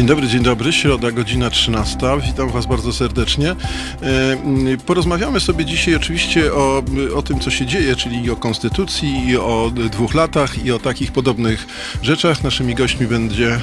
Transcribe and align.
Dzień 0.00 0.06
dobry, 0.06 0.28
dzień 0.28 0.42
dobry. 0.42 0.72
Środa, 0.72 1.10
godzina 1.10 1.50
13. 1.50 1.98
Witam 2.26 2.50
Was 2.50 2.66
bardzo 2.66 2.92
serdecznie. 2.92 3.50
E, 3.50 3.56
porozmawiamy 4.86 5.40
sobie 5.40 5.64
dzisiaj 5.64 5.94
oczywiście 5.94 6.54
o, 6.54 6.82
o 7.14 7.22
tym, 7.22 7.40
co 7.40 7.50
się 7.50 7.66
dzieje, 7.66 7.96
czyli 7.96 8.30
o 8.30 8.36
konstytucji, 8.36 9.28
i 9.28 9.36
o 9.36 9.72
dwóch 9.90 10.14
latach, 10.14 10.64
i 10.64 10.72
o 10.72 10.78
takich 10.78 11.12
podobnych 11.12 11.66
rzeczach. 12.02 12.44
Naszymi 12.44 12.74
gośćmi 12.74 13.06
będzie, 13.06 13.60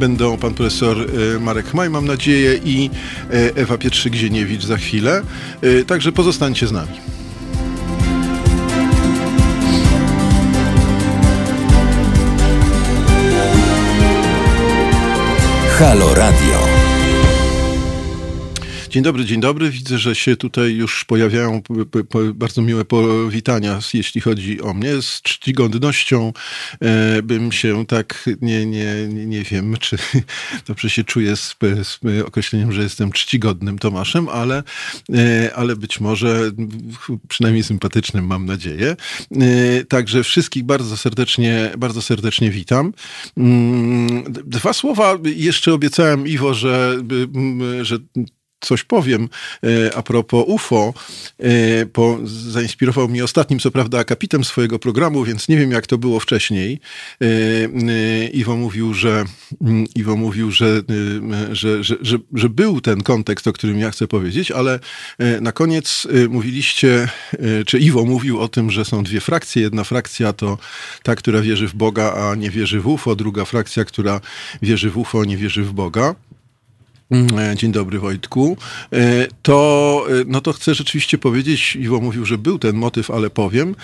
będą 0.00 0.36
pan 0.36 0.54
profesor 0.54 0.96
e, 1.36 1.40
Marek 1.40 1.66
Chmaj, 1.66 1.90
mam 1.90 2.06
nadzieję, 2.06 2.60
i 2.64 2.90
e, 3.30 3.56
Ewa 3.56 3.76
Pietrzyk-Zieniewicz 3.76 4.64
za 4.64 4.76
chwilę. 4.76 5.22
Także 5.86 6.12
pozostańcie 6.12 6.66
z 6.66 6.72
nami. 6.72 7.19
Halo 15.80 16.12
Radio. 16.12 16.59
Dzień 18.90 19.02
dobry, 19.02 19.24
dzień 19.24 19.40
dobry. 19.40 19.70
Widzę, 19.70 19.98
że 19.98 20.14
się 20.14 20.36
tutaj 20.36 20.74
już 20.74 21.04
pojawiają 21.04 21.62
bardzo 22.34 22.62
miłe 22.62 22.84
powitania, 22.84 23.78
jeśli 23.94 24.20
chodzi 24.20 24.60
o 24.62 24.74
mnie. 24.74 25.02
Z 25.02 25.22
czcigodnością 25.22 26.32
e, 26.80 27.22
bym 27.22 27.52
się 27.52 27.86
tak, 27.86 28.28
nie, 28.42 28.66
nie, 28.66 29.08
nie 29.08 29.42
wiem, 29.42 29.76
czy 29.80 29.96
dobrze 30.68 30.90
się 30.90 31.04
czuję 31.04 31.36
z, 31.36 31.56
z 31.82 31.98
określeniem, 32.24 32.72
że 32.72 32.82
jestem 32.82 33.12
czcigodnym 33.12 33.78
Tomaszem, 33.78 34.28
ale, 34.28 34.62
e, 35.14 35.54
ale 35.54 35.76
być 35.76 36.00
może 36.00 36.50
przynajmniej 37.28 37.64
sympatycznym, 37.64 38.26
mam 38.26 38.46
nadzieję. 38.46 38.96
E, 39.40 39.84
także 39.84 40.24
wszystkich 40.24 40.64
bardzo 40.64 40.96
serdecznie, 40.96 41.70
bardzo 41.78 42.02
serdecznie 42.02 42.50
witam. 42.50 42.92
Mm, 43.36 44.24
dwa 44.32 44.72
słowa 44.72 45.18
jeszcze 45.24 45.74
obiecałem 45.74 46.26
Iwo, 46.26 46.54
że, 46.54 46.96
że 47.82 47.98
coś 48.60 48.84
powiem 48.84 49.28
e, 49.64 49.94
a 49.96 50.02
propos 50.02 50.44
UFO. 50.46 50.94
E, 51.38 51.86
po, 51.86 52.18
zainspirował 52.24 53.08
mnie 53.08 53.24
ostatnim, 53.24 53.58
co 53.58 53.70
prawda, 53.70 53.98
akapitem 53.98 54.44
swojego 54.44 54.78
programu, 54.78 55.24
więc 55.24 55.48
nie 55.48 55.56
wiem, 55.56 55.70
jak 55.70 55.86
to 55.86 55.98
było 55.98 56.20
wcześniej. 56.20 56.80
E, 57.20 58.26
Iwo 58.26 58.56
mówił, 58.56 58.94
że, 58.94 59.24
mm, 59.60 59.86
Iwo 59.94 60.16
mówił, 60.16 60.50
że, 60.50 60.82
że, 61.52 61.84
że, 61.84 61.96
że, 62.00 62.18
że 62.34 62.48
był 62.48 62.80
ten 62.80 63.02
kontekst, 63.02 63.46
o 63.46 63.52
którym 63.52 63.78
ja 63.78 63.90
chcę 63.90 64.06
powiedzieć, 64.06 64.50
ale 64.50 64.80
na 65.40 65.52
koniec 65.52 66.06
mówiliście, 66.28 67.08
czy 67.66 67.78
Iwo 67.78 68.04
mówił 68.04 68.40
o 68.40 68.48
tym, 68.48 68.70
że 68.70 68.84
są 68.84 69.02
dwie 69.02 69.20
frakcje. 69.20 69.62
Jedna 69.62 69.84
frakcja 69.84 70.32
to 70.32 70.58
ta, 71.02 71.16
która 71.16 71.40
wierzy 71.40 71.68
w 71.68 71.74
Boga, 71.74 72.12
a 72.12 72.34
nie 72.34 72.50
wierzy 72.50 72.80
w 72.80 72.86
UFO. 72.86 73.16
Druga 73.16 73.44
frakcja, 73.44 73.84
która 73.84 74.20
wierzy 74.62 74.90
w 74.90 74.98
UFO, 74.98 75.24
nie 75.24 75.36
wierzy 75.36 75.62
w 75.62 75.72
Boga. 75.72 76.14
Mm, 77.10 77.38
e, 77.38 77.56
dzień 77.56 77.72
dobry 77.72 77.98
Wojtku. 77.98 78.56
E, 78.92 79.26
to, 79.42 80.06
e, 80.08 80.24
no 80.26 80.40
to 80.40 80.52
chcę 80.52 80.74
rzeczywiście 80.74 81.18
powiedzieć, 81.18 81.76
Iwo 81.76 82.00
mówił, 82.00 82.26
że 82.26 82.38
był 82.38 82.58
ten 82.58 82.76
motyw, 82.76 83.10
ale 83.10 83.30
powiem, 83.30 83.74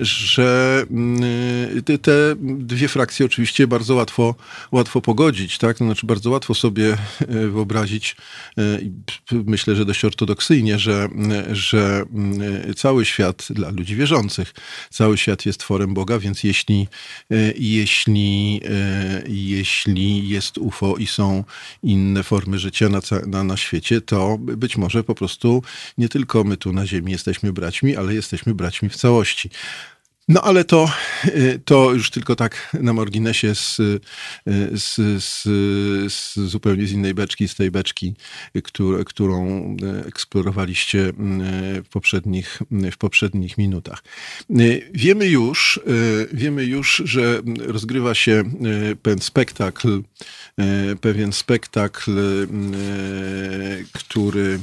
że 0.00 0.82
mm, 0.90 1.82
te 2.02 2.36
dwie 2.58 2.88
frakcje 2.88 3.26
oczywiście 3.26 3.66
bardzo 3.66 3.94
łatwo, 3.94 4.34
łatwo 4.72 5.00
pogodzić, 5.00 5.58
tak? 5.58 5.78
To 5.78 5.84
znaczy 5.84 6.06
bardzo 6.06 6.30
łatwo 6.30 6.54
sobie 6.54 6.96
wyobrazić, 7.28 8.16
myślę, 9.30 9.76
że 9.76 9.84
dość 9.84 10.04
ortodoksyjnie, 10.04 10.78
że, 10.78 11.08
że 11.52 12.04
mm, 12.14 12.74
cały 12.74 13.04
świat 13.04 13.46
dla 13.50 13.70
ludzi 13.70 13.96
wierzących, 13.96 14.54
cały 14.90 15.18
świat 15.18 15.46
jest 15.46 15.60
tworem 15.60 15.94
Boga, 15.94 16.18
więc 16.18 16.44
jeśli, 16.44 16.88
jeśli, 17.56 18.60
jeśli 19.28 20.28
jest 20.28 20.58
UFO 20.58 20.96
i 20.96 21.06
są 21.06 21.44
inne 21.82 22.22
formy 22.22 22.49
formy 22.50 22.58
życia 22.58 22.88
na, 22.88 23.00
na, 23.26 23.44
na 23.44 23.56
świecie, 23.56 24.00
to 24.00 24.38
być 24.38 24.76
może 24.76 25.04
po 25.04 25.14
prostu 25.14 25.62
nie 25.98 26.08
tylko 26.08 26.44
my 26.44 26.56
tu 26.56 26.72
na 26.72 26.86
Ziemi 26.86 27.12
jesteśmy 27.12 27.52
braćmi, 27.52 27.96
ale 27.96 28.14
jesteśmy 28.14 28.54
braćmi 28.54 28.88
w 28.88 28.96
całości. 28.96 29.50
No 30.30 30.42
ale 30.42 30.64
to, 30.64 30.90
y, 31.24 31.60
to 31.64 31.92
już 31.92 32.10
tylko 32.10 32.36
tak 32.36 32.76
na 32.80 32.92
marginesie 32.92 33.54
z, 33.54 33.78
y, 33.80 34.00
z, 34.74 34.94
z, 35.24 35.42
z, 36.12 36.34
zupełnie 36.34 36.86
z 36.86 36.92
innej 36.92 37.14
beczki, 37.14 37.48
z 37.48 37.54
tej 37.54 37.70
beczki, 37.70 38.14
którą, 39.06 39.76
y, 40.04 40.06
eksplorowaliście 40.06 41.12
w 41.84 41.88
poprzednich, 41.90 42.62
w 42.92 42.96
poprzednich 42.96 43.58
minutach. 43.58 44.02
Wiemy 44.94 45.26
już, 45.26 45.80
wiemy 46.32 46.64
już, 46.64 47.02
że 47.04 47.42
rozgrywa 47.58 48.14
się 48.14 48.44
pewien 49.02 49.20
spektakl, 49.20 50.02
pewien 51.00 51.32
spektakl, 51.32 52.12
który 53.92 54.60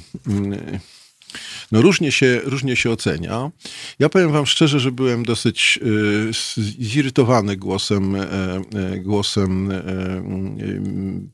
no 1.72 1.82
różnie 1.82 2.12
się, 2.12 2.42
różnie 2.44 2.76
się 2.76 2.92
ocenia. 2.92 3.52
Ja 4.00 4.10
powiem 4.10 4.32
wam 4.32 4.46
szczerze, 4.46 4.80
że 4.80 4.92
byłem 4.92 5.26
dosyć 5.26 5.80
y, 5.84 6.58
zirytowany 6.80 7.58
głosem, 7.58 8.16
e, 8.16 8.22
e, 8.22 9.00
głosem 9.00 9.72
e, 9.72 9.82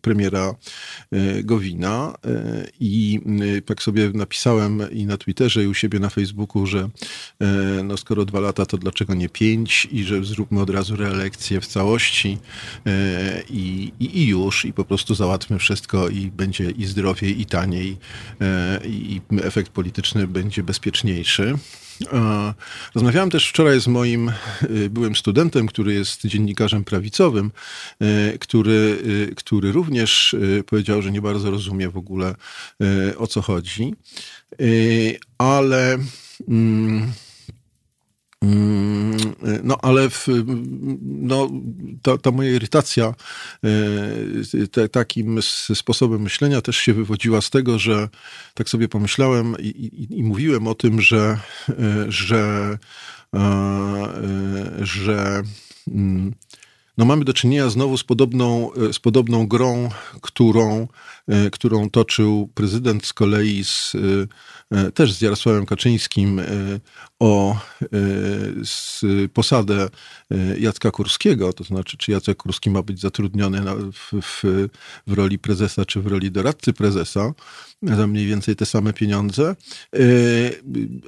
premiera 0.02 0.56
Gowina 1.44 2.14
i 2.80 3.22
tak 3.66 3.84
sobie 3.84 4.12
napisałem 4.14 4.92
i 4.92 5.06
na 5.06 5.18
Twitterze 5.18 5.64
i 5.64 5.68
u 5.68 5.74
siebie 5.74 6.00
na 6.00 6.10
Facebooku, 6.10 6.66
że 6.66 6.90
no 7.84 7.98
skoro 7.98 8.26
dwa 8.26 8.40
lata, 8.40 8.66
to 8.66 8.78
dlaczego 8.78 9.14
nie 9.14 9.30
pięć 9.30 9.88
i 9.92 10.04
że 10.04 10.24
zróbmy 10.24 10.62
od 10.62 10.70
razu 10.70 10.96
reelekcję 10.96 11.62
w 11.62 11.68
całości 11.68 12.38
i, 13.50 13.92
i, 14.00 14.20
i 14.20 14.28
już 14.28 14.66
i 14.66 14.74
po 14.74 14.86
prostu 14.86 15.16
załatwmy 15.16 15.60
wszystko 15.60 16.10
i 16.10 16.32
będzie 16.32 16.72
i 16.72 16.86
zdrowiej 16.86 17.42
i 17.42 17.46
taniej 17.46 17.98
i 18.86 19.22
efekt 19.44 19.72
polityczny 19.72 19.93
będzie 20.28 20.64
bezpieczniejszy. 20.64 21.58
Rozmawiałem 22.96 23.30
też 23.30 23.50
wczoraj 23.50 23.82
z 23.82 23.88
moim 23.88 24.32
y, 24.64 24.90
byłym 24.90 25.16
studentem, 25.16 25.68
który 25.68 25.94
jest 25.94 26.28
dziennikarzem 26.28 26.84
prawicowym, 26.84 27.52
y, 28.02 28.38
który, 28.40 28.98
y, 29.32 29.36
który 29.36 29.72
również 29.72 30.36
powiedział, 30.66 31.02
że 31.02 31.12
nie 31.12 31.22
bardzo 31.22 31.52
rozumie 31.52 31.90
w 31.90 31.98
ogóle 31.98 32.36
o 33.18 33.28
co 33.28 33.42
chodzi. 33.42 33.96
Ale. 35.38 35.98
Mm, 36.48 37.12
no 39.64 39.78
ale 39.82 40.10
w, 40.10 40.28
no, 41.02 41.50
ta, 42.02 42.18
ta 42.18 42.32
moja 42.32 42.52
irytacja 42.52 43.14
e, 43.64 44.68
te, 44.68 44.90
takim 44.90 45.40
sposobem 45.74 46.22
myślenia 46.22 46.62
też 46.62 46.78
się 46.78 46.94
wywodziła 46.94 47.42
z 47.42 47.50
tego, 47.50 47.80
że 47.80 48.10
tak 48.54 48.70
sobie 48.70 48.88
pomyślałem 48.88 49.56
i, 49.60 49.68
i, 49.68 50.20
i 50.20 50.24
mówiłem 50.24 50.68
o 50.68 50.76
tym, 50.76 51.02
że, 51.02 51.38
e, 51.70 51.76
że, 52.12 52.78
e, 53.36 53.40
że 54.82 55.44
mm, 55.88 56.34
no 56.98 57.06
mamy 57.06 57.26
do 57.26 57.34
czynienia 57.34 57.70
znowu 57.70 57.98
z 57.98 58.04
podobną, 58.04 58.70
z 58.92 59.00
podobną 59.00 59.48
grą, 59.48 59.90
którą, 60.22 60.88
którą 61.52 61.90
toczył 61.90 62.50
prezydent 62.54 63.06
z 63.06 63.14
kolei 63.14 63.64
z 63.64 63.96
też 64.94 65.14
z 65.14 65.22
Jarosławem 65.22 65.66
Kaczyńskim 65.66 66.40
e, 66.40 66.46
o 67.20 67.56
e, 67.82 67.88
posadę 69.34 69.90
Jacka 70.60 70.92
Kurskiego, 70.92 71.54
to 71.54 71.64
znaczy 71.64 71.98
czy 71.98 72.12
Jacek 72.12 72.38
Kurski 72.38 72.70
ma 72.70 72.82
być 72.82 73.00
zatrudniony 73.00 73.62
w, 73.94 74.22
w, 74.22 74.44
w 75.08 75.14
roli 75.14 75.40
prezesa, 75.40 75.86
czy 75.86 76.02
w 76.02 76.08
roli 76.08 76.32
doradcy 76.32 76.74
prezesa, 76.74 77.34
za 77.82 78.08
mniej 78.08 78.26
więcej 78.26 78.56
te 78.56 78.66
same 78.66 78.94
pieniądze, 78.94 79.56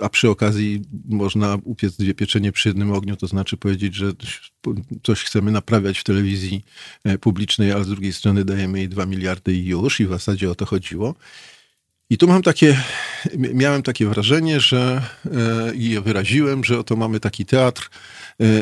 a 0.01 0.09
przy 0.09 0.29
okazji 0.29 0.81
można 1.09 1.57
upiec 1.63 1.97
dwie 1.97 2.13
pieczenie 2.13 2.51
przy 2.51 2.69
jednym 2.69 2.91
ogniu, 2.91 3.15
to 3.15 3.27
znaczy 3.27 3.57
powiedzieć, 3.57 3.95
że 3.95 4.11
coś 5.03 5.23
chcemy 5.23 5.51
naprawiać 5.51 5.99
w 5.99 6.03
telewizji 6.03 6.65
publicznej, 7.21 7.71
ale 7.71 7.83
z 7.83 7.87
drugiej 7.87 8.13
strony 8.13 8.45
dajemy 8.45 8.79
jej 8.79 8.89
dwa 8.89 9.05
miliardy 9.05 9.53
i 9.53 9.65
już, 9.65 9.99
i 9.99 10.05
w 10.05 10.09
zasadzie 10.09 10.51
o 10.51 10.55
to 10.55 10.65
chodziło. 10.65 11.15
I 12.09 12.17
tu 12.17 12.27
mam 12.27 12.41
takie, 12.41 12.77
miałem 13.37 13.83
takie 13.83 14.05
wrażenie, 14.05 14.59
że 14.59 15.01
e, 15.25 15.75
i 15.75 15.99
wyraziłem, 15.99 16.63
że 16.63 16.79
oto 16.79 16.95
mamy 16.95 17.19
taki 17.19 17.45
teatr, 17.45 17.89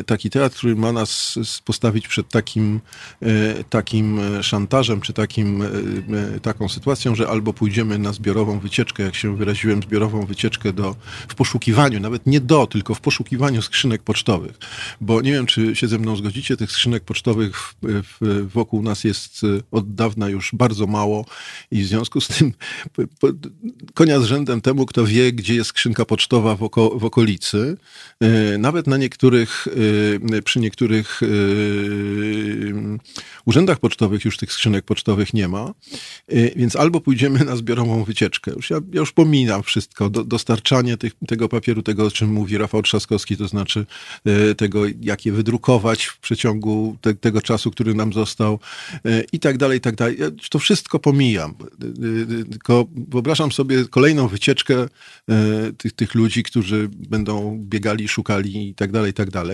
taki 0.06 0.30
teatr, 0.30 0.58
który 0.58 0.76
ma 0.76 0.92
nas 0.92 1.36
postawić 1.66 2.08
przed 2.08 2.30
takim, 2.30 2.82
e, 3.22 3.64
takim 3.64 4.20
szantażem, 4.42 5.02
czy 5.02 5.14
takim, 5.14 5.64
taką 6.42 6.70
sytuacją, 6.70 7.16
że 7.16 7.28
albo 7.28 7.54
pójdziemy 7.54 7.98
na 7.98 8.14
zbiorową 8.14 8.60
wycieczkę, 8.60 9.04
jak 9.04 9.16
się 9.16 9.38
wyraziłem, 9.38 9.84
zbiorową 9.84 10.26
wycieczkę 10.26 10.74
do, 10.74 10.96
w 11.28 11.36
poszukiwaniu, 11.36 12.00
nawet 12.00 12.26
nie 12.26 12.42
do, 12.42 12.68
tylko 12.68 12.96
w 12.96 13.02
poszukiwaniu 13.02 13.62
skrzynek 13.62 14.04
pocztowych. 14.04 14.58
Bo 15.02 15.22
nie 15.22 15.32
wiem, 15.32 15.46
czy 15.46 15.76
się 15.76 15.88
ze 15.88 16.00
mną 16.00 16.16
zgodzicie, 16.16 16.58
tych 16.58 16.72
skrzynek 16.72 17.04
pocztowych 17.04 17.58
w, 17.62 17.76
w, 17.82 18.48
wokół 18.54 18.82
nas 18.82 19.04
jest 19.04 19.42
od 19.72 19.96
dawna 19.96 20.30
już 20.30 20.50
bardzo 20.54 20.88
mało 20.88 21.26
i 21.72 21.84
w 21.84 21.88
związku 21.88 22.22
z 22.22 22.28
tym 22.28 22.54
konia 23.94 24.20
z 24.20 24.24
rzędem 24.24 24.62
temu, 24.62 24.86
kto 24.86 25.06
wie, 25.06 25.32
gdzie 25.32 25.56
jest 25.56 25.70
skrzynka 25.70 26.06
pocztowa 26.06 26.56
w, 26.56 26.64
oko, 26.64 26.90
w 26.90 27.06
okolicy. 27.06 27.78
Nawet 28.60 28.88
na 28.88 28.98
niektórych, 28.98 29.63
przy 30.44 30.60
niektórych 30.60 31.22
urzędach 33.46 33.80
pocztowych 33.80 34.26
już 34.26 34.38
tych 34.38 34.54
skrzynek 34.54 34.86
pocztowych 34.86 35.34
nie 35.34 35.48
ma. 35.48 35.74
Więc 36.56 36.76
albo 36.76 37.02
pójdziemy 37.02 37.46
na 37.46 37.56
zbiorową 37.56 38.04
wycieczkę. 38.04 38.52
Już 38.56 38.70
ja, 38.70 38.78
ja 38.94 39.00
już 39.00 39.12
pominam 39.12 39.64
wszystko. 39.64 40.10
Do, 40.10 40.24
dostarczanie 40.24 40.98
tych, 40.98 41.14
tego 41.28 41.50
papieru, 41.50 41.82
tego 41.82 42.06
o 42.06 42.12
czym 42.12 42.32
mówi 42.32 42.58
Rafał 42.58 42.82
Trzaskowski, 42.82 43.38
to 43.38 43.48
znaczy 43.48 43.86
tego, 44.58 44.84
jak 45.02 45.26
je 45.26 45.32
wydrukować 45.32 46.06
w 46.06 46.20
przeciągu 46.20 46.98
te, 47.02 47.14
tego 47.14 47.42
czasu, 47.42 47.72
który 47.72 47.94
nam 47.94 48.14
został 48.14 48.60
i 49.32 49.40
tak 49.40 49.58
dalej, 49.58 49.78
i 49.78 49.82
tak 49.82 49.96
dalej. 49.96 50.18
Ja 50.20 50.28
to 50.50 50.60
wszystko 50.60 51.00
pomijam. 51.00 51.54
Tylko 52.52 52.88
wyobrażam 53.08 53.52
sobie 53.52 53.86
kolejną 53.86 54.28
wycieczkę 54.28 54.88
tych, 55.78 55.94
tych 55.94 56.16
ludzi, 56.16 56.44
którzy 56.44 56.90
będą 57.10 57.60
biegali, 57.62 58.08
szukali 58.08 58.70
i 58.70 58.76
tak 58.76 58.92
dalej, 58.92 59.12
i 59.12 59.14
tak 59.14 59.32
dalej. 59.32 59.53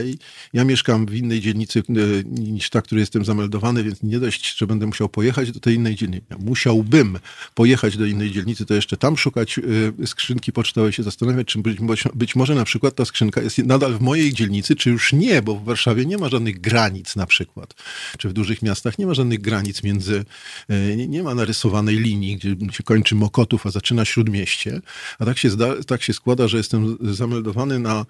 Ja 0.54 0.63
mieszkam 0.63 1.06
w 1.06 1.16
innej 1.16 1.42
dzielnicy 1.42 1.80
e, 1.80 1.94
niż 2.25 2.69
ta, 2.69 2.81
której 2.81 3.00
jestem 3.00 3.25
zameldowany, 3.25 3.84
więc 3.84 4.04
nie 4.04 4.19
dość, 4.19 4.57
że 4.57 4.68
będę 4.68 4.86
musiał 4.86 5.10
pojechać 5.10 5.51
do 5.51 5.60
tej 5.60 5.75
innej 5.75 5.96
dzielnicy. 5.96 6.25
Musiałbym 6.40 7.19
pojechać 7.56 7.98
do 7.98 8.06
innej 8.06 8.31
dzielnicy, 8.31 8.66
to 8.66 8.74
jeszcze 8.74 8.98
tam 8.98 9.18
szukać 9.18 9.60
e, 10.04 10.07
skrzynki 10.07 10.51
pocztowej, 10.51 10.94
się 10.94 11.04
zastanawiać, 11.04 11.48
czy 11.48 11.60
być, 11.60 11.78
być 12.13 12.36
może 12.36 12.56
na 12.56 12.66
przykład 12.66 12.96
ta 12.96 13.06
skrzynka 13.06 13.42
jest 13.42 13.57
nadal 13.57 13.94
w 13.94 14.01
mojej 14.01 14.34
dzielnicy, 14.34 14.75
czy 14.75 14.90
już 14.90 15.13
nie, 15.13 15.42
bo 15.42 15.56
w 15.56 15.63
Warszawie 15.63 16.06
nie 16.06 16.18
ma 16.18 16.30
żadnych 16.30 16.62
granic 16.62 17.16
na 17.16 17.25
przykład, 17.25 17.74
czy 18.18 18.30
w 18.30 18.34
dużych 18.34 18.62
miastach 18.62 19.00
nie 19.00 19.07
ma 19.07 19.13
żadnych 19.13 19.42
granic 19.42 19.84
między, 19.84 20.25
nie, 20.69 21.07
nie 21.07 21.24
ma 21.24 21.36
narysowanej 21.36 21.96
linii, 21.96 22.38
gdzie 22.38 22.56
się 22.72 22.84
kończy 22.84 23.16
Mokotów, 23.16 23.66
a 23.66 23.72
zaczyna 23.72 24.06
Śródmieście. 24.06 24.81
A 25.19 25.25
tak 25.25 25.38
się, 25.38 25.50
zda, 25.50 25.84
tak 25.84 26.04
się 26.04 26.13
składa, 26.13 26.48
że 26.48 26.57
jestem 26.57 26.98
zameldowany 27.01 27.80
na, 27.80 28.06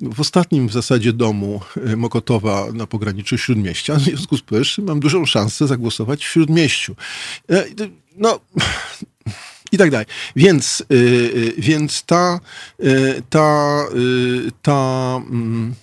w 0.00 0.20
ostatnim 0.20 0.68
w 0.68 0.72
zasadzie 0.72 0.91
domu 0.98 1.60
y, 1.76 1.96
Mokotowa 1.96 2.66
na 2.72 2.86
pograniczu 2.86 3.38
Śródmieścia. 3.38 3.94
W 3.94 4.00
związku 4.00 4.36
z 4.36 4.42
powyższym 4.42 4.84
mam 4.84 5.00
dużą 5.00 5.26
szansę 5.26 5.66
zagłosować 5.66 6.24
w 6.24 6.28
Śródmieściu. 6.28 6.96
E, 7.50 7.64
no 8.16 8.40
i 9.72 9.78
tak 9.78 9.90
dalej. 9.90 10.06
Więc, 10.36 10.84
yy, 10.90 11.54
więc 11.58 12.02
ta, 12.02 12.40
ta, 13.30 13.84
yy, 13.94 14.52
ta, 14.62 15.20
mm, 15.30 15.74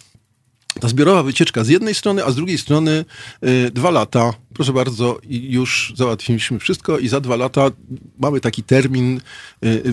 ta 0.80 0.88
zbiorowa 0.88 1.24
wycieczka 1.24 1.64
z 1.64 1.68
jednej 1.68 1.96
strony, 1.96 2.26
a 2.26 2.32
z 2.32 2.36
drugiej 2.36 2.58
strony 2.58 3.06
y, 3.44 3.72
dwa 3.72 3.92
lata, 3.92 4.34
proszę 4.54 4.74
bardzo, 4.74 5.20
już 5.30 5.94
załatwiliśmy 5.96 6.60
wszystko 6.60 7.00
i 7.00 7.08
za 7.08 7.20
dwa 7.20 7.36
lata 7.36 7.72
mamy 8.20 8.40
taki 8.40 8.64
termin 8.64 9.22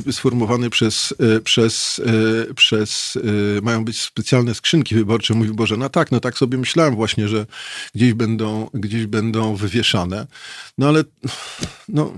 y, 0.06 0.12
sformułowany 0.12 0.70
przez, 0.70 1.14
y, 1.36 1.40
przez, 1.40 2.00
przez 2.56 3.18
mają 3.62 3.84
być 3.84 4.00
specjalne 4.00 4.54
skrzynki 4.54 4.94
wyborcze. 4.94 5.34
Mówi 5.34 5.50
Boże, 5.50 5.76
no 5.76 5.88
tak, 5.88 6.12
no 6.12 6.20
tak 6.20 6.38
sobie 6.38 6.58
myślałem 6.58 6.94
właśnie, 6.96 7.28
że 7.28 7.46
gdzieś 7.94 8.14
będą, 8.14 8.70
gdzieś 8.74 9.06
będą 9.06 9.56
wywieszane. 9.56 10.26
No 10.78 10.88
ale, 10.88 11.04
no... 11.88 12.12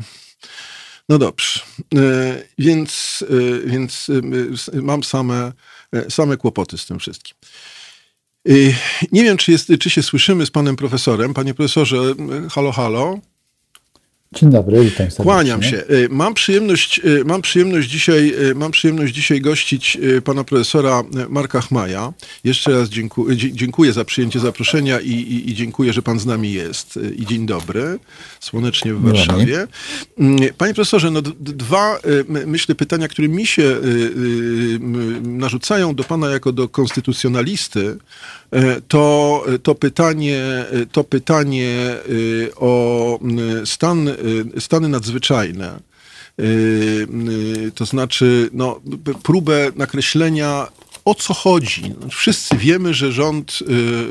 No 1.10 1.18
dobrze, 1.18 1.60
więc, 2.58 3.24
więc 3.64 4.10
mam 4.74 5.04
same, 5.04 5.52
same 6.08 6.36
kłopoty 6.36 6.78
z 6.78 6.86
tym 6.86 6.98
wszystkim. 6.98 7.36
Y, 8.48 8.74
nie 9.12 9.24
wiem, 9.24 9.36
czy, 9.36 9.52
jest, 9.52 9.72
czy 9.80 9.90
się 9.90 10.02
słyszymy 10.02 10.46
z 10.46 10.50
panem 10.50 10.76
profesorem. 10.76 11.34
Panie 11.34 11.54
profesorze, 11.54 12.14
halo, 12.50 12.72
halo. 12.72 13.18
Dzień 14.32 14.50
dobry, 14.50 14.84
witam 14.84 14.96
serdecznie. 14.96 15.24
Kłaniam 15.24 15.62
się. 15.62 15.76
Y, 15.90 16.08
mam 16.10 16.34
przyjemność, 16.34 17.00
y, 17.04 17.24
mam 17.24 17.42
przyjemność, 17.42 17.88
dzisiaj, 17.88 18.34
mam 18.54 18.70
przyjemność 18.70 19.14
dzisiaj 19.14 19.40
gościć 19.40 19.98
pana 20.24 20.44
profesora 20.44 21.02
Marka 21.28 21.60
Chmaja. 21.60 22.12
Jeszcze 22.44 22.70
raz 22.70 22.88
dziękuję, 22.88 23.36
dziękuję 23.36 23.92
za 23.92 24.04
przyjęcie 24.04 24.40
zaproszenia 24.40 25.00
i, 25.00 25.10
i, 25.10 25.50
i, 25.50 25.54
dziękuję, 25.54 25.92
że 25.92 26.02
pan 26.02 26.18
z 26.18 26.26
nami 26.26 26.52
jest. 26.52 26.98
I 27.16 27.26
dzień 27.26 27.46
dobry, 27.46 27.98
słonecznie 28.40 28.94
w 28.94 29.02
Warszawie. 29.02 29.66
Mm, 30.18 30.54
panie 30.58 30.74
profesorze, 30.74 31.10
no 31.10 31.22
dwa, 31.40 31.98
myślę, 32.46 32.74
pytania, 32.74 33.08
które 33.08 33.28
mi 33.28 33.46
się 33.46 33.76
narzucają 35.22 35.94
do 35.94 36.04
pana 36.04 36.30
jako 36.30 36.52
do 36.52 36.68
konstytucjonalisty, 36.68 37.96
to, 38.88 39.44
to 39.62 39.74
pytanie, 39.74 40.42
to 40.92 41.04
pytanie 41.04 41.68
e, 41.78 42.54
o 42.56 43.18
stan, 43.64 44.08
e, 44.08 44.14
stany 44.60 44.88
nadzwyczajne, 44.88 45.80
to 47.74 47.84
znaczy 47.84 48.50
no, 48.52 48.80
próbę 49.22 49.72
nakreślenia 49.76 50.66
o 51.08 51.14
co 51.14 51.34
chodzi? 51.34 51.82
Wszyscy 52.10 52.56
wiemy, 52.56 52.94
że 52.94 53.12
rząd, 53.12 53.58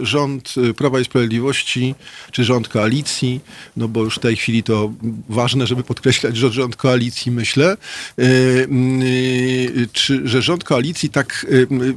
y, 0.02 0.06
rząd 0.06 0.56
Prawa 0.78 1.00
i 1.00 1.06
Sprawiedliwości, 1.06 1.96
czy 2.32 2.44
rząd 2.44 2.68
koalicji, 2.68 3.40
no 3.78 3.88
bo 3.88 4.04
już 4.04 4.16
w 4.16 4.20
tej 4.20 4.36
chwili 4.36 4.64
to 4.64 4.94
ważne, 5.30 5.68
żeby 5.68 5.84
podkreślać, 5.84 6.38
że 6.38 6.52
rząd 6.52 6.76
koalicji, 6.76 7.32
myślę, 7.32 7.78
y, 8.20 8.24
y, 8.24 9.88
czy, 9.94 10.28
że 10.28 10.42
rząd 10.42 10.64
koalicji 10.64 11.10
tak 11.10 11.46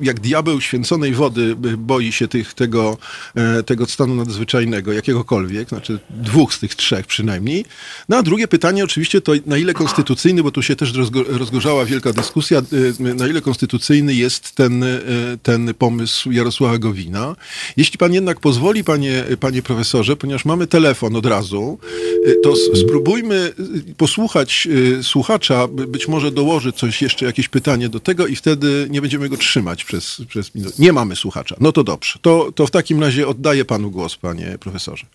jak 0.02 0.20
diabeł 0.20 0.60
święconej 0.60 1.14
wody 1.14 1.56
boi 1.78 2.12
się 2.12 2.28
tych, 2.28 2.54
tego, 2.54 2.98
tego 3.66 3.86
stanu 3.86 4.14
nadzwyczajnego, 4.14 4.92
jakiegokolwiek, 4.92 5.68
znaczy 5.68 5.98
dwóch 6.10 6.54
z 6.54 6.58
tych 6.58 6.74
trzech 6.74 7.06
przynajmniej. 7.06 7.64
No 8.08 8.16
a 8.16 8.22
drugie 8.22 8.48
pytanie 8.48 8.84
oczywiście 8.84 9.20
to 9.20 9.32
na 9.46 9.58
ile 9.58 9.74
konstytucyjny, 9.74 10.42
bo 10.42 10.50
tu 10.50 10.62
się 10.62 10.76
też 10.76 10.92
rozgorzała 11.28 11.84
wielka 11.84 12.12
dyskusja, 12.12 12.62
na 12.98 13.26
ile 13.26 13.40
konstytucyjny 13.40 14.14
jest 14.14 14.52
ten 14.54 14.84
ten 15.42 15.74
pomysł 15.74 16.30
Jarosława 16.30 16.78
Gowina. 16.78 17.36
Jeśli 17.76 17.98
pan 17.98 18.12
jednak 18.12 18.40
pozwoli, 18.40 18.84
panie, 18.84 19.24
panie 19.40 19.62
profesorze, 19.62 20.16
ponieważ 20.16 20.44
mamy 20.44 20.66
telefon 20.66 21.16
od 21.16 21.26
razu, 21.26 21.78
e, 22.26 22.34
to 22.42 22.54
spróbujmy 22.76 23.52
posłuchać 23.96 24.68
e, 24.98 25.02
słuchacza, 25.02 25.68
być 25.68 26.08
może 26.08 26.30
dołoży 26.30 26.72
coś 26.72 27.02
jeszcze, 27.02 27.26
jakieś 27.26 27.48
pytanie 27.48 27.88
do 27.88 28.00
tego 28.00 28.26
i 28.26 28.36
wtedy 28.36 28.86
nie 28.90 29.00
będziemy 29.00 29.28
go 29.28 29.36
trzymać 29.36 29.84
przez, 29.84 30.22
przez 30.28 30.54
minutę. 30.54 30.76
Nie 30.78 30.92
mamy 30.92 31.16
słuchacza. 31.16 31.56
No 31.60 31.72
to 31.72 31.84
dobrze. 31.84 32.18
To, 32.22 32.52
to 32.54 32.66
w 32.66 32.70
takim 32.70 33.00
razie 33.00 33.28
oddaję 33.28 33.64
panu 33.64 33.90
głos, 33.90 34.16
panie 34.16 34.58
profesorze. 34.60 35.06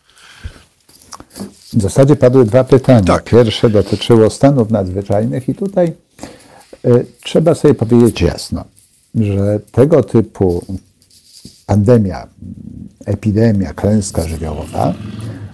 W 1.73 1.81
zasadzie 1.81 2.15
padły 2.15 2.45
dwa 2.45 2.63
pytania. 2.63 3.03
Tak. 3.03 3.23
Pierwsze 3.23 3.69
dotyczyło 3.69 4.29
stanów 4.29 4.71
nadzwyczajnych 4.71 5.49
i 5.49 5.55
tutaj 5.55 5.93
y, 6.85 7.05
trzeba 7.23 7.55
sobie 7.55 7.73
powiedzieć 7.73 8.21
jasno 8.21 8.65
że 9.15 9.59
tego 9.71 10.03
typu 10.03 10.63
pandemia, 11.65 12.27
epidemia, 13.05 13.73
klęska 13.73 14.27
żywiołowa 14.27 14.93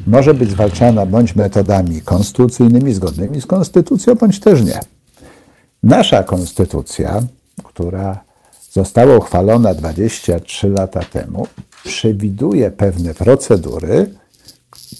może 0.07 0.33
być 0.33 0.49
zwalczana 0.49 1.05
bądź 1.05 1.35
metodami 1.35 2.01
konstytucyjnymi, 2.01 2.93
zgodnymi 2.93 3.41
z 3.41 3.45
konstytucją, 3.45 4.15
bądź 4.15 4.39
też 4.39 4.61
nie. 4.61 4.79
Nasza 5.83 6.23
konstytucja, 6.23 7.21
która 7.63 8.23
została 8.71 9.17
uchwalona 9.17 9.73
23 9.73 10.69
lata 10.69 10.99
temu, 10.99 11.47
przewiduje 11.83 12.71
pewne 12.71 13.13
procedury, 13.13 14.13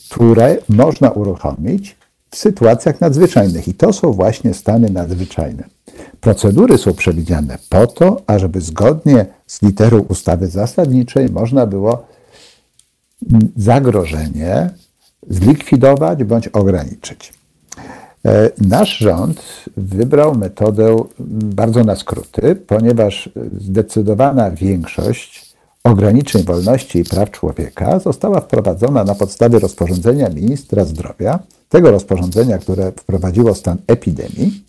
które 0.09 0.57
można 0.69 1.09
uruchomić 1.09 1.95
w 2.31 2.38
sytuacjach 2.38 3.01
nadzwyczajnych. 3.01 3.67
I 3.67 3.73
to 3.73 3.93
są 3.93 4.11
właśnie 4.11 4.53
stany 4.53 4.89
nadzwyczajne. 4.89 5.63
Procedury 6.21 6.77
są 6.77 6.93
przewidziane 6.93 7.57
po 7.69 7.88
to, 7.88 8.21
ażeby 8.27 8.61
zgodnie 8.61 9.25
z 9.47 9.61
literą 9.61 10.00
ustawy 10.00 10.47
zasadniczej 10.47 11.29
można 11.29 11.65
było 11.65 12.05
zagrożenie 13.57 14.69
zlikwidować 15.29 16.23
bądź 16.23 16.47
ograniczyć. 16.47 17.33
E, 18.25 18.50
nasz 18.61 18.97
rząd 18.97 19.43
wybrał 19.77 20.35
metodę 20.35 20.95
bardzo 21.55 21.83
na 21.83 21.95
skróty, 21.95 22.55
ponieważ 22.55 23.29
zdecydowana 23.57 24.51
większość 24.51 25.40
ograniczeń 25.83 26.43
wolności 26.43 27.00
i 27.00 27.03
praw 27.03 27.31
człowieka 27.31 28.00
została 28.00 28.41
wprowadzona 28.41 29.03
na 29.03 29.15
podstawie 29.15 29.59
rozporządzenia 29.59 30.29
ministra 30.29 30.85
zdrowia, 30.85 31.39
tego 31.69 31.91
rozporządzenia, 31.91 32.57
które 32.57 32.91
wprowadziło 32.91 33.55
stan 33.55 33.77
epidemii, 33.88 34.63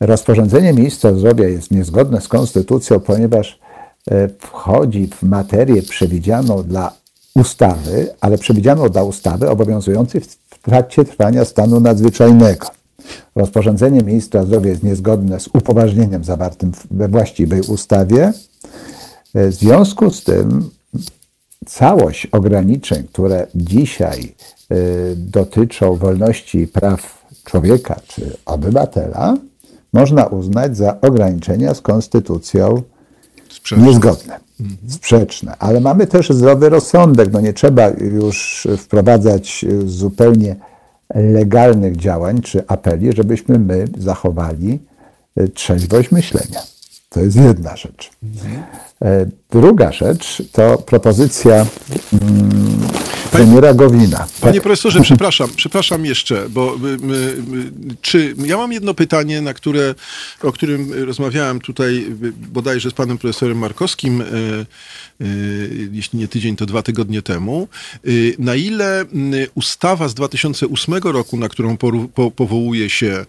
Rozporządzenie 0.00 0.72
ministra 0.72 1.12
zdrowia 1.12 1.48
jest 1.48 1.70
niezgodne 1.70 2.20
z 2.20 2.28
konstytucją, 2.28 3.00
ponieważ 3.00 3.58
e, 4.10 4.28
wchodzi 4.38 5.06
w 5.06 5.22
materię 5.22 5.82
przewidzianą 5.82 6.62
dla 6.62 6.92
ustawy, 7.34 8.14
ale 8.20 8.38
przewidzianą 8.38 8.88
dla 8.88 9.02
ustawy 9.04 9.50
obowiązującej 9.50 10.20
w 10.20 10.58
trakcie 10.62 11.04
trwania 11.04 11.44
stanu 11.44 11.80
nadzwyczajnego. 11.80 12.66
Rozporządzenie 13.36 14.02
ministra 14.02 14.44
zdrowia 14.44 14.70
jest 14.70 14.82
niezgodne 14.82 15.40
z 15.40 15.48
upoważnieniem 15.52 16.24
zawartym 16.24 16.72
we 16.90 17.08
właściwej 17.08 17.60
ustawie. 17.60 18.32
E, 19.34 19.48
w 19.48 19.54
związku 19.54 20.10
z 20.10 20.24
tym 20.24 20.70
całość 21.66 22.26
ograniczeń, 22.26 23.04
które 23.12 23.46
dzisiaj 23.54 24.34
e, 24.70 24.76
dotyczą 25.16 25.96
wolności 25.96 26.58
i 26.58 26.66
praw 26.66 27.24
człowieka 27.44 28.00
czy 28.08 28.36
obywatela, 28.46 29.36
można 29.92 30.26
uznać 30.26 30.76
za 30.76 31.00
ograniczenia 31.00 31.74
z 31.74 31.80
konstytucją 31.80 32.82
Sprzeczne. 33.48 33.86
niezgodne, 33.86 34.40
mhm. 34.60 34.90
sprzeczne. 34.90 35.56
Ale 35.58 35.80
mamy 35.80 36.06
też 36.06 36.30
zdrowy 36.30 36.68
rozsądek. 36.68 37.32
No 37.32 37.40
nie 37.40 37.52
trzeba 37.52 37.88
już 37.88 38.68
wprowadzać 38.78 39.64
zupełnie 39.86 40.56
legalnych 41.14 41.96
działań 41.96 42.40
czy 42.40 42.66
apeli, 42.66 43.12
żebyśmy 43.12 43.58
my 43.58 43.84
zachowali 43.98 44.78
trzeźwość 45.54 46.10
myślenia. 46.10 46.60
To 47.14 47.20
jest 47.20 47.36
jedna 47.36 47.76
rzecz. 47.76 48.10
E, 49.02 49.26
druga 49.50 49.92
rzecz 49.92 50.42
to 50.52 50.78
propozycja 50.78 51.54
mm, 51.54 52.78
premiera 53.32 53.74
Gowina. 53.74 54.26
Panie 54.40 54.54
tak? 54.54 54.62
profesorze, 54.62 55.00
przepraszam, 55.10 55.50
przepraszam 55.56 56.06
jeszcze, 56.06 56.48
bo 56.48 56.76
my, 56.78 56.96
my, 57.00 57.36
czy 58.00 58.34
ja 58.46 58.56
mam 58.56 58.72
jedno 58.72 58.94
pytanie, 58.94 59.40
na 59.42 59.54
które, 59.54 59.94
o 60.42 60.52
którym 60.52 61.04
rozmawiałem 61.04 61.60
tutaj 61.60 62.06
bodajże 62.52 62.90
z 62.90 62.92
panem 62.92 63.18
profesorem 63.18 63.58
Markowskim, 63.58 64.20
e, 64.20 64.24
jeśli 65.92 66.18
nie 66.18 66.28
tydzień, 66.28 66.56
to 66.56 66.66
dwa 66.66 66.82
tygodnie 66.82 67.22
temu. 67.22 67.68
Na 68.38 68.54
ile 68.54 69.04
ustawa 69.54 70.08
z 70.08 70.14
2008 70.14 70.94
roku, 71.02 71.36
na 71.36 71.48
którą 71.48 71.76
po, 71.76 72.30
powołuje 72.30 72.90
się, 72.90 73.26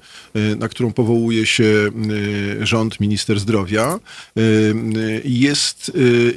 na 0.60 0.68
którą 0.68 0.94
powołuje 0.94 1.46
się 1.46 1.90
rząd, 2.62 3.00
minister 3.00 3.40
zdrowia, 3.40 4.00
jest, 5.24 5.55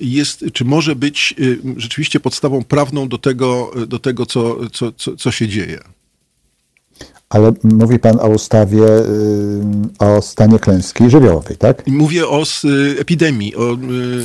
jest, 0.01 0.45
czy 0.53 0.65
może 0.65 0.97
być 0.97 1.35
rzeczywiście 1.77 2.21
podstawą 2.21 2.65
prawną 2.65 3.09
do 3.09 3.19
tego, 3.19 3.71
do 3.87 3.99
tego 3.99 4.27
co, 4.27 4.57
co, 4.71 4.93
co, 4.93 5.17
co 5.17 5.31
się 5.31 5.49
dzieje. 5.49 5.79
Ale 7.29 7.53
mówi 7.63 7.99
Pan 7.99 8.21
o 8.21 8.29
ustawie 8.29 8.83
o 9.99 10.23
stanie 10.23 10.59
klęski 10.59 11.11
żywiołowej, 11.11 11.57
tak? 11.57 11.87
Mówię 11.87 12.29
o 12.29 12.45
epidemii. 12.99 13.57
O, 13.57 13.77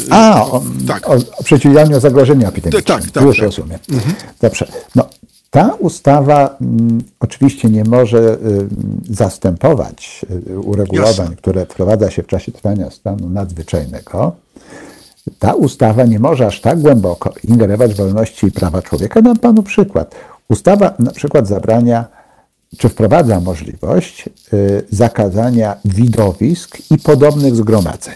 A, 0.10 0.46
o, 0.46 0.64
tak. 0.88 1.10
o, 1.10 1.44
przeciwdziałaniu 1.44 2.00
zagrożeniu 2.00 2.48
epidemicznym. 2.48 2.84
Tak, 2.84 3.12
tak. 3.12 3.24
Już 3.24 3.36
tak. 3.36 3.46
rozumiem. 3.46 3.80
Mhm. 3.90 4.16
Dobrze. 4.42 4.68
No, 4.96 5.10
ta 5.50 5.76
ustawa 5.80 6.58
m, 6.62 7.02
oczywiście 7.20 7.70
nie 7.70 7.84
może 7.84 8.34
y, 8.34 8.68
zastępować 9.10 10.26
y, 10.50 10.60
uregulowań, 10.60 11.10
Jasne. 11.18 11.36
które 11.36 11.66
wprowadza 11.66 12.12
się 12.12 12.24
w 12.24 12.28
czasie 12.28 12.52
trwania 12.52 12.90
stanu 12.90 13.30
nadzwyczajnego 13.30 14.36
ta 15.39 15.53
ustawa 15.53 16.06
nie 16.06 16.20
może 16.20 16.48
aż 16.48 16.62
tak 16.62 16.80
głęboko 16.80 17.34
ingerować 17.44 17.94
w 17.94 17.98
wolności 17.98 18.48
i 18.48 18.51
prawa 18.51 18.82
człowieka. 18.82 19.22
Dam 19.22 19.38
panu 19.38 19.63
przykład. 19.63 20.15
Ustawa 20.50 20.94
na 21.00 21.12
przykład 21.12 21.48
zabrania, 21.48 22.06
czy 22.77 22.89
wprowadza 22.89 23.39
możliwość 23.39 24.30
y, 24.53 24.86
zakazania 24.92 25.75
widowisk 25.86 26.77
i 26.92 26.98
podobnych 26.98 27.56
zgromadzeń. 27.56 28.15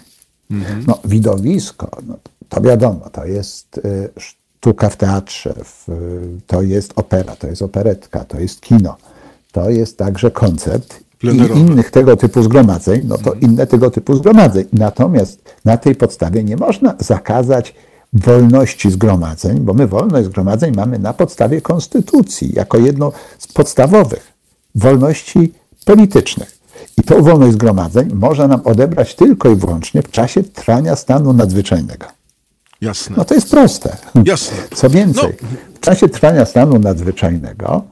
Mhm. 0.51 0.83
No, 0.87 0.99
widowisko, 1.05 1.89
no, 2.07 2.17
to 2.49 2.61
wiadomo, 2.61 3.09
to 3.09 3.25
jest 3.25 3.77
y, 3.77 4.09
sztuka 4.17 4.89
w 4.89 4.97
teatrze, 4.97 5.53
w, 5.63 5.87
to 6.47 6.61
jest 6.61 6.93
opera, 6.95 7.35
to 7.35 7.47
jest 7.47 7.61
operetka, 7.61 8.25
to 8.25 8.39
jest 8.39 8.61
kino. 8.61 8.97
To 9.51 9.69
jest 9.69 9.97
także 9.97 10.31
koncert 10.31 10.99
i 11.23 11.59
innych 11.59 11.91
tego 11.91 12.17
typu 12.17 12.43
zgromadzeń, 12.43 13.01
no 13.03 13.17
to 13.17 13.33
inne 13.33 13.67
tego 13.67 13.91
typu 13.91 14.15
zgromadzeń. 14.15 14.65
Natomiast 14.73 15.55
na 15.65 15.77
tej 15.77 15.95
podstawie 15.95 16.43
nie 16.43 16.57
można 16.57 16.95
zakazać 16.99 17.73
wolności 18.13 18.91
zgromadzeń, 18.91 19.59
bo 19.59 19.73
my 19.73 19.87
wolność 19.87 20.25
zgromadzeń 20.27 20.75
mamy 20.75 20.99
na 20.99 21.13
podstawie 21.13 21.61
konstytucji, 21.61 22.51
jako 22.55 22.77
jedną 22.77 23.11
z 23.39 23.47
podstawowych 23.47 24.33
wolności 24.75 25.53
politycznych. 25.85 26.57
I 26.97 27.03
tą 27.03 27.21
wolność 27.21 27.53
zgromadzeń 27.53 28.13
można 28.13 28.47
nam 28.47 28.61
odebrać 28.63 29.15
tylko 29.15 29.49
i 29.49 29.55
wyłącznie 29.55 30.01
w 30.01 30.11
czasie 30.11 30.43
trwania 30.43 30.95
stanu 30.95 31.33
nadzwyczajnego. 31.33 32.05
Jasne. 32.81 33.15
No 33.17 33.25
to 33.25 33.33
jest 33.33 33.51
proste. 33.51 33.97
Jasne. 34.25 34.57
Co 34.75 34.89
więcej, 34.89 35.37
no. 35.41 35.47
w 35.75 35.79
czasie 35.79 36.09
trwania 36.09 36.45
stanu 36.45 36.79
nadzwyczajnego 36.79 37.83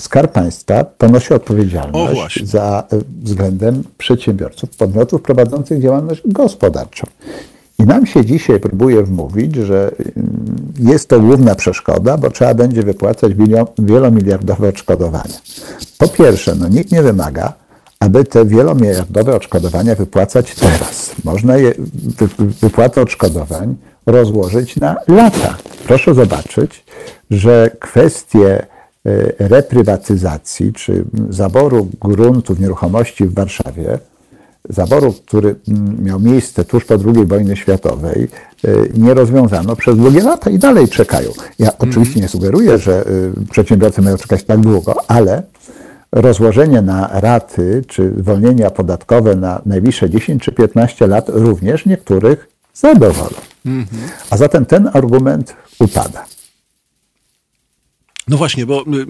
Skarb 0.00 0.32
Państwa 0.32 0.84
ponosi 0.84 1.34
odpowiedzialność 1.34 2.46
za 2.46 2.84
y, 2.92 3.00
względem 3.22 3.82
przedsiębiorców, 3.98 4.70
podmiotów 4.70 5.22
prowadzących 5.22 5.82
działalność 5.82 6.22
gospodarczą. 6.24 7.06
I 7.78 7.82
nam 7.82 8.06
się 8.06 8.24
dzisiaj 8.24 8.60
próbuje 8.60 9.02
wmówić, 9.02 9.54
że 9.54 9.90
y, 10.00 10.12
jest 10.78 11.08
to 11.08 11.20
główna 11.20 11.54
przeszkoda, 11.54 12.16
bo 12.16 12.30
trzeba 12.30 12.54
będzie 12.54 12.82
wypłacać 12.82 13.32
wielomiliardowe 13.78 14.68
odszkodowania. 14.68 15.38
Po 15.98 16.08
pierwsze, 16.08 16.54
no 16.54 16.68
nikt 16.68 16.92
nie 16.92 17.02
wymaga, 17.02 17.52
aby 18.00 18.24
te 18.24 18.44
wielomiliardowe 18.44 19.36
odszkodowania 19.36 19.94
wypłacać 19.94 20.54
teraz. 20.54 21.12
Można 21.24 21.56
je, 21.56 21.74
wypłatę 22.38 23.00
odszkodowań 23.00 23.76
rozłożyć 24.06 24.76
na 24.76 24.96
lata. 25.08 25.56
Proszę 25.86 26.14
zobaczyć, 26.14 26.84
że 27.30 27.70
kwestie 27.80 28.66
E, 28.72 28.81
reprywatyzacji 29.38 30.72
czy 30.72 31.04
zaboru 31.30 31.88
gruntów, 32.00 32.60
nieruchomości 32.60 33.24
w 33.24 33.34
Warszawie, 33.34 33.98
zaboru, 34.68 35.14
który 35.26 35.54
miał 36.02 36.20
miejsce 36.20 36.64
tuż 36.64 36.84
po 36.84 36.94
II 36.94 37.26
wojnie 37.26 37.56
światowej, 37.56 38.28
e, 38.64 38.68
nie 38.94 39.14
rozwiązano 39.14 39.76
przez 39.76 39.96
długie 39.96 40.22
lata 40.22 40.50
i 40.50 40.58
dalej 40.58 40.88
czekają. 40.88 41.30
Ja 41.58 41.70
mhm. 41.70 41.90
oczywiście 41.90 42.20
nie 42.20 42.28
sugeruję, 42.28 42.78
że 42.78 43.00
e, 43.00 43.04
przedsiębiorcy 43.50 44.02
mają 44.02 44.16
czekać 44.16 44.44
tak 44.44 44.60
długo, 44.60 44.94
ale 45.08 45.42
rozłożenie 46.12 46.82
na 46.82 47.10
raty 47.12 47.84
czy 47.88 48.12
zwolnienia 48.18 48.70
podatkowe 48.70 49.36
na 49.36 49.60
najbliższe 49.66 50.10
10 50.10 50.42
czy 50.42 50.52
15 50.52 51.06
lat 51.06 51.28
również 51.28 51.86
niektórych 51.86 52.48
zadowolą. 52.74 53.36
Mhm. 53.66 54.02
A 54.30 54.36
zatem 54.36 54.66
ten 54.66 54.90
argument 54.92 55.54
upada. 55.78 56.24
No 58.28 58.36
właśnie, 58.36 58.66
bo 58.66 58.82
y, 58.82 59.00
y, 59.00 59.06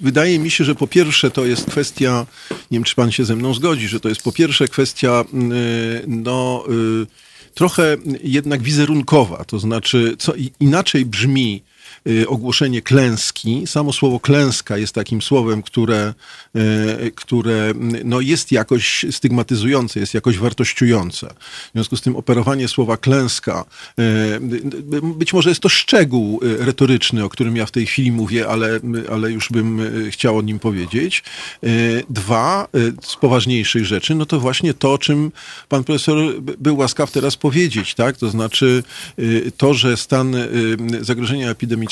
wydaje 0.00 0.38
mi 0.38 0.50
się, 0.50 0.64
że 0.64 0.74
po 0.74 0.86
pierwsze 0.86 1.30
to 1.30 1.46
jest 1.46 1.66
kwestia, 1.66 2.26
nie 2.50 2.76
wiem 2.78 2.84
czy 2.84 2.94
pan 2.94 3.12
się 3.12 3.24
ze 3.24 3.36
mną 3.36 3.54
zgodzi, 3.54 3.88
że 3.88 4.00
to 4.00 4.08
jest 4.08 4.22
po 4.22 4.32
pierwsze 4.32 4.68
kwestia 4.68 5.24
y, 5.34 6.04
no, 6.06 6.64
trochę 7.54 7.96
jednak 8.22 8.62
wizerunkowa, 8.62 9.44
to 9.44 9.58
znaczy 9.58 10.16
co 10.18 10.32
inaczej 10.60 11.06
brzmi 11.06 11.62
Y, 11.62 11.67
ogłoszenie 12.26 12.82
klęski. 12.82 13.66
Samo 13.66 13.92
słowo 13.92 14.20
klęska 14.20 14.78
jest 14.78 14.94
takim 14.94 15.22
słowem, 15.22 15.62
które, 15.62 16.14
y, 16.56 17.12
które 17.14 17.72
no 18.04 18.20
jest 18.20 18.52
jakoś 18.52 19.04
stygmatyzujące, 19.10 20.00
jest 20.00 20.14
jakoś 20.14 20.38
wartościujące. 20.38 21.26
W 21.68 21.72
związku 21.74 21.96
z 21.96 22.00
tym 22.00 22.16
operowanie 22.16 22.68
słowa 22.68 22.96
klęska, 22.96 23.64
y, 23.98 24.40
być 25.02 25.32
może 25.32 25.48
jest 25.48 25.60
to 25.60 25.68
szczegół 25.68 26.40
retoryczny, 26.42 27.24
o 27.24 27.28
którym 27.28 27.56
ja 27.56 27.66
w 27.66 27.70
tej 27.70 27.86
chwili 27.86 28.12
mówię, 28.12 28.48
ale, 28.48 28.80
ale 29.12 29.32
już 29.32 29.48
bym 29.48 29.80
chciał 30.10 30.38
o 30.38 30.42
nim 30.42 30.58
powiedzieć. 30.58 31.24
Dwa, 32.10 32.68
z 33.02 33.16
poważniejszych 33.16 33.86
rzeczy, 33.86 34.14
no 34.14 34.26
to 34.26 34.40
właśnie 34.40 34.74
to, 34.74 34.92
o 34.92 34.98
czym 34.98 35.32
pan 35.68 35.84
profesor 35.84 36.18
był 36.58 36.76
łaskaw 36.76 37.12
teraz 37.12 37.36
powiedzieć, 37.36 37.94
tak? 37.94 38.16
To 38.16 38.30
znaczy 38.30 38.82
to, 39.56 39.74
że 39.74 39.96
stan 39.96 40.36
zagrożenia 41.00 41.50
epidemicznego 41.50 41.87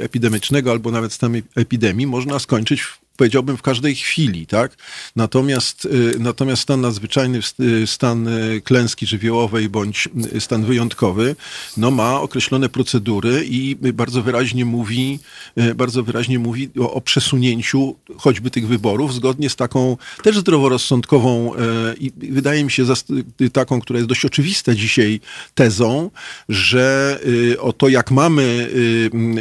epidemicznego 0.00 0.70
albo 0.70 0.90
nawet 0.90 1.12
stan 1.12 1.42
epidemii 1.56 2.06
można 2.06 2.38
skończyć 2.38 2.84
powiedziałbym 3.16 3.56
w 3.56 3.62
każdej 3.62 3.94
chwili, 3.94 4.46
tak? 4.46 4.76
Natomiast, 5.16 5.84
y, 5.84 6.14
natomiast 6.18 6.62
stan 6.62 6.80
nadzwyczajny, 6.80 7.40
y, 7.60 7.86
stan 7.86 8.28
y, 8.28 8.60
klęski 8.64 9.06
żywiołowej 9.06 9.68
bądź 9.68 10.08
stan 10.38 10.64
wyjątkowy, 10.64 11.36
no 11.76 11.90
ma 11.90 12.20
określone 12.20 12.68
procedury 12.68 13.44
i 13.48 13.76
bardzo 13.76 14.22
wyraźnie 14.22 14.64
mówi, 14.64 15.18
bardzo 15.74 16.02
wyraźnie 16.02 16.38
mówi 16.38 16.70
o, 16.80 16.92
o 16.92 17.00
przesunięciu 17.00 17.96
choćby 18.18 18.50
tych 18.50 18.66
wyborów 18.66 19.14
zgodnie 19.14 19.50
z 19.50 19.56
taką 19.56 19.96
też 20.22 20.38
zdroworozsądkową 20.38 21.52
i 22.00 22.12
wydaje 22.30 22.64
mi 22.64 22.70
się 22.70 22.84
taką, 23.52 23.80
która 23.80 23.98
jest 23.98 24.08
dość 24.08 24.24
oczywista 24.24 24.74
dzisiaj 24.74 25.20
tezą, 25.54 26.10
że 26.48 27.18
o 27.58 27.72
to 27.72 27.88
jak 27.88 28.10
mamy, 28.10 28.70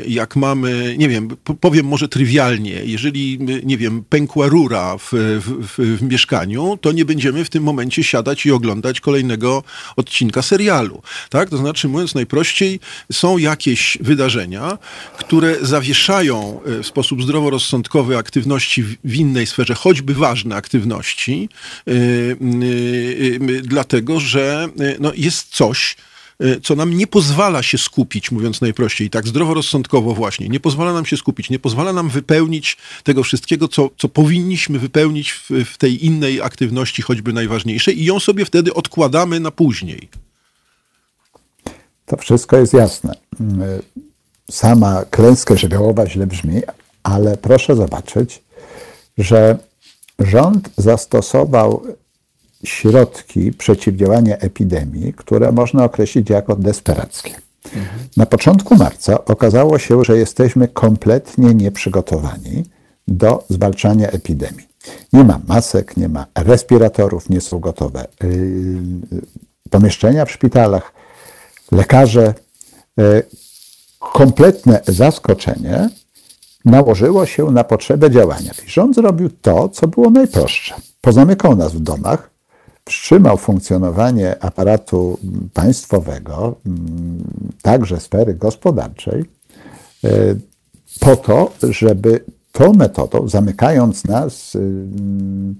jak 0.07 0.35
mamy, 0.35 0.95
nie 0.97 1.09
wiem, 1.09 1.27
powiem 1.59 1.85
może 1.85 2.07
trywialnie, 2.07 2.81
jeżeli 2.85 3.39
nie 3.63 3.77
wiem, 3.77 4.03
pękła 4.09 4.47
rura 4.47 4.97
w, 4.97 5.11
w, 5.11 5.97
w, 5.97 6.01
mieszkaniu, 6.01 6.77
to 6.81 6.91
nie 6.91 7.05
będziemy 7.05 7.45
w 7.45 7.49
tym 7.49 7.63
momencie 7.63 8.03
siadać 8.03 8.45
i 8.45 8.51
oglądać 8.51 8.99
kolejnego 8.99 9.63
odcinka 9.95 10.41
serialu. 10.41 11.01
Tak? 11.29 11.49
To 11.49 11.57
znaczy, 11.57 11.87
mówiąc 11.87 12.15
najprościej, 12.15 12.79
są 13.11 13.37
jakieś 13.37 13.97
wydarzenia, 14.01 14.77
które 15.17 15.55
zawieszają 15.61 16.61
e, 16.79 16.83
w 16.83 16.87
sposób 16.87 17.23
zdroworozsądkowy 17.23 18.17
aktywności 18.17 18.83
w 19.03 19.15
innej 19.15 19.47
sferze, 19.47 19.73
choćby 19.73 20.13
ważne 20.13 20.55
aktywności, 20.55 21.49
yy, 21.85 22.37
yy, 22.41 23.39
yy, 23.47 23.61
dlatego 23.61 24.19
że 24.19 24.67
no, 24.99 25.11
jest 25.15 25.55
coś, 25.55 25.95
co 26.63 26.75
nam 26.75 26.93
nie 26.93 27.07
pozwala 27.07 27.63
się 27.63 27.77
skupić, 27.77 28.31
mówiąc 28.31 28.61
najprościej, 28.61 29.09
tak 29.09 29.27
zdroworozsądkowo 29.27 30.13
właśnie, 30.13 30.50
nie 30.50 30.59
pozwala 30.59 30.93
nam 30.93 31.05
się 31.05 31.17
skupić, 31.17 31.50
nie 31.50 31.59
pozwala 31.59 31.93
nam 31.93 32.09
wypełnić 32.09 32.77
tego 33.03 33.23
wszystkiego, 33.23 33.67
co, 33.67 33.89
co 33.97 34.09
powinniśmy 34.09 34.79
wypełnić 34.79 35.31
w, 35.31 35.50
w 35.65 35.77
tej 35.77 36.05
innej 36.05 36.41
aktywności, 36.41 37.01
choćby 37.01 37.33
najważniejszej 37.33 38.00
i 38.00 38.05
ją 38.05 38.19
sobie 38.19 38.45
wtedy 38.45 38.73
odkładamy 38.73 39.39
na 39.39 39.51
później. 39.51 40.09
To 42.05 42.17
wszystko 42.17 42.57
jest 42.57 42.73
jasne. 42.73 43.15
Sama 44.51 45.05
klęska 45.09 45.55
żywiołowa 45.55 46.07
źle 46.07 46.27
brzmi, 46.27 46.61
ale 47.03 47.38
proszę 47.38 47.75
zobaczyć, 47.75 48.41
że 49.17 49.57
rząd 50.19 50.69
zastosował 50.77 51.83
środki 52.63 53.51
przeciwdziałania 53.51 54.37
epidemii, 54.37 55.13
które 55.13 55.51
można 55.51 55.83
określić 55.83 56.29
jako 56.29 56.55
desperackie. 56.55 57.35
Na 58.17 58.25
początku 58.25 58.75
marca 58.75 59.25
okazało 59.25 59.79
się, 59.79 60.03
że 60.03 60.17
jesteśmy 60.17 60.67
kompletnie 60.67 61.53
nieprzygotowani 61.53 62.63
do 63.07 63.43
zwalczania 63.49 64.09
epidemii. 64.09 64.67
Nie 65.13 65.23
ma 65.23 65.39
masek, 65.47 65.97
nie 65.97 66.09
ma 66.09 66.25
respiratorów, 66.35 67.29
nie 67.29 67.41
są 67.41 67.59
gotowe 67.59 68.07
yy, 68.23 69.21
pomieszczenia 69.69 70.25
w 70.25 70.31
szpitalach, 70.31 70.93
lekarze. 71.71 72.33
Yy, 72.97 73.23
kompletne 73.99 74.81
zaskoczenie 74.87 75.89
nałożyło 76.65 77.25
się 77.25 77.51
na 77.51 77.63
potrzebę 77.63 78.11
działania. 78.11 78.51
I 78.67 78.69
rząd 78.69 78.95
zrobił 78.95 79.29
to, 79.41 79.69
co 79.69 79.87
było 79.87 80.09
najprostsze. 80.09 80.75
Pozamykał 81.01 81.55
nas 81.55 81.73
w 81.73 81.79
domach, 81.79 82.30
wstrzymał 82.91 83.38
funkcjonowanie 83.38 84.43
aparatu 84.43 85.17
państwowego, 85.53 86.55
mm, 86.65 87.24
także 87.62 88.00
sfery 88.00 88.33
gospodarczej, 88.33 89.25
e, 90.03 90.10
po 91.00 91.15
to, 91.15 91.51
żeby 91.69 92.24
tą 92.51 92.74
metodą, 92.74 93.27
zamykając 93.27 94.05
nas 94.05 94.55
mm, 94.55 95.55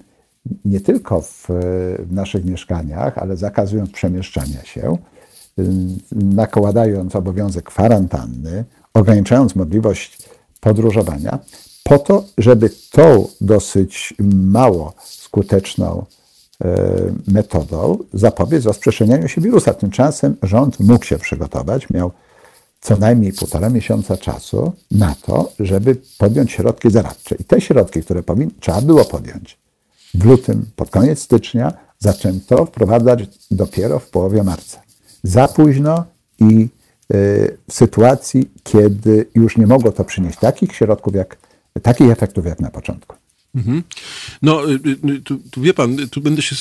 nie 0.66 0.80
tylko 0.80 1.22
w, 1.22 1.48
naszych 2.12 2.46
mieszkaniach, 2.46 3.18
ale 3.18 3.38
zakazując 3.38 3.92
przemieszczania 3.92 4.64
się, 4.64 4.98
mm, 5.58 5.98
nakładając 6.12 7.16
obowiązek 7.16 7.66
kwarantanny, 7.66 8.66
ograniczając 8.94 9.56
możliwość 9.56 10.18
podróżowania, 10.60 11.40
po 11.84 12.00
to, 12.00 12.24
żeby 12.38 12.70
tą 12.92 13.28
dosyć 13.42 14.14
mało 14.44 14.94
skuteczną 15.00 16.06
metodą 17.28 17.98
zapobiec 18.14 18.66
rozprzestrzenianiu 18.66 19.28
się 19.28 19.42
wirusa. 19.42 19.74
Tymczasem 19.74 20.36
rząd 20.44 20.80
mógł 20.80 21.06
się 21.06 21.18
przygotować, 21.18 21.90
miał 21.90 22.12
co 22.82 22.98
najmniej 22.98 23.34
półtora 23.34 23.70
miesiąca 23.70 24.18
czasu 24.18 24.72
na 24.92 25.16
to, 25.16 25.52
żeby 25.60 25.98
podjąć 26.18 26.52
środki 26.52 26.90
zaradcze. 26.90 27.36
I 27.36 27.44
te 27.44 27.62
środki, 27.62 28.04
które 28.04 28.24
powin, 28.24 28.52
trzeba 28.60 28.82
było 28.82 29.06
podjąć 29.06 29.58
w 30.14 30.26
lutym, 30.26 30.66
pod 30.76 30.90
koniec 30.90 31.20
stycznia, 31.20 31.74
zaczęto 32.00 32.66
wprowadzać 32.66 33.20
dopiero 33.52 34.00
w 34.00 34.10
połowie 34.10 34.44
marca. 34.44 34.82
Za 35.24 35.48
późno 35.48 36.06
i 36.40 36.62
e, 36.64 36.68
w 37.68 37.74
sytuacji, 37.74 38.52
kiedy 38.64 39.26
już 39.36 39.58
nie 39.58 39.68
mogło 39.68 39.92
to 39.92 40.04
przynieść 40.04 40.40
takich 40.40 40.76
środków, 40.76 41.16
jak, 41.16 41.38
takich 41.82 42.12
efektów 42.12 42.46
jak 42.46 42.60
na 42.60 42.70
początku. 42.70 43.16
Mhm. 43.56 43.84
No, 44.42 44.72
y, 44.72 44.80
y, 45.10 45.22
tu, 45.22 45.40
tu, 45.52 45.62
wie 45.62 45.74
pan, 45.74 45.98
tu 46.10 46.22
będę 46.22 46.42
się, 46.42 46.56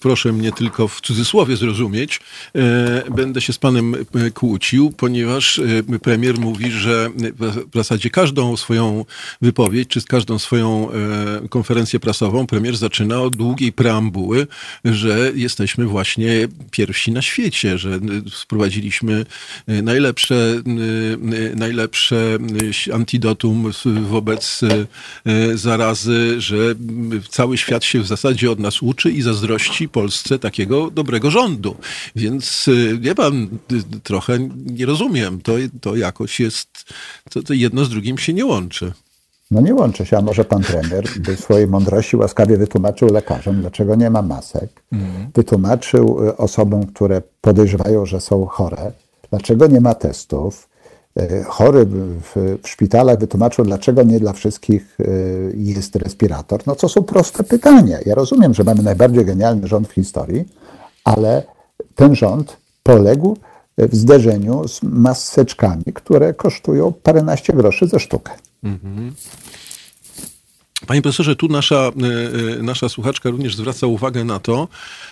proszę 0.00 0.32
mnie 0.32 0.52
tylko 0.52 0.88
w 0.88 1.00
cudzysłowie 1.00 1.56
zrozumieć, 1.56 2.20
e, 2.54 3.10
będę 3.10 3.40
się 3.40 3.52
z 3.52 3.58
panem 3.58 3.94
e, 3.94 4.30
kłócił, 4.30 4.90
ponieważ 4.90 5.58
e, 5.58 5.98
premier 5.98 6.38
mówi, 6.38 6.70
że 6.70 7.10
w 7.72 7.74
zasadzie 7.74 8.10
każdą 8.10 8.56
swoją 8.56 9.04
wypowiedź, 9.42 9.88
czy 9.88 10.02
każdą 10.02 10.38
swoją 10.38 10.88
konferencję 11.50 12.00
prasową 12.00 12.46
premier 12.46 12.76
zaczyna 12.76 13.20
od 13.20 13.36
długiej 13.36 13.72
preambuły, 13.72 14.46
że 14.84 15.32
jesteśmy 15.34 15.86
właśnie 15.86 16.48
pierwsi 16.70 17.12
na 17.12 17.22
świecie, 17.22 17.78
że 17.78 18.00
sprowadziliśmy 18.32 19.26
najlepsze, 19.66 20.62
najlepsze 21.56 22.38
antidotum 22.92 23.70
wobec 24.10 24.60
zarazy 25.54 25.91
że 26.38 26.56
cały 27.30 27.58
świat 27.58 27.84
się 27.84 28.00
w 28.00 28.06
zasadzie 28.06 28.50
od 28.50 28.58
nas 28.58 28.82
uczy 28.82 29.10
i 29.10 29.22
zazdrości 29.22 29.88
Polsce 29.88 30.38
takiego 30.38 30.90
dobrego 30.90 31.30
rządu. 31.30 31.76
Więc 32.16 32.68
y, 32.68 32.98
wie 32.98 33.14
pan, 33.14 33.48
y, 33.72 34.00
trochę 34.02 34.38
nie 34.66 34.86
rozumiem. 34.86 35.40
To, 35.40 35.52
to 35.80 35.96
jakoś 35.96 36.40
jest, 36.40 36.84
to, 37.30 37.42
to 37.42 37.54
jedno 37.54 37.84
z 37.84 37.88
drugim 37.88 38.18
się 38.18 38.32
nie 38.32 38.46
łączy. 38.46 38.92
No 39.50 39.60
nie 39.60 39.74
łączy 39.74 40.06
się, 40.06 40.18
a 40.18 40.20
może 40.20 40.44
pan 40.44 40.62
premier 40.62 41.04
by 41.16 41.36
swojej 41.36 41.66
mądrości 41.66 42.16
łaskawie 42.16 42.56
wytłumaczył 42.56 43.12
lekarzom, 43.12 43.60
dlaczego 43.60 43.94
nie 43.94 44.10
ma 44.10 44.22
masek. 44.22 44.82
Mm. 44.92 45.30
Wytłumaczył 45.34 46.28
y, 46.28 46.36
osobom, 46.36 46.86
które 46.86 47.22
podejrzewają, 47.40 48.06
że 48.06 48.20
są 48.20 48.46
chore, 48.46 48.92
dlaczego 49.30 49.66
nie 49.66 49.80
ma 49.80 49.94
testów. 49.94 50.68
E, 51.16 51.44
chory 51.44 51.86
w, 51.86 52.58
w 52.62 52.68
szpitalach 52.68 53.18
wytłumaczył, 53.18 53.64
dlaczego 53.64 54.02
nie 54.02 54.20
dla 54.20 54.32
wszystkich 54.32 54.98
e, 55.00 55.04
jest 55.54 55.96
respirator. 55.96 56.62
No 56.66 56.74
to 56.74 56.88
są 56.88 57.02
proste 57.02 57.44
pytania. 57.44 57.98
Ja 58.06 58.14
rozumiem, 58.14 58.54
że 58.54 58.64
mamy 58.64 58.82
najbardziej 58.82 59.24
genialny 59.24 59.68
rząd 59.68 59.88
w 59.88 59.92
historii, 59.92 60.48
ale 61.04 61.42
ten 61.94 62.14
rząd 62.14 62.56
poległ 62.82 63.36
w 63.78 63.96
zderzeniu 63.96 64.68
z 64.68 64.82
maseczkami, 64.82 65.84
które 65.94 66.34
kosztują 66.34 66.92
paręnaście 66.92 67.52
groszy 67.52 67.86
za 67.86 67.98
sztukę. 67.98 68.32
Mhm. 68.64 69.12
Panie 70.86 71.02
profesorze, 71.02 71.36
tu 71.36 71.48
nasza, 71.48 71.76
e, 71.76 72.58
e, 72.58 72.62
nasza 72.62 72.88
słuchaczka 72.88 73.30
również 73.30 73.56
zwraca 73.56 73.86
uwagę 73.86 74.24
na 74.24 74.38
to, 74.38 74.68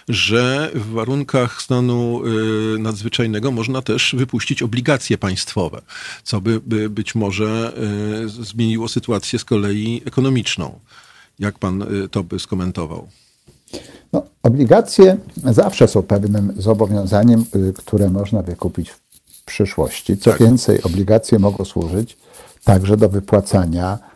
że 0.08 0.70
w 0.74 0.90
warunkach 0.90 1.62
stanu 1.62 2.22
e, 2.24 2.78
nadzwyczajnego 2.78 3.50
można 3.50 3.82
też 3.82 4.14
wypuścić 4.18 4.62
obligacje 4.62 5.18
państwowe, 5.18 5.82
co 6.24 6.40
by, 6.40 6.60
by 6.60 6.90
być 6.90 7.14
może 7.14 7.72
zmieniło 8.42 8.88
sytuację 8.88 9.38
z 9.38 9.44
kolei 9.44 10.02
ekonomiczną. 10.04 10.78
Jak 11.38 11.58
pan 11.58 11.86
to 12.10 12.24
by 12.24 12.38
skomentował? 12.38 13.08
No, 14.12 14.26
obligacje 14.42 15.16
zawsze 15.44 15.88
są 15.88 16.02
pewnym 16.02 16.52
zobowiązaniem, 16.56 17.44
które 17.76 18.10
można 18.10 18.42
wykupić 18.42 18.90
w 18.90 19.44
przyszłości. 19.44 20.18
Co 20.18 20.30
tak. 20.30 20.40
więcej, 20.40 20.82
obligacje 20.82 21.38
mogą 21.38 21.64
służyć 21.64 22.16
także 22.64 22.96
do 22.96 23.08
wypłacania 23.08 24.09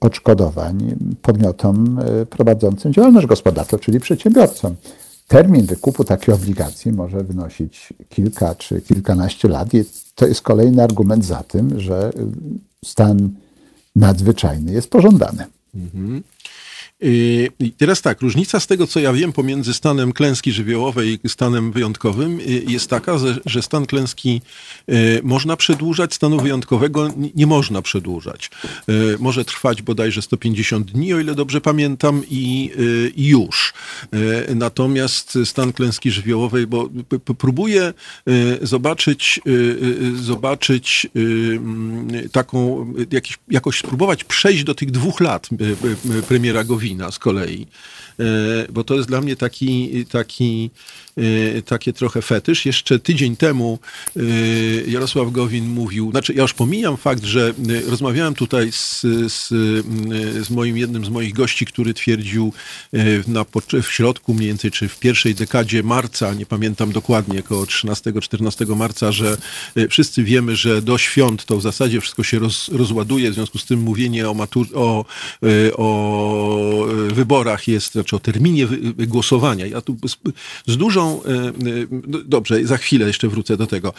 odszkodowań 0.00 0.96
podmiotom 1.22 1.98
e, 1.98 2.26
prowadzącym 2.26 2.92
działalność 2.92 3.26
gospodarczą, 3.26 3.78
czyli 3.78 4.00
przedsiębiorcom. 4.00 4.74
Termin 5.28 5.66
wykupu 5.66 6.04
takiej 6.04 6.34
obligacji 6.34 6.92
może 6.92 7.24
wynosić 7.24 7.92
kilka 8.08 8.54
czy 8.54 8.80
kilkanaście 8.80 9.48
lat 9.48 9.74
i 9.74 9.84
to 10.14 10.26
jest 10.26 10.42
kolejny 10.42 10.82
argument 10.82 11.24
za 11.24 11.42
tym, 11.42 11.80
że 11.80 12.12
stan 12.84 13.30
nadzwyczajny 13.96 14.72
jest 14.72 14.90
pożądany. 14.90 15.46
Mhm. 15.74 16.22
I 17.02 17.72
teraz 17.78 18.02
tak, 18.02 18.20
różnica 18.20 18.60
z 18.60 18.66
tego, 18.66 18.86
co 18.86 19.00
ja 19.00 19.12
wiem 19.12 19.32
pomiędzy 19.32 19.74
stanem 19.74 20.12
klęski 20.12 20.52
żywiołowej 20.52 21.20
i 21.24 21.28
stanem 21.28 21.72
wyjątkowym 21.72 22.40
y, 22.40 22.64
jest 22.68 22.90
taka, 22.90 23.16
że 23.46 23.62
stan 23.62 23.86
klęski 23.86 24.40
y, 24.88 25.20
można 25.22 25.56
przedłużać, 25.56 26.14
stanu 26.14 26.40
wyjątkowego 26.40 27.10
nie 27.34 27.46
można 27.46 27.82
przedłużać. 27.82 28.50
Może 29.18 29.44
trwać 29.44 29.82
bodajże 29.82 30.22
150 30.22 30.92
dni, 30.92 31.14
o 31.14 31.20
ile 31.20 31.34
dobrze 31.34 31.60
pamiętam, 31.60 32.22
i, 32.30 32.70
już. 33.16 33.72
Natomiast 34.54 35.38
stan 35.44 35.72
klęski 35.72 36.10
żywiołowej, 36.10 36.66
bo 36.66 36.88
próbuję 37.38 37.94
zobaczyć, 38.62 39.40
zobaczyć 40.14 41.06
taką, 42.32 42.86
jakoś 43.50 43.78
spróbować 43.78 44.24
przejść 44.24 44.64
do 44.64 44.74
tych 44.74 44.90
dwóch 44.90 45.20
lat 45.20 45.48
premiera 46.28 46.64
Gowina 46.64 46.91
z 47.10 47.18
kolei, 47.18 47.66
e, 48.20 48.24
bo 48.72 48.84
to 48.84 48.94
jest 48.94 49.08
dla 49.08 49.20
mnie 49.20 49.36
taki, 49.36 50.04
taki 50.06 50.70
takie 51.66 51.92
trochę 51.92 52.22
fetysz. 52.22 52.66
Jeszcze 52.66 52.98
tydzień 52.98 53.36
temu 53.36 53.78
y, 54.16 54.84
Jarosław 54.88 55.32
Gowin 55.32 55.66
mówił, 55.66 56.10
znaczy 56.10 56.34
ja 56.34 56.42
już 56.42 56.54
pomijam 56.54 56.96
fakt, 56.96 57.24
że 57.24 57.54
y, 57.70 57.90
rozmawiałem 57.90 58.34
tutaj 58.34 58.72
z, 58.72 59.00
z, 59.32 59.48
z 60.46 60.50
moim 60.50 60.76
jednym 60.76 61.04
z 61.04 61.08
moich 61.08 61.34
gości, 61.34 61.66
który 61.66 61.94
twierdził 61.94 62.52
na, 63.26 63.44
w 63.82 63.92
środku 63.92 64.34
mniej 64.34 64.48
więcej, 64.48 64.70
czy 64.70 64.88
w 64.88 64.98
pierwszej 64.98 65.34
dekadzie 65.34 65.82
marca, 65.82 66.34
nie 66.34 66.46
pamiętam 66.46 66.92
dokładnie, 66.92 67.40
około 67.40 67.64
13-14 67.64 68.76
marca, 68.76 69.12
że 69.12 69.36
wszyscy 69.90 70.24
wiemy, 70.24 70.56
że 70.56 70.82
do 70.82 70.98
świąt 70.98 71.44
to 71.44 71.56
w 71.56 71.62
zasadzie 71.62 72.00
wszystko 72.00 72.22
się 72.22 72.38
roz, 72.38 72.68
rozładuje, 72.68 73.30
w 73.30 73.34
związku 73.34 73.58
z 73.58 73.64
tym 73.64 73.80
mówienie 73.80 74.30
o, 74.30 74.34
matur, 74.34 74.66
o 74.74 75.04
o 75.76 76.86
wyborach 77.08 77.68
jest, 77.68 77.92
znaczy 77.92 78.16
o 78.16 78.18
terminie 78.18 78.68
głosowania. 78.98 79.66
Ja 79.66 79.80
tu 79.80 79.96
z, 80.08 80.16
z 80.66 80.76
dużą, 80.76 81.01
no 82.06 82.18
dobrze, 82.24 82.64
za 82.64 82.76
chwilę 82.76 83.06
jeszcze 83.06 83.28
wrócę 83.28 83.56
do 83.56 83.66
tego, 83.66 83.92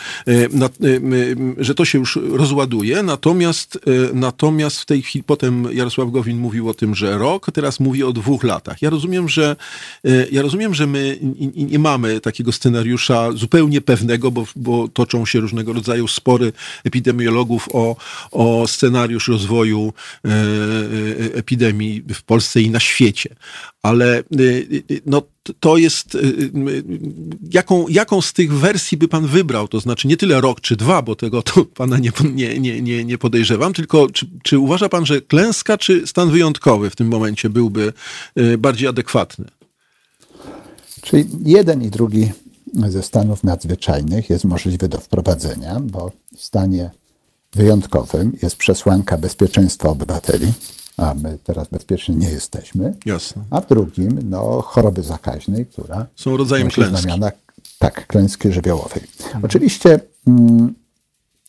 że 1.58 1.76
to 1.76 1.86
się 1.86 1.98
już 2.00 2.20
rozładuje, 2.32 3.04
natomiast, 3.04 3.80
natomiast 4.14 4.80
w 4.80 4.86
tej 4.86 5.02
chwili 5.02 5.24
potem 5.24 5.68
Jarosław 5.72 6.12
Gowin 6.12 6.38
mówił 6.38 6.70
o 6.70 6.74
tym, 6.74 6.96
że 6.96 7.18
rok, 7.18 7.52
teraz 7.54 7.80
mówi 7.80 8.04
o 8.04 8.14
dwóch 8.14 8.44
latach. 8.44 8.82
Ja 8.82 8.90
rozumiem, 8.90 9.30
że 9.30 9.56
ja 10.32 10.42
rozumiem, 10.42 10.74
że 10.74 10.88
my 10.88 11.20
nie 11.56 11.80
mamy 11.80 12.20
takiego 12.20 12.52
scenariusza 12.52 13.32
zupełnie 13.32 13.82
pewnego, 13.82 14.32
bo, 14.32 14.46
bo 14.56 14.88
toczą 14.88 15.26
się 15.26 15.40
różnego 15.40 15.74
rodzaju 15.74 16.08
spory 16.08 16.54
epidemiologów 16.84 17.70
o, 17.74 17.96
o 18.32 18.68
scenariusz 18.68 19.28
rozwoju 19.28 19.94
e, 20.26 20.30
e, 20.30 20.34
epidemii 21.34 22.04
w 22.14 22.24
Polsce 22.24 22.62
i 22.62 22.70
na 22.70 22.80
świecie. 22.80 23.36
Ale 23.84 24.18
e, 24.20 24.24
no, 25.06 25.22
to 25.60 25.78
jest, 25.78 26.18
jaką, 27.52 27.88
jaką 27.88 28.22
z 28.22 28.34
tych 28.34 28.54
wersji 28.54 28.98
by 28.98 29.08
pan 29.08 29.28
wybrał? 29.28 29.68
To 29.68 29.80
znaczy 29.80 30.08
nie 30.08 30.18
tyle 30.18 30.42
rok 30.42 30.62
czy 30.62 30.76
dwa, 30.76 31.02
bo 31.02 31.16
tego 31.16 31.42
to 31.42 31.66
pana 31.66 31.98
nie, 31.98 32.12
nie, 32.60 32.82
nie, 32.82 33.06
nie 33.06 33.18
podejrzewam, 33.18 33.74
tylko 33.74 34.10
czy, 34.10 34.30
czy 34.44 34.60
uważa 34.60 34.90
pan, 34.90 35.06
że 35.06 35.22
klęska 35.22 35.78
czy 35.78 36.08
stan 36.08 36.30
wyjątkowy 36.30 36.90
w 36.90 36.96
tym 36.96 37.08
momencie 37.08 37.50
byłby 37.50 37.94
bardziej 38.58 38.88
adekwatny? 38.88 39.46
Czyli 41.02 41.26
jeden 41.46 41.82
i 41.82 41.90
drugi 41.90 42.32
ze 42.90 43.04
stanów 43.04 43.44
nadzwyczajnych 43.44 44.30
jest 44.30 44.46
możliwy 44.46 44.88
do 44.88 44.98
wprowadzenia, 44.98 45.80
bo 45.80 46.12
w 46.38 46.44
stanie 46.44 46.92
wyjątkowym 47.54 48.38
jest 48.42 48.56
przesłanka 48.56 49.18
bezpieczeństwa 49.18 49.90
obywateli, 49.90 50.54
a 50.98 51.14
my 51.14 51.38
teraz 51.44 51.68
bezpiecznie 51.68 52.16
nie 52.16 52.30
jesteśmy. 52.30 52.96
Jasne. 53.06 53.44
A 53.50 53.62
w 53.62 53.68
drugim, 53.68 54.20
no, 54.30 54.62
choroby 54.62 55.04
zakaźnej, 55.04 55.66
która 55.66 56.08
są 56.16 56.38
rodzajem 56.38 56.70
klęski. 56.70 57.02
Znamiona, 57.02 57.32
tak, 57.80 58.08
klęski 58.08 58.52
żywiołowej. 58.52 59.04
Mhm. 59.26 59.46
Oczywiście 59.46 60.00
mm, 60.28 60.74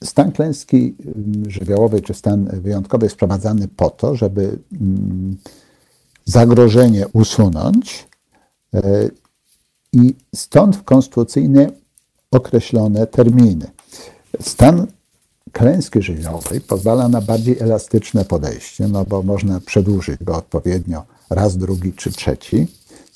stan 0.05 0.33
klęski 0.33 0.95
mm, 1.17 1.51
żywiołowej 1.51 2.03
czy 2.03 2.15
stan 2.15 2.61
wyjątkowy 2.61 3.07
jest 3.07 3.17
wprowadzany 3.17 3.69
po 3.69 3.91
to, 3.91 4.17
żeby 4.17 4.59
mm, 4.81 5.37
zagrożenie 6.25 7.09
usunąć 7.13 8.09
e, 8.75 8.81
i 9.93 10.15
stąd 10.35 10.77
w 10.77 10.83
konstytucyjnie 10.83 11.71
określone 12.31 13.07
terminy. 13.07 13.71
Stan 14.41 14.87
klęski 15.55 16.03
żywiołowej 16.03 16.61
pozwala 16.61 17.09
na 17.09 17.21
bardziej 17.21 17.59
elastyczne 17.61 18.25
podejście, 18.25 18.89
no 18.89 19.05
bo 19.05 19.23
można 19.23 19.61
przedłużyć 19.61 20.25
go 20.25 20.37
odpowiednio 20.37 21.05
raz, 21.31 21.57
drugi 21.57 21.93
czy 21.93 22.13
trzeci, 22.13 22.67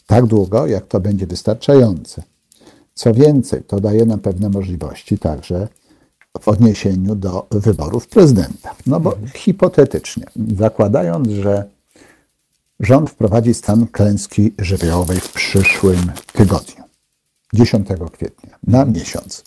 tak 0.06 0.26
długo, 0.26 0.66
jak 0.66 0.86
to 0.86 1.00
będzie 1.00 1.26
wystarczające. 1.26 2.22
Co 2.94 3.14
więcej, 3.14 3.62
to 3.62 3.80
daje 3.80 4.06
nam 4.06 4.18
pewne 4.20 4.48
możliwości 4.48 5.18
także 5.18 5.68
w 6.40 6.48
odniesieniu 6.48 7.14
do 7.14 7.46
wyborów 7.50 8.06
prezydenta. 8.06 8.74
No 8.86 9.00
bo 9.00 9.16
hipotetycznie, 9.34 10.24
zakładając, 10.56 11.28
że 11.28 11.64
rząd 12.80 13.10
wprowadzi 13.10 13.54
stan 13.54 13.86
klęski 13.86 14.54
żywiołowej 14.58 15.20
w 15.20 15.32
przyszłym 15.32 16.12
tygodniu, 16.32 16.84
10 17.52 17.88
kwietnia, 18.12 18.58
na 18.66 18.84
miesiąc, 18.84 19.44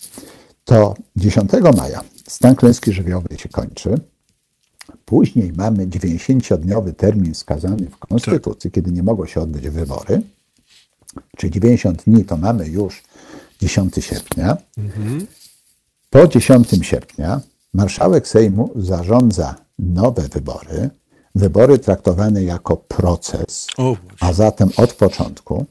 to 0.64 0.94
10 1.16 1.50
maja 1.76 2.11
stan 2.28 2.56
klęski 2.56 2.92
żywiołowej 2.92 3.38
się 3.38 3.48
kończy. 3.48 4.00
Później 5.04 5.52
mamy 5.56 5.86
90-dniowy 5.86 6.94
termin 6.94 7.34
wskazany 7.34 7.90
w 7.90 7.96
Konstytucji, 7.96 8.70
tak. 8.70 8.74
kiedy 8.74 8.92
nie 8.92 9.02
mogą 9.02 9.26
się 9.26 9.40
odbyć 9.40 9.68
wybory. 9.68 10.22
Czyli 11.36 11.52
90 11.52 12.02
dni 12.04 12.24
to 12.24 12.36
mamy 12.36 12.68
już 12.68 13.02
10 13.60 13.94
sierpnia. 14.00 14.56
Mhm. 14.78 15.26
Po 16.10 16.28
10 16.28 16.68
sierpnia 16.82 17.40
marszałek 17.74 18.28
Sejmu 18.28 18.70
zarządza 18.76 19.54
nowe 19.78 20.22
wybory, 20.22 20.90
wybory 21.34 21.78
traktowane 21.78 22.42
jako 22.42 22.76
proces, 22.76 23.66
a 24.20 24.32
zatem 24.32 24.70
od 24.76 24.94
początku. 24.94 25.66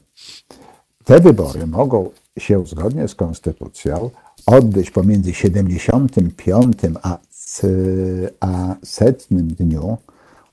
Te 1.04 1.20
wybory 1.20 1.66
mogą 1.66 2.10
się 2.38 2.66
zgodnie 2.66 3.08
z 3.08 3.14
konstytucją 3.14 4.10
odbyć 4.46 4.90
pomiędzy 4.90 5.34
75 5.34 6.76
a, 7.02 7.18
a 8.40 8.76
setnym 8.84 9.48
dniu 9.48 9.98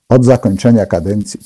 od 0.10 0.26
zakończenia 0.26 0.86
kadencji 0.86 1.40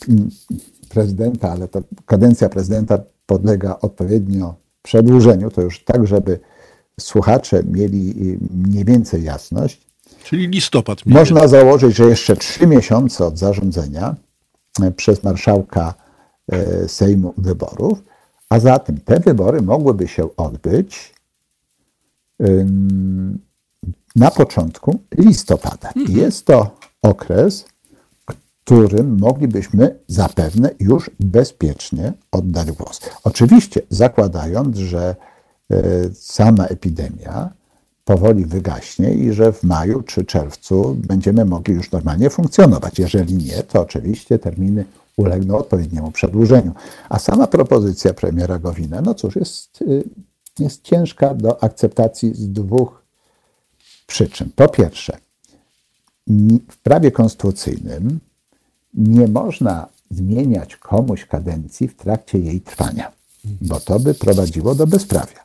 prezydenta, 0.90 1.52
ale 1.52 1.68
to 1.68 1.82
kadencja 2.06 2.50
prezydenta 2.50 3.00
podlega 3.26 3.78
odpowiednio 3.82 4.56
przedłużeniu, 4.82 5.52
to 5.52 5.62
już 5.62 5.84
tak, 5.84 6.08
żeby 6.08 6.40
słuchacze 7.00 7.64
mieli 7.64 8.14
mniej 8.52 8.86
więcej 8.86 9.24
jasność. 9.24 9.82
Czyli 10.24 10.48
listopad. 10.48 11.06
Można 11.06 11.48
założyć, 11.48 11.96
że 11.96 12.04
jeszcze 12.04 12.36
trzy 12.36 12.68
miesiące 12.68 13.26
od 13.26 13.38
zarządzenia 13.38 14.16
e, 14.82 14.92
przez 14.92 15.24
marszałka 15.24 15.94
e, 16.52 16.90
Sejmu 16.90 17.34
wyborów, 17.38 18.04
a 18.50 18.60
zatem 18.60 19.00
te 19.00 19.20
wybory 19.20 19.62
mogłyby 19.62 20.08
się 20.08 20.36
odbyć 20.38 21.13
na 24.16 24.32
początku 24.32 25.00
listopada. 25.18 25.90
Mhm. 25.96 26.18
Jest 26.18 26.46
to 26.46 26.78
okres, 27.02 27.66
którym 28.64 29.18
moglibyśmy 29.20 30.00
zapewne 30.08 30.70
już 30.80 31.12
bezpiecznie 31.20 32.14
oddać 32.32 32.72
głos. 32.72 33.00
Oczywiście 33.24 33.82
zakładając, 33.90 34.78
że 34.78 35.16
e, 35.72 35.76
sama 36.14 36.66
epidemia 36.66 37.50
powoli 38.06 38.46
wygaśnie 38.46 39.14
i 39.14 39.34
że 39.34 39.54
w 39.54 39.64
maju 39.64 40.02
czy 40.02 40.26
czerwcu 40.26 40.96
będziemy 41.08 41.46
mogli 41.46 41.74
już 41.74 41.92
normalnie 41.92 42.30
funkcjonować. 42.30 43.00
Jeżeli 43.00 43.34
nie, 43.34 43.64
to 43.64 43.82
oczywiście 43.82 44.40
terminy 44.40 44.86
ulegną 45.18 45.58
odpowiedniemu 45.58 46.12
przedłużeniu. 46.12 46.72
A 47.10 47.20
sama 47.20 47.48
propozycja 47.48 48.14
premiera 48.14 48.60
Gowina, 48.60 49.02
no 49.02 49.14
cóż, 49.14 49.36
jest, 49.36 49.82
y, 49.82 50.04
jest 50.60 50.84
ciężka 50.84 51.34
do 51.34 51.64
akceptacji 51.64 52.34
z 52.34 52.50
dwóch 52.50 53.04
przyczyn. 54.08 54.50
Po 54.56 54.70
pierwsze, 54.70 55.18
w 56.70 56.78
prawie 56.78 57.12
konstytucyjnym 57.12 58.20
nie 58.94 59.28
można 59.28 59.88
zmieniać 60.12 60.76
komuś 60.76 61.26
kadencji 61.26 61.88
w 61.88 61.96
trakcie 61.96 62.40
jej 62.40 62.62
trwania, 62.62 63.12
bo 63.44 63.80
to 63.80 64.00
by 64.00 64.14
prowadziło 64.14 64.76
do 64.76 64.88
bezprawia. 64.88 65.44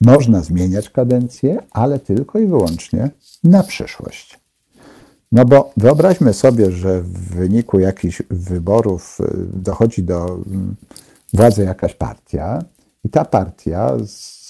Można 0.00 0.42
zmieniać 0.42 0.90
kadencję, 0.90 1.62
ale 1.70 1.98
tylko 1.98 2.38
i 2.38 2.46
wyłącznie 2.46 3.10
na 3.44 3.62
przyszłość. 3.62 4.38
No 5.32 5.44
bo 5.44 5.72
wyobraźmy 5.76 6.34
sobie, 6.34 6.70
że 6.70 7.02
w 7.02 7.34
wyniku 7.34 7.78
jakichś 7.78 8.22
wyborów 8.30 9.18
y, 9.20 9.24
dochodzi 9.54 10.02
do 10.02 10.26
mm, 10.26 10.76
władzy 11.32 11.64
jakaś 11.64 11.94
partia 11.94 12.64
i 13.04 13.08
ta 13.08 13.24
partia 13.24 13.92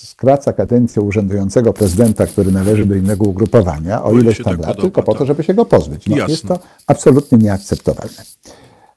skraca 0.07 0.53
kadencję 0.53 1.03
urzędującego 1.03 1.73
prezydenta, 1.73 2.27
który 2.27 2.53
należy 2.53 2.87
do 2.87 2.95
innego 2.95 3.25
ugrupowania, 3.25 4.05
o 4.05 4.13
ileś 4.13 4.43
tam 4.43 4.61
lat, 4.61 4.81
tylko 4.81 5.03
po 5.03 5.13
to, 5.13 5.19
tak. 5.19 5.29
żeby 5.29 5.43
się 5.43 5.55
go 5.55 5.65
pozbyć. 5.65 6.07
No, 6.07 6.17
jest 6.29 6.47
to 6.49 6.59
absolutnie 6.87 7.39
nieakceptowalne. 7.39 8.23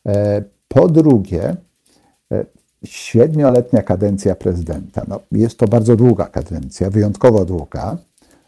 E, 0.07 0.43
po 0.67 0.87
drugie, 0.87 1.55
e, 2.31 2.45
siedmioletnia 2.83 3.83
kadencja 3.83 4.35
prezydenta. 4.35 5.01
No, 5.07 5.19
jest 5.31 5.57
to 5.57 5.67
bardzo 5.67 5.95
długa 5.95 6.25
kadencja, 6.25 6.89
wyjątkowo 6.89 7.45
długa. 7.45 7.97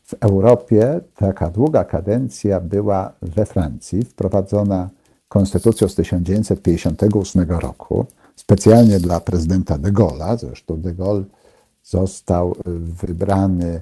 W 0.04 0.14
Europie 0.20 1.00
taka 1.16 1.50
długa 1.50 1.84
kadencja 1.84 2.60
była 2.60 3.14
we 3.22 3.46
Francji, 3.46 4.06
wprowadzona 4.06 4.90
konstytucją 5.30 5.88
z 5.88 5.96
1958 5.96 7.50
roku, 7.50 8.06
specjalnie 8.36 9.00
dla 9.00 9.20
prezydenta 9.20 9.78
de 9.78 9.92
Gaulle'a. 9.92 10.38
Zresztą 10.38 10.82
de 10.82 10.94
Gaulle 10.94 11.24
został 11.84 12.56
wybrany 12.66 13.82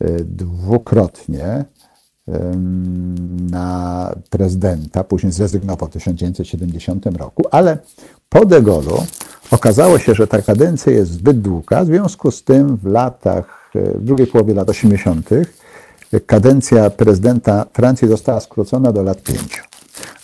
e, 0.00 0.24
dwukrotnie 0.24 1.64
na 3.50 4.10
prezydenta, 4.30 5.04
później 5.04 5.32
zrezygnował 5.32 5.88
w 5.88 5.92
1970 5.92 7.06
roku, 7.06 7.42
ale 7.50 7.78
po 8.28 8.44
de 8.44 8.62
Gaulle'u 8.62 9.02
okazało 9.50 9.98
się, 9.98 10.14
że 10.14 10.26
ta 10.26 10.42
kadencja 10.42 10.92
jest 10.92 11.10
zbyt 11.10 11.40
długa, 11.40 11.84
w 11.84 11.86
związku 11.86 12.30
z 12.30 12.44
tym 12.44 12.76
w 12.76 12.86
latach, 12.86 13.70
w 13.74 14.04
drugiej 14.04 14.26
połowie 14.26 14.54
lat 14.54 14.68
80. 14.68 15.30
kadencja 16.26 16.90
prezydenta 16.90 17.66
Francji 17.72 18.08
została 18.08 18.40
skrócona 18.40 18.92
do 18.92 19.02
lat 19.02 19.22
pięciu. 19.22 19.73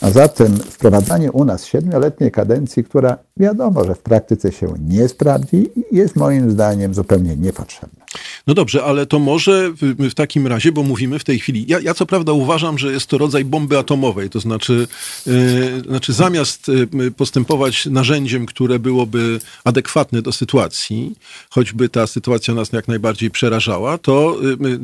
A 0.01 0.11
zatem 0.11 0.57
wprowadzanie 0.57 1.33
u 1.33 1.45
nas 1.45 1.67
siedmioletniej 1.67 2.31
kadencji, 2.31 2.85
która 2.85 3.19
wiadomo, 3.37 3.85
że 3.85 3.95
w 3.95 3.99
praktyce 3.99 4.53
się 4.53 4.75
nie 4.89 5.09
sprawdzi, 5.09 5.69
jest 5.93 6.17
moim 6.17 6.51
zdaniem 6.51 6.95
zupełnie 6.95 7.37
niepotrzebna. 7.37 8.05
No 8.47 8.55
dobrze, 8.55 8.85
ale 8.85 9.07
to 9.07 9.19
może 9.19 9.71
w, 9.71 10.11
w 10.11 10.15
takim 10.15 10.47
razie, 10.47 10.73
bo 10.73 10.83
mówimy 10.83 11.19
w 11.19 11.25
tej 11.25 11.39
chwili. 11.39 11.65
Ja, 11.69 11.81
ja, 11.81 11.95
co 11.95 12.07
prawda 12.07 12.33
uważam, 12.33 12.79
że 12.79 12.93
jest 12.93 13.07
to 13.07 13.19
rodzaj 13.19 13.45
bomby 13.45 13.79
atomowej, 13.79 14.31
to 14.31 14.41
znaczy, 14.41 14.87
yy, 15.27 15.81
znaczy 15.89 16.13
zamiast 16.13 16.69
yy, 16.93 17.11
postępować 17.11 17.87
narzędziem, 17.87 18.47
które 18.47 18.79
byłoby 18.79 19.41
adekwatne 19.65 20.23
do 20.23 20.33
sytuacji, 20.33 21.17
choćby 21.51 21.89
ta 21.89 22.07
sytuacja 22.07 22.55
nas 22.55 22.73
jak 22.73 22.89
najbardziej 22.89 23.31
przerażała, 23.31 23.99
to 23.99 24.37
yy, 24.43 24.81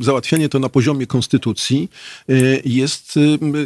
załatwianie 0.00 0.48
to 0.48 0.58
na 0.58 0.68
poziomie 0.68 1.06
konstytucji 1.06 1.90
jest 2.64 3.14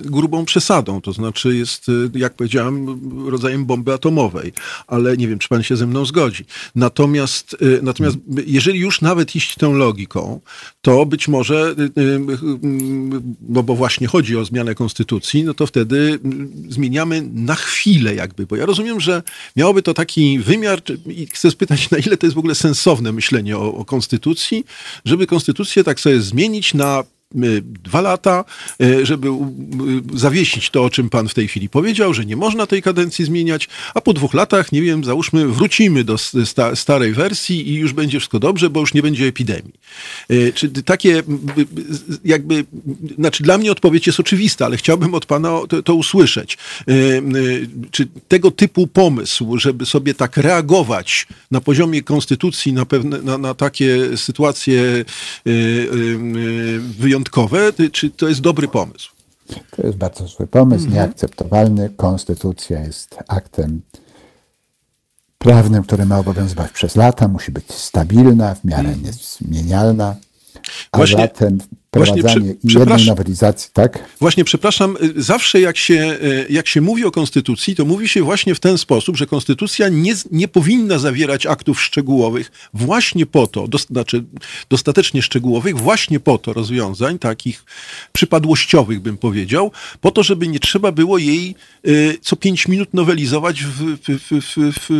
grubą 0.04 0.44
przesadą. 0.62 1.00
To 1.00 1.12
znaczy 1.12 1.56
jest, 1.56 1.86
jak 2.14 2.34
powiedziałem, 2.34 3.00
rodzajem 3.30 3.64
bomby 3.64 3.92
atomowej. 3.92 4.52
Ale 4.86 5.16
nie 5.16 5.28
wiem, 5.28 5.38
czy 5.38 5.48
pan 5.48 5.62
się 5.62 5.76
ze 5.76 5.86
mną 5.86 6.06
zgodzi. 6.06 6.44
Natomiast, 6.74 7.56
natomiast 7.82 8.16
jeżeli 8.46 8.78
już 8.78 9.00
nawet 9.00 9.36
iść 9.36 9.54
tą 9.54 9.72
logiką, 9.72 10.40
to 10.80 11.06
być 11.06 11.28
może, 11.28 11.74
y, 11.78 12.00
y, 12.00 12.20
bo, 13.40 13.62
bo 13.62 13.74
właśnie 13.74 14.06
chodzi 14.06 14.36
o 14.36 14.44
zmianę 14.44 14.74
konstytucji, 14.74 15.44
no 15.44 15.54
to 15.54 15.66
wtedy 15.66 16.18
zmieniamy 16.68 17.22
na 17.32 17.54
chwilę 17.54 18.14
jakby, 18.14 18.46
bo 18.46 18.56
ja 18.56 18.66
rozumiem, 18.66 19.00
że 19.00 19.22
miałoby 19.56 19.82
to 19.82 19.94
taki 19.94 20.38
wymiar 20.38 20.82
i 21.06 21.26
chcę 21.26 21.50
spytać, 21.50 21.90
na 21.90 21.98
ile 21.98 22.16
to 22.16 22.26
jest 22.26 22.34
w 22.34 22.38
ogóle 22.38 22.54
sensowne 22.54 23.12
myślenie 23.12 23.58
o, 23.58 23.74
o 23.74 23.84
konstytucji, 23.84 24.64
żeby 25.04 25.26
konstytucję 25.26 25.84
tak 25.84 26.00
sobie 26.00 26.20
zmienić 26.20 26.74
na 26.74 27.04
dwa 27.64 28.00
lata, 28.00 28.44
e, 28.82 29.06
żeby 29.06 29.28
zawiesić 30.14 30.70
to, 30.70 30.84
o 30.84 30.90
czym 30.90 31.10
pan 31.10 31.28
w 31.28 31.34
tej 31.34 31.48
chwili 31.48 31.68
powiedział, 31.68 32.14
że 32.14 32.24
nie 32.24 32.36
można 32.36 32.66
tej 32.66 32.82
kadencji 32.82 33.24
zmieniać, 33.24 33.68
a 33.94 34.00
po 34.00 34.12
dwóch 34.12 34.34
latach, 34.34 34.72
nie 34.72 34.82
wiem, 34.82 35.04
załóżmy, 35.04 35.46
wrócimy 35.48 36.04
do 36.04 36.18
sta 36.18 36.76
starej 36.76 37.12
wersji 37.12 37.68
i 37.68 37.74
już 37.74 37.92
będzie 37.92 38.18
wszystko 38.18 38.38
dobrze, 38.38 38.70
bo 38.70 38.80
już 38.80 38.94
nie 38.94 39.02
będzie 39.02 39.26
epidemii. 39.26 39.72
Czy 40.54 40.68
takie 40.68 41.22
jakby, 42.24 42.64
znaczy 43.18 43.42
dla 43.42 43.58
mnie 43.58 43.72
odpowiedź 43.72 44.06
jest 44.06 44.20
oczywista, 44.20 44.64
ale 44.64 44.76
chciałbym 44.76 45.14
od 45.14 45.26
pana 45.26 45.60
to, 45.68 45.82
to 45.82 45.94
usłyszeć. 45.94 46.58
Czy 47.90 48.08
tego 48.28 48.50
typu 48.50 48.86
pomysł, 48.86 49.58
żeby 49.58 49.86
sobie 49.86 50.14
tak 50.14 50.36
reagować 50.36 51.26
na 51.50 51.60
poziomie 51.60 52.02
konstytucji 52.02 52.72
na 52.72 52.86
pewne, 52.86 53.22
na, 53.22 53.38
na 53.38 53.54
takie 53.54 54.16
sytuacje 54.16 55.04
wyjątkowe, 56.98 57.21
wyjątkowe, 57.22 57.90
czy 57.92 58.10
to 58.10 58.28
jest 58.28 58.40
dobry 58.40 58.68
pomysł? 58.68 59.12
To 59.70 59.86
jest 59.86 59.98
bardzo 59.98 60.26
zły 60.26 60.46
pomysł, 60.46 60.84
mhm. 60.84 60.94
nieakceptowalny. 60.94 61.90
Konstytucja 61.96 62.80
jest 62.80 63.16
aktem 63.28 63.82
prawnym, 65.38 65.82
który 65.82 66.06
ma 66.06 66.18
obowiązywać 66.18 66.72
przez 66.72 66.96
lata, 66.96 67.28
musi 67.28 67.52
być 67.52 67.72
stabilna, 67.72 68.54
w 68.54 68.64
miarę 68.64 68.88
mhm. 68.88 69.02
niezmienialna. 69.02 70.16
A 70.92 70.96
właśnie, 70.96 71.22
zatem 71.22 71.58
wprowadzanie 71.92 72.54
jednej 72.64 73.06
nowelizacji, 73.06 73.70
tak? 73.72 73.98
Właśnie, 74.20 74.44
przepraszam, 74.44 74.96
y, 75.16 75.22
zawsze 75.22 75.60
jak 75.60 75.76
się, 75.76 76.18
y, 76.22 76.46
jak 76.50 76.68
się 76.68 76.80
mówi 76.80 77.04
o 77.04 77.10
konstytucji, 77.10 77.76
to 77.76 77.84
mówi 77.84 78.08
się 78.08 78.22
właśnie 78.22 78.54
w 78.54 78.60
ten 78.60 78.78
sposób, 78.78 79.16
że 79.16 79.26
konstytucja 79.26 79.88
nie, 79.88 80.14
nie 80.30 80.48
powinna 80.48 80.98
zawierać 80.98 81.46
aktów 81.46 81.82
szczegółowych 81.82 82.52
właśnie 82.74 83.26
po 83.26 83.46
to, 83.46 83.68
do, 83.68 83.78
znaczy 83.78 84.24
dostatecznie 84.70 85.22
szczegółowych, 85.22 85.78
właśnie 85.78 86.20
po 86.20 86.38
to 86.38 86.52
rozwiązań 86.52 87.18
takich 87.18 87.64
przypadłościowych, 88.12 89.00
bym 89.00 89.18
powiedział, 89.18 89.70
po 90.00 90.10
to, 90.10 90.22
żeby 90.22 90.48
nie 90.48 90.60
trzeba 90.60 90.92
było 90.92 91.18
jej 91.18 91.54
y, 91.86 92.18
co 92.20 92.36
pięć 92.36 92.68
minut 92.68 92.94
nowelizować 92.94 93.64
w, 93.64 93.68
w, 93.68 94.18
w, 94.30 94.90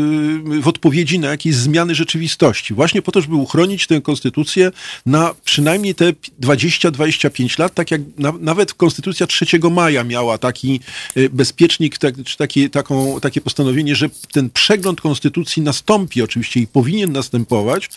w, 0.61 0.69
odpowiedzi 0.69 1.19
na 1.19 1.29
jakieś 1.29 1.55
zmiany 1.55 1.95
rzeczywistości. 1.95 2.75
Właśnie 2.75 3.03
po 3.03 3.13
to, 3.13 3.21
żeby 3.21 3.37
uchronić 3.37 3.87
tę 3.87 4.01
konstytucję 4.01 4.73
na 5.07 5.35
przynajmniej 5.45 5.95
te 5.95 6.13
20 6.39 6.82
20-25 6.91 7.59
lat, 7.59 7.75
tak 7.75 7.91
jak 7.91 8.01
na, 8.19 8.33
nawet 8.41 8.75
Konstytucja 8.75 9.27
3 9.27 9.47
maja 9.71 10.05
miała 10.05 10.39
taki 10.39 10.81
y, 11.17 11.31
bezpiecznik, 11.31 11.99
tak, 11.99 12.15
czy 12.25 12.37
taki, 12.37 12.71
taką, 12.71 13.21
takie 13.21 13.41
postanowienie, 13.41 13.97
że 13.97 14.09
ten 14.33 14.51
przegląd 14.51 15.01
Konstytucji 15.01 15.63
nastąpi 15.63 16.23
oczywiście 16.23 16.61
i 16.61 16.67
powinien 16.67 17.13
następować, 17.13 17.91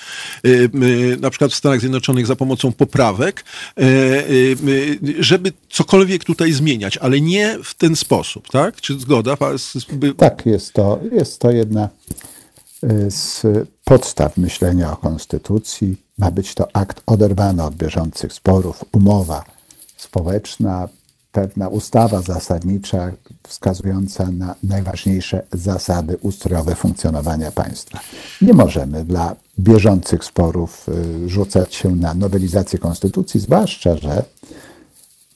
y, 0.46 0.50
y, 0.84 1.18
na 1.22 1.30
przykład 1.30 1.52
w 1.52 1.56
Stanach 1.56 1.80
Zjednoczonych 1.80 2.28
za 2.28 2.36
pomocą 2.36 2.72
poprawek, 2.72 3.46
żeby 5.20 5.54
cokolwiek 5.70 6.24
tutaj 6.24 6.52
zmieniać, 6.52 6.98
ale 6.98 7.22
nie 7.22 7.58
w 7.64 7.74
ten 7.74 7.96
sposób, 7.96 8.50
tak? 8.50 8.82
Czy 8.82 9.00
zgoda? 9.00 9.38
Tak, 10.18 10.46
jest 10.46 10.74
to, 10.74 11.00
jest 11.12 11.40
to 11.40 11.52
jedna 11.52 11.90
z 13.10 13.42
podstaw 13.84 14.38
myślenia 14.38 14.94
o 14.94 14.98
konstytucji. 14.98 16.02
Ma 16.18 16.32
być 16.32 16.56
to 16.56 16.68
akt 16.76 17.02
oderwany 17.06 17.64
od 17.64 17.76
bieżących 17.76 18.34
sporów, 18.34 18.86
umowa 18.92 19.44
społeczna, 19.98 20.88
pewna 21.32 21.68
ustawa 21.68 22.22
zasadnicza 22.22 23.12
wskazująca 23.48 24.32
na 24.32 24.56
najważniejsze 24.64 25.44
zasady 25.54 26.18
ustrojowe 26.22 26.76
funkcjonowania 26.76 27.52
państwa. 27.52 28.00
Nie 28.42 28.54
możemy 28.54 29.06
dla 29.06 29.36
bieżących 29.60 30.24
sporów 30.24 30.90
y, 30.90 31.30
rzucać 31.30 31.76
się 31.76 31.96
na 31.96 32.14
nowelizację 32.14 32.80
konstytucji, 32.80 33.40
zwłaszcza, 33.40 33.98
że 33.98 34.24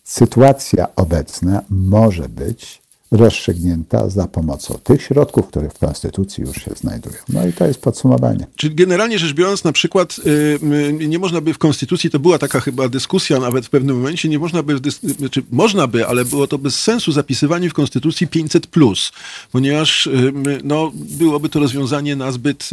sytuacja 0.03 0.87
obecna 0.95 1.61
może 1.69 2.29
być 2.29 2.81
rozstrzygnięta 3.11 4.09
za 4.09 4.27
pomocą 4.27 4.79
tych 4.83 5.01
środków, 5.01 5.47
które 5.47 5.69
w 5.69 5.79
Konstytucji 5.79 6.43
już 6.43 6.55
się 6.55 6.71
znajdują. 6.75 7.15
No 7.29 7.47
i 7.47 7.53
to 7.53 7.67
jest 7.67 7.81
podsumowanie. 7.81 8.47
Czyli 8.55 8.75
generalnie 8.75 9.19
rzecz 9.19 9.33
biorąc, 9.33 9.63
na 9.63 9.71
przykład 9.71 10.17
yy, 10.61 11.07
nie 11.07 11.19
można 11.19 11.41
by 11.41 11.53
w 11.53 11.57
Konstytucji, 11.57 12.09
to 12.09 12.19
była 12.19 12.37
taka 12.37 12.59
chyba 12.59 12.89
dyskusja 12.89 13.39
nawet 13.39 13.65
w 13.65 13.69
pewnym 13.69 13.95
momencie, 13.95 14.29
nie 14.29 14.39
można 14.39 14.63
by, 14.63 14.81
czy 14.81 14.91
znaczy 14.91 15.43
można 15.51 15.87
by, 15.87 16.07
ale 16.07 16.25
było 16.25 16.47
to 16.47 16.57
bez 16.57 16.79
sensu 16.79 17.11
zapisywanie 17.11 17.69
w 17.69 17.73
Konstytucji 17.73 18.27
500+, 18.27 18.59
plus, 18.67 19.11
ponieważ 19.51 20.09
yy, 20.13 20.59
no, 20.63 20.91
byłoby 20.93 21.49
to 21.49 21.59
rozwiązanie 21.59 22.15
na 22.15 22.31
zbyt 22.31 22.69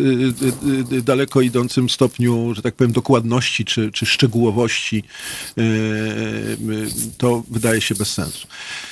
daleko 1.02 1.40
idącym 1.40 1.90
stopniu, 1.90 2.54
że 2.54 2.62
tak 2.62 2.74
powiem, 2.74 2.92
dokładności 2.92 3.64
czy, 3.64 3.92
czy 3.92 4.06
szczegółowości. 4.06 5.04
to 7.18 7.42
wydaje 7.50 7.80
się 7.80 7.94
bez 7.94 8.12
sensu. 8.12 8.48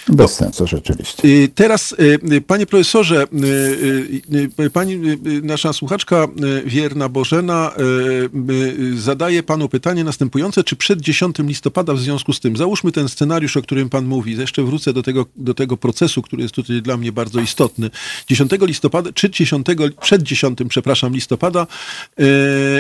Bez 0.08 0.34
sensu, 0.34 0.66
rzeczywiście. 0.66 1.28
Y, 1.28 1.48
teraz, 1.54 1.94
y, 2.32 2.40
panie 2.40 2.66
profesorze, 2.66 3.26
y, 4.64 4.70
pani 4.70 5.00
nasza 5.42 5.72
słuchaczka 5.72 6.28
wierna 6.66 7.08
Bożena 7.08 7.72
zadaje 8.96 9.42
panu 9.42 9.68
pytanie 9.68 10.04
następujące, 10.04 10.64
czy 10.64 10.76
przed 10.76 11.00
10 11.00 11.36
listopada 11.38 11.94
w 11.94 12.00
związku 12.00 12.32
z 12.32 12.40
tym, 12.40 12.56
załóżmy 12.56 12.92
ten 12.92 13.08
scenariusz, 13.08 13.56
o 13.56 13.62
którym 13.62 13.88
pan 13.88 14.06
mówi, 14.06 14.36
jeszcze 14.36 14.62
wrócę 14.62 14.92
do 14.92 15.02
tego, 15.02 15.26
do 15.36 15.54
tego 15.54 15.76
procesu, 15.76 16.22
który 16.22 16.42
jest 16.42 16.54
tutaj 16.54 16.82
dla 16.82 16.96
mnie 16.96 17.12
bardzo 17.12 17.40
istotny. 17.40 17.90
10 18.28 18.50
listopada, 18.60 19.12
czy 19.12 19.30
10, 19.30 19.66
przed 20.00 20.22
10, 20.22 20.58
przepraszam, 20.68 21.12
listopada 21.12 21.66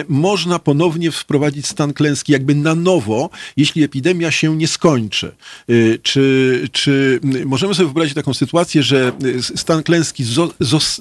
można 0.08 0.58
ponownie 0.58 1.10
wprowadzić 1.10 1.66
stan 1.66 1.92
klęski 1.92 2.32
jakby 2.32 2.54
na 2.54 2.74
nowo, 2.74 3.30
jeśli 3.56 3.82
epidemia 3.82 4.30
się 4.30 4.56
nie 4.56 4.68
skończy. 4.68 5.32
Czy, 6.02 6.68
czy 6.72 7.13
możemy 7.44 7.74
sobie 7.74 7.86
wyobrazić 7.86 8.14
taką 8.14 8.34
sytuację, 8.34 8.82
że 8.82 9.12
y, 9.24 9.42
stan 9.42 9.82
klęski 9.82 10.22
y, 10.22 10.26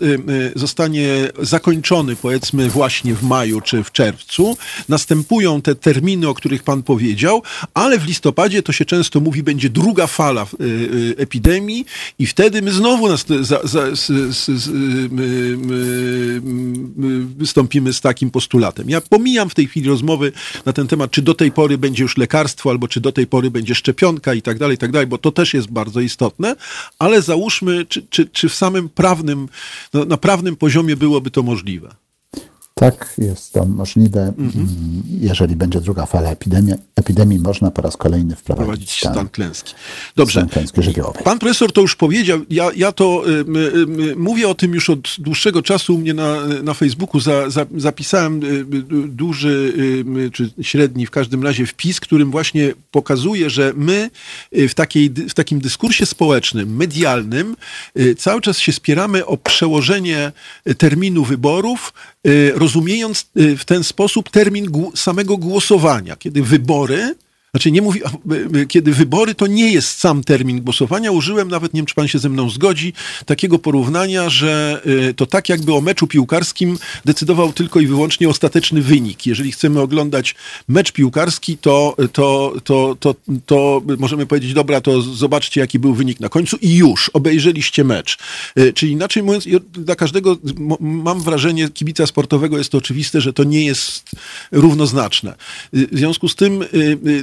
y, 0.05 0.51
zostanie 0.55 1.07
zakończony 1.41 2.15
powiedzmy 2.15 2.69
właśnie 2.69 3.15
w 3.15 3.23
maju 3.23 3.61
czy 3.61 3.83
w 3.83 3.91
czerwcu. 3.91 4.57
Następują 4.89 5.61
te 5.61 5.75
terminy, 5.75 6.27
o 6.27 6.33
których 6.33 6.63
pan 6.63 6.83
powiedział, 6.83 7.41
ale 7.73 7.99
w 7.99 8.05
listopadzie 8.05 8.63
to 8.63 8.71
się 8.71 8.85
często 8.85 9.19
mówi, 9.19 9.43
będzie 9.43 9.69
druga 9.69 10.07
fala 10.07 10.47
epidemii 11.17 11.85
i 12.19 12.25
wtedy 12.25 12.61
my 12.61 12.71
znowu 12.71 13.09
nas, 13.09 13.25
za, 13.41 13.59
za, 13.63 13.83
wystąpimy 17.37 17.93
z 17.93 18.01
takim 18.01 18.31
postulatem. 18.31 18.89
Ja 18.89 19.01
pomijam 19.01 19.49
w 19.49 19.55
tej 19.55 19.67
chwili 19.67 19.89
rozmowy 19.89 20.31
na 20.65 20.73
ten 20.73 20.87
temat, 20.87 21.11
czy 21.11 21.21
do 21.21 21.33
tej 21.33 21.51
pory 21.51 21.77
będzie 21.77 22.03
już 22.03 22.17
lekarstwo, 22.17 22.69
albo 22.69 22.87
czy 22.87 23.01
do 23.01 23.11
tej 23.11 23.27
pory 23.27 23.51
będzie 23.51 23.75
szczepionka 23.75 24.33
i 24.33 24.41
tak 24.41 24.59
dalej, 24.59 24.75
i 24.75 24.77
tak 24.77 24.91
dalej, 24.91 25.07
bo 25.07 25.17
to 25.17 25.31
też 25.31 25.53
jest 25.53 25.71
bardzo 25.71 25.99
istotne, 26.03 26.55
ale 26.99 27.21
załóżmy, 27.21 27.85
czy, 27.85 28.07
czy, 28.09 28.25
czy 28.25 28.49
w 28.49 28.55
samym 28.55 28.89
prawnym, 28.89 29.49
no, 29.93 30.05
na 30.05 30.17
prawnym 30.17 30.55
poziomie 30.55 30.95
byłoby 30.95 31.31
to 31.31 31.43
możliwe? 31.43 32.02
Tak, 32.73 33.13
jest 33.17 33.53
to 33.53 33.65
możliwe. 33.65 34.33
Mhm. 34.37 34.67
Jeżeli 35.21 35.55
będzie 35.55 35.81
druga 35.81 36.05
fala 36.05 36.31
epidemii, 36.31 36.73
epidemii 36.95 37.39
można 37.39 37.71
po 37.71 37.81
raz 37.81 37.97
kolejny 37.97 38.35
wprowadzić 38.35 38.97
stan, 38.97 39.13
stan 39.13 39.29
klęski. 39.29 39.73
Dobrze. 40.15 40.39
Stan 40.39 40.49
klęski 40.49 40.83
żywiołowej. 40.83 41.23
Pan 41.23 41.39
profesor 41.39 41.71
to 41.71 41.81
już 41.81 41.95
powiedział. 41.95 42.39
Ja, 42.49 42.69
ja 42.75 42.91
to 42.91 43.23
y, 43.27 43.31
y, 43.31 44.11
y, 44.11 44.15
mówię 44.15 44.49
o 44.49 44.55
tym 44.55 44.73
już 44.73 44.89
od 44.89 45.15
dłuższego 45.19 45.61
czasu 45.61 45.95
u 45.95 45.97
mnie 45.97 46.13
na, 46.13 46.47
na 46.63 46.73
Facebooku. 46.73 47.21
Za, 47.21 47.49
za, 47.49 47.65
zapisałem 47.77 48.39
duży 49.07 49.73
czy 50.33 50.51
średni 50.61 51.05
w 51.05 51.11
każdym 51.11 51.43
razie 51.43 51.65
wpis, 51.65 51.99
którym 51.99 52.31
właśnie 52.31 52.73
pokazuje, 52.91 53.49
że 53.49 53.73
my 53.75 54.09
w, 54.51 54.73
takiej, 54.73 55.09
w 55.09 55.33
takim 55.33 55.59
dyskursie 55.59 56.05
społecznym, 56.05 56.75
medialnym 56.75 57.55
cały 58.17 58.41
czas 58.41 58.57
się 58.57 58.71
spieramy 58.71 59.25
o 59.25 59.37
przełożenie 59.37 60.31
terminu 60.77 61.23
wyborów 61.23 61.93
Y, 62.27 62.53
rozumiejąc 62.73 63.25
y, 63.37 63.57
w 63.57 63.65
ten 63.65 63.83
sposób 63.83 64.29
termin 64.29 64.71
samego 64.95 65.37
głosowania, 65.37 66.15
kiedy 66.15 66.43
wybory 66.43 67.15
znaczy 67.55 67.71
nie 67.71 67.81
mówi, 67.81 68.01
kiedy 68.67 68.93
wybory 68.93 69.35
to 69.35 69.47
nie 69.47 69.71
jest 69.71 69.99
sam 69.99 70.23
termin 70.23 70.61
głosowania. 70.61 71.11
Użyłem 71.11 71.47
nawet, 71.47 71.73
nie 71.73 71.79
wiem 71.79 71.85
czy 71.85 71.95
pan 71.95 72.07
się 72.07 72.19
ze 72.19 72.29
mną 72.29 72.49
zgodzi, 72.49 72.93
takiego 73.25 73.59
porównania, 73.59 74.29
że 74.29 74.81
y, 75.09 75.13
to 75.13 75.25
tak 75.25 75.49
jakby 75.49 75.73
o 75.73 75.81
meczu 75.81 76.07
piłkarskim 76.07 76.77
decydował 77.05 77.53
tylko 77.53 77.79
i 77.79 77.87
wyłącznie 77.87 78.29
ostateczny 78.29 78.81
wynik. 78.81 79.25
Jeżeli 79.25 79.51
chcemy 79.51 79.81
oglądać 79.81 80.35
mecz 80.67 80.91
piłkarski, 80.91 81.57
to, 81.57 81.95
to, 82.13 82.53
to, 82.63 82.95
to, 82.99 83.15
to 83.45 83.81
możemy 83.99 84.25
powiedzieć, 84.25 84.53
dobra, 84.53 84.81
to 84.81 85.01
zobaczcie 85.01 85.61
jaki 85.61 85.79
był 85.79 85.93
wynik 85.93 86.19
na 86.19 86.29
końcu 86.29 86.57
i 86.61 86.75
już, 86.75 87.09
obejrzeliście 87.09 87.83
mecz. 87.83 88.17
Y, 88.59 88.73
czyli 88.73 88.91
inaczej 88.91 89.23
mówiąc, 89.23 89.47
dla 89.73 89.95
każdego, 89.95 90.37
mam 90.79 91.21
wrażenie, 91.21 91.69
kibica 91.69 92.07
sportowego 92.07 92.57
jest 92.57 92.69
to 92.69 92.77
oczywiste, 92.77 93.21
że 93.21 93.33
to 93.33 93.43
nie 93.43 93.65
jest 93.65 94.11
równoznaczne. 94.51 95.35
Y, 95.73 95.87
w 95.91 95.97
związku 95.97 96.29
z 96.29 96.35
tym, 96.35 96.63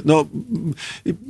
no 0.05 0.20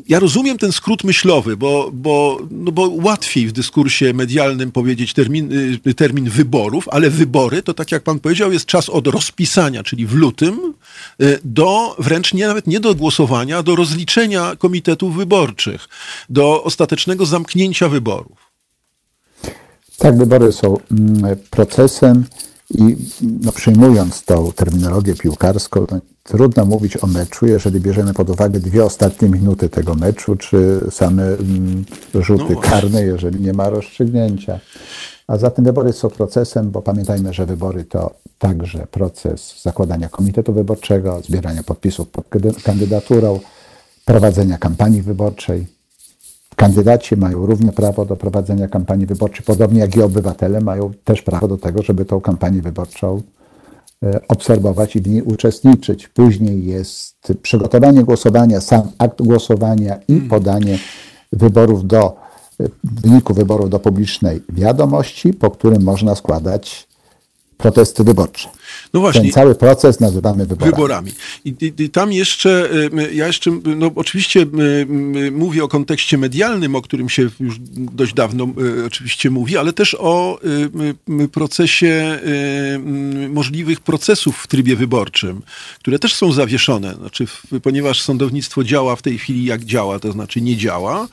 ja 0.08 0.20
rozumiem 0.20 0.58
ten 0.58 0.72
skrót 0.72 1.04
myślowy, 1.04 1.58
bo, 1.58 1.90
bo, 1.94 2.40
no 2.52 2.72
bo 2.72 2.90
łatwiej 2.90 3.48
w 3.48 3.52
dyskursie 3.52 4.14
medialnym 4.14 4.72
powiedzieć 4.72 5.14
termin, 5.14 5.50
y, 5.88 5.94
termin 5.94 6.30
wyborów, 6.30 6.90
ale 6.90 7.10
wybory 7.10 7.64
to 7.64 7.74
tak 7.74 7.92
jak 7.92 8.04
pan 8.04 8.20
powiedział, 8.20 8.52
jest 8.52 8.66
czas 8.66 8.90
od 8.90 9.08
rozpisania, 9.08 9.84
czyli 9.84 10.06
w 10.06 10.14
lutym, 10.14 10.74
y, 11.22 11.40
do 11.44 11.96
wręcz 12.00 12.34
nie, 12.34 12.48
nawet 12.48 12.68
nie 12.68 12.80
do 12.80 12.96
głosowania, 12.96 13.64
do 13.64 13.76
rozliczenia 13.76 14.56
komitetów 14.56 15.16
wyborczych, 15.16 15.88
do 16.30 16.64
ostatecznego 16.64 17.26
zamknięcia 17.26 17.90
wyborów. 17.90 18.52
Tak, 19.98 20.18
wybory 20.18 20.52
są 20.52 20.78
mm, 20.92 21.36
procesem 21.50 22.26
i 22.74 22.98
no, 23.42 23.52
przyjmując 23.52 24.24
tą 24.24 24.52
terminologię 24.52 25.16
piłkarską, 25.16 25.86
no, 25.92 26.00
trudno 26.24 26.66
mówić 26.66 27.04
o 27.04 27.08
meczu, 27.08 27.46
jeżeli 27.46 27.80
bierzemy 27.80 28.14
pod 28.14 28.30
uwagę 28.30 28.60
dwie 28.60 28.86
ostatnie 28.86 29.30
minuty 29.30 29.70
tego 29.70 29.96
meczu, 29.96 30.36
czy 30.36 30.82
same 30.92 31.24
mm, 31.24 31.86
rzuty 32.16 32.54
no 32.54 32.62
karne, 32.62 33.04
jeżeli 33.04 33.42
nie 33.42 33.54
ma 33.54 33.70
rozstrzygnięcia. 33.70 34.60
A 35.28 35.38
zatem 35.38 35.66
wybory 35.66 35.94
są 35.94 36.10
procesem, 36.10 36.72
bo 36.72 36.82
pamiętajmy, 36.82 37.34
że 37.34 37.46
wybory 37.46 37.84
to 37.84 38.14
także 38.40 38.88
proces 38.92 39.62
zakładania 39.62 40.10
komitetu 40.10 40.54
wyborczego, 40.54 41.22
zbierania 41.22 41.64
podpisów 41.64 42.10
pod 42.10 42.26
kandydaturą, 42.64 43.40
prowadzenia 44.06 44.58
kampanii 44.58 45.02
wyborczej. 45.02 45.81
Kandydaci 46.62 47.18
mają 47.18 47.46
równe 47.46 47.72
prawo 47.72 48.06
do 48.06 48.16
prowadzenia 48.16 48.68
kampanii 48.68 49.06
wyborczej, 49.06 49.46
podobnie 49.46 49.80
jak 49.80 49.96
i 49.96 50.02
obywatele 50.02 50.62
mają 50.62 50.92
też 51.04 51.22
prawo 51.22 51.48
do 51.48 51.58
tego, 51.58 51.84
żeby 51.84 52.06
tą 52.06 52.22
kampanię 52.22 52.62
wyborczą 52.62 53.22
e, 54.04 54.28
obserwować 54.28 54.96
i 54.96 55.02
w 55.02 55.08
niej 55.08 55.22
uczestniczyć. 55.22 56.08
Później 56.08 56.66
jest 56.66 57.34
przygotowanie 57.42 58.04
głosowania, 58.04 58.62
sam 58.62 58.82
akt 58.98 59.22
głosowania 59.22 60.00
i 60.08 60.14
mhm. 60.14 60.30
podanie 60.30 60.78
wyborów 61.34 61.88
do 61.88 62.16
e, 62.60 62.68
wyniku 62.84 63.34
wyborów 63.34 63.70
do 63.70 63.80
publicznej 63.80 64.42
wiadomości, 64.50 65.34
po 65.34 65.52
którym 65.52 65.84
można 65.84 66.16
składać 66.16 66.88
protesty 67.58 68.04
wyborcze. 68.04 68.50
No 68.94 69.00
właśnie. 69.00 69.22
Ten 69.22 69.32
cały 69.32 69.56
proces 69.56 70.00
nazywamy 70.00 70.46
wyborami. 70.46 70.72
wyborami. 70.72 71.12
I, 71.46 71.56
i, 71.80 71.90
tam 71.90 72.14
jeszcze, 72.14 72.70
ja 73.14 73.28
jeszcze, 73.28 73.52
no 73.78 73.92
oczywiście 73.96 74.46
mówię 75.32 75.64
o 75.64 75.68
kontekście 75.68 76.18
medialnym, 76.18 76.76
o 76.76 76.82
którym 76.82 77.10
się 77.10 77.30
już 77.40 77.56
dość 77.76 78.14
dawno 78.14 78.48
oczywiście 78.86 79.30
mówi, 79.30 79.58
ale 79.58 79.74
też 79.74 79.96
o 80.00 80.40
procesie 81.32 82.20
możliwych 83.30 83.80
procesów 83.80 84.38
w 84.38 84.48
trybie 84.48 84.76
wyborczym, 84.76 85.42
które 85.80 86.00
też 86.00 86.16
są 86.16 86.32
zawieszone. 86.32 86.94
Znaczy, 86.94 87.26
ponieważ 87.64 88.02
sądownictwo 88.02 88.64
działa 88.64 88.96
w 88.96 89.02
tej 89.02 89.18
chwili 89.18 89.46
jak 89.46 89.66
działa, 89.66 90.00
to 90.00 90.12
znaczy 90.12 90.42
nie 90.42 90.58
działa, 90.58 91.08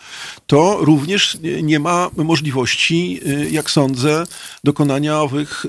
to 0.46 0.78
również 0.80 1.38
nie 1.62 1.80
ma 1.80 2.10
możliwości, 2.16 3.20
y, 3.26 3.50
jak 3.50 3.70
sądzę, 3.70 4.24
dokonania 4.64 5.20
owych 5.20 5.66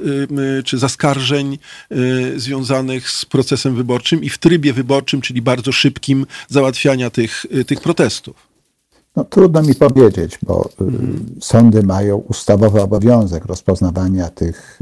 czy 0.65 0.77
zaskarżeń 0.77 1.57
Y, 1.91 1.98
związanych 2.35 3.09
z 3.09 3.25
procesem 3.25 3.75
wyborczym 3.75 4.23
i 4.23 4.29
w 4.29 4.37
trybie 4.37 4.73
wyborczym, 4.73 5.21
czyli 5.21 5.41
bardzo 5.41 5.71
szybkim 5.71 6.25
załatwiania 6.47 7.09
tych, 7.09 7.45
y, 7.55 7.65
tych 7.65 7.81
protestów? 7.81 8.49
No, 9.15 9.23
trudno 9.23 9.61
mi 9.61 9.75
powiedzieć, 9.75 10.39
bo 10.43 10.69
mhm. 10.81 11.25
sądy 11.41 11.83
mają 11.83 12.17
ustawowy 12.17 12.81
obowiązek 12.81 13.45
rozpoznawania 13.45 14.29
tych 14.29 14.79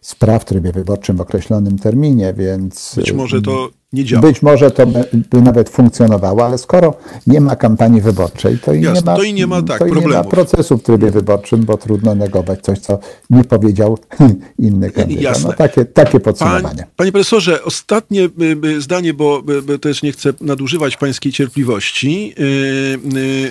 spraw 0.00 0.42
w 0.42 0.44
trybie 0.44 0.72
wyborczym 0.72 1.16
w 1.16 1.20
określonym 1.20 1.78
terminie, 1.78 2.34
więc. 2.34 2.94
Być 2.96 3.12
może 3.12 3.42
to 3.42 3.70
nie 3.92 4.04
działa. 4.04 4.22
Być 4.22 4.42
może 4.42 4.70
to 4.70 4.86
by 5.12 5.42
nawet 5.42 5.68
funkcjonowało, 5.68 6.46
ale 6.46 6.58
skoro 6.58 6.94
nie 7.26 7.40
ma 7.40 7.56
kampanii 7.56 8.00
wyborczej, 8.00 8.58
to 8.58 8.74
i 8.74 8.82
Jasne, 8.82 9.00
nie 9.00 9.06
ma, 9.06 9.16
to 9.16 9.22
i 9.22 9.34
nie 9.34 9.46
ma, 9.46 9.62
tak, 9.62 9.78
to 9.78 9.86
i 9.86 9.92
nie 9.92 10.08
ma 10.08 10.24
procesu 10.24 10.78
w 10.78 10.82
trybie 10.82 11.10
wyborczym, 11.10 11.64
bo 11.64 11.76
trudno 11.76 12.14
negować 12.14 12.60
coś, 12.60 12.78
co 12.78 12.98
nie 13.30 13.44
powiedział 13.44 13.98
inny 14.58 14.90
kandydat. 14.90 15.22
Jasne. 15.22 15.48
No, 15.48 15.52
takie, 15.56 15.84
takie 15.84 16.20
podsumowanie. 16.20 16.62
Pan, 16.62 16.86
panie 16.96 17.12
profesorze, 17.12 17.64
ostatnie 17.64 18.22
y, 18.22 18.30
y, 18.64 18.80
zdanie, 18.80 19.14
bo, 19.14 19.42
bo 19.42 19.78
też 19.78 20.02
nie 20.02 20.12
chcę 20.12 20.32
nadużywać 20.40 20.96
pańskiej 20.96 21.32
cierpliwości, 21.32 22.34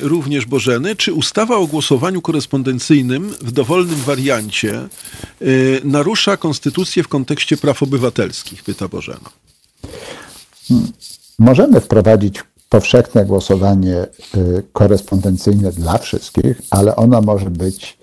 również 0.02 0.46
Bożeny. 0.46 0.96
Czy 0.96 1.14
ustawa 1.14 1.58
o 1.58 1.68
głosowaniu 1.68 2.22
korespondencyjnym 2.22 3.30
w 3.42 3.52
dowolnym 3.52 3.96
wariancie 3.96 4.88
narusza 5.84 6.38
konstytucję 6.38 7.04
w 7.04 7.08
kontekście 7.08 7.58
praw 7.58 7.84
obywatelskich? 7.84 8.64
Pyta 8.64 8.88
Bożena. 8.88 9.30
Możemy 11.40 11.80
wprowadzić 11.80 12.44
powszechne 12.70 13.26
głosowanie 13.26 13.96
y, 14.38 14.64
korespondencyjne 14.74 15.72
dla 15.72 15.98
wszystkich, 15.98 16.62
ale 16.70 16.96
ono 16.96 17.22
może 17.22 17.50
być 17.50 17.98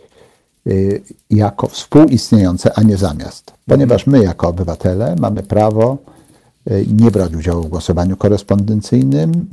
y, 0.67 1.03
jako 1.31 1.67
współistniejące, 1.67 2.79
a 2.79 2.83
nie 2.83 2.97
zamiast. 2.97 3.53
Ponieważ 3.67 4.07
my, 4.07 4.25
jako 4.25 4.49
obywatele, 4.49 5.17
mamy 5.21 5.43
prawo 5.43 5.99
y, 6.71 6.87
nie 7.01 7.11
brać 7.11 7.35
udziału 7.35 7.63
w 7.63 7.69
głosowaniu 7.69 8.17
korespondencyjnym, 8.17 9.47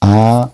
a 0.00 0.48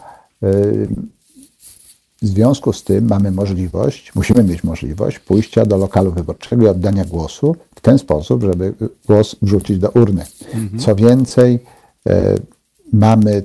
w 2.23 2.27
związku 2.27 2.73
z 2.73 2.85
tym 2.85 3.09
mamy 3.09 3.31
możliwość, 3.31 4.15
musimy 4.15 4.45
mieć 4.45 4.65
możliwość 4.65 5.19
pójścia 5.19 5.67
do 5.67 5.77
lokalu 5.77 6.13
wyborczego 6.13 6.67
i 6.67 6.69
oddania 6.69 7.05
głosu 7.05 7.57
w 7.75 7.81
ten 7.81 7.99
sposób, 7.99 8.43
żeby 8.43 8.75
głos 9.07 9.37
wrzucić 9.43 9.79
do 9.79 9.91
urny. 9.91 10.25
Mhm. 10.55 10.79
Co 10.79 10.95
więcej, 10.95 11.59
e, 12.07 12.35
mamy 12.93 13.43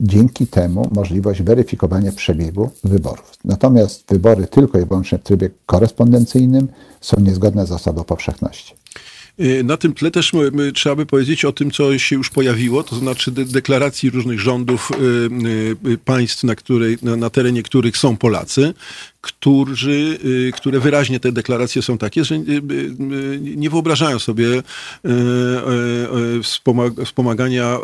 dzięki 0.00 0.46
temu 0.46 0.88
możliwość 0.92 1.42
weryfikowania 1.42 2.12
przebiegu 2.12 2.70
wyborów. 2.84 3.32
Natomiast 3.44 4.04
wybory 4.08 4.46
tylko 4.46 4.78
i 4.78 4.84
wyłącznie 4.84 5.18
w 5.18 5.22
trybie 5.22 5.50
korespondencyjnym 5.66 6.68
są 7.00 7.20
niezgodne 7.20 7.66
z 7.66 7.68
zasadą 7.68 8.04
powszechności. 8.04 8.74
Y, 9.40 9.64
na 9.64 9.76
tym 9.76 9.94
tle 9.94 10.10
też 10.10 10.32
trzeba 10.74 10.96
by 10.96 11.06
powiedzieć 11.06 11.44
o 11.44 11.52
tym, 11.52 11.70
co 11.70 11.98
się 11.98 12.16
już 12.16 12.30
pojawiło, 12.30 12.82
to 12.82 12.96
znaczy 12.96 13.30
de 13.30 13.44
deklaracji 13.44 14.10
różnych 14.10 14.40
rządów 14.40 14.90
y, 14.90 15.88
y, 15.88 15.98
państw, 15.98 16.44
na, 16.44 16.54
której, 16.54 16.98
na, 17.02 17.16
na 17.16 17.30
terenie 17.30 17.62
których 17.62 17.96
są 17.96 18.16
Polacy, 18.16 18.74
którzy, 19.24 20.18
y, 20.24 20.52
które 20.54 20.80
wyraźnie 20.80 21.20
te 21.20 21.32
deklaracje 21.32 21.82
są 21.82 21.98
takie, 21.98 22.24
że 22.24 22.34
y, 22.34 22.40
y, 22.40 23.40
nie 23.40 23.70
wyobrażają 23.70 24.18
sobie 24.18 24.62
wspomagania 27.04 27.78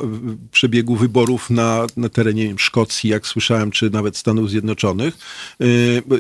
przebiegu 0.53 0.97
wyborów 0.97 1.51
na, 1.51 1.87
na 1.97 2.09
terenie 2.09 2.45
wiem, 2.45 2.59
Szkocji, 2.59 3.11
jak 3.11 3.27
słyszałem, 3.27 3.71
czy 3.71 3.91
nawet 3.91 4.17
Stanów 4.17 4.51
Zjednoczonych. 4.51 5.19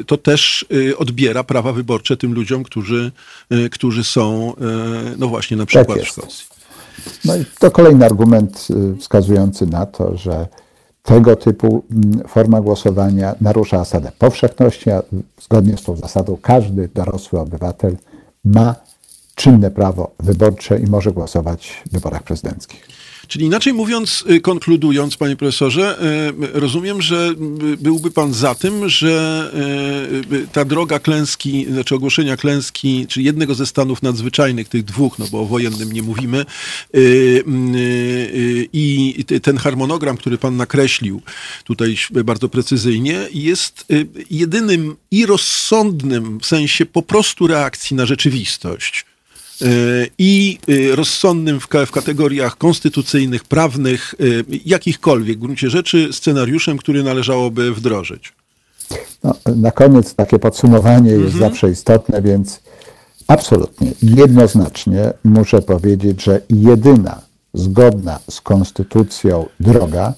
To 0.06 0.16
też 0.16 0.64
odbiera 0.96 1.44
prawa 1.44 1.72
wyborcze 1.72 2.16
tym 2.16 2.34
ludziom, 2.34 2.62
którzy, 2.62 3.12
którzy 3.70 4.04
są, 4.04 4.54
no 5.18 5.28
właśnie, 5.28 5.56
na 5.56 5.66
przykład 5.66 5.98
tak 5.98 6.06
w 6.06 6.08
Szkocji. 6.08 6.46
No 7.24 7.36
i 7.36 7.44
to 7.58 7.70
kolejny 7.70 8.04
argument 8.04 8.68
wskazujący 9.00 9.66
na 9.66 9.86
to, 9.86 10.16
że 10.16 10.46
tego 11.02 11.36
typu 11.36 11.84
mm, 11.90 12.28
forma 12.28 12.60
głosowania 12.60 13.34
narusza 13.40 13.78
zasadę 13.78 14.12
powszechności, 14.18 14.90
a 14.90 15.02
zgodnie 15.40 15.76
z 15.76 15.82
tą 15.82 15.96
zasadą 15.96 16.38
każdy 16.42 16.88
dorosły 16.94 17.40
obywatel 17.40 17.96
ma 18.44 18.74
czynne 19.34 19.70
prawo 19.70 20.10
wyborcze 20.18 20.78
i 20.78 20.86
może 20.86 21.12
głosować 21.12 21.82
w 21.86 21.92
wyborach 21.92 22.22
prezydenckich. 22.22 22.99
Czyli 23.30 23.46
inaczej 23.46 23.72
mówiąc, 23.72 24.24
y, 24.30 24.40
konkludując, 24.40 25.16
panie 25.16 25.36
profesorze, 25.36 25.98
y, 26.54 26.60
rozumiem, 26.60 27.02
że 27.02 27.34
byłby 27.78 28.10
pan 28.10 28.32
za 28.32 28.54
tym, 28.54 28.88
że 28.88 29.50
y, 30.32 30.46
ta 30.52 30.64
droga 30.64 30.98
klęski, 30.98 31.66
znaczy 31.70 31.94
ogłoszenia 31.94 32.36
klęski, 32.36 33.06
czy 33.08 33.22
jednego 33.22 33.54
ze 33.54 33.66
stanów 33.66 34.02
nadzwyczajnych, 34.02 34.68
tych 34.68 34.84
dwóch, 34.84 35.18
no 35.18 35.26
bo 35.32 35.40
o 35.40 35.44
wojennym 35.44 35.92
nie 35.92 36.02
mówimy, 36.02 36.44
i 38.72 39.24
ten 39.42 39.56
harmonogram, 39.56 40.16
który 40.16 40.38
pan 40.38 40.56
nakreślił 40.56 41.22
tutaj 41.64 41.96
bardzo 42.24 42.48
precyzyjnie, 42.48 43.26
jest 43.34 43.86
jedynym 44.30 44.96
i 45.10 45.26
rozsądnym 45.26 46.40
w 46.40 46.46
sensie 46.46 46.86
po 46.86 47.02
prostu 47.02 47.46
reakcji 47.46 47.96
na 47.96 48.06
rzeczywistość 48.06 49.09
i 50.18 50.58
y, 50.68 50.96
rozsądnym 50.96 51.60
w, 51.60 51.68
w 51.86 51.90
kategoriach 51.90 52.58
konstytucyjnych, 52.58 53.44
prawnych, 53.44 54.14
y, 54.20 54.44
jakichkolwiek 54.64 55.38
w 55.38 55.40
gruncie 55.40 55.70
rzeczy 55.70 56.08
scenariuszem, 56.12 56.78
który 56.78 57.02
należałoby 57.02 57.74
wdrożyć. 57.74 58.32
No, 59.24 59.34
na 59.56 59.70
koniec 59.70 60.14
takie 60.14 60.38
podsumowanie 60.38 61.10
jest 61.10 61.34
mhm. 61.34 61.40
zawsze 61.40 61.70
istotne, 61.70 62.22
więc 62.22 62.60
absolutnie, 63.26 63.92
jednoznacznie 64.02 65.12
muszę 65.24 65.62
powiedzieć, 65.62 66.22
że 66.24 66.40
jedyna 66.50 67.20
zgodna 67.54 68.18
z 68.30 68.40
konstytucją 68.40 69.46
droga 69.60 70.14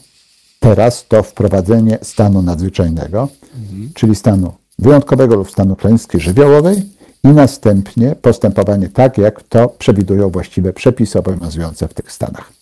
teraz 0.60 1.06
to 1.08 1.22
wprowadzenie 1.22 1.98
stanu 2.02 2.42
nadzwyczajnego, 2.42 3.28
mhm. 3.54 3.90
czyli 3.94 4.14
stanu 4.14 4.52
wyjątkowego 4.78 5.36
lub 5.36 5.50
stanu 5.50 5.76
klęski 5.76 6.20
żywiołowej, 6.20 6.82
i 7.24 7.28
następnie 7.28 8.14
postępowanie 8.14 8.88
tak, 8.88 9.18
jak 9.18 9.42
to 9.42 9.68
przewidują 9.68 10.30
właściwe 10.30 10.72
przepisy 10.72 11.18
obowiązujące 11.18 11.88
w 11.88 11.94
tych 11.94 12.12
stanach. 12.12 12.61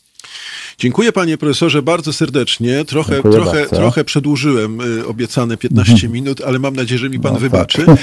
Dziękuję 0.81 1.13
panie 1.13 1.39
profesorze 1.39 1.83
bardzo 1.83 2.13
serdecznie. 2.13 2.85
Trochę, 2.85 3.23
trochę, 3.23 3.67
trochę 3.67 4.05
przedłużyłem 4.05 4.81
y, 4.81 5.07
obiecane 5.07 5.57
15 5.57 5.93
mhm. 5.93 6.13
minut, 6.13 6.41
ale 6.41 6.59
mam 6.59 6.77
nadzieję, 6.77 6.99
że 6.99 7.11
mi 7.11 7.21
pan 7.21 7.33
no, 7.33 7.41
wybaczy. 7.41 7.85
Tak. 7.87 7.99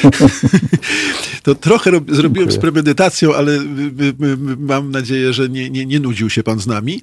to 1.44 1.56
trochę 1.56 1.92
rob, 1.92 2.04
zrobiłem 2.08 2.34
Dziękuję. 2.34 2.52
z 2.52 2.62
premedytacją, 2.62 3.36
ale 3.36 3.52
y, 3.52 3.58
y, 3.60 4.38
mam 4.60 4.92
nadzieję, 4.92 5.34
że 5.34 5.50
nie, 5.50 5.70
nie, 5.70 5.86
nie 5.86 6.00
nudził 6.00 6.30
się 6.30 6.44
pan 6.44 6.60
z 6.60 6.68
nami. 6.68 7.02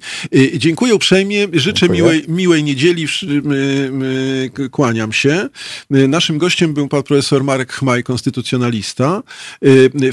Dziękuję 0.57 0.95
uprzejmie, 0.95 1.47
życzę 1.53 1.89
miłej, 1.89 2.23
miłej 2.27 2.63
niedzieli, 2.63 3.05
kłaniam 4.71 5.13
się. 5.13 5.49
Naszym 5.89 6.37
gościem 6.37 6.73
był 6.73 6.87
pan 6.87 7.03
profesor 7.03 7.43
Marek 7.43 7.73
Chmaj, 7.73 8.03
konstytucjonalista. 8.03 9.23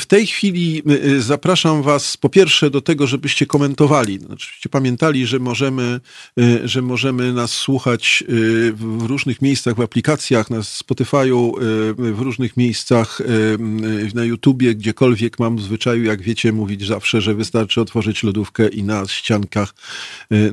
W 0.00 0.06
tej 0.06 0.26
chwili 0.26 0.82
zapraszam 1.18 1.82
was 1.82 2.16
po 2.16 2.28
pierwsze 2.28 2.70
do 2.70 2.80
tego, 2.80 3.06
żebyście 3.06 3.46
komentowali, 3.46 4.18
znaczy 4.18 4.68
pamiętali, 4.68 5.26
że 5.26 5.38
możemy, 5.52 6.00
y, 6.40 6.68
że 6.68 6.82
możemy 6.82 7.32
nas 7.32 7.52
słuchać 7.52 8.24
y, 8.28 8.72
w 8.72 9.02
różnych 9.02 9.42
miejscach, 9.42 9.76
w 9.76 9.80
aplikacjach, 9.80 10.50
na 10.50 10.58
Spotify'u, 10.58 11.62
y, 11.62 12.12
w 12.12 12.20
różnych 12.20 12.56
miejscach, 12.56 13.20
na 14.14 14.24
YouTubie, 14.24 14.74
gdziekolwiek 14.74 15.38
mam 15.38 15.56
w 15.56 15.62
zwyczaju, 15.62 16.04
jak 16.04 16.22
wiecie, 16.22 16.52
mówić 16.52 16.86
zawsze, 16.86 17.20
że 17.20 17.34
wystarczy 17.34 17.80
otworzyć 17.80 18.22
lodówkę 18.22 18.68
i 18.68 18.82
na 18.82 19.08
ściankach, 19.08 19.74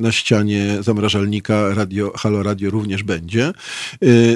na 0.00 0.12
ścianie 0.12 0.76
zamrażalnika 0.80 1.74
radio, 1.74 2.12
Halo 2.16 2.42
Radio 2.42 2.70
również 2.70 3.02
będzie. 3.02 3.52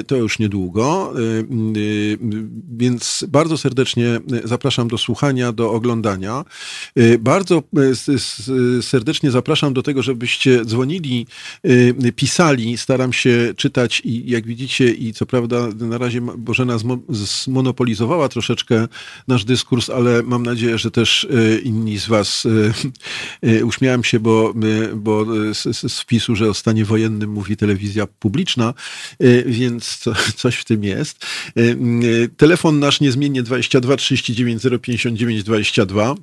To 0.07 0.15
już 0.15 0.39
niedługo. 0.39 1.13
Więc 2.77 3.25
bardzo 3.27 3.57
serdecznie 3.57 4.19
zapraszam 4.43 4.87
do 4.87 4.97
słuchania, 4.97 5.51
do 5.51 5.71
oglądania. 5.71 6.45
Bardzo 7.19 7.63
serdecznie 8.81 9.31
zapraszam 9.31 9.73
do 9.73 9.83
tego, 9.83 10.03
żebyście 10.03 10.54
dzwonili, 10.65 11.27
y, 11.65 12.13
pisali, 12.15 12.77
staram 12.77 13.13
się 13.13 13.53
czytać 13.57 14.01
i 14.05 14.29
jak 14.29 14.47
widzicie 14.47 14.91
i 14.91 15.13
co 15.13 15.25
prawda 15.25 15.67
na 15.79 15.97
razie 15.97 16.21
Bożena 16.21 16.77
zmonopolizowała 17.09 18.29
troszeczkę 18.29 18.87
nasz 19.27 19.45
dyskurs, 19.45 19.89
ale 19.89 20.23
mam 20.23 20.43
nadzieję, 20.43 20.77
że 20.77 20.91
też 20.91 21.23
y, 21.23 21.61
inni 21.63 21.97
z 21.97 22.07
was 22.07 22.45
y, 23.43 23.65
uśmiałem 23.65 24.03
się, 24.03 24.19
bo, 24.19 24.53
bo 24.95 25.25
z, 25.53 25.91
z 25.91 25.99
wpisu, 25.99 26.35
że 26.35 26.49
o 26.49 26.53
stanie 26.53 26.85
wojennym 26.85 27.29
mówi 27.29 27.57
telewizja 27.57 28.07
publiczna, 28.07 28.73
więc 29.45 29.97
co, 29.97 30.13
coś 30.41 30.55
w 30.55 30.65
tym 30.65 30.83
jest. 30.83 31.25
Telefon 32.37 32.79
nasz 32.79 33.01
niezmiennie 33.01 33.43
22 33.43 33.97
39 33.97 34.63
059 34.81 35.43
22. 35.43 36.15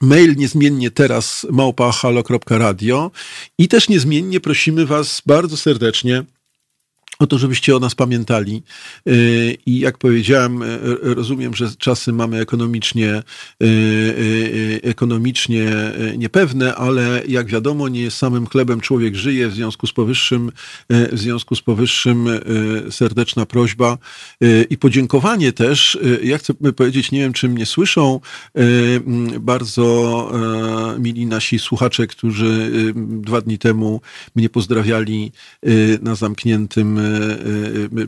Mail 0.00 0.36
niezmiennie 0.36 0.90
teraz 0.90 1.46
małpa.halo.radio 1.50 3.10
i 3.58 3.68
też 3.68 3.88
niezmiennie 3.88 4.40
prosimy 4.40 4.86
Was 4.86 5.22
bardzo 5.26 5.56
serdecznie 5.56 6.24
o 7.20 7.26
to, 7.26 7.38
żebyście 7.38 7.76
o 7.76 7.78
nas 7.78 7.94
pamiętali. 7.94 8.62
Y, 9.08 9.56
I 9.66 9.78
jak 9.78 9.98
powiedziałem, 9.98 10.62
y, 10.62 10.68
rozumiem, 11.02 11.54
że 11.54 11.70
czasy 11.78 12.12
mamy 12.12 12.40
ekonomicznie, 12.40 13.22
ekonomicznie 14.82 15.72
niepewne, 16.18 16.74
ale 16.74 17.22
jak 17.28 17.46
wiadomo, 17.46 17.88
nie 17.88 18.10
samym 18.10 18.46
chlebem 18.46 18.80
człowiek 18.80 19.14
żyje. 19.14 19.48
W 19.48 19.54
związku 19.54 19.86
z 19.86 19.92
powyższym, 19.92 20.52
w 20.90 21.18
związku 21.18 21.54
z 21.54 21.62
powyższym 21.62 22.28
serdeczna 22.90 23.46
prośba 23.46 23.98
i 24.70 24.78
podziękowanie 24.78 25.52
też. 25.52 25.98
Ja 26.22 26.38
chcę 26.38 26.54
powiedzieć, 26.54 27.12
nie 27.12 27.20
wiem, 27.20 27.32
czy 27.32 27.48
mnie 27.48 27.66
słyszą, 27.66 28.20
bardzo 29.40 30.30
mili 30.98 31.26
nasi 31.26 31.58
słuchacze, 31.58 32.06
którzy 32.06 32.72
dwa 32.96 33.40
dni 33.40 33.58
temu 33.58 34.00
mnie 34.34 34.48
pozdrawiali 34.48 35.32
na 36.02 36.14
zamkniętym 36.14 36.98
E, 36.98 37.09
e, 37.09 37.09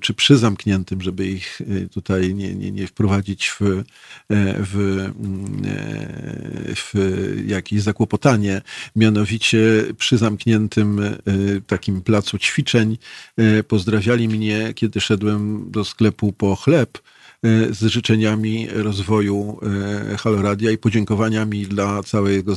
czy 0.00 0.14
przy 0.14 0.36
zamkniętym, 0.36 1.00
żeby 1.00 1.26
ich 1.26 1.60
e, 1.60 1.88
tutaj 1.88 2.34
nie, 2.34 2.54
nie, 2.54 2.72
nie 2.72 2.86
wprowadzić 2.86 3.48
w, 3.48 3.82
w, 4.58 4.76
mm, 4.76 5.62
w 6.76 6.94
jakieś 7.46 7.82
zakłopotanie. 7.82 8.62
Mianowicie 8.96 9.58
przy 9.98 10.18
zamkniętym 10.18 11.00
takim 11.66 12.02
placu 12.02 12.38
ćwiczeń 12.38 12.98
pozdrawiali 13.68 14.28
mnie, 14.28 14.72
kiedy 14.74 15.00
szedłem 15.00 15.70
do 15.70 15.84
sklepu 15.84 16.32
po 16.32 16.56
chleb 16.56 16.98
E, 16.98 17.21
z 17.70 17.86
życzeniami 17.86 18.68
rozwoju 18.70 19.58
e, 20.12 20.16
Haloradia 20.16 20.70
i 20.70 20.78
podziękowaniami 20.78 21.66
dla 21.66 22.02
całego 22.02 22.54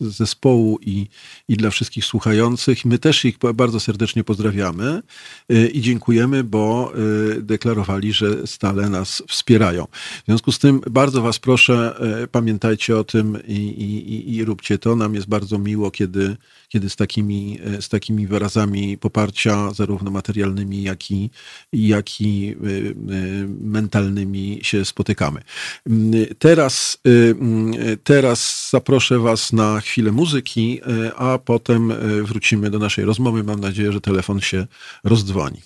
zespołu 0.00 0.78
i, 0.80 1.06
i 1.48 1.56
dla 1.56 1.70
wszystkich 1.70 2.04
słuchających. 2.04 2.84
My 2.84 2.98
też 2.98 3.24
ich 3.24 3.38
bardzo 3.54 3.80
serdecznie 3.80 4.24
pozdrawiamy 4.24 5.02
e, 5.48 5.66
i 5.66 5.80
dziękujemy, 5.80 6.44
bo 6.44 6.92
deklarowali, 7.40 8.12
że 8.12 8.46
stale 8.46 8.88
nas 8.88 9.22
wspierają. 9.28 9.86
W 10.22 10.24
związku 10.26 10.52
z 10.52 10.58
tym 10.58 10.80
bardzo 10.90 11.22
Was 11.22 11.38
proszę, 11.38 11.96
pamiętajcie 12.32 12.98
o 12.98 13.04
tym 13.04 13.38
i, 13.46 13.54
i, 13.54 14.34
i 14.34 14.44
róbcie 14.44 14.78
to. 14.78 14.96
Nam 14.96 15.14
jest 15.14 15.28
bardzo 15.28 15.58
miło, 15.58 15.90
kiedy 15.90 16.36
kiedy 16.74 16.90
z 16.90 16.96
takimi, 16.96 17.58
e, 17.64 17.82
z 17.82 17.88
takimi 17.88 18.26
wyrazami 18.26 18.98
poparcia, 18.98 19.70
zarówno 19.70 20.10
materialnymi, 20.10 20.82
jak 20.82 21.10
i, 21.10 21.30
jak 21.72 22.20
i 22.20 22.48
e, 22.48 22.68
e, 23.14 23.46
mentalnymi 23.84 24.60
się 24.62 24.84
spotykamy. 24.84 25.40
Mm, 25.86 26.12
teraz, 26.38 26.98
mm, 27.04 27.72
teraz 28.04 28.68
zaproszę 28.72 29.18
Was 29.18 29.52
na 29.52 29.80
chwilę 29.80 30.12
muzyki, 30.12 30.80
a 31.16 31.38
potem 31.38 31.92
wrócimy 32.22 32.70
do 32.70 32.78
naszej 32.78 33.04
rozmowy. 33.04 33.44
Mam 33.44 33.60
nadzieję, 33.60 33.92
że 33.92 34.00
telefon 34.00 34.40
się 34.40 34.66
rozdzwoni. 35.04 35.60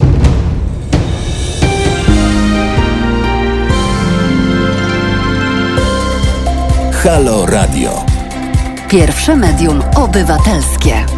Halo 7.03 7.47
Radio. 7.47 8.05
Pierwsze 8.89 9.37
medium 9.37 9.83
obywatelskie. 9.97 11.18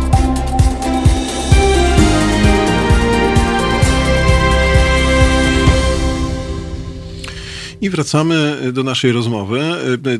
I 7.82 7.90
wracamy 7.90 8.58
do 8.72 8.82
naszej 8.82 9.12
rozmowy. 9.12 9.60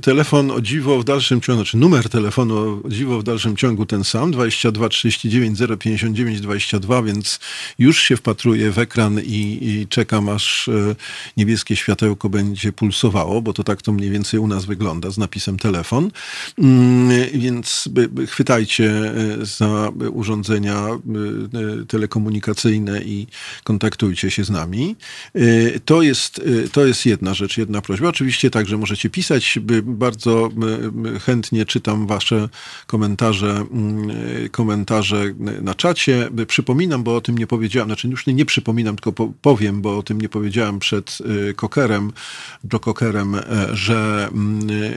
Telefon 0.02 0.50
o 0.50 0.60
dziwo 0.60 0.98
w 0.98 1.04
dalszym 1.04 1.40
ciągu, 1.40 1.62
znaczy 1.62 1.76
numer 1.76 2.08
telefonu 2.08 2.80
o 2.84 2.88
dziwo 2.88 3.18
w 3.18 3.22
dalszym 3.22 3.56
ciągu 3.56 3.86
ten 3.86 4.04
sam, 4.04 4.30
22 4.30 4.88
39 4.88 5.58
059 5.80 6.40
22, 6.40 7.02
więc 7.02 7.40
już 7.78 8.02
się 8.02 8.16
wpatruję 8.16 8.70
w 8.70 8.78
ekran 8.78 9.20
i, 9.20 9.58
i 9.62 9.86
czekam, 9.88 10.28
aż 10.28 10.68
e, 10.68 10.96
niebieskie 11.36 11.76
światełko 11.76 12.28
będzie 12.28 12.72
pulsowało, 12.72 13.42
bo 13.42 13.52
to 13.52 13.64
tak 13.64 13.82
to 13.82 13.92
mniej 13.92 14.10
więcej 14.10 14.40
u 14.40 14.46
nas 14.46 14.64
wygląda 14.64 15.10
z 15.10 15.18
napisem 15.18 15.58
telefon. 15.58 16.10
Mm, 16.58 17.30
więc 17.34 17.88
chwytajcie 18.26 19.12
e, 19.40 19.46
za 19.46 19.92
urządzenia 20.12 20.86
e, 20.86 20.98
telekomunikacyjne 21.88 23.02
i 23.02 23.26
kontaktujcie 23.64 24.30
się 24.30 24.44
z 24.44 24.50
nami. 24.50 24.96
To 25.84 26.02
jest, 26.02 26.42
to 26.72 26.86
jest 26.86 27.06
jedna 27.06 27.34
rzecz. 27.34 27.49
Rzecz, 27.50 27.58
jedna 27.58 27.80
prośba. 27.80 28.08
Oczywiście 28.08 28.50
także 28.50 28.78
możecie 28.78 29.10
pisać. 29.10 29.58
Bardzo 29.82 30.50
chętnie 31.20 31.66
czytam 31.66 32.06
wasze 32.06 32.48
komentarze, 32.86 33.64
komentarze 34.50 35.34
na 35.62 35.74
czacie. 35.74 36.28
Przypominam, 36.46 37.02
bo 37.02 37.16
o 37.16 37.20
tym 37.20 37.38
nie 37.38 37.46
powiedziałem, 37.46 37.88
znaczy 37.88 38.08
już 38.08 38.26
nie, 38.26 38.34
nie 38.34 38.44
przypominam, 38.44 38.96
tylko 38.96 39.32
powiem, 39.42 39.82
bo 39.82 39.98
o 39.98 40.02
tym 40.02 40.20
nie 40.20 40.28
powiedziałem 40.28 40.78
przed 40.78 41.18
Kokerem, 41.56 42.12
do 42.64 42.80
Kokerem, 42.80 43.36
że, 43.72 44.28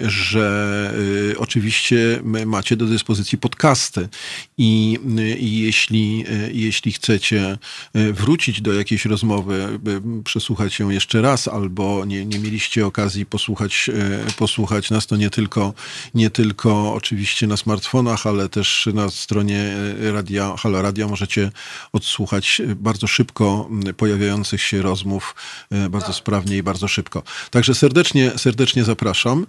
że 0.01 0.93
oczywiście 1.37 2.19
macie 2.45 2.75
do 2.75 2.85
dyspozycji 2.85 3.37
podcasty 3.37 4.09
i, 4.57 4.99
i 5.39 5.59
jeśli, 5.59 6.25
jeśli 6.51 6.91
chcecie 6.91 7.57
wrócić 7.93 8.61
do 8.61 8.73
jakiejś 8.73 9.05
rozmowy, 9.05 9.79
przesłuchać 10.23 10.79
ją 10.79 10.89
jeszcze 10.89 11.21
raz, 11.21 11.47
albo 11.47 12.05
nie, 12.05 12.25
nie 12.25 12.39
mieliście 12.43 12.85
okazji 12.85 13.25
posłuchać, 13.25 13.89
e, 14.27 14.31
posłuchać 14.31 14.89
nas, 14.91 15.07
to 15.07 15.15
nie 15.15 15.29
tylko, 15.29 15.73
nie 16.13 16.29
tylko 16.29 16.93
oczywiście 16.93 17.47
na 17.47 17.57
smartfonach, 17.57 18.27
ale 18.27 18.49
też 18.49 18.89
na 18.93 19.09
stronie 19.09 19.75
e, 20.01 20.11
radia, 20.11 20.55
Halo 20.57 20.81
Radio 20.81 21.07
możecie 21.07 21.51
odsłuchać 21.93 22.61
bardzo 22.75 23.07
szybko 23.07 23.69
pojawiających 23.97 24.61
się 24.61 24.81
rozmów, 24.81 25.35
e, 25.71 25.89
bardzo 25.89 26.13
sprawnie 26.13 26.57
i 26.57 26.63
bardzo 26.63 26.87
szybko. 26.87 27.23
Także 27.51 27.75
serdecznie, 27.75 28.31
serdecznie 28.37 28.83
zapraszam. 28.83 29.45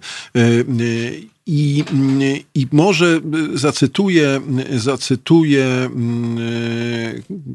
I, 1.47 1.83
I 2.55 2.67
może 2.71 3.21
zacytuję, 3.53 4.41
zacytuję 4.75 5.65
mm, 5.65 6.37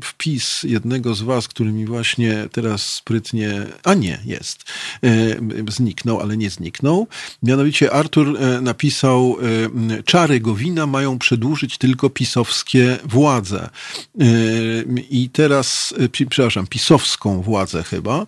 wpis 0.05 0.63
jednego 0.63 1.15
z 1.15 1.23
Was, 1.23 1.49
który 1.49 1.73
mi 1.73 1.87
właśnie 1.87 2.49
teraz 2.53 2.83
sprytnie, 2.83 3.67
a 3.85 3.95
nie, 3.95 4.21
jest, 4.25 4.65
zniknął, 5.69 6.21
ale 6.21 6.37
nie 6.37 6.51
zniknął. 6.51 7.07
Mianowicie 7.43 7.93
Artur 7.93 8.39
napisał, 8.63 9.37
czary 10.05 10.41
Gowina 10.41 10.87
mają 10.87 11.19
przedłużyć 11.19 11.79
tylko 11.79 12.11
pisowskie 12.11 12.99
władze. 13.05 13.71
I 15.11 15.31
teraz, 15.33 15.95
przepraszam, 16.13 16.67
pisowską 16.67 17.43
władzę 17.43 17.83
chyba. 17.83 18.27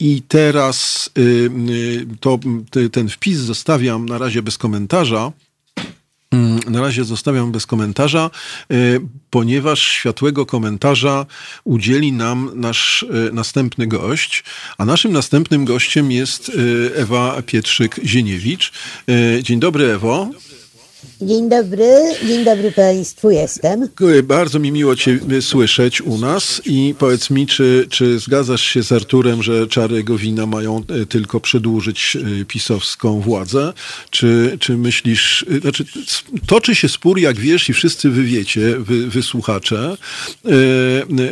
I 0.00 0.22
teraz 0.22 1.10
to, 2.20 2.38
ten 2.92 3.08
wpis 3.08 3.38
zostawiam 3.38 4.06
na 4.06 4.18
razie 4.18 4.42
bez 4.42 4.58
komentarza. 4.58 5.32
Mm, 6.30 6.60
na 6.70 6.80
razie 6.80 7.04
zostawiam 7.04 7.52
bez 7.52 7.66
komentarza, 7.66 8.30
ponieważ 9.30 9.80
światłego 9.80 10.46
komentarza 10.46 11.26
udzieli 11.64 12.12
nam 12.12 12.50
nasz 12.54 13.04
następny 13.32 13.86
gość, 13.86 14.44
a 14.78 14.84
naszym 14.84 15.12
następnym 15.12 15.64
gościem 15.64 16.12
jest 16.12 16.52
Ewa 16.94 17.42
Pietrzyk-Zieniewicz. 17.42 18.72
Dzień 19.42 19.60
dobry, 19.60 19.84
Ewo. 19.84 20.30
Dzień 21.20 21.48
dobry, 21.48 21.94
dzień 22.26 22.44
dobry 22.44 22.72
Państwu, 22.72 23.30
jestem. 23.30 23.88
Bardzo 24.24 24.58
mi 24.58 24.72
miło 24.72 24.96
Cię 24.96 25.18
słyszeć 25.40 26.00
u 26.02 26.18
nas 26.18 26.62
i 26.64 26.94
powiedz 26.98 27.30
mi, 27.30 27.46
czy, 27.46 27.86
czy 27.90 28.18
zgadzasz 28.18 28.62
się 28.62 28.82
z 28.82 28.92
Arturem, 28.92 29.42
że 29.42 29.66
czary 29.66 30.04
Gowina 30.04 30.46
mają 30.46 30.76
e, 31.02 31.06
tylko 31.06 31.40
przedłużyć 31.40 32.16
e, 32.40 32.44
pisowską 32.44 33.20
władzę? 33.20 33.72
Czy, 34.10 34.56
czy 34.60 34.76
myślisz, 34.76 35.46
e, 35.56 35.60
znaczy 35.60 35.84
toczy 36.46 36.74
się 36.74 36.88
spór, 36.88 37.18
jak 37.18 37.38
wiesz 37.38 37.68
i 37.68 37.72
wszyscy 37.72 38.10
wy 38.10 38.22
wiecie, 38.22 38.78
wy, 38.78 39.06
wysłuchacze, 39.06 39.96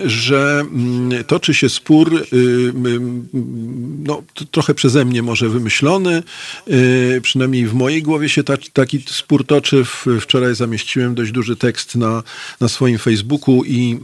że 0.07 0.61
mm, 0.61 1.25
toczy 1.25 1.55
się 1.55 1.69
spór, 1.69 2.27
no 3.99 4.23
trochę 4.51 4.75
przeze 4.75 5.05
mnie 5.05 5.23
może 5.23 5.49
wymyślony, 5.49 6.23
przynajmniej 7.23 7.67
w 7.67 7.75
mojej 7.75 8.03
głowie 8.03 8.29
się 8.29 8.43
taki 8.73 9.05
spór 9.07 9.47
toczy, 9.47 9.56
toczy. 9.57 9.85
Wczoraj 10.21 10.55
zamieściłem 10.55 11.15
dość 11.15 11.33
duży 11.33 11.57
tekst 11.57 11.97
na, 11.97 12.23
na 12.61 12.69
swoim 12.69 12.99
Facebooku 12.99 13.65
i 13.65 13.99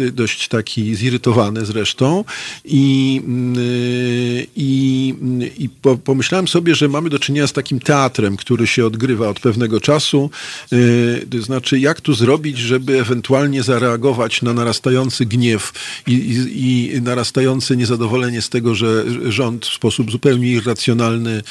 y, 0.00 0.12
dość 0.12 0.48
taki 0.48 0.94
zirytowany 0.94 1.66
zresztą. 1.66 2.24
I, 2.64 3.22
y, 3.58 4.46
i, 4.56 5.14
i 5.58 5.68
po, 5.68 5.96
pomyślałem 5.96 6.48
sobie, 6.48 6.74
że 6.74 6.88
mamy 6.88 7.10
do 7.10 7.18
czynienia 7.18 7.46
z 7.46 7.52
takim 7.52 7.80
teatrem, 7.80 8.36
który 8.36 8.66
się 8.66 8.86
odgrywa 8.86 9.28
od 9.28 9.40
pewnego 9.40 9.80
czasu. 9.80 10.30
Y, 10.72 11.26
to 11.30 11.42
znaczy, 11.42 11.78
jak 11.78 12.00
tu 12.00 12.14
zrobić, 12.14 12.58
żeby 12.58 13.00
ewentualnie 13.00 13.62
zareagować 13.62 14.42
na 14.42 14.52
narastający 14.52 15.26
gniew 15.26 15.72
i, 16.06 16.12
i, 16.12 16.96
i 16.96 17.02
narastające 17.02 17.76
niezadowolenie 17.76 18.42
z 18.42 18.48
tego, 18.48 18.74
że 18.74 19.04
rząd 19.28 19.66
w 19.66 19.74
sposób 19.74 20.10
zupełnie 20.10 20.48
irracjonalny 20.48 21.42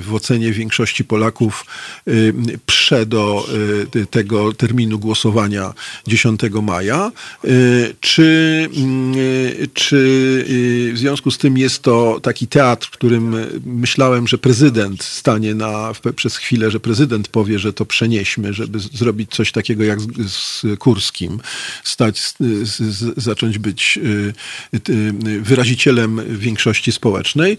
w 0.00 0.14
ocenie 0.14 0.52
większości 0.52 1.04
Polaków 1.04 1.63
Y, 2.08 2.34
prze 2.66 3.06
do 3.06 3.46
y, 3.96 4.06
tego 4.06 4.52
terminu 4.52 4.98
głosowania 4.98 5.74
10 6.06 6.40
maja. 6.62 7.12
Y, 7.44 7.94
czy, 8.00 8.68
czy 9.74 10.44
w 10.94 10.98
związku 10.98 11.30
z 11.30 11.38
tym 11.38 11.58
jest 11.58 11.82
to 11.82 12.20
taki 12.22 12.46
teatr, 12.46 12.86
w 12.86 12.90
którym 12.90 13.36
myślałem, 13.66 14.28
że 14.28 14.38
prezydent 14.38 15.02
stanie 15.02 15.54
na, 15.54 15.92
przez 16.16 16.36
chwilę, 16.36 16.70
że 16.70 16.80
prezydent 16.80 17.28
powie, 17.28 17.58
że 17.58 17.72
to 17.72 17.84
przenieśmy, 17.84 18.52
żeby 18.52 18.78
zrobić 18.78 19.30
coś 19.30 19.52
takiego 19.52 19.84
jak 19.84 20.00
z, 20.00 20.06
z 20.28 20.78
Kurskim, 20.78 21.40
stać, 21.84 22.18
z, 22.18 22.34
z, 22.62 23.22
zacząć 23.22 23.58
być 23.58 23.98
wyrazicielem 25.40 26.20
większości 26.38 26.92
społecznej. 26.92 27.58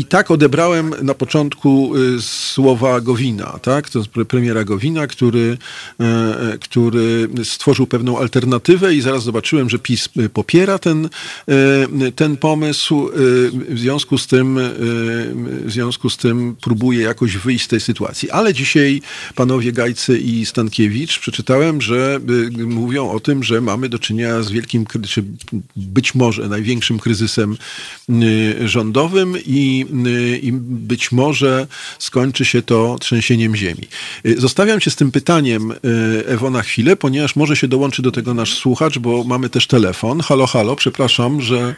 I 0.00 0.04
tak 0.04 0.30
odebrałem 0.30 0.94
na 1.02 1.14
początku 1.14 1.96
y, 1.96 2.22
słowa 2.22 3.00
Gowina, 3.00 3.58
tak? 3.62 3.90
To 3.90 4.02
premiera 4.28 4.64
Gowina, 4.64 5.06
który, 5.06 5.58
e, 6.00 6.04
e, 6.52 6.58
który 6.58 7.28
stworzył 7.44 7.86
pewną 7.86 8.18
alternatywę 8.18 8.94
i 8.94 9.00
zaraz 9.00 9.22
zobaczyłem, 9.22 9.70
że 9.70 9.78
PiS 9.78 10.08
y, 10.16 10.28
popiera 10.28 10.78
ten, 10.78 11.08
e, 11.48 12.12
ten 12.12 12.36
pomysł. 12.36 13.10
W 13.68 13.78
związku 13.78 14.18
z 14.18 14.26
tym, 14.26 14.58
w 15.64 15.72
związku 15.72 16.10
z 16.10 16.16
tym 16.16 16.56
próbuje 16.60 17.00
jakoś 17.00 17.36
wyjść 17.36 17.64
z 17.64 17.68
tej 17.68 17.80
sytuacji. 17.80 18.30
Ale 18.30 18.54
dzisiaj 18.54 19.02
panowie 19.34 19.72
Gajcy 19.72 20.18
i 20.18 20.46
Stankiewicz 20.46 21.18
przeczytałem, 21.18 21.80
że 21.80 22.20
y, 22.58 22.66
mówią 22.66 23.10
o 23.10 23.20
tym, 23.20 23.44
że 23.44 23.60
mamy 23.60 23.88
do 23.88 23.98
czynienia 23.98 24.42
z 24.42 24.50
wielkim, 24.50 24.86
czy 25.08 25.24
być 25.76 26.14
może 26.14 26.48
największym 26.48 26.98
kryzysem 26.98 27.56
rządowym 28.64 29.34
i 29.46 29.86
i 30.42 30.52
być 30.52 31.12
może 31.12 31.66
skończy 31.98 32.44
się 32.44 32.62
to 32.62 32.96
trzęsieniem 33.00 33.56
ziemi. 33.56 33.88
Y, 34.26 34.40
zostawiam 34.40 34.80
cię 34.80 34.90
z 34.90 34.96
tym 34.96 35.12
pytaniem, 35.12 35.70
y, 35.72 35.76
Ewo, 36.26 36.50
na 36.50 36.62
chwilę, 36.62 36.96
ponieważ 36.96 37.36
może 37.36 37.56
się 37.56 37.68
dołączy 37.68 38.02
do 38.02 38.12
tego 38.12 38.34
nasz 38.34 38.54
słuchacz, 38.54 38.98
bo 38.98 39.24
mamy 39.24 39.50
też 39.50 39.66
telefon. 39.66 40.20
Halo, 40.20 40.46
halo, 40.46 40.76
przepraszam, 40.76 41.40
że 41.40 41.74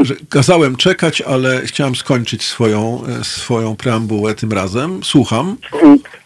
że, 0.00 0.14
kazałem 0.30 0.76
czekać, 0.76 1.20
ale 1.20 1.60
chciałem 1.60 1.94
skończyć 1.94 2.44
swoją, 2.44 3.02
e, 3.20 3.24
swoją 3.24 3.76
preambułę 3.76 4.34
tym 4.34 4.52
razem. 4.52 5.00
Słucham. 5.02 5.56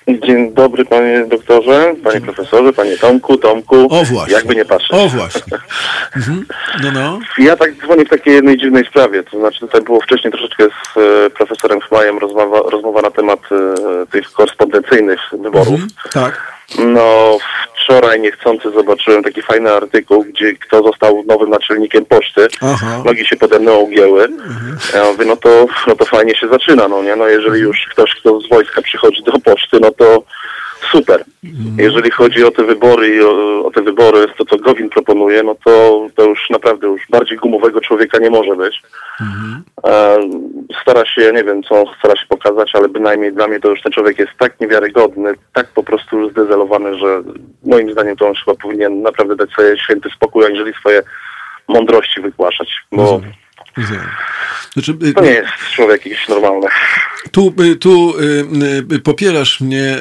Dzień 0.09 0.55
dobry 0.55 0.85
panie 0.85 1.25
doktorze, 1.29 1.95
panie 2.05 2.21
profesorze, 2.21 2.73
panie 2.73 2.97
Tomku, 2.97 3.37
Tomku. 3.37 3.77
O 3.91 4.05
właśnie. 4.05 4.35
Jakby 4.35 4.55
nie 4.55 4.65
patrzeć. 4.65 4.93
O 4.93 5.09
właśnie. 5.09 5.59
Mhm. 6.17 6.47
No, 6.83 6.93
no. 6.93 7.19
Ja 7.39 7.57
tak 7.57 7.75
dzwonię 7.75 8.05
w 8.05 8.09
takiej 8.09 8.35
jednej 8.35 8.59
dziwnej 8.59 8.85
sprawie. 8.85 9.23
To 9.23 9.39
znaczy 9.39 9.61
tutaj 9.61 9.81
było 9.81 10.01
wcześniej 10.01 10.33
troszeczkę 10.33 10.65
z 10.65 10.97
e, 10.97 11.31
profesorem 11.31 11.81
Chmajem 11.81 12.19
rozmowa, 12.19 12.61
rozmowa 12.71 13.03
na 13.03 13.11
temat 13.11 13.41
e, 13.53 14.07
tych 14.07 14.33
korespondencyjnych 14.33 15.21
wyborów. 15.43 15.69
Mhm. 15.69 15.89
Tak. 16.13 16.58
No, 16.79 17.39
wczoraj 17.75 18.21
niechcący 18.21 18.71
zobaczyłem 18.71 19.23
taki 19.23 19.43
fajny 19.43 19.73
artykuł, 19.73 20.25
gdzie 20.25 20.55
kto 20.55 20.83
został 20.83 21.25
nowym 21.27 21.51
naczelnikiem 21.51 22.05
poczty. 22.05 22.49
Aha. 22.61 23.03
Nogi 23.05 23.27
się 23.27 23.37
pode 23.37 23.59
mną 23.59 23.81
ogięły. 23.81 24.25
Mhm. 24.25 24.79
Ja 24.95 25.05
mówię, 25.05 25.25
no 25.25 25.37
to, 25.37 25.67
no 25.87 25.97
to 25.97 26.05
fajnie 26.05 26.37
się 26.37 26.49
zaczyna, 26.49 26.89
no 26.89 27.03
nie? 27.03 27.17
No 27.17 27.29
jeżeli 27.29 27.61
już 27.61 27.87
ktoś, 27.91 28.15
kto 28.15 28.41
z 28.41 28.49
wojska 28.49 28.83
przychodzi 28.83 29.23
do 29.23 29.33
poczty, 29.33 29.79
no 29.81 29.91
to 29.91 30.23
super. 30.93 31.25
Mhm. 31.45 31.77
Jeżeli 31.79 32.11
chodzi 32.11 32.45
o 32.45 32.51
te 32.51 32.65
wybory 32.65 33.09
i 33.09 33.23
o, 33.23 33.65
o, 33.65 33.71
te 33.71 33.83
wybory, 33.83 34.27
to 34.39 34.45
co 34.45 34.59
Gowin 34.59 34.91
proponuje, 34.91 35.43
no 35.43 35.55
to, 35.65 36.07
to 36.15 36.25
już 36.25 36.51
naprawdę 36.51 36.87
już 36.87 37.03
bardziej 37.11 37.39
gumowego 37.39 37.81
człowieka 37.81 38.19
nie 38.19 38.31
może 38.31 38.57
być. 38.57 38.83
Mhm. 39.21 39.63
E, 39.87 40.19
stara 40.83 41.07
się, 41.07 41.23
ja 41.23 41.31
nie 41.31 41.45
wiem 41.45 41.63
co 41.63 41.81
on 41.81 41.95
stara 41.99 42.17
się 42.17 42.27
pokazać, 42.29 42.71
ale 42.75 42.89
bynajmniej 42.89 43.33
dla 43.33 43.49
mnie 43.49 43.61
to 43.61 43.69
już 43.69 43.83
ten 43.83 43.93
człowiek 43.93 44.19
jest 44.19 44.33
tak 44.39 44.61
niewiarygodny, 44.61 45.33
tak 45.53 45.67
po 45.67 45.83
prostu 45.83 46.19
już 46.19 46.33
zdezelowany, 46.33 46.99
że 46.99 47.23
moim 47.65 47.93
zdaniem 47.93 48.17
to 48.17 48.29
on 48.29 48.35
chyba 48.45 48.57
powinien 48.57 49.03
naprawdę 49.03 49.37
dać 49.37 49.51
sobie 49.51 49.79
święty 49.79 50.09
spokój, 50.17 50.45
aniżeli 50.45 50.73
swoje 50.73 51.03
mądrości 51.69 52.21
wygłaszać. 52.21 52.69
Bo 52.93 53.21
znaczy, 54.73 54.93
y, 55.09 55.15
to 55.15 55.25
nie 55.25 55.31
jest 55.31 55.49
człowiek 55.75 56.07
jakiś 56.07 56.29
normalny. 56.29 56.67
Tu, 57.31 57.55
y, 57.61 57.77
tu 57.77 58.15
y, 58.93 58.99
popierasz 58.99 59.61
mnie 59.61 59.97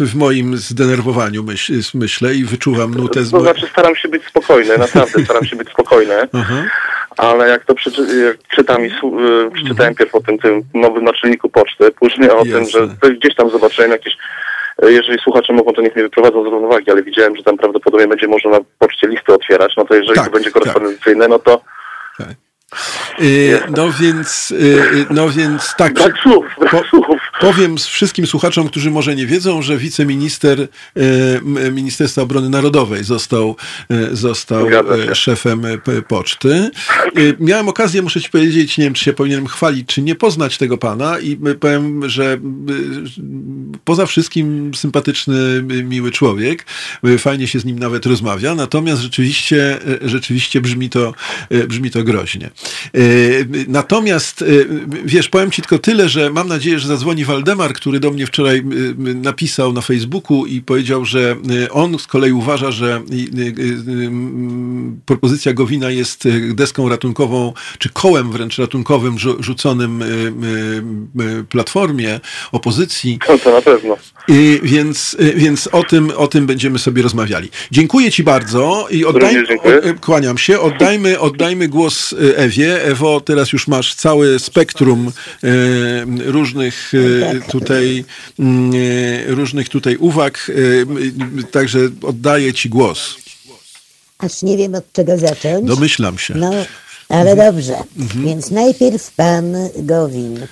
w, 0.00 0.14
moim 0.14 0.56
zdenerwowaniu, 0.56 1.42
myśl, 1.42 1.72
myślę, 1.94 2.34
i 2.34 2.44
wyczuwam 2.44 2.94
nutę. 2.94 3.20
To 3.30 3.40
znaczy 3.40 3.66
staram 3.72 3.96
się 3.96 4.08
być 4.08 4.24
spokojny, 4.24 4.78
naprawdę 4.78 5.24
staram 5.24 5.44
się 5.44 5.56
być 5.56 5.68
spokojny. 5.68 6.14
Aha. 6.32 6.64
ale 7.16 7.48
jak 7.48 7.64
to 7.64 7.74
przeczy, 7.74 8.02
jak 8.26 8.48
czytam 8.56 8.86
i 8.86 8.90
przeczytałem 9.54 9.94
pierw 9.94 10.14
o 10.14 10.20
tym, 10.20 10.38
tym 10.38 10.62
nowym 10.74 11.04
naczelniku 11.04 11.48
poczty, 11.48 11.90
później 11.90 12.30
o 12.30 12.44
Jasne. 12.44 12.52
tym, 12.52 12.66
że 12.66 13.14
gdzieś 13.14 13.34
tam 13.34 13.50
zobaczyłem 13.50 13.90
jakieś 13.90 14.16
jeżeli 14.82 15.18
słuchacze 15.18 15.52
mogą, 15.52 15.72
to 15.72 15.82
niech 15.82 15.94
mnie 15.94 16.04
wyprowadzą 16.04 16.42
z 16.42 16.46
równowagi, 16.46 16.90
ale 16.90 17.02
widziałem, 17.02 17.36
że 17.36 17.42
tam 17.42 17.56
prawdopodobnie 17.56 18.08
będzie 18.08 18.28
można 18.28 18.50
na 18.50 18.58
poczcie 18.78 19.08
listy 19.08 19.34
otwierać, 19.34 19.72
no 19.76 19.84
to 19.84 19.94
jeżeli 19.94 20.14
tak, 20.14 20.24
to 20.24 20.30
będzie 20.30 20.50
tak. 20.50 20.62
korespondencyjne, 20.62 21.20
tak. 21.20 21.30
no 21.30 21.38
to 21.38 21.60
tak. 22.18 22.28
Y, 23.20 23.60
no 23.76 23.92
więc, 23.92 24.50
y, 24.50 24.54
y, 24.54 25.06
no 25.10 25.28
więc 25.28 25.74
tak. 25.76 25.92
Brak 25.92 26.18
słów, 26.22 26.46
brak 26.60 26.86
słów. 26.86 27.21
Powiem 27.40 27.76
wszystkim 27.78 28.26
słuchaczom, 28.26 28.68
którzy 28.68 28.90
może 28.90 29.16
nie 29.16 29.26
wiedzą, 29.26 29.62
że 29.62 29.78
wiceminister 29.78 30.68
Ministerstwa 31.72 32.22
Obrony 32.22 32.50
Narodowej 32.50 33.04
został, 33.04 33.56
został 34.12 34.66
szefem 35.12 35.62
poczty. 36.08 36.70
Miałem 37.40 37.68
okazję, 37.68 38.02
muszę 38.02 38.20
ci 38.20 38.30
powiedzieć, 38.30 38.78
nie 38.78 38.84
wiem, 38.84 38.94
czy 38.94 39.04
się 39.04 39.12
powinienem 39.12 39.46
chwalić, 39.46 39.86
czy 39.86 40.02
nie 40.02 40.14
poznać 40.14 40.58
tego 40.58 40.78
pana 40.78 41.18
i 41.18 41.38
powiem, 41.60 42.08
że 42.08 42.38
poza 43.84 44.06
wszystkim 44.06 44.74
sympatyczny, 44.74 45.62
miły 45.84 46.10
człowiek. 46.10 46.66
Fajnie 47.18 47.48
się 47.48 47.60
z 47.60 47.64
nim 47.64 47.78
nawet 47.78 48.06
rozmawia, 48.06 48.54
natomiast 48.54 49.02
rzeczywiście, 49.02 49.78
rzeczywiście 50.02 50.60
brzmi 50.60 50.90
to, 50.90 51.14
brzmi 51.68 51.90
to 51.90 52.04
groźnie. 52.04 52.46
E, 52.46 53.00
natomiast, 53.68 54.42
e, 54.42 54.46
wiesz, 55.04 55.28
powiem 55.28 55.50
ci 55.50 55.62
tylko 55.62 55.78
tyle, 55.78 56.08
że 56.08 56.30
mam 56.30 56.48
nadzieję, 56.48 56.78
że 56.78 56.88
zadzwoni 56.88 57.21
Waldemar, 57.24 57.72
który 57.72 58.00
do 58.00 58.10
mnie 58.10 58.26
wczoraj 58.26 58.58
e, 58.58 58.62
napisał 59.14 59.72
na 59.72 59.80
Facebooku 59.80 60.46
i 60.46 60.60
powiedział, 60.60 61.04
że 61.04 61.36
on 61.70 61.98
z 61.98 62.06
kolei 62.06 62.32
uważa, 62.32 62.70
że 62.70 63.02
propozycja 65.06 65.52
Gowina 65.52 65.90
jest 65.90 66.28
deską 66.54 66.88
ratunkową, 66.88 67.52
czy 67.78 67.88
kołem 67.88 68.32
wręcz 68.32 68.58
ratunkowym 68.58 69.16
rzuconym 69.38 70.04
platformie 71.48 72.20
opozycji. 72.52 73.18
No 73.28 73.38
to 73.38 73.52
na 73.52 73.62
pewno. 73.62 73.96
I 74.28 74.60
więc, 74.62 75.16
więc 75.36 75.68
o, 75.72 75.84
tym, 75.84 76.12
o 76.16 76.26
tym 76.26 76.46
będziemy 76.46 76.78
sobie 76.78 77.02
rozmawiali. 77.02 77.50
Dziękuję 77.70 78.10
Ci 78.10 78.22
bardzo 78.22 78.86
i 78.90 79.04
oddaj, 79.04 79.44
kłaniam 80.00 80.38
się. 80.38 80.60
Oddajmy, 80.60 81.20
oddajmy 81.20 81.68
głos 81.68 82.14
Ewie. 82.36 82.84
Ewo, 82.84 83.20
teraz 83.20 83.52
już 83.52 83.68
masz 83.68 83.94
całe 83.94 84.38
spektrum 84.38 85.12
różnych. 86.24 86.92
Tutaj 87.50 88.04
mm, 88.38 88.72
e, 88.74 89.34
różnych 89.34 89.68
tutaj 89.68 89.96
uwag, 89.96 90.50
także 91.50 91.78
oddaję 92.02 92.54
Ci 92.54 92.68
głos. 92.68 93.16
Aż 94.18 94.42
nie 94.42 94.56
wiem 94.56 94.74
od 94.74 94.92
czego 94.92 95.18
zacząć. 95.18 95.66
Domyślam 95.66 96.18
się. 96.18 96.34
No, 96.34 96.50
ale 97.08 97.30
mhm. 97.30 97.38
dobrze. 97.38 97.76
Mhm. 97.98 98.24
Więc 98.24 98.50
najpierw 98.50 99.10
pan 99.10 99.54
Gowin. 99.76 100.46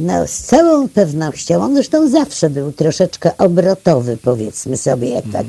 No, 0.00 0.26
z 0.26 0.38
całą 0.38 0.88
pewnością, 0.88 1.62
on 1.62 1.74
zresztą 1.74 2.08
zawsze 2.08 2.50
był 2.50 2.72
troszeczkę 2.72 3.36
obrotowy, 3.38 4.18
powiedzmy 4.22 4.76
sobie, 4.76 5.08
jak 5.08 5.24
tak 5.32 5.46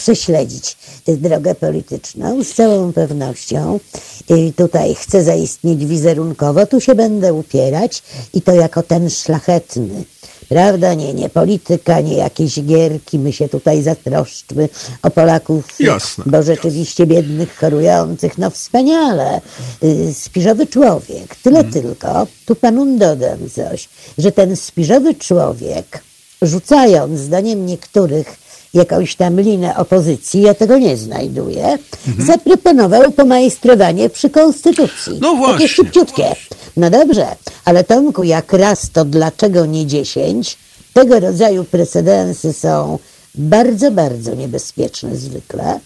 mhm 0.00 0.20
prześledzić 0.20 0.76
drogę 1.06 1.54
polityczną. 1.54 2.44
Z 2.44 2.54
całą 2.54 2.92
pewnością 2.92 3.80
I 4.28 4.52
tutaj 4.52 4.94
chcę 4.94 5.24
zaistnieć 5.24 5.86
wizerunkowo, 5.86 6.66
tu 6.66 6.80
się 6.80 6.94
będę 6.94 7.32
upierać 7.32 8.02
i 8.34 8.42
to 8.42 8.52
jako 8.52 8.82
ten 8.82 9.10
szlachetny. 9.10 10.04
Prawda? 10.48 10.94
Nie, 10.94 11.14
nie 11.14 11.28
polityka, 11.28 12.00
nie 12.00 12.16
jakieś 12.16 12.60
gierki. 12.60 13.18
My 13.18 13.32
się 13.32 13.48
tutaj 13.48 13.82
zatroszczmy 13.82 14.68
o 15.02 15.10
Polaków, 15.10 15.80
Jasne. 15.80 16.24
bo 16.26 16.42
rzeczywiście 16.42 17.06
biednych, 17.06 17.56
chorujących. 17.56 18.38
No 18.38 18.50
wspaniale. 18.50 19.40
Y, 19.84 20.14
spiżowy 20.14 20.66
człowiek. 20.66 21.36
Tyle 21.42 21.62
hmm. 21.62 21.72
tylko. 21.72 22.26
Tu 22.46 22.54
panu 22.54 22.98
dodam 22.98 23.38
coś, 23.54 23.88
że 24.18 24.32
ten 24.32 24.56
spiżowy 24.56 25.14
człowiek, 25.14 26.02
rzucając 26.42 27.20
zdaniem 27.20 27.66
niektórych 27.66 28.39
jakąś 28.74 29.16
tam 29.16 29.40
linę 29.40 29.76
opozycji, 29.76 30.42
ja 30.42 30.54
tego 30.54 30.78
nie 30.78 30.96
znajduję, 30.96 31.78
mhm. 32.08 32.26
zaproponował 32.26 33.12
pomajstrowanie 33.12 34.10
przy 34.10 34.30
konstytucji. 34.30 35.18
No 35.20 35.34
właśnie. 35.34 35.54
Takie 35.54 35.68
szybciutkie. 35.68 36.34
No 36.76 36.90
dobrze, 36.90 37.26
ale 37.64 37.84
Tomku, 37.84 38.24
jak 38.24 38.52
raz 38.52 38.90
to 38.90 39.04
dlaczego 39.04 39.66
nie 39.66 39.86
dziesięć? 39.86 40.58
Tego 40.92 41.20
rodzaju 41.20 41.64
precedensy 41.64 42.52
są 42.52 42.98
bardzo, 43.34 43.90
bardzo 43.90 44.34
niebezpieczne 44.34 45.16
zwykle. 45.16 45.80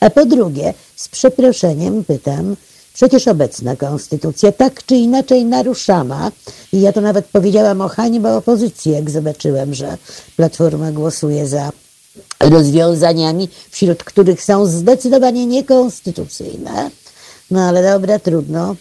A 0.00 0.10
po 0.10 0.26
drugie, 0.26 0.74
z 0.96 1.08
przeproszeniem 1.08 2.04
pytam, 2.04 2.56
przecież 2.94 3.28
obecna 3.28 3.76
konstytucja 3.76 4.52
tak 4.52 4.84
czy 4.86 4.94
inaczej 4.94 5.44
naruszana, 5.44 6.32
i 6.72 6.80
ja 6.80 6.92
to 6.92 7.00
nawet 7.00 7.26
powiedziałam 7.26 7.80
o 7.80 7.88
hańbie 7.88 8.28
opozycji, 8.28 8.92
jak 8.92 9.10
zobaczyłem, 9.10 9.74
że 9.74 9.96
Platforma 10.36 10.92
głosuje 10.92 11.46
za 11.46 11.72
rozwiązaniami, 12.40 13.48
wśród 13.70 14.04
których 14.04 14.44
są 14.44 14.66
zdecydowanie 14.66 15.46
niekonstytucyjne. 15.46 16.90
No 17.50 17.60
ale 17.62 17.82
dobra, 17.82 18.18
trudno. 18.18 18.76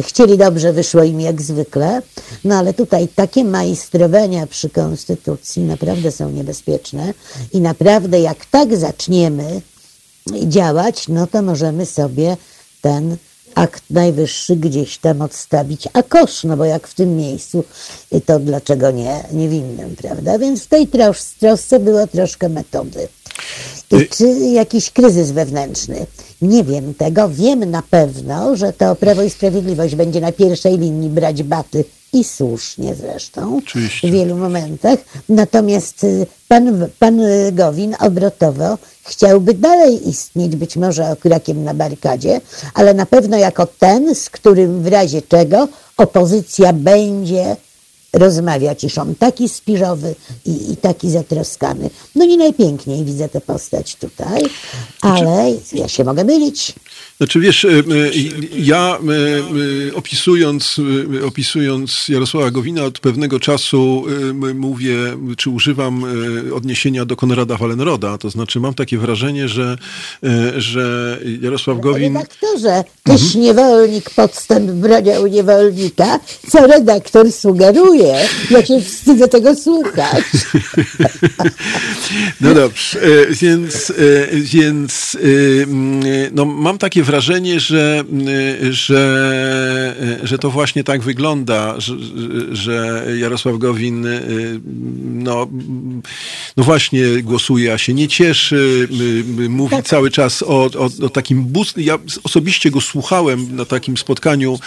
Chcieli 0.00 0.38
dobrze, 0.38 0.72
wyszło 0.72 1.02
im 1.02 1.20
jak 1.20 1.42
zwykle. 1.42 2.02
No 2.44 2.54
ale 2.58 2.74
tutaj 2.74 3.08
takie 3.08 3.44
majstrowania 3.44 4.46
przy 4.46 4.70
konstytucji 4.70 5.62
naprawdę 5.62 6.12
są 6.12 6.30
niebezpieczne 6.30 7.14
i 7.52 7.60
naprawdę 7.60 8.20
jak 8.20 8.46
tak 8.46 8.76
zaczniemy 8.76 9.60
działać, 10.42 11.08
no 11.08 11.26
to 11.26 11.42
możemy 11.42 11.86
sobie 11.86 12.36
ten 12.80 13.16
akt 13.56 13.82
najwyższy 13.90 14.56
gdzieś 14.56 14.98
tam 14.98 15.22
odstawić, 15.22 15.88
a 15.92 16.02
kosz, 16.02 16.44
no 16.44 16.56
bo 16.56 16.64
jak 16.64 16.88
w 16.88 16.94
tym 16.94 17.16
miejscu, 17.16 17.64
to 18.26 18.38
dlaczego 18.38 18.90
nie 18.90 19.24
niewinnym, 19.32 19.96
prawda? 19.96 20.38
Więc 20.38 20.62
w 20.62 20.66
tej 20.66 20.86
tros 20.86 21.34
trosce 21.40 21.80
było 21.80 22.06
troszkę 22.06 22.48
metody. 22.48 23.08
I 23.92 24.08
czy 24.08 24.28
jakiś 24.38 24.90
kryzys 24.90 25.30
wewnętrzny? 25.30 26.06
Nie 26.42 26.64
wiem 26.64 26.94
tego. 26.94 27.28
Wiem 27.28 27.70
na 27.70 27.82
pewno, 27.82 28.56
że 28.56 28.72
to 28.72 28.96
Prawo 28.96 29.22
i 29.22 29.30
Sprawiedliwość 29.30 29.94
będzie 29.94 30.20
na 30.20 30.32
pierwszej 30.32 30.78
linii 30.78 31.10
brać 31.10 31.42
baty 31.42 31.84
i 32.12 32.24
słusznie 32.24 32.94
zresztą 32.94 33.58
Oczywiście. 33.58 34.08
w 34.08 34.10
wielu 34.10 34.36
momentach. 34.36 34.98
Natomiast 35.28 36.04
y, 36.04 36.26
pan, 36.48 36.88
pan 36.98 37.20
Gowin 37.52 37.96
obrotowo 38.00 38.78
chciałby 39.02 39.54
dalej 39.54 40.08
istnieć, 40.08 40.56
być 40.56 40.76
może 40.76 41.10
okrakiem 41.10 41.64
na 41.64 41.74
barykadzie, 41.74 42.40
ale 42.74 42.94
na 42.94 43.06
pewno 43.06 43.36
jako 43.36 43.66
ten, 43.66 44.14
z 44.14 44.30
którym 44.30 44.82
w 44.82 44.86
razie 44.86 45.22
czego 45.22 45.68
opozycja 45.96 46.72
będzie 46.72 47.56
rozmawiać, 48.12 48.84
iż 48.84 48.98
on 48.98 49.14
taki 49.14 49.48
spiżowy 49.48 50.14
i, 50.46 50.72
i, 50.72 50.76
taki 50.76 51.10
zatroskany. 51.10 51.90
No 52.14 52.24
nie 52.24 52.36
najpiękniej 52.36 53.04
widzę 53.04 53.28
tę 53.28 53.40
postać 53.40 53.96
tutaj, 53.96 54.42
ale 55.00 55.54
ja 55.72 55.88
się 55.88 56.04
mogę 56.04 56.24
mylić. 56.24 56.74
Znaczy 57.16 57.40
wiesz, 57.40 57.64
e, 57.64 57.68
e, 57.68 57.82
ja 58.58 58.98
e, 59.90 59.94
opisując, 59.94 60.80
opisując 61.26 62.08
Jarosława 62.08 62.50
Gowina 62.50 62.84
od 62.84 62.98
pewnego 62.98 63.40
czasu 63.40 64.04
mówię, 64.54 64.96
czy 65.36 65.50
używam 65.50 66.04
odniesienia 66.54 67.04
do 67.04 67.16
Konrada 67.16 67.56
Wallenroda, 67.56 68.18
to 68.18 68.30
znaczy 68.30 68.60
mam 68.60 68.74
takie 68.74 68.98
wrażenie, 68.98 69.48
że, 69.48 69.78
że 70.56 71.18
Jarosław 71.40 71.80
Gowin... 71.80 72.16
Redaktorze, 72.16 72.84
tyś 73.02 73.22
mhm. 73.22 73.44
niewolnik 73.44 74.10
podstęp 74.10 74.70
broniał 74.70 75.26
niewolnika, 75.26 76.20
co 76.50 76.66
redaktor 76.66 77.32
sugeruje. 77.32 78.05
Ja 78.50 78.66
się 78.66 78.80
wstydzę 78.80 79.28
tego 79.28 79.54
słuchać. 79.54 80.24
No 82.40 82.54
dobrze, 82.54 83.00
więc, 83.30 83.92
więc 84.32 85.16
no, 86.32 86.44
mam 86.44 86.78
takie 86.78 87.02
wrażenie, 87.02 87.60
że, 87.60 88.04
że, 88.70 89.96
że 90.22 90.38
to 90.38 90.50
właśnie 90.50 90.84
tak 90.84 91.02
wygląda, 91.02 91.80
że, 91.80 91.96
że 92.52 93.06
Jarosław 93.18 93.58
Gowin 93.58 94.06
no, 95.04 95.46
no 96.56 96.64
właśnie 96.64 97.02
głosuje, 97.22 97.72
a 97.72 97.78
się 97.78 97.94
nie 97.94 98.08
cieszy, 98.08 98.88
mówi 99.48 99.76
tak. 99.76 99.86
cały 99.86 100.10
czas 100.10 100.42
o, 100.42 100.46
o, 100.64 100.90
o 101.02 101.08
takim 101.08 101.44
boost. 101.44 101.78
Ja 101.78 101.98
osobiście 102.24 102.70
go 102.70 102.80
słuchałem 102.80 103.56
na 103.56 103.64
takim 103.64 103.96
spotkaniu 103.96 104.58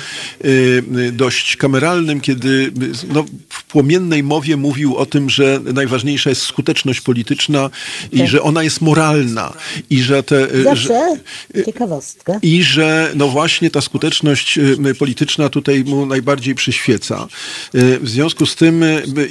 dość 1.14 1.56
kameralnym, 1.56 2.22
kiedy 2.22 2.72
no, 3.14 3.19
no, 3.20 3.26
w 3.50 3.64
płomiennej 3.64 4.24
mowie 4.24 4.58
mówił 4.58 4.96
o 4.96 5.06
tym, 5.06 5.30
że 5.30 5.60
najważniejsza 5.74 6.30
jest 6.30 6.42
skuteczność 6.42 7.02
polityczna 7.02 7.70
i 8.12 8.18
tak. 8.18 8.28
że 8.28 8.42
ona 8.42 8.64
jest 8.64 8.82
moralna. 8.82 9.54
I 9.90 10.02
że 10.02 10.24
te... 10.24 10.64
Zawsze 10.64 11.18
że, 11.56 11.64
ciekawostka. 11.64 12.40
I 12.42 12.64
że 12.64 13.12
no 13.16 13.28
właśnie 13.28 13.70
ta 13.70 13.82
skuteczność 13.82 14.60
polityczna 15.00 15.50
tutaj 15.50 15.84
mu 15.84 16.06
najbardziej 16.06 16.56
przyświeca. 16.56 17.28
W 17.74 18.10
związku 18.10 18.46
z 18.46 18.56
tym 18.56 18.84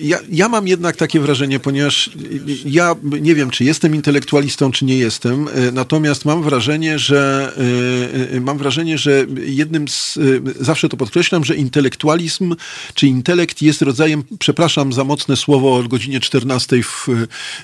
ja, 0.02 0.18
ja 0.30 0.48
mam 0.48 0.68
jednak 0.68 0.96
takie 0.96 1.20
wrażenie, 1.20 1.60
ponieważ 1.60 2.10
ja 2.64 2.94
nie 3.20 3.34
wiem, 3.34 3.50
czy 3.50 3.64
jestem 3.64 3.94
intelektualistą, 3.94 4.72
czy 4.72 4.84
nie 4.84 4.98
jestem, 4.98 5.48
natomiast 5.72 6.24
mam 6.24 6.42
wrażenie, 6.42 6.98
że 6.98 7.52
mam 8.40 8.58
wrażenie, 8.58 8.98
że 8.98 9.26
jednym 9.46 9.88
z, 9.88 10.18
zawsze 10.60 10.88
to 10.88 10.96
podkreślam, 10.96 11.44
że 11.44 11.54
intelektualizm 11.54 12.54
czy 12.94 13.06
intelekt 13.06 13.62
jest 13.62 13.77
rodzajem, 13.82 14.24
przepraszam 14.38 14.92
za 14.92 15.04
mocne 15.04 15.36
słowo 15.36 15.76
o 15.76 15.82
godzinie 15.82 16.20
14 16.20 16.82
w, 16.82 17.08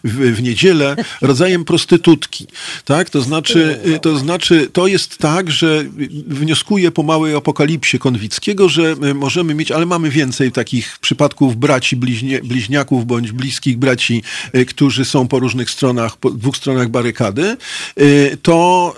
w, 0.04 0.36
w 0.36 0.42
niedzielę, 0.42 0.96
rodzajem 1.20 1.64
prostytutki. 1.64 2.46
Tak? 2.84 3.10
To 3.10 3.20
znaczy, 3.22 3.80
to 4.02 4.18
znaczy, 4.18 4.68
to 4.72 4.86
jest 4.86 5.18
tak, 5.18 5.50
że 5.50 5.84
wnioskuję 6.26 6.90
po 6.90 7.02
małej 7.02 7.34
apokalipsie 7.36 7.98
Konwickiego, 7.98 8.68
że 8.68 8.96
możemy 9.14 9.54
mieć, 9.54 9.70
ale 9.70 9.86
mamy 9.86 10.10
więcej 10.10 10.52
takich 10.52 10.98
przypadków 11.00 11.56
braci 11.56 11.96
bliźnie, 11.96 12.40
bliźniaków 12.40 13.06
bądź 13.06 13.32
bliskich 13.32 13.78
braci, 13.78 14.22
e, 14.52 14.64
którzy 14.64 15.04
są 15.04 15.28
po 15.28 15.38
różnych 15.38 15.70
stronach, 15.70 16.16
po 16.16 16.30
dwóch 16.30 16.56
stronach 16.56 16.88
barykady, 16.88 17.56
e, 17.96 18.36
to 18.36 18.94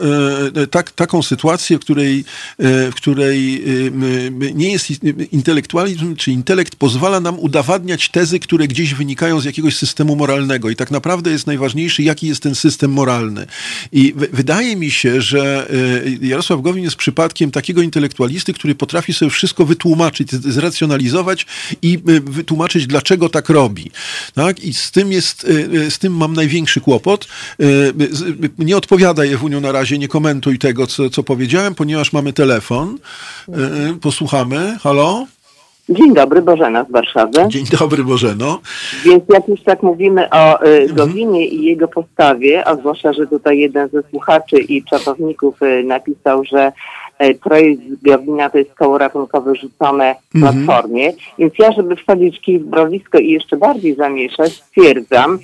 e, 0.56 0.66
tak, 0.66 0.90
taką 0.90 1.22
sytuację, 1.22 1.76
w 1.76 1.80
której, 1.80 2.24
w 2.58 2.92
której 2.94 3.64
nie 4.54 4.72
jest 4.72 4.90
intelektualizm 5.32 6.16
czy 6.16 6.32
intelekt 6.32 6.76
pozwala 6.76 7.05
nam 7.20 7.38
udowadniać 7.38 8.08
tezy, 8.08 8.40
które 8.40 8.68
gdzieś 8.68 8.94
wynikają 8.94 9.40
z 9.40 9.44
jakiegoś 9.44 9.76
systemu 9.76 10.16
moralnego. 10.16 10.70
I 10.70 10.76
tak 10.76 10.90
naprawdę 10.90 11.30
jest 11.30 11.46
najważniejszy, 11.46 12.02
jaki 12.02 12.26
jest 12.26 12.42
ten 12.42 12.54
system 12.54 12.92
moralny. 12.92 13.46
I 13.92 14.14
wydaje 14.32 14.76
mi 14.76 14.90
się, 14.90 15.20
że 15.20 15.68
Jarosław 16.20 16.60
Gowin 16.60 16.84
jest 16.84 16.96
przypadkiem 16.96 17.50
takiego 17.50 17.82
intelektualisty, 17.82 18.52
który 18.52 18.74
potrafi 18.74 19.14
sobie 19.14 19.30
wszystko 19.30 19.66
wytłumaczyć, 19.66 20.32
zracjonalizować 20.32 21.46
i 21.82 21.98
wytłumaczyć, 22.24 22.86
dlaczego 22.86 23.28
tak 23.28 23.48
robi. 23.48 23.90
Tak? 24.34 24.60
I 24.60 24.74
z 24.74 24.90
tym 24.90 25.12
jest, 25.12 25.46
z 25.88 25.98
tym 25.98 26.16
mam 26.16 26.32
największy 26.32 26.80
kłopot. 26.80 27.28
Nie 28.58 28.76
odpowiadaj 28.76 29.32
Ewuniu 29.32 29.60
na 29.60 29.72
razie, 29.72 29.98
nie 29.98 30.08
komentuj 30.08 30.58
tego, 30.58 30.86
co, 30.86 31.10
co 31.10 31.22
powiedziałem, 31.22 31.74
ponieważ 31.74 32.12
mamy 32.12 32.32
telefon. 32.32 32.98
Posłuchamy. 34.00 34.78
Halo? 34.82 35.26
Dzień 35.88 36.14
dobry, 36.14 36.42
Bożena 36.42 36.84
z 36.84 36.90
Warszawy. 36.90 37.48
Dzień 37.48 37.64
dobry, 37.80 38.04
Bożeno. 38.04 38.58
Więc 39.04 39.24
jak 39.28 39.48
już 39.48 39.62
tak 39.62 39.82
mówimy 39.82 40.30
o 40.30 40.64
y, 40.64 40.68
mhm. 40.68 40.94
Gowinie 40.96 41.46
i 41.46 41.64
jego 41.64 41.88
postawie, 41.88 42.68
a 42.68 42.76
zwłaszcza, 42.76 43.12
że 43.12 43.26
tutaj 43.26 43.58
jeden 43.58 43.88
ze 43.88 44.02
słuchaczy 44.10 44.58
i 44.58 44.84
czatowników 44.84 45.62
y, 45.62 45.84
napisał, 45.84 46.44
że 46.44 46.72
y, 47.24 47.34
projekt 47.34 47.82
Gowina 48.02 48.50
to 48.50 48.58
jest 48.58 48.74
koło 48.74 48.98
ratunkowe 48.98 49.54
rzucone 49.54 50.14
w 50.34 50.36
mhm. 50.36 50.64
platformie. 50.64 51.12
Więc 51.38 51.54
ja, 51.58 51.72
żeby 51.72 51.96
wsadzić 51.96 52.40
kij 52.40 52.58
w 52.58 52.64
browisko 52.64 53.18
i 53.18 53.30
jeszcze 53.30 53.56
bardziej 53.56 53.94
zamieszać, 53.94 54.52
stwierdzam, 54.52 55.38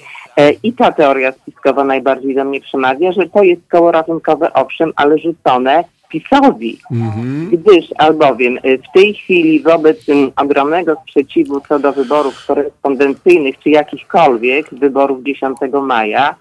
i 0.63 0.73
ta 0.73 0.93
teoria 0.93 1.33
spiskowa 1.33 1.85
najbardziej 1.85 2.35
do 2.35 2.45
mnie 2.45 2.61
przemawia, 2.61 3.13
że 3.13 3.29
to 3.29 3.43
jest 3.43 3.63
koło 3.71 3.93
ratunkowe, 3.93 4.53
owszem, 4.53 4.93
ale 4.97 5.19
rzucone 5.19 5.85
PiSowi, 6.13 6.79
mhm. 6.91 7.51
gdyż 7.53 7.87
albowiem 7.99 8.59
y, 8.65 8.79
w 8.79 8.93
tej 8.95 9.15
chwili 9.15 9.61
wobec 9.61 10.09
um, 10.09 10.33
ogromnego 10.37 10.97
sprzeciwu 11.03 11.61
co 11.61 11.79
do 11.79 11.93
wyborów 11.93 12.47
korespondencyjnych 12.47 13.59
czy 13.59 13.71
jakichkolwiek 13.71 14.75
wyborów 14.75 15.23
10 15.23 15.59
maja, 15.83 16.35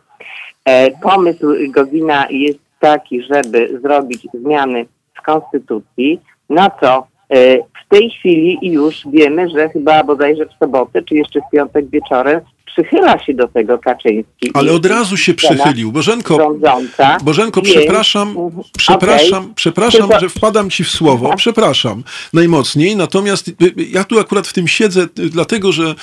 e, 0.65 0.91
pomysł 0.91 1.47
Gowina 1.69 2.27
jest 2.29 2.59
taki, 2.79 3.23
żeby 3.23 3.79
zrobić 3.81 4.27
zmiany 4.33 4.85
w 5.13 5.21
konstytucji, 5.21 6.19
na 6.49 6.69
co 6.81 7.07
e, 7.29 7.57
w 7.57 7.89
tej 7.89 8.09
chwili 8.09 8.59
już 8.61 9.07
wiemy, 9.11 9.49
że 9.49 9.69
chyba 9.69 10.03
bodajże 10.03 10.45
w 10.45 10.53
sobotę, 10.59 11.01
czy 11.01 11.15
jeszcze 11.15 11.39
w 11.39 11.51
piątek 11.51 11.89
wieczorem 11.89 12.41
przychyla 12.71 13.19
się 13.19 13.33
do 13.33 13.47
tego 13.47 13.79
Kaczyński. 13.79 14.51
Ale 14.53 14.71
od 14.71 14.85
razu 14.85 15.17
się 15.17 15.33
przychylił. 15.33 15.91
Bożenko, 15.91 16.37
rządząca, 16.37 17.17
Bożenko 17.23 17.61
przepraszam, 17.61 18.29
mhm. 18.29 18.63
przepraszam, 18.77 19.43
okay. 19.43 19.53
przepraszam, 19.55 20.01
Tylko... 20.01 20.19
że 20.19 20.29
wpadam 20.29 20.69
ci 20.69 20.83
w 20.83 20.89
słowo. 20.89 21.27
Tak. 21.27 21.37
Przepraszam 21.37 22.03
najmocniej. 22.33 22.95
Natomiast 22.95 23.47
y, 23.47 23.53
y, 23.61 23.73
ja 23.91 24.03
tu 24.03 24.19
akurat 24.19 24.47
w 24.47 24.53
tym 24.53 24.67
siedzę, 24.67 25.01
y, 25.19 25.29
dlatego 25.29 25.71
że 25.71 25.95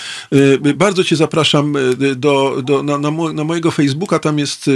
bardzo 0.74 1.04
cię 1.04 1.16
zapraszam 1.16 1.74
do, 2.16 2.62
do, 2.62 2.82
na, 2.82 2.98
na, 2.98 3.10
na 3.32 3.44
mojego 3.44 3.70
Facebooka. 3.70 4.18
Tam 4.18 4.38
jest, 4.38 4.70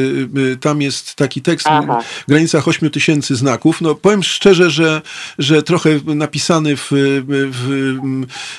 tam 0.60 0.82
jest 0.82 1.14
taki 1.14 1.42
tekst 1.42 1.66
Aha. 1.70 2.00
w 2.26 2.28
granicach 2.28 2.68
8 2.68 2.90
tysięcy 2.90 3.36
znaków. 3.36 3.80
No 3.80 3.94
powiem 3.94 4.22
szczerze, 4.22 4.70
że, 4.70 5.02
że 5.38 5.62
trochę 5.62 5.90
napisany 6.04 6.76
w, 6.76 6.88
w, 6.90 7.98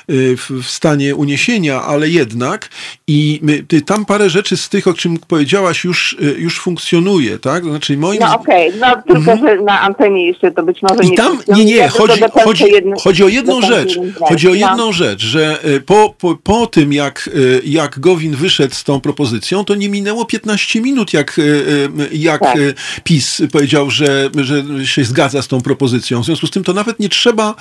w, 0.07 0.63
w 0.63 0.69
stanie 0.69 1.15
uniesienia, 1.15 1.81
ale 1.81 2.09
jednak 2.09 2.69
i 3.07 3.22
i 3.23 3.81
tam 3.85 4.05
parę 4.05 4.29
rzeczy 4.29 4.57
z 4.57 4.69
tych, 4.69 4.87
o 4.87 4.93
czym 4.93 5.17
powiedziałaś, 5.17 5.83
już, 5.83 6.13
y, 6.13 6.35
już 6.37 6.59
funkcjonuje, 6.59 7.39
tak? 7.39 7.63
Znaczy 7.63 7.97
moim... 7.97 8.19
No 8.19 8.35
okej, 8.35 8.69
okay. 8.69 8.79
no 8.79 9.01
tylko, 9.13 9.31
mhm. 9.31 9.39
że 9.39 9.63
na 9.63 9.81
antenie 9.81 10.27
jeszcze 10.27 10.51
to 10.51 10.63
być 10.63 10.81
może 10.81 11.03
I 11.03 11.09
nie 11.09 11.17
tam, 11.17 11.39
Nie, 11.47 11.65
nie, 11.65 11.87
chodzi, 11.87 12.21
chodzi, 12.43 12.63
chodzi 13.03 13.23
o 13.23 13.27
jedną 13.27 13.61
rzecz. 13.61 13.99
Chodzi 14.19 14.49
o 14.49 14.53
jedną 14.53 14.77
no. 14.77 14.93
rzecz, 14.93 15.21
że 15.21 15.65
y, 15.65 15.81
po, 15.81 16.15
po, 16.19 16.35
po 16.43 16.67
tym, 16.67 16.93
jak, 16.93 17.29
y, 17.35 17.61
jak 17.65 17.99
Gowin 17.99 18.35
wyszedł 18.35 18.75
z 18.75 18.83
tą 18.83 19.01
propozycją, 19.01 19.65
to 19.65 19.75
nie 19.75 19.89
minęło 19.89 20.25
15 20.25 20.81
minut, 20.81 21.13
jak, 21.13 21.41
jak 22.11 22.41
tak. 22.41 22.57
PiS 23.03 23.41
powiedział, 23.51 23.89
że, 23.89 24.29
że 24.35 24.63
się 24.83 25.03
zgadza 25.03 25.41
z 25.41 25.47
tą 25.47 25.61
propozycją. 25.61 26.21
W 26.21 26.25
związku 26.25 26.47
z 26.47 26.51
tym 26.51 26.63
to 26.63 26.73
nawet 26.73 26.99
nie 26.99 27.09
trzeba 27.09 27.55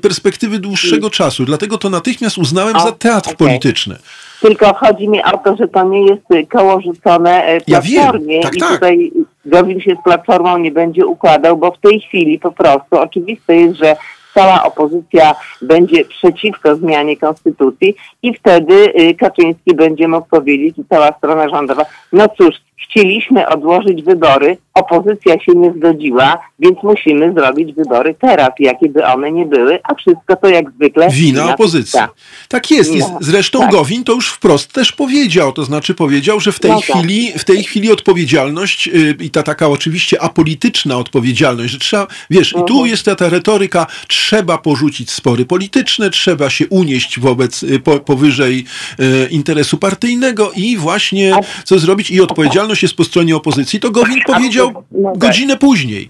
perspektywy 0.00 0.58
dłuższego 0.58 1.10
czasu. 1.10 1.44
Dlatego 1.44 1.78
to 1.78 1.90
natychmiast 1.90 2.38
uznałem 2.38 2.76
o, 2.76 2.80
za 2.80 2.92
teatr 2.92 3.28
okay. 3.28 3.36
polityczny. 3.36 3.96
Tylko 4.44 4.74
chodzi 4.74 5.08
mi 5.08 5.22
o 5.22 5.38
to, 5.38 5.56
że 5.56 5.68
to 5.68 5.84
nie 5.84 6.06
jest 6.06 6.50
koło 6.50 6.80
rzucone 6.80 7.60
platformie 7.66 8.36
ja 8.36 8.42
tak, 8.42 8.56
i 8.56 8.60
tak. 8.60 8.72
tutaj 8.72 9.12
Gowin 9.46 9.80
się 9.80 9.96
z 10.00 10.04
platformą 10.04 10.58
nie 10.58 10.70
będzie 10.70 11.06
układał, 11.06 11.56
bo 11.56 11.70
w 11.70 11.78
tej 11.78 12.00
chwili 12.00 12.38
po 12.38 12.52
prostu 12.52 12.98
oczywiste 12.98 13.56
jest, 13.56 13.76
że 13.76 13.96
cała 14.34 14.64
opozycja 14.64 15.34
będzie 15.62 16.04
przeciwko 16.04 16.76
zmianie 16.76 17.16
konstytucji 17.16 17.94
i 18.22 18.34
wtedy 18.34 18.74
y, 18.74 19.14
Kaczyński 19.14 19.74
będzie 19.74 20.08
mógł 20.08 20.28
powiedzieć 20.28 20.78
i 20.78 20.84
cała 20.84 21.12
strona 21.12 21.48
rządowa, 21.48 21.84
no 22.12 22.28
cóż, 22.28 22.54
chcieliśmy 22.76 23.48
odłożyć 23.48 24.02
wybory, 24.02 24.56
opozycja 24.74 25.40
się 25.40 25.52
nie 25.54 25.72
zgodziła, 25.72 26.38
więc 26.58 26.78
musimy 26.82 27.32
zrobić 27.32 27.72
wybory 27.72 28.14
teraz, 28.20 28.48
jakie 28.58 28.88
by 28.88 29.04
one 29.04 29.32
nie 29.32 29.46
były, 29.46 29.78
a 29.84 29.94
wszystko 29.94 30.36
to 30.36 30.48
jak 30.48 30.70
zwykle... 30.70 31.08
Wina 31.10 31.54
opozycji. 31.54 32.00
Tak 32.48 32.70
jest. 32.70 32.94
No, 32.94 33.18
Zresztą 33.20 33.58
tak. 33.58 33.70
Gowin 33.70 34.04
to 34.04 34.12
już 34.12 34.30
wprost 34.30 34.72
też 34.72 34.92
powiedział, 34.92 35.52
to 35.52 35.64
znaczy 35.64 35.94
powiedział, 35.94 36.40
że 36.40 36.52
w 36.52 36.60
tej, 36.60 36.70
no 36.70 36.80
tak. 36.80 36.96
chwili, 36.96 37.32
w 37.38 37.44
tej 37.44 37.64
chwili 37.64 37.92
odpowiedzialność 37.92 38.86
yy, 38.86 39.16
i 39.20 39.30
ta 39.30 39.42
taka 39.42 39.68
oczywiście 39.68 40.22
apolityczna 40.22 40.96
odpowiedzialność, 40.96 41.72
że 41.72 41.78
trzeba, 41.78 42.06
wiesz, 42.30 42.52
i 42.52 42.64
tu 42.66 42.72
mhm. 42.72 42.86
jest 42.86 43.04
ta, 43.04 43.14
ta 43.14 43.28
retoryka, 43.28 43.86
trzeba 44.08 44.58
porzucić 44.58 45.10
spory 45.10 45.46
polityczne, 45.46 46.10
trzeba 46.10 46.50
się 46.50 46.66
unieść 46.68 47.20
wobec, 47.20 47.62
yy, 47.62 47.78
po, 47.78 48.00
powyżej 48.00 48.64
yy, 48.98 49.28
interesu 49.30 49.78
partyjnego 49.78 50.50
i 50.56 50.76
właśnie 50.76 51.32
co 51.64 51.78
zrobić 51.78 52.10
i 52.10 52.20
odpowiedzialność 52.20 52.63
jest 52.82 52.96
po 52.96 53.04
stronie 53.04 53.36
opozycji, 53.36 53.80
to 53.80 53.90
Gowin 53.90 54.20
powiedział 54.26 54.72
no 54.92 55.10
tak. 55.10 55.18
godzinę 55.18 55.56
później. 55.56 56.08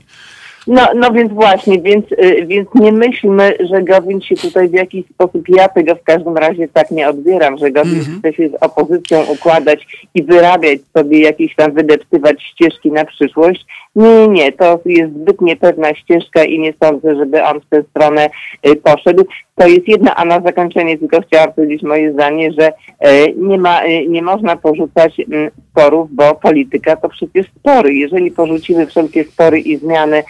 No, 0.67 0.89
no 0.97 1.13
więc 1.13 1.33
właśnie, 1.33 1.81
więc, 1.81 2.05
y, 2.13 2.47
więc 2.47 2.69
nie 2.75 2.93
myślmy, 2.93 3.57
że 3.71 3.83
Gowin 3.83 4.21
się 4.21 4.37
tutaj 4.37 4.69
w 4.69 4.73
jakiś 4.73 5.07
sposób, 5.07 5.49
ja 5.49 5.69
tego 5.69 5.95
w 5.95 6.03
każdym 6.03 6.37
razie 6.37 6.69
tak 6.69 6.91
nie 6.91 7.09
odbieram, 7.09 7.59
że 7.59 7.71
Gowin 7.71 7.93
mm 7.93 8.05
-hmm. 8.05 8.19
chce 8.19 8.33
się 8.33 8.49
z 8.49 8.55
opozycją 8.63 9.25
układać 9.25 9.87
i 10.15 10.23
wyrabiać 10.23 10.79
sobie 10.97 11.21
jakieś 11.21 11.55
tam, 11.55 11.73
wydeptywać 11.73 12.43
ścieżki 12.43 12.93
na 12.93 13.05
przyszłość. 13.05 13.67
Nie, 13.97 14.29
nie, 14.29 14.53
to 14.53 14.81
jest 14.85 15.15
zbyt 15.15 15.41
niepewna 15.41 15.95
ścieżka 15.95 16.45
i 16.45 16.59
nie 16.59 16.73
sądzę, 16.83 17.17
żeby 17.17 17.45
on 17.45 17.61
w 17.61 17.67
tę 17.67 17.83
stronę 17.91 18.31
y, 18.67 18.77
poszedł. 18.77 19.25
To 19.55 19.67
jest 19.67 19.89
jedna, 19.89 20.15
a 20.17 20.25
na 20.25 20.41
zakończenie 20.41 20.99
tylko 20.99 21.21
chciałam 21.21 21.53
powiedzieć 21.53 21.83
moje 21.83 22.13
zdanie, 22.13 22.53
że 22.53 22.69
y, 22.69 23.35
nie 23.37 23.59
ma, 23.59 23.81
nie 24.09 24.23
można 24.23 24.57
porzucać 24.57 25.21
mm, 25.21 25.51
sporów, 25.71 26.15
bo 26.15 26.35
polityka 26.35 26.97
to 26.97 27.09
przecież 27.09 27.47
spory. 27.59 27.95
Jeżeli 27.95 28.31
porzucimy 28.31 28.87
wszelkie 28.87 29.25
spory 29.25 29.61
i 29.61 29.77
zmiany 29.77 30.23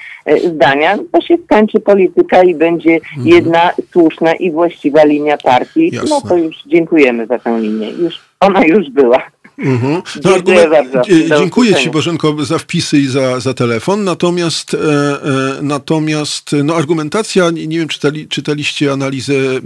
zdania, 0.46 0.96
to 1.12 1.20
się 1.20 1.36
skończy 1.44 1.80
polityka 1.80 2.42
i 2.42 2.54
będzie 2.54 2.94
mhm. 2.94 3.28
jedna 3.28 3.70
słuszna 3.92 4.34
i 4.34 4.50
właściwa 4.50 5.04
linia 5.04 5.36
partii. 5.36 5.90
Jasne. 5.92 6.10
No 6.10 6.28
to 6.28 6.36
już 6.36 6.62
dziękujemy 6.66 7.26
za 7.26 7.38
tę 7.38 7.60
linię. 7.60 7.90
Już, 7.90 8.20
ona 8.40 8.64
już 8.64 8.90
była. 8.90 9.34
Mhm. 9.59 10.02
No, 10.24 10.32
dziękuję 10.32 10.68
bardzo. 10.68 11.02
Dziękuję 11.38 11.74
Ci 11.74 11.90
Bożenko 11.90 12.44
za 12.44 12.59
wpisy 12.59 12.98
i 12.98 13.07
za, 13.07 13.40
za 13.40 13.55
telefon. 13.55 14.05
Natomiast, 14.05 14.74
e, 14.74 14.78
e, 14.78 15.62
natomiast 15.62 16.57
no, 16.64 16.76
argumentacja, 16.76 17.50
nie 17.50 17.78
wiem, 17.78 17.88
czytali, 17.88 18.28
czytaliście 18.28 18.92
analizę 18.92 19.34
e, 19.34 19.61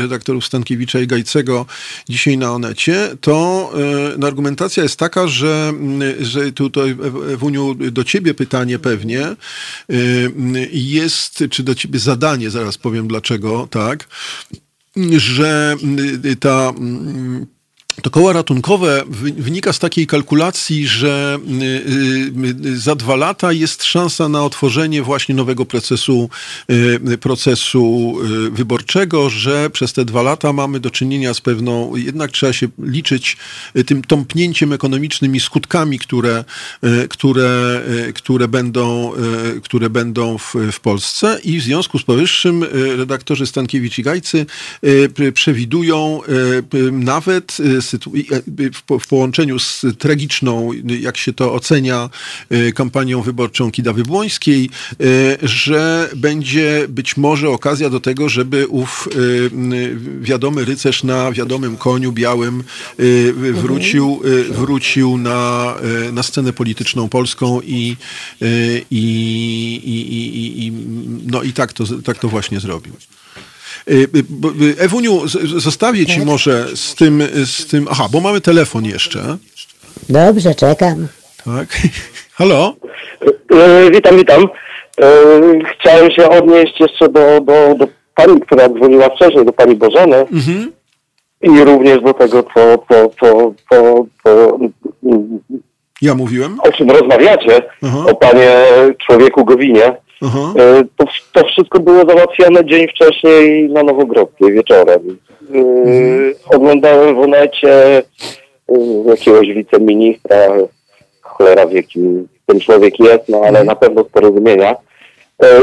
redaktorów 0.00 0.46
Stankiewicza 0.46 1.00
i 1.00 1.06
Gajcego 1.06 1.66
dzisiaj 2.08 2.38
na 2.38 2.52
Onecie, 2.52 3.08
to 3.20 3.72
no, 4.18 4.26
argumentacja 4.26 4.82
jest 4.82 4.98
taka, 4.98 5.28
że, 5.28 5.72
że 6.20 6.52
tutaj 6.52 6.96
Wuniu 7.36 7.74
do 7.74 8.04
Ciebie 8.04 8.34
pytanie 8.34 8.78
pewnie 8.78 9.36
jest, 10.72 11.44
czy 11.50 11.62
do 11.62 11.74
Ciebie 11.74 11.98
zadanie, 11.98 12.50
zaraz 12.50 12.78
powiem 12.78 13.08
dlaczego, 13.08 13.68
tak, 13.70 14.08
że 15.16 15.76
ta 16.40 16.72
to 18.02 18.10
koło 18.10 18.32
ratunkowe 18.32 19.04
wynika 19.38 19.72
z 19.72 19.78
takiej 19.78 20.06
kalkulacji, 20.06 20.86
że 20.86 21.38
y, 21.62 22.66
y, 22.66 22.78
za 22.78 22.94
dwa 22.94 23.16
lata 23.16 23.52
jest 23.52 23.84
szansa 23.84 24.28
na 24.28 24.44
otworzenie 24.44 25.02
właśnie 25.02 25.34
nowego 25.34 25.66
procesu, 25.66 26.30
y, 27.10 27.18
procesu 27.18 28.14
wyborczego, 28.52 29.30
że 29.30 29.70
przez 29.70 29.92
te 29.92 30.04
dwa 30.04 30.22
lata 30.22 30.52
mamy 30.52 30.80
do 30.80 30.90
czynienia 30.90 31.34
z 31.34 31.40
pewną, 31.40 31.96
jednak 31.96 32.30
trzeba 32.30 32.52
się 32.52 32.68
liczyć 32.78 33.36
tym 33.86 34.02
tąpnięciem 34.02 34.72
ekonomicznym 34.72 35.36
i 35.36 35.40
skutkami, 35.40 35.98
które, 35.98 36.44
które, 37.08 37.82
które 38.14 38.48
będą, 38.48 39.12
które 39.62 39.90
będą 39.90 40.38
w, 40.38 40.54
w 40.72 40.80
Polsce. 40.80 41.38
I 41.44 41.60
w 41.60 41.62
związku 41.62 41.98
z 41.98 42.02
powyższym 42.02 42.64
redaktorzy 42.96 43.46
Stankiewicz 43.46 43.98
i 43.98 44.02
Gajcy 44.02 44.46
przewidują 45.34 46.20
nawet 46.92 47.56
w 49.00 49.06
połączeniu 49.08 49.58
z 49.58 49.84
tragiczną, 49.98 50.70
jak 51.00 51.16
się 51.16 51.32
to 51.32 51.54
ocenia, 51.54 52.10
y, 52.52 52.72
kampanią 52.72 53.22
wyborczą 53.22 53.70
Kidawy 53.70 54.02
Błońskiej, 54.02 54.70
y, 55.00 55.38
że 55.42 56.10
będzie 56.16 56.86
być 56.88 57.16
może 57.16 57.50
okazja 57.50 57.90
do 57.90 58.00
tego, 58.00 58.28
żeby 58.28 58.66
ów 58.66 59.08
y, 59.16 59.50
wiadomy 60.20 60.64
rycerz 60.64 61.04
na 61.04 61.32
wiadomym 61.32 61.76
koniu 61.76 62.12
białym 62.12 62.64
wrócił, 63.52 64.22
wrócił 64.50 65.18
na, 65.18 65.74
na 66.12 66.22
scenę 66.22 66.52
polityczną 66.52 67.08
polską 67.08 67.60
i, 67.60 67.96
i, 68.90 69.80
i, 69.84 70.66
i, 70.66 70.72
no 71.26 71.42
i 71.42 71.52
tak 71.52 71.72
to, 71.72 71.84
tak 72.04 72.18
to 72.18 72.28
właśnie 72.28 72.60
zrobił. 72.60 72.92
Y, 73.90 73.94
y, 73.94 74.24
y, 74.64 74.80
Ewuniu, 74.80 75.28
zostawię 75.56 76.06
ci 76.06 76.20
może 76.20 76.76
z 76.76 76.94
tym, 76.94 77.22
z 77.44 77.66
tym. 77.66 77.86
Aha, 77.90 78.08
bo 78.12 78.20
mamy 78.20 78.40
telefon 78.40 78.84
jeszcze. 78.84 79.36
Dobrze, 80.08 80.54
czekam. 80.54 81.08
Tak. 81.44 81.78
Halo? 82.38 82.74
Witam, 83.92 84.16
witam. 84.16 84.48
Chciałem 85.72 86.10
się 86.10 86.28
odnieść 86.28 86.80
jeszcze 86.80 87.08
do, 87.08 87.40
do, 87.40 87.74
do 87.78 87.88
pani, 88.14 88.40
która 88.40 88.68
dzwoniła 88.68 89.08
wcześniej, 89.08 89.44
do 89.44 89.52
pani 89.52 89.76
Bożeny. 89.76 90.16
Mhm. 90.16 90.72
I 91.42 91.64
również 91.64 92.02
do 92.02 92.14
tego, 92.14 92.42
co, 92.54 92.84
co, 92.88 93.10
co, 93.20 93.54
co, 93.70 94.06
co 94.24 94.58
ja 96.02 96.14
mówiłem? 96.14 96.60
O 96.60 96.72
czym 96.72 96.90
rozmawiacie? 96.90 97.62
Aha. 97.82 97.98
O 98.06 98.14
panie 98.14 98.50
człowieku 99.06 99.44
Gowinie. 99.44 99.96
E, 100.22 100.84
to, 100.96 101.04
to, 101.32 101.48
wszystko 101.48 101.80
było 101.80 102.04
załatwione 102.04 102.64
dzień 102.64 102.88
wcześniej 102.88 103.70
na 103.70 103.82
Nowogrodzkiej 103.82 104.52
wieczorem. 104.52 105.18
E, 105.54 105.58
mhm. 105.58 106.34
Oglądałem 106.50 107.14
w 107.14 107.18
onecie 107.18 107.98
e, 107.98 108.02
jakiegoś 109.06 109.48
wiceministra, 109.48 110.36
cholera 111.20 111.66
wie 111.66 111.82
kim 111.82 112.28
ten 112.46 112.60
człowiek 112.60 113.00
jest, 113.00 113.28
no 113.28 113.38
ale 113.38 113.48
mhm. 113.48 113.66
na 113.66 113.74
pewno 113.74 114.04
z 114.04 114.08
porozumienia, 114.08 114.76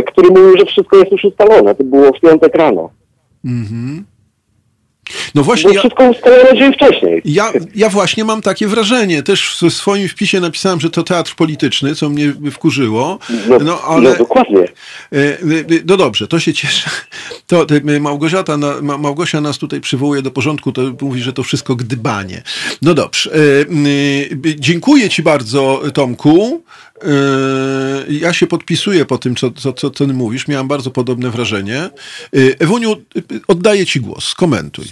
który 0.08 0.30
mówił, 0.30 0.58
że 0.58 0.66
wszystko 0.66 0.98
jest 0.98 1.12
już 1.12 1.24
ustalone. 1.24 1.76
To 1.76 1.84
było 1.84 2.14
w 2.14 2.20
piątek 2.20 2.56
rano. 2.56 2.90
Mhm. 3.46 4.06
No 5.36 5.44
właśnie. 5.44 5.80
Wszystko 5.80 6.04
ustalone 6.04 6.58
dzień 6.58 6.74
wcześniej. 6.74 7.22
Ja, 7.26 7.52
ja 7.76 7.90
właśnie 7.90 8.26
mam 8.26 8.42
takie 8.42 8.68
wrażenie. 8.68 9.24
Też 9.24 9.58
w 9.62 9.74
swoim 9.74 10.08
wpisie 10.08 10.40
napisałem, 10.40 10.82
że 10.82 10.90
to 10.90 11.04
teatr 11.04 11.36
polityczny, 11.36 11.96
co 11.96 12.10
mnie 12.10 12.34
wkurzyło. 12.52 13.20
No, 13.50 13.60
no 13.60 13.82
ale. 13.82 14.10
No, 14.10 14.16
dokładnie. 14.16 14.62
E, 14.62 15.18
e, 15.18 15.38
no 15.86 15.98
dobrze, 15.98 16.28
to 16.28 16.40
się 16.40 16.54
cieszę. 16.54 16.90
To 17.48 17.66
Małgorzata, 18.00 18.58
Małgosia 18.82 19.42
nas 19.42 19.58
tutaj 19.58 19.82
przywołuje 19.82 20.22
do 20.22 20.32
porządku, 20.32 20.72
to 20.72 20.82
mówi, 21.02 21.22
że 21.22 21.34
to 21.34 21.44
wszystko 21.44 21.76
gdybanie. 21.76 22.44
No 22.82 22.94
dobrze. 22.94 23.32
E, 23.34 23.38
dziękuję 24.56 25.10
Ci 25.10 25.24
bardzo, 25.24 25.82
Tomku. 25.94 26.64
Ja 28.10 28.34
się 28.34 28.48
podpisuję 28.48 29.06
po 29.06 29.18
tym, 29.18 29.36
co, 29.36 29.52
co, 29.52 29.74
co 29.74 29.90
ty 29.90 30.08
mówisz. 30.08 30.48
Miałam 30.48 30.68
bardzo 30.68 30.92
podobne 30.92 31.30
wrażenie. 31.30 31.90
Ewuniu, 32.60 32.96
oddaję 33.48 33.86
Ci 33.86 34.02
głos. 34.02 34.34
Komentuj. 34.34 34.86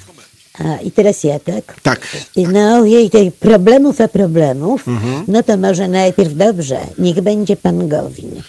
A, 0.60 0.82
I 0.82 0.92
teraz 0.92 1.24
ja, 1.24 1.40
tak? 1.40 1.82
Tak. 1.82 2.18
No, 2.38 2.86
jej 2.86 3.10
tej 3.10 3.32
problemów 3.32 4.02
a 4.02 4.08
problemów, 4.08 4.88
mhm. 4.88 5.24
no 5.28 5.44
to 5.44 5.58
może 5.58 5.88
najpierw 5.88 6.36
dobrze, 6.36 6.80
niech 6.98 7.22
będzie 7.22 7.56
pan 7.56 7.90
Gowin. 7.90 8.42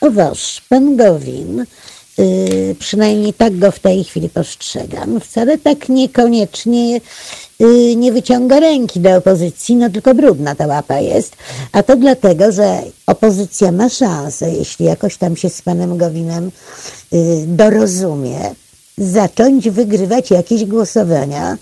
Owoż, 0.00 0.62
pan 0.68 0.96
Gowin, 0.96 1.64
yy, 2.18 2.74
przynajmniej 2.78 3.34
tak 3.34 3.58
go 3.58 3.70
w 3.70 3.78
tej 3.78 4.04
chwili 4.04 4.28
postrzegam, 4.28 5.20
wcale 5.20 5.58
tak 5.58 5.88
niekoniecznie 5.88 7.00
yy, 7.58 7.96
nie 7.96 8.12
wyciąga 8.12 8.60
ręki 8.60 9.00
do 9.00 9.16
opozycji, 9.16 9.76
no 9.76 9.90
tylko 9.90 10.14
brudna 10.14 10.54
ta 10.54 10.66
łapa 10.66 10.98
jest. 10.98 11.36
A 11.72 11.82
to 11.82 11.96
dlatego, 11.96 12.52
że 12.52 12.82
opozycja 13.06 13.72
ma 13.72 13.88
szansę, 13.88 14.50
jeśli 14.50 14.86
jakoś 14.86 15.16
tam 15.16 15.36
się 15.36 15.48
z 15.48 15.62
panem 15.62 15.98
Gowinem 15.98 16.50
yy, 17.12 17.44
dorozumie, 17.46 18.54
zacząć 18.98 19.70
wygrywać 19.70 20.30
jakieś 20.30 20.64
głosowania 20.64 21.56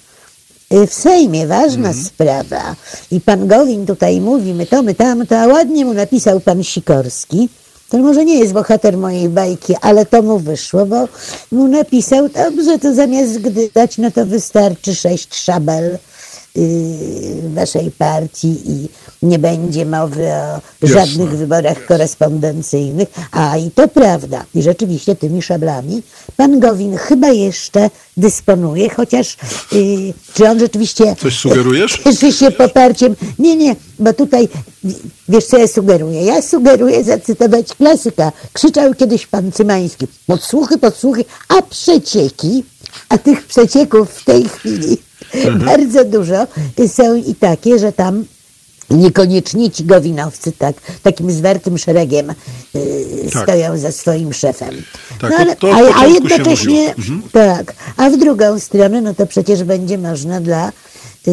y, 0.73 0.87
w 0.87 0.95
Sejmie. 0.95 1.47
Ważna 1.47 1.91
mm. 1.91 2.05
sprawa. 2.05 2.77
I 3.11 3.21
pan 3.21 3.47
Gowin 3.47 3.87
tutaj 3.87 4.21
mówi, 4.21 4.55
my 4.55 4.67
to, 4.67 4.83
my 4.83 4.95
tamto, 4.95 5.39
a 5.39 5.47
ładnie 5.47 5.85
mu 5.85 5.95
napisał 5.95 6.41
pan 6.41 6.65
Sikorski. 6.65 7.49
To 7.89 7.99
może 7.99 8.25
nie 8.25 8.39
jest 8.39 8.53
bohater 8.53 8.97
mojej 8.97 9.29
bajki, 9.29 9.75
ale 9.81 10.07
to 10.07 10.23
mu 10.23 10.39
wyszło, 10.39 10.87
bo 10.87 11.09
mu 11.53 11.69
napisał, 11.69 12.29
dobrze, 12.29 12.79
to 12.79 12.95
zamiast 12.95 13.39
gdybać, 13.39 13.99
no 13.99 14.11
to 14.11 14.27
wystarczy 14.27 14.95
sześć 14.95 15.35
szabel 15.35 15.99
waszej 17.55 17.91
partii 17.91 18.57
i 18.67 18.89
nie 19.23 19.39
będzie 19.39 19.87
mowy 19.87 20.33
o 20.33 20.61
żadnych 20.87 21.19
Jasne. 21.19 21.37
wyborach 21.37 21.87
korespondencyjnych. 21.87 23.09
A 23.31 23.57
i 23.57 23.71
to 23.71 23.89
prawda. 23.89 24.45
I 24.55 24.63
rzeczywiście 24.63 25.17
tymi 25.17 25.43
szablami 25.43 26.03
pan 26.37 26.61
Gowin 26.61 26.97
chyba 26.97 27.29
jeszcze 27.29 27.91
dysponuje, 28.17 28.91
chociaż 28.91 29.37
yy, 29.73 30.15
czy 30.35 30.49
on 30.49 30.59
rzeczywiście... 30.59 31.17
Coś 31.17 31.39
sugerujesz? 31.39 32.01
Cieszy 32.05 32.33
się 32.33 32.51
poparciem. 32.51 33.17
Nie, 33.39 33.57
nie, 33.57 33.77
bo 33.99 34.13
tutaj 34.13 34.49
wiesz 35.29 35.45
co 35.45 35.59
ja 35.59 35.69
sugeruję? 35.69 36.25
Ja 36.25 36.43
sugeruję 36.43 37.05
zacytować 37.05 37.75
klasyka. 37.75 38.33
Krzyczał 38.53 38.95
kiedyś 38.95 39.27
pan 39.27 39.53
Cymański. 39.53 40.07
Podsłuchy, 40.27 40.79
podsłuchy, 40.79 41.25
a 41.49 41.63
przecieki, 41.63 42.65
a 43.09 43.19
tych 43.19 43.47
przecieków 43.47 44.11
w 44.11 44.25
tej 44.25 44.49
chwili 44.49 45.06
Mhm. 45.35 45.59
Bardzo 45.59 46.05
dużo 46.05 46.47
są 46.89 47.15
i 47.15 47.35
takie, 47.35 47.79
że 47.79 47.93
tam 47.93 48.25
niekoniecznie 48.91 49.71
ci 49.71 49.85
gowinowcy 49.85 50.53
tak, 50.53 50.77
takim 51.03 51.31
zwartym 51.31 51.79
szeregiem 51.79 52.31
y, 52.31 52.35
tak. 53.33 53.43
stoją 53.43 53.79
za 53.79 53.93
swoim 53.93 54.33
szefem. 54.33 54.83
Tak, 55.21 55.31
no, 55.31 55.37
ale, 55.37 55.57
to, 55.57 55.61
to 55.61 55.75
a, 55.75 56.01
a, 56.01 56.07
jednocześnie 56.07 56.95
mhm. 56.95 57.23
tak, 57.33 57.75
a 57.97 58.11
w 58.11 58.17
drugą 58.17 58.61
stronę, 58.61 59.01
no 59.01 59.15
to 59.15 59.27
przecież 59.27 59.65
będzie 59.65 59.99
można 59.99 60.41
dla 60.41 60.73
y, 61.29 61.31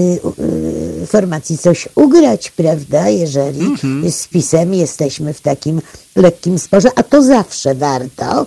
y, 1.04 1.08
formacji 1.08 1.58
coś 1.58 1.88
ugrać, 1.96 2.52
prawda, 2.52 3.10
jeżeli 3.10 3.66
mhm. 3.66 4.12
z 4.12 4.28
pisem 4.28 4.74
jesteśmy 4.74 5.34
w 5.34 5.42
takim 5.42 5.82
lekkim 6.16 6.60
sporze, 6.60 6.90
a 6.96 7.04
to 7.04 7.24
zawsze 7.24 7.76
warto. 7.76 8.46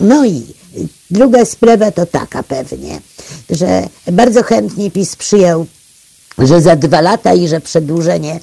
No 0.00 0.26
i 0.26 0.42
druga 1.10 1.44
sprawa 1.44 1.90
to 1.90 2.06
taka 2.06 2.42
pewnie, 2.42 3.00
że 3.50 3.88
bardzo 4.12 4.42
chętnie 4.42 4.90
PiS 4.90 5.16
przyjął, 5.16 5.66
że 6.38 6.60
za 6.60 6.76
dwa 6.76 7.00
lata 7.00 7.34
i 7.34 7.48
że 7.48 7.60
przedłużenie 7.60 8.40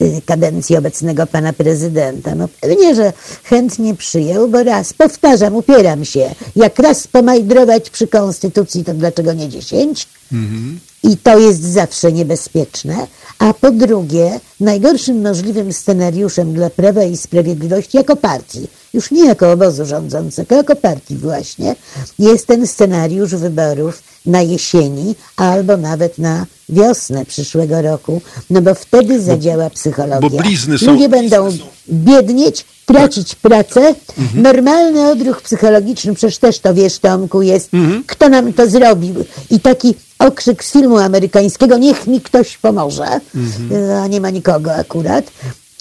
y, 0.00 0.22
kadencji 0.26 0.76
obecnego 0.76 1.26
pana 1.26 1.52
prezydenta. 1.52 2.34
No 2.34 2.48
pewnie, 2.60 2.94
że 2.94 3.12
chętnie 3.44 3.94
przyjął, 3.94 4.48
bo 4.48 4.62
raz, 4.62 4.92
powtarzam, 4.92 5.56
upieram 5.56 6.04
się, 6.04 6.34
jak 6.56 6.78
raz 6.78 7.06
pomajdrować 7.06 7.90
przy 7.90 8.08
konstytucji, 8.08 8.84
to 8.84 8.94
dlaczego 8.94 9.32
nie 9.32 9.48
dziesięć? 9.48 10.08
Mhm. 10.34 10.78
I 11.02 11.16
to 11.16 11.38
jest 11.38 11.62
zawsze 11.62 12.12
niebezpieczne. 12.12 13.06
A 13.38 13.54
po 13.54 13.70
drugie, 13.70 14.40
najgorszym 14.60 15.22
możliwym 15.22 15.72
scenariuszem 15.72 16.54
dla 16.54 16.70
Prawa 16.70 17.04
i 17.04 17.16
Sprawiedliwości 17.16 17.96
jako 17.96 18.16
partii, 18.16 18.68
już 18.94 19.10
nie 19.10 19.26
jako 19.26 19.52
obozu 19.52 19.86
rządzącego, 19.86 20.54
jako 20.54 20.76
partii 20.76 21.16
właśnie, 21.16 21.76
jest 22.18 22.46
ten 22.46 22.66
scenariusz 22.66 23.34
wyborów 23.34 24.02
na 24.26 24.42
jesieni 24.42 25.14
albo 25.36 25.76
nawet 25.76 26.18
na 26.18 26.46
wiosnę 26.68 27.24
przyszłego 27.24 27.82
roku, 27.82 28.20
no 28.50 28.62
bo 28.62 28.74
wtedy 28.74 29.22
zadziała 29.22 29.70
psychologia. 29.70 30.30
Bo 30.30 30.30
blizny 30.30 30.78
są... 30.78 30.92
Ludzie 30.92 31.08
będą 31.08 31.48
biednieć, 31.88 32.64
tracić 32.86 33.34
pracę. 33.34 33.94
Mhm. 34.18 34.42
Normalny 34.42 35.08
odruch 35.08 35.42
psychologiczny, 35.42 36.14
przecież 36.14 36.38
też 36.38 36.58
to 36.58 36.74
wiesz, 36.74 36.98
Tomku, 36.98 37.42
jest, 37.42 37.74
mhm. 37.74 38.04
kto 38.06 38.28
nam 38.28 38.52
to 38.52 38.70
zrobił. 38.70 39.14
I 39.50 39.60
taki 39.60 39.94
okrzyk 40.18 40.64
z 40.64 40.72
filmu 40.72 40.98
amerykańskiego, 40.98 41.78
niech 41.78 42.06
mi 42.06 42.20
ktoś 42.20 42.58
pomoże, 42.58 43.20
mhm. 43.34 44.02
a 44.02 44.06
nie 44.06 44.20
ma 44.20 44.30
nikogo 44.30 44.74
akurat. 44.74 45.24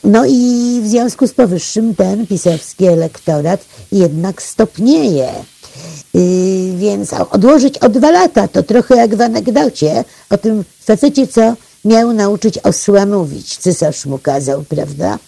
No 0.03 0.25
i 0.25 0.79
w 0.83 0.87
związku 0.87 1.27
z 1.27 1.33
powyższym 1.33 1.95
ten 1.95 2.27
pisowski 2.27 2.85
elektorat 2.85 3.65
jednak 3.91 4.41
stopnieje. 4.41 5.29
Yy, 6.13 6.77
więc 6.77 7.13
odłożyć 7.13 7.77
o 7.77 7.89
dwa 7.89 8.11
lata 8.11 8.47
to 8.47 8.63
trochę 8.63 8.95
jak 8.95 9.15
w 9.15 9.21
anegdocie 9.21 10.03
o 10.29 10.37
tym 10.37 10.63
facecie, 10.79 11.27
co 11.27 11.55
miał 11.85 12.13
nauczyć 12.13 12.57
osła 12.57 13.05
mówić. 13.05 13.57
Cesarz 13.57 14.05
mu 14.05 14.17
kazał, 14.17 14.63
prawda? 14.63 15.19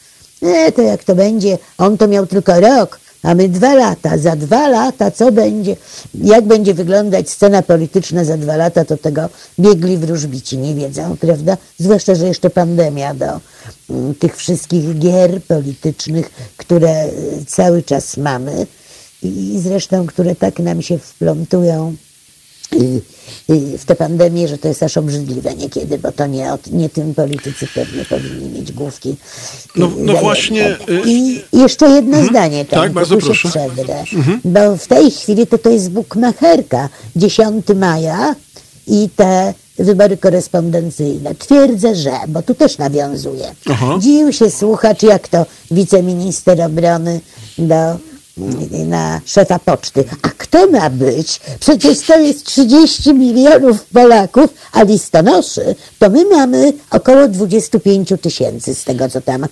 E, 0.46 0.72
to 0.72 0.82
jak 0.82 1.04
to 1.04 1.16
będzie? 1.16 1.58
On 1.78 1.98
to 1.98 2.08
miał 2.08 2.28
tylko 2.28 2.60
rok, 2.60 3.00
a 3.24 3.36
my 3.36 3.50
dwa 3.50 3.74
lata. 3.74 4.18
Za 4.18 4.36
dwa 4.36 4.68
lata 4.68 5.12
co 5.12 5.32
będzie? 5.32 5.76
Jak 6.14 6.46
będzie 6.46 6.74
wyglądać 6.74 7.30
scena 7.30 7.62
polityczna 7.62 8.24
za 8.24 8.38
dwa 8.38 8.56
lata, 8.56 8.86
to 8.86 8.98
tego 8.98 9.30
biegli 9.60 9.98
wróżbici 9.98 10.58
nie 10.58 10.76
wiedzą, 10.76 11.18
prawda? 11.18 11.58
Zwłaszcza, 11.80 12.16
że 12.16 12.28
jeszcze 12.28 12.50
pandemia 12.50 13.14
do 13.14 13.40
mm, 13.90 14.16
tych 14.16 14.38
wszystkich 14.38 15.00
gier 15.00 15.44
politycznych, 15.44 16.30
które 16.58 17.06
y, 17.06 17.46
cały 17.48 17.84
czas 17.84 18.18
mamy 18.18 18.68
i 19.24 19.60
zresztą, 19.64 20.06
które 20.06 20.36
tak 20.36 20.60
nam 20.60 20.82
się 20.82 20.98
wplątują 20.98 21.96
w 23.78 23.86
tę 23.86 23.96
pandemię, 23.96 24.48
że 24.48 24.58
to 24.58 24.68
jest 24.68 24.84
aż 24.84 24.98
obrzydliwe 24.98 25.56
niekiedy, 25.56 25.98
bo 25.98 26.12
to 26.12 26.28
nie, 26.28 26.50
nie 26.72 26.90
tym 26.90 27.14
politycy 27.14 27.68
pewnie 27.68 28.06
powinni 28.06 28.50
mieć 28.50 28.72
główki. 28.72 29.16
No, 29.76 29.92
no 29.98 30.14
właśnie. 30.14 30.78
Y, 30.90 31.02
I 31.06 31.42
jeszcze 31.54 31.90
jedno 31.90 32.18
mhm. 32.18 32.30
zdanie, 32.30 32.66
tak, 32.66 32.92
bardzo 32.92 33.18
proszę. 33.18 33.50
Przedrę, 33.50 34.04
mhm. 34.14 34.42
bo 34.46 34.78
w 34.78 34.88
tej 34.88 35.12
chwili 35.12 35.48
to, 35.48 35.58
to 35.58 35.70
jest 35.70 35.92
bukmacherka. 35.92 36.90
10 37.16 37.66
maja 37.76 38.36
i 38.88 39.10
te 39.16 39.54
wybory 39.80 40.18
korespondencyjne. 40.18 41.36
Twierdzę, 41.36 41.96
że, 41.96 42.12
bo 42.28 42.42
tu 42.42 42.56
też 42.56 42.78
nawiązuje. 42.78 43.56
Dziwił 44.00 44.34
się 44.34 44.52
słuchacz, 44.52 45.04
jak 45.04 45.28
to 45.28 45.46
wiceminister 45.72 46.62
obrony 46.62 47.20
do 47.58 47.98
na 48.86 49.22
szefa 49.26 49.60
poczty. 49.60 50.04
A 50.22 50.30
kto 50.30 50.68
ma 50.68 50.90
być? 50.90 51.40
Przecież 51.60 52.00
to 52.00 52.20
jest 52.20 52.46
30 52.46 53.14
milionów 53.14 53.86
Polaków, 53.86 54.54
a 54.72 54.84
listonoszy 54.84 55.76
to 56.00 56.10
my 56.10 56.26
mamy 56.26 56.74
około 56.90 57.28
25 57.28 58.14
tysięcy 58.22 58.76
z 58.76 58.84
tego, 58.84 59.10
co 59.10 59.22
tam 59.22 59.46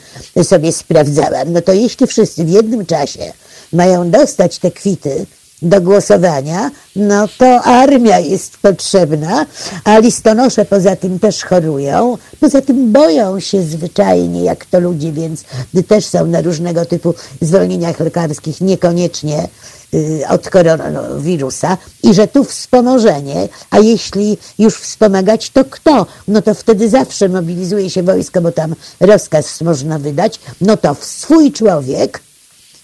sobie 0.43 0.71
sprawdzałam. 0.71 1.53
No 1.53 1.61
to 1.61 1.73
jeśli 1.73 2.07
wszyscy 2.07 2.45
w 2.45 2.49
jednym 2.49 2.85
czasie 2.85 3.33
mają 3.73 4.11
dostać 4.11 4.59
te 4.59 4.71
kwity, 4.71 5.25
do 5.63 5.81
głosowania, 5.81 6.71
no 6.95 7.27
to 7.37 7.61
armia 7.61 8.19
jest 8.19 8.57
potrzebna, 8.57 9.45
a 9.83 9.99
listonosze 9.99 10.65
poza 10.65 10.95
tym 10.95 11.19
też 11.19 11.43
chorują, 11.43 12.17
poza 12.39 12.61
tym 12.61 12.91
boją 12.91 13.39
się 13.39 13.63
zwyczajnie, 13.63 14.43
jak 14.43 14.65
to 14.65 14.79
ludzie, 14.79 15.11
więc 15.11 15.43
też 15.87 16.05
są 16.05 16.25
na 16.25 16.41
różnego 16.41 16.85
typu 16.85 17.13
zwolnieniach 17.41 17.99
lekarskich, 17.99 18.61
niekoniecznie 18.61 19.47
y, 19.93 20.23
od 20.29 20.49
koronawirusa. 20.49 21.77
I 22.03 22.13
że 22.13 22.27
tu 22.27 22.43
wspomożenie, 22.43 23.49
a 23.69 23.79
jeśli 23.79 24.37
już 24.59 24.75
wspomagać, 24.75 25.49
to 25.49 25.65
kto? 25.65 26.05
No 26.27 26.41
to 26.41 26.53
wtedy 26.53 26.89
zawsze 26.89 27.29
mobilizuje 27.29 27.89
się 27.89 28.03
wojsko, 28.03 28.41
bo 28.41 28.51
tam 28.51 28.75
rozkaz 28.99 29.61
można 29.61 29.99
wydać, 29.99 30.39
no 30.61 30.77
to 30.77 30.95
swój 31.01 31.51
człowiek, 31.51 32.19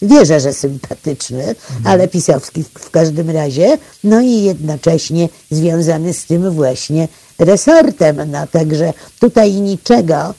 wierzę, 0.02 0.40
że 0.40 0.54
sympatyczny, 0.54 1.56
ale 1.84 2.08
pisowski 2.08 2.64
w 2.64 2.90
każdym 2.90 3.30
razie, 3.30 3.78
no 4.04 4.22
i 4.22 4.44
jednocześnie 4.44 5.30
związany 5.52 6.14
z 6.14 6.26
tym 6.26 6.52
właśnie 6.52 7.08
resortem. 7.40 8.32
No 8.32 8.48
także 8.48 8.94
tutaj 9.20 9.54
niczego 9.54 10.34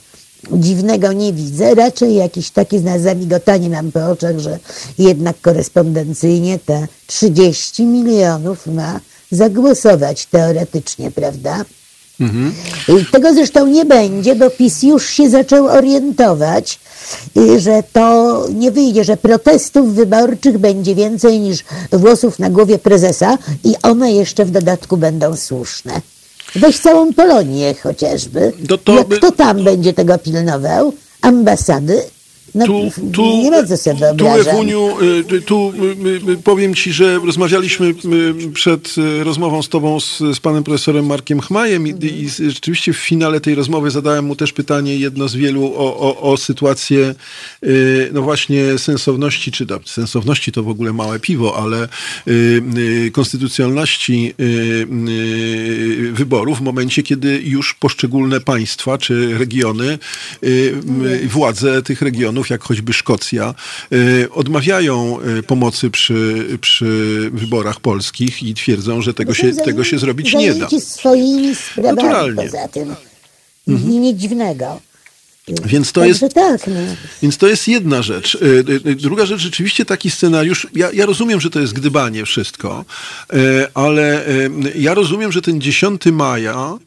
dziwnego 0.52 1.12
nie 1.12 1.32
widzę, 1.32 1.74
raczej 1.74 2.14
jakieś 2.14 2.50
takie 2.50 2.98
zamigotanie 3.00 3.68
nam 3.68 3.92
po 3.92 4.06
oczach, 4.06 4.38
że 4.38 4.58
jednak 4.98 5.40
korespondencyjnie 5.40 6.58
te 6.58 6.86
30 7.06 7.86
milionów 7.86 8.66
ma 8.66 9.00
zagłosować 9.30 10.26
teoretycznie, 10.26 11.10
prawda? 11.10 11.64
Mhm. 12.20 12.54
Tego 13.12 13.34
zresztą 13.34 13.66
nie 13.66 13.84
będzie, 13.84 14.34
bo 14.34 14.50
PiS 14.50 14.82
już 14.82 15.08
się 15.08 15.30
zaczął 15.30 15.66
orientować, 15.66 16.80
że 17.58 17.82
to 17.92 18.46
nie 18.54 18.70
wyjdzie, 18.70 19.04
że 19.04 19.16
protestów 19.16 19.94
wyborczych 19.94 20.58
będzie 20.58 20.94
więcej 20.94 21.40
niż 21.40 21.64
włosów 21.92 22.38
na 22.38 22.50
głowie 22.50 22.78
prezesa 22.78 23.38
i 23.64 23.74
one 23.82 24.12
jeszcze 24.12 24.44
w 24.44 24.50
dodatku 24.50 24.96
będą 24.96 25.36
słuszne. 25.36 26.00
Weź 26.56 26.78
całą 26.78 27.12
Polonię 27.12 27.74
chociażby. 27.82 28.52
To, 28.68 28.78
to 28.78 29.04
by... 29.04 29.16
kto 29.16 29.32
tam 29.32 29.64
będzie 29.64 29.92
tego 29.92 30.18
pilnował? 30.18 30.92
Ambasady? 31.22 32.02
No, 32.54 32.66
tu, 32.66 32.90
tu, 33.12 33.22
nie 33.42 33.50
bardzo 33.50 33.76
sobie 33.76 34.14
tu, 34.18 34.28
Ewuniu, 34.28 34.96
y, 35.32 35.42
tu 35.42 35.72
y, 36.28 36.30
y, 36.32 36.36
powiem 36.36 36.74
Ci, 36.74 36.92
że 36.92 37.20
rozmawialiśmy 37.24 37.94
przed 38.54 38.94
rozmową 39.22 39.62
z 39.62 39.68
Tobą 39.68 40.00
z, 40.00 40.18
z 40.18 40.40
panem 40.40 40.64
profesorem 40.64 41.06
Markiem 41.06 41.40
Chmajem 41.40 41.86
i, 41.86 41.90
i, 41.90 42.50
rzeczywiście 42.50 42.92
w 42.92 42.96
finale 42.96 43.40
tej 43.40 43.54
rozmowy 43.54 43.90
zadałem 43.90 44.24
mu 44.24 44.36
też 44.36 44.52
pytanie, 44.52 44.96
jedno 44.96 45.28
z 45.28 45.34
wielu, 45.34 45.64
o, 45.64 45.96
o, 45.96 46.32
o 46.32 46.36
sytuację 46.36 47.14
no 48.12 48.22
właśnie 48.22 48.78
sensowności, 48.78 49.52
czy 49.52 49.66
sensowności 49.86 50.52
to 50.52 50.62
w 50.62 50.68
ogóle 50.68 50.92
małe 50.92 51.20
piwo, 51.20 51.56
ale 51.56 51.88
konstytucjonalności 53.12 54.34
wyborów 56.12 56.58
w 56.58 56.62
momencie, 56.62 57.02
kiedy 57.02 57.40
już 57.44 57.74
poszczególne 57.74 58.40
państwa 58.40 58.98
czy 58.98 59.38
regiony, 59.38 59.98
władze 61.28 61.82
tych 61.82 62.02
regionów 62.02 62.39
jak 62.50 62.62
choćby 62.62 62.92
Szkocja, 62.92 63.54
y, 63.92 64.28
odmawiają 64.32 65.18
y, 65.38 65.42
pomocy 65.42 65.90
przy, 65.90 66.46
przy 66.60 67.30
wyborach 67.32 67.80
polskich 67.80 68.42
i 68.42 68.54
twierdzą, 68.54 69.02
że 69.02 69.14
tego, 69.14 69.34
się, 69.34 69.52
tego 69.52 69.84
się 69.84 69.98
zrobić 69.98 70.34
nie 70.34 70.54
da. 70.54 70.68
swoimi 70.80 71.54
sprawami 71.54 71.96
Naturalnie. 71.96 72.42
poza 72.42 72.68
tym. 72.68 72.94
Mhm. 73.68 73.92
I 73.92 73.98
nic 73.98 74.18
dziwnego. 74.18 74.80
Więc 75.48 75.92
to, 75.92 76.04
jest, 76.04 76.24
tak, 76.34 76.66
no. 76.66 76.80
więc 77.22 77.38
to 77.38 77.48
jest 77.48 77.68
jedna 77.68 78.02
rzecz. 78.02 78.34
Y, 78.34 78.64
y, 78.86 78.94
druga 78.94 79.26
rzecz, 79.26 79.40
rzeczywiście 79.40 79.84
taki 79.84 80.10
scenariusz, 80.10 80.66
ja, 80.74 80.92
ja 80.92 81.06
rozumiem, 81.06 81.40
że 81.40 81.50
to 81.50 81.60
jest 81.60 81.72
gdybanie 81.72 82.24
wszystko, 82.24 82.84
y, 83.32 83.36
ale 83.74 84.24
ja 84.74 84.94
rozumiem, 84.94 85.32
że 85.32 85.42
ten 85.42 85.60
10 85.60 86.02
maja 86.12 86.78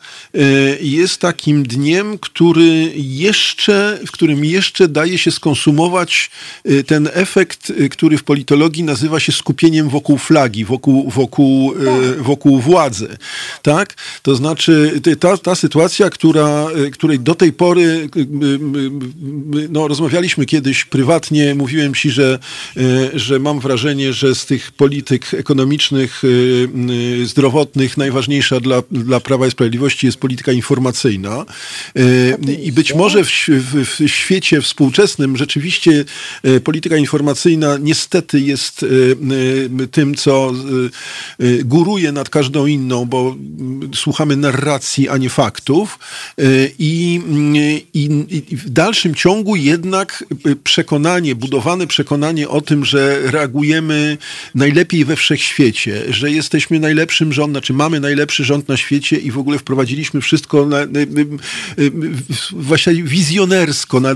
jest 0.82 1.18
takim 1.18 1.64
dniem, 1.64 2.18
który 2.18 2.92
jeszcze, 2.96 4.00
w 4.08 4.12
którym 4.12 4.46
jeszcze 4.46 4.88
daje 4.88 5.18
się 5.18 5.32
skonsumować 5.32 6.32
ten 6.88 7.10
efekt, 7.14 7.74
który 7.92 8.18
w 8.18 8.24
politologii 8.24 8.84
nazywa 8.84 9.20
się 9.20 9.32
skupieniem 9.32 9.90
wokół 9.90 10.18
flagi, 10.18 10.66
wokół, 10.66 11.10
wokół, 11.10 11.74
tak. 11.74 12.22
wokół 12.22 12.60
władzy. 12.60 13.18
Tak? 13.62 13.94
To 14.22 14.36
znaczy 14.36 15.02
ta, 15.20 15.38
ta 15.38 15.56
sytuacja, 15.56 16.10
która, 16.10 16.68
której 16.92 17.20
do 17.20 17.36
tej 17.36 17.54
pory 17.54 18.10
no, 19.70 19.88
rozmawialiśmy 19.88 20.46
kiedyś 20.46 20.86
prywatnie, 20.86 21.56
mówiłem 21.56 21.94
ci, 21.94 22.12
że, 22.12 22.40
e, 22.78 23.20
że 23.20 23.40
mam 23.40 23.60
wrażenie, 23.60 24.14
że 24.14 24.36
z 24.36 24.46
tych 24.46 24.72
polityk 24.72 25.34
ekonomicznych, 25.34 26.22
e, 26.24 27.22
e, 27.22 27.26
zdrowotnych 27.26 27.98
najważniejsza 27.98 28.60
dla, 28.60 28.84
dla 28.92 29.20
Prawa 29.20 29.48
i 29.48 29.52
Sprawiedliwości 29.52 30.06
jest 30.06 30.18
polityka 30.18 30.52
informacyjna. 30.52 31.46
I 32.64 32.72
być 32.72 32.96
może 32.96 33.24
w, 33.24 33.30
w, 33.48 33.86
w 33.86 34.08
świecie 34.08 34.62
współczesnym 34.62 35.38
rzeczywiście 35.38 36.06
polityka 36.64 36.98
informacyjna 36.98 37.78
niestety 37.82 38.40
jest 38.40 38.86
tym, 39.92 40.16
co 40.16 40.54
góruje 41.64 42.12
nad 42.12 42.30
każdą 42.30 42.66
inną, 42.66 43.06
bo 43.06 43.36
słuchamy 43.96 44.36
narracji, 44.36 45.10
a 45.10 45.18
nie 45.18 45.30
faktów. 45.30 46.00
I, 46.80 47.22
i 47.94 48.33
i 48.34 48.58
w 48.58 48.70
dalszym 48.70 49.16
ciągu 49.16 49.56
jednak 49.56 50.24
przekonanie, 50.64 51.36
budowane 51.36 51.88
przekonanie 51.88 52.50
o 52.50 52.62
tym, 52.62 52.86
że 52.86 53.20
reagujemy 53.32 54.18
najlepiej 54.56 55.06
we 55.06 55.16
wszechświecie, 55.16 56.14
że 56.14 56.32
jesteśmy 56.32 56.80
najlepszym 56.80 57.34
rządem, 57.34 57.54
znaczy 57.54 57.74
mamy 57.74 58.00
najlepszy 58.00 58.44
rząd 58.44 58.68
na 58.68 58.78
świecie 58.78 59.18
i 59.18 59.32
w 59.32 59.38
ogóle 59.38 59.60
wprowadziliśmy 59.60 60.22
wszystko 60.22 60.66
na, 60.66 60.78
właśnie 62.52 63.04
wizjonersko, 63.04 64.00
na, 64.00 64.16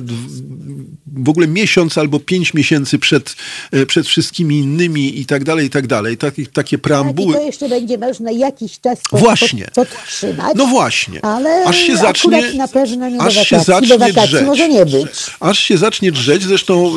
w 1.18 1.30
ogóle 1.30 1.48
miesiąc 1.48 1.98
albo 1.98 2.20
pięć 2.20 2.54
miesięcy 2.54 3.00
przed, 3.00 3.36
przed 3.88 4.08
wszystkimi 4.08 4.60
innymi 4.60 5.20
i 5.20 5.26
tak 5.26 5.44
dalej, 5.44 5.66
i 5.66 5.70
tak 5.70 5.88
dalej. 5.88 6.18
Takie, 6.18 6.46
takie 6.46 6.78
preambuły. 6.78 7.34
Tak, 7.34 7.42
to 7.42 7.46
jeszcze 7.46 7.70
będzie 7.70 7.98
można 7.98 8.32
jakiś 8.32 8.80
czas 8.80 9.00
pod, 9.10 9.20
właśnie. 9.20 9.68
Pod, 9.76 9.88
podtrzymać. 9.88 10.56
No 10.56 10.68
właśnie. 10.68 11.26
Ale 11.26 11.66
aż 11.66 11.78
się 11.78 11.98
zacznie, 11.98 12.54
na 12.54 12.68
pewno 12.68 13.10
nie 13.10 13.22
aż 13.22 13.36
do 13.36 13.44
się 13.44 13.58
wakacji, 13.58 13.88
zacznie 14.14 14.28
wakacji 14.28 14.48
może 14.48 14.70
nie 14.70 14.86
być. 14.86 15.10
Aż 15.40 15.60
się 15.60 15.78
zacznie 15.78 16.12
drzeć. 16.12 16.44
Zresztą 16.44 16.94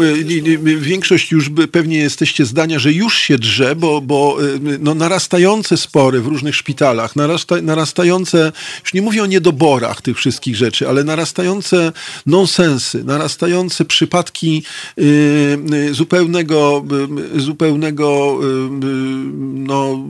większość 0.78 1.32
już 1.32 1.50
pewnie 1.72 1.98
jesteście 1.98 2.44
zdania, 2.44 2.78
że 2.78 2.92
już 2.92 3.18
się 3.18 3.38
drze, 3.38 3.76
bo, 3.76 4.00
bo 4.00 4.36
no, 4.80 4.94
narastające 4.94 5.76
spory 5.76 6.20
w 6.20 6.26
różnych 6.26 6.56
szpitalach, 6.56 7.16
narasta, 7.16 7.62
narastające, 7.62 8.52
już 8.84 8.94
nie 8.94 9.02
mówię 9.02 9.22
o 9.22 9.26
niedoborach 9.26 10.02
tych 10.02 10.16
wszystkich 10.16 10.56
rzeczy, 10.56 10.88
ale 10.88 11.04
narastające 11.04 11.92
nonsensy, 12.26 13.04
narastające 13.04 13.84
przypadki 13.84 14.62
y, 14.98 15.94
zupełnego, 15.94 16.84
y, 17.36 17.40
zupełnego 17.40 18.38
y, 18.42 18.46
no, 19.54 20.04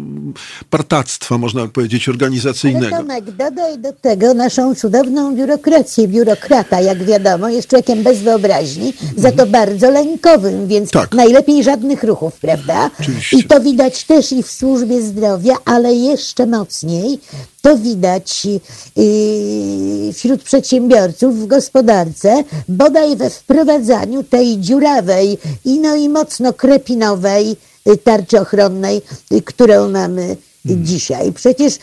partactwa, 0.70 1.38
można 1.38 1.68
powiedzieć, 1.68 2.08
organizacyjnego. 2.08 2.96
Ale 2.96 3.04
Tomek, 3.04 3.24
dodaj 3.24 3.78
do 3.78 3.92
tego 3.92 4.34
naszą 4.34 4.74
cudowną 4.74 5.36
biurokrację. 5.36 6.08
Biurokrata, 6.08 6.80
jak 6.90 7.04
wiadomo, 7.04 7.48
jest 7.48 7.68
człowiekiem 7.68 8.02
bez 8.02 8.18
wyobraźni, 8.18 8.92
za 9.16 9.32
to 9.32 9.46
bardzo 9.46 9.90
lękowym, 9.90 10.66
więc 10.66 10.90
tak. 10.90 11.14
najlepiej 11.14 11.64
żadnych 11.64 12.04
ruchów, 12.04 12.40
prawda? 12.40 12.90
Oczywiście. 13.00 13.36
I 13.36 13.44
to 13.44 13.60
widać 13.60 14.04
też 14.04 14.32
i 14.32 14.42
w 14.42 14.50
służbie 14.50 15.02
zdrowia, 15.02 15.54
ale 15.64 15.94
jeszcze 15.94 16.46
mocniej 16.46 17.18
to 17.62 17.76
widać 17.76 18.44
yy, 18.44 20.12
wśród 20.12 20.42
przedsiębiorców 20.42 21.42
w 21.42 21.46
gospodarce, 21.46 22.44
bodaj 22.68 23.16
we 23.16 23.30
wprowadzaniu 23.30 24.22
tej 24.22 24.58
dziurawej 24.58 25.38
i 25.64 25.80
no 25.80 25.96
i 25.96 26.08
mocno 26.08 26.52
krepinowej 26.52 27.56
y, 27.88 27.96
tarczy 27.96 28.40
ochronnej, 28.40 29.02
y, 29.32 29.42
którą 29.42 29.88
mamy 29.88 30.36
dzisiaj. 30.64 31.32
Przecież 31.32 31.78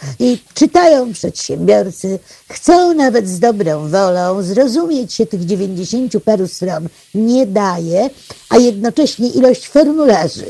czytają 0.54 1.14
przedsiębiorcy, 1.14 2.20
chcą 2.50 2.94
nawet 2.94 3.30
z 3.30 3.40
dobrą 3.40 3.90
wolą 3.90 4.42
zrozumieć 4.44 5.14
się 5.14 5.26
tych 5.26 5.46
90 5.46 6.14
paru 6.26 6.48
stron 6.48 6.88
nie 7.16 7.46
daje, 7.46 8.10
a 8.50 8.58
jednocześnie 8.58 9.30
ilość 9.30 9.68
formularzy 9.68 10.46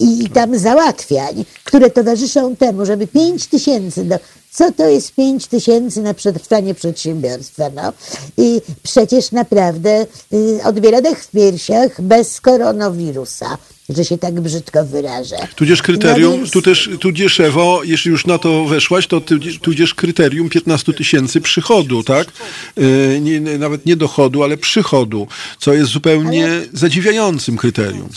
i 0.00 0.30
tam 0.30 0.58
załatwiań, 0.58 1.44
które 1.64 1.90
towarzyszą 1.90 2.56
temu, 2.56 2.86
żeby 2.86 3.06
5 3.06 3.46
tysięcy 3.46 4.04
do 4.04 4.18
co 4.50 4.72
to 4.72 4.88
jest 4.88 5.14
5 5.14 5.46
tysięcy 5.46 6.02
na 6.02 6.14
przetrwanie 6.14 6.74
przedsiębiorstwa? 6.74 7.70
No. 7.74 7.92
I 8.36 8.60
przecież 8.82 9.32
naprawdę 9.32 10.06
y, 10.32 10.60
odbiera 10.64 11.00
dech 11.00 11.24
w 11.24 11.30
piersiach 11.30 12.00
bez 12.00 12.40
koronawirusa 12.40 13.58
że 13.88 14.04
się 14.04 14.18
tak 14.18 14.40
brzydko 14.40 14.84
wyrażę. 14.84 15.36
Tudzież 15.56 15.82
kryterium, 15.82 16.40
no 16.40 16.46
tu 16.48 16.62
też, 16.62 16.90
tudzież 17.00 17.40
Ewo, 17.40 17.80
jeśli 17.84 18.10
już 18.10 18.26
na 18.26 18.38
to 18.38 18.64
weszłaś, 18.64 19.06
to 19.06 19.20
tudzież 19.62 19.94
kryterium 19.94 20.48
15 20.48 20.92
tysięcy 20.92 21.40
przychodu, 21.40 22.02
tak? 22.02 22.28
Yy, 22.76 23.20
nie, 23.20 23.40
nawet 23.40 23.86
nie 23.86 23.96
dochodu, 23.96 24.42
ale 24.42 24.56
przychodu, 24.56 25.26
co 25.58 25.74
jest 25.74 25.90
zupełnie 25.90 26.44
ale... 26.44 26.66
zadziwiającym 26.72 27.56
kryterium. 27.56 28.08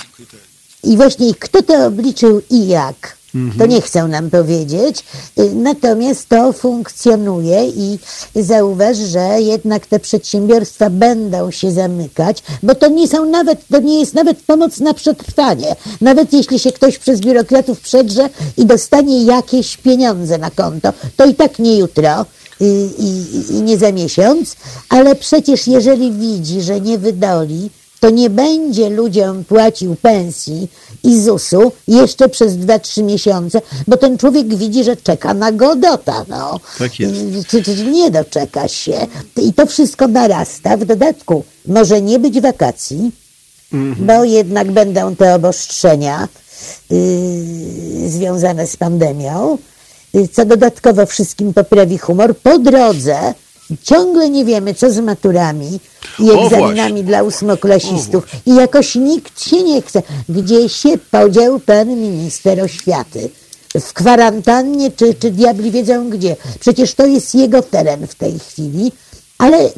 I 0.83 0.97
właśnie 0.97 1.33
kto 1.39 1.63
to 1.63 1.85
obliczył 1.85 2.41
i 2.49 2.67
jak? 2.67 3.20
To 3.57 3.65
nie 3.65 3.81
chcą 3.81 4.07
nam 4.07 4.29
powiedzieć. 4.29 5.03
Y, 5.39 5.55
natomiast 5.55 6.29
to 6.29 6.53
funkcjonuje 6.53 7.67
i 7.67 7.99
zauważ, 8.35 8.97
że 8.97 9.41
jednak 9.41 9.87
te 9.87 9.99
przedsiębiorstwa 9.99 10.89
będą 10.89 11.51
się 11.51 11.71
zamykać, 11.71 12.43
bo 12.63 12.75
to 12.75 12.87
nie 12.87 13.07
są 13.07 13.25
nawet, 13.25 13.67
to 13.67 13.79
nie 13.79 13.99
jest 13.99 14.13
nawet 14.13 14.41
pomoc 14.41 14.79
na 14.79 14.93
przetrwanie. 14.93 15.75
Nawet 16.01 16.33
jeśli 16.33 16.59
się 16.59 16.71
ktoś 16.71 16.97
przez 16.97 17.19
biurokratów 17.19 17.79
przedrze 17.79 18.29
i 18.57 18.65
dostanie 18.65 19.23
jakieś 19.23 19.77
pieniądze 19.77 20.37
na 20.37 20.51
konto, 20.51 20.93
to 21.17 21.25
i 21.25 21.35
tak 21.35 21.59
nie 21.59 21.77
jutro. 21.77 22.25
I, 22.59 22.89
i, 22.99 23.53
i 23.55 23.61
nie 23.61 23.77
za 23.77 23.91
miesiąc, 23.91 24.55
ale 24.89 25.15
przecież 25.15 25.67
jeżeli 25.67 26.11
widzi, 26.11 26.61
że 26.61 26.81
nie 26.81 26.97
wydoli, 26.97 27.69
to 28.01 28.09
nie 28.09 28.29
będzie 28.29 28.89
ludziom 28.89 29.43
płacił 29.43 29.95
pensji 29.95 30.67
i 31.03 31.21
ZUS-u 31.21 31.71
jeszcze 31.87 32.29
przez 32.29 32.53
2-3 32.53 33.03
miesiące, 33.03 33.61
bo 33.87 33.97
ten 33.97 34.17
człowiek 34.17 34.55
widzi, 34.55 34.83
że 34.83 34.97
czeka 34.97 35.33
na 35.33 35.51
godota. 35.51 36.25
No. 36.27 36.59
Tak 36.79 36.99
jest. 36.99 37.15
Czy 37.47 37.85
nie 37.85 38.11
doczeka 38.11 38.67
się. 38.67 39.07
I 39.37 39.53
to 39.53 39.65
wszystko 39.65 40.07
narasta. 40.07 40.77
W 40.77 40.85
dodatku 40.85 41.43
może 41.65 42.01
nie 42.01 42.19
być 42.19 42.41
wakacji, 42.41 43.11
mhm. 43.73 44.07
bo 44.07 44.23
jednak 44.23 44.71
będą 44.71 45.15
te 45.15 45.35
obostrzenia 45.35 46.27
yy, 46.89 48.09
związane 48.09 48.67
z 48.67 48.77
pandemią, 48.77 49.57
yy, 50.13 50.27
co 50.27 50.45
dodatkowo 50.45 51.05
wszystkim 51.05 51.53
poprawi 51.53 51.97
humor. 51.97 52.37
Po 52.37 52.59
drodze 52.59 53.33
ciągle 53.83 54.29
nie 54.29 54.45
wiemy, 54.45 54.73
co 54.73 54.91
z 54.91 54.99
maturami 54.99 55.79
i 56.19 56.31
egzaminami 56.31 57.03
dla 57.03 57.23
ósmoklasistów 57.23 58.27
i 58.45 58.55
jakoś 58.55 58.95
nikt 58.95 59.43
się 59.43 59.63
nie 59.63 59.81
chce. 59.81 60.03
Gdzie 60.29 60.69
się 60.69 60.89
podział 61.11 61.59
pan 61.59 61.87
minister 61.87 62.61
oświaty? 62.61 63.29
W 63.79 63.93
kwarantannie, 63.93 64.91
czy, 64.91 65.13
czy 65.13 65.31
diabli 65.31 65.71
wiedzą 65.71 66.09
gdzie? 66.09 66.35
Przecież 66.59 66.93
to 66.93 67.05
jest 67.05 67.35
jego 67.35 67.61
teren 67.61 68.07
w 68.07 68.15
tej 68.15 68.39
chwili. 68.39 68.91
Ale 69.37 69.57
e, 69.57 69.69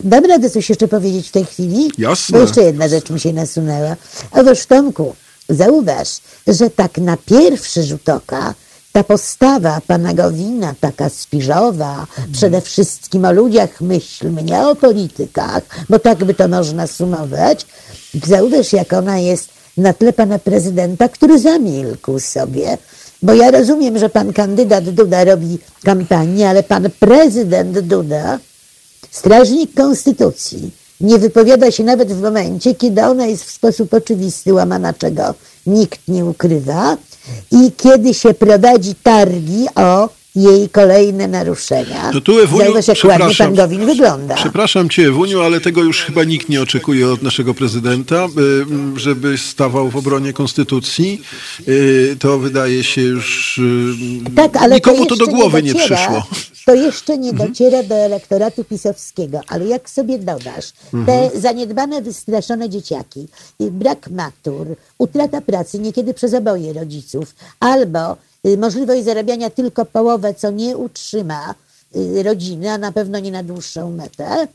dam 0.00 0.24
radę 0.24 0.50
coś 0.50 0.68
jeszcze 0.68 0.88
powiedzieć 0.88 1.28
w 1.28 1.32
tej 1.32 1.44
chwili? 1.44 1.90
Jasne. 1.98 2.38
Bo 2.38 2.44
jeszcze 2.44 2.62
jedna 2.62 2.88
rzecz 2.88 3.10
mi 3.10 3.20
się 3.20 3.32
nasunęła. 3.32 3.96
Otóż 4.32 4.66
Tomku, 4.66 5.14
zauważ, 5.48 6.08
że 6.46 6.70
tak 6.70 6.98
na 6.98 7.16
pierwszy 7.16 7.82
rzut 7.82 8.08
oka 8.08 8.54
ta 8.92 9.04
postawa 9.04 9.80
pana 9.86 10.14
Gowina, 10.14 10.74
taka 10.80 11.08
spiżowa, 11.08 12.06
przede 12.32 12.60
wszystkim 12.60 13.24
o 13.24 13.32
ludziach 13.32 13.80
myślmy, 13.80 14.42
nie 14.42 14.66
o 14.66 14.76
politykach, 14.76 15.62
bo 15.88 15.98
tak 15.98 16.24
by 16.24 16.34
to 16.34 16.48
można 16.48 16.86
sumować, 16.86 17.66
zauważ, 18.26 18.72
jak 18.72 18.92
ona 18.92 19.18
jest 19.18 19.48
na 19.76 19.92
tle 19.92 20.12
pana 20.12 20.38
prezydenta, 20.38 21.08
który 21.08 21.38
zamilkł 21.38 22.18
sobie. 22.18 22.78
Bo 23.22 23.34
ja 23.34 23.50
rozumiem, 23.50 23.98
że 23.98 24.08
pan 24.08 24.32
kandydat 24.32 24.84
Duda 24.90 25.24
robi 25.24 25.58
kampanię, 25.84 26.48
ale 26.48 26.62
pan 26.62 26.90
prezydent 27.00 27.78
Duda, 27.78 28.38
strażnik 29.10 29.74
konstytucji, 29.74 30.70
nie 31.00 31.18
wypowiada 31.18 31.70
się 31.70 31.84
nawet 31.84 32.12
w 32.12 32.22
momencie, 32.22 32.74
kiedy 32.74 33.02
ona 33.02 33.26
jest 33.26 33.44
w 33.44 33.50
sposób 33.50 33.94
oczywisty 33.94 34.54
łamana, 34.54 34.92
czego 34.92 35.34
nikt 35.66 36.08
nie 36.08 36.24
ukrywa, 36.24 36.96
i 37.50 37.72
kiedy 37.72 38.14
się 38.14 38.34
prowadzi 38.34 38.94
targi 38.94 39.66
o 39.74 40.08
jej 40.36 40.68
kolejne 40.68 41.28
naruszenia. 41.28 42.10
To 42.12 42.20
tu, 42.20 42.38
Ewuniu, 42.38 42.74
jak 43.04 43.36
pan 43.38 43.54
Gowin 43.54 43.86
wygląda. 43.86 44.34
Przepraszam 44.34 44.88
cię, 44.88 45.08
Ewuniu, 45.08 45.40
ale 45.40 45.60
tego 45.60 45.82
już 45.82 46.02
chyba 46.02 46.24
nikt 46.24 46.48
nie 46.48 46.62
oczekuje 46.62 47.08
od 47.08 47.22
naszego 47.22 47.54
prezydenta, 47.54 48.26
żeby 48.96 49.38
stawał 49.38 49.90
w 49.90 49.96
obronie 49.96 50.32
konstytucji. 50.32 51.22
Y, 51.68 52.16
to 52.18 52.38
wydaje 52.38 52.84
się 52.84 53.00
już... 53.00 53.58
Y, 53.58 54.34
tak, 54.36 54.56
ale 54.56 54.74
nikomu 54.74 55.06
to, 55.06 55.16
to 55.16 55.26
do 55.26 55.32
głowy 55.32 55.62
nie, 55.62 55.72
dociera, 55.72 55.96
nie 56.00 56.22
przyszło. 56.22 56.44
To 56.66 56.74
jeszcze 56.74 57.18
nie 57.18 57.30
mhm. 57.30 57.48
dociera 57.48 57.82
do 57.82 57.94
elektoratu 57.94 58.64
pisowskiego, 58.64 59.40
ale 59.48 59.66
jak 59.66 59.90
sobie 59.90 60.18
dodasz 60.18 60.72
te 60.90 60.96
mhm. 60.96 61.40
zaniedbane, 61.40 62.02
wystraszone 62.02 62.70
dzieciaki, 62.70 63.26
brak 63.60 64.10
matur, 64.10 64.66
utrata 64.98 65.40
pracy 65.40 65.78
niekiedy 65.78 66.14
przez 66.14 66.34
oboje 66.34 66.72
rodziców, 66.72 67.34
albo 67.60 67.98
Y, 68.08 68.31
możliwość 68.58 69.04
zarabiania 69.04 69.50
tylko 69.50 69.84
połowę, 69.84 70.34
co 70.34 70.50
nie 70.50 70.76
utrzyma 70.76 71.54
y, 71.96 72.22
rodziny, 72.22 72.70
a 72.70 72.78
na 72.78 72.92
pewno 72.92 73.18
nie 73.18 73.30
na 73.30 73.42
dłuższą 73.42 73.90
metę. 73.90 74.48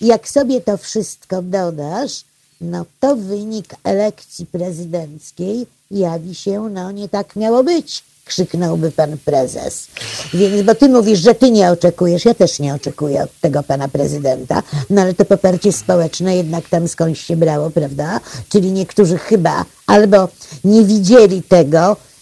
Jak 0.00 0.28
sobie 0.28 0.60
to 0.60 0.76
wszystko 0.76 1.42
dodasz, 1.42 2.24
no 2.60 2.84
to 3.00 3.16
wynik 3.16 3.66
elekcji 3.84 4.46
prezydenckiej 4.46 5.66
jawi 5.90 6.34
się, 6.34 6.68
no 6.70 6.92
nie 6.92 7.08
tak 7.08 7.36
miało 7.36 7.64
być, 7.64 8.04
krzyknąłby 8.24 8.90
pan 8.90 9.18
prezes. 9.24 9.86
Więc, 10.34 10.62
bo 10.62 10.74
ty 10.74 10.88
mówisz, 10.88 11.18
że 11.18 11.34
ty 11.34 11.50
nie 11.50 11.70
oczekujesz, 11.70 12.24
ja 12.24 12.34
też 12.34 12.58
nie 12.58 12.74
oczekuję 12.74 13.22
od 13.22 13.40
tego 13.40 13.62
pana 13.62 13.88
prezydenta, 13.88 14.62
no 14.90 15.02
ale 15.02 15.14
to 15.14 15.24
poparcie 15.24 15.72
społeczne 15.72 16.36
jednak 16.36 16.68
tam 16.68 16.88
skądś 16.88 17.20
się 17.20 17.36
brało, 17.36 17.70
prawda? 17.70 18.20
Czyli 18.48 18.72
niektórzy 18.72 19.18
chyba 19.18 19.64
albo 19.86 20.28
nie 20.64 20.84
widzieli 20.84 21.42
tego, 21.42 21.92
y, 21.92 22.13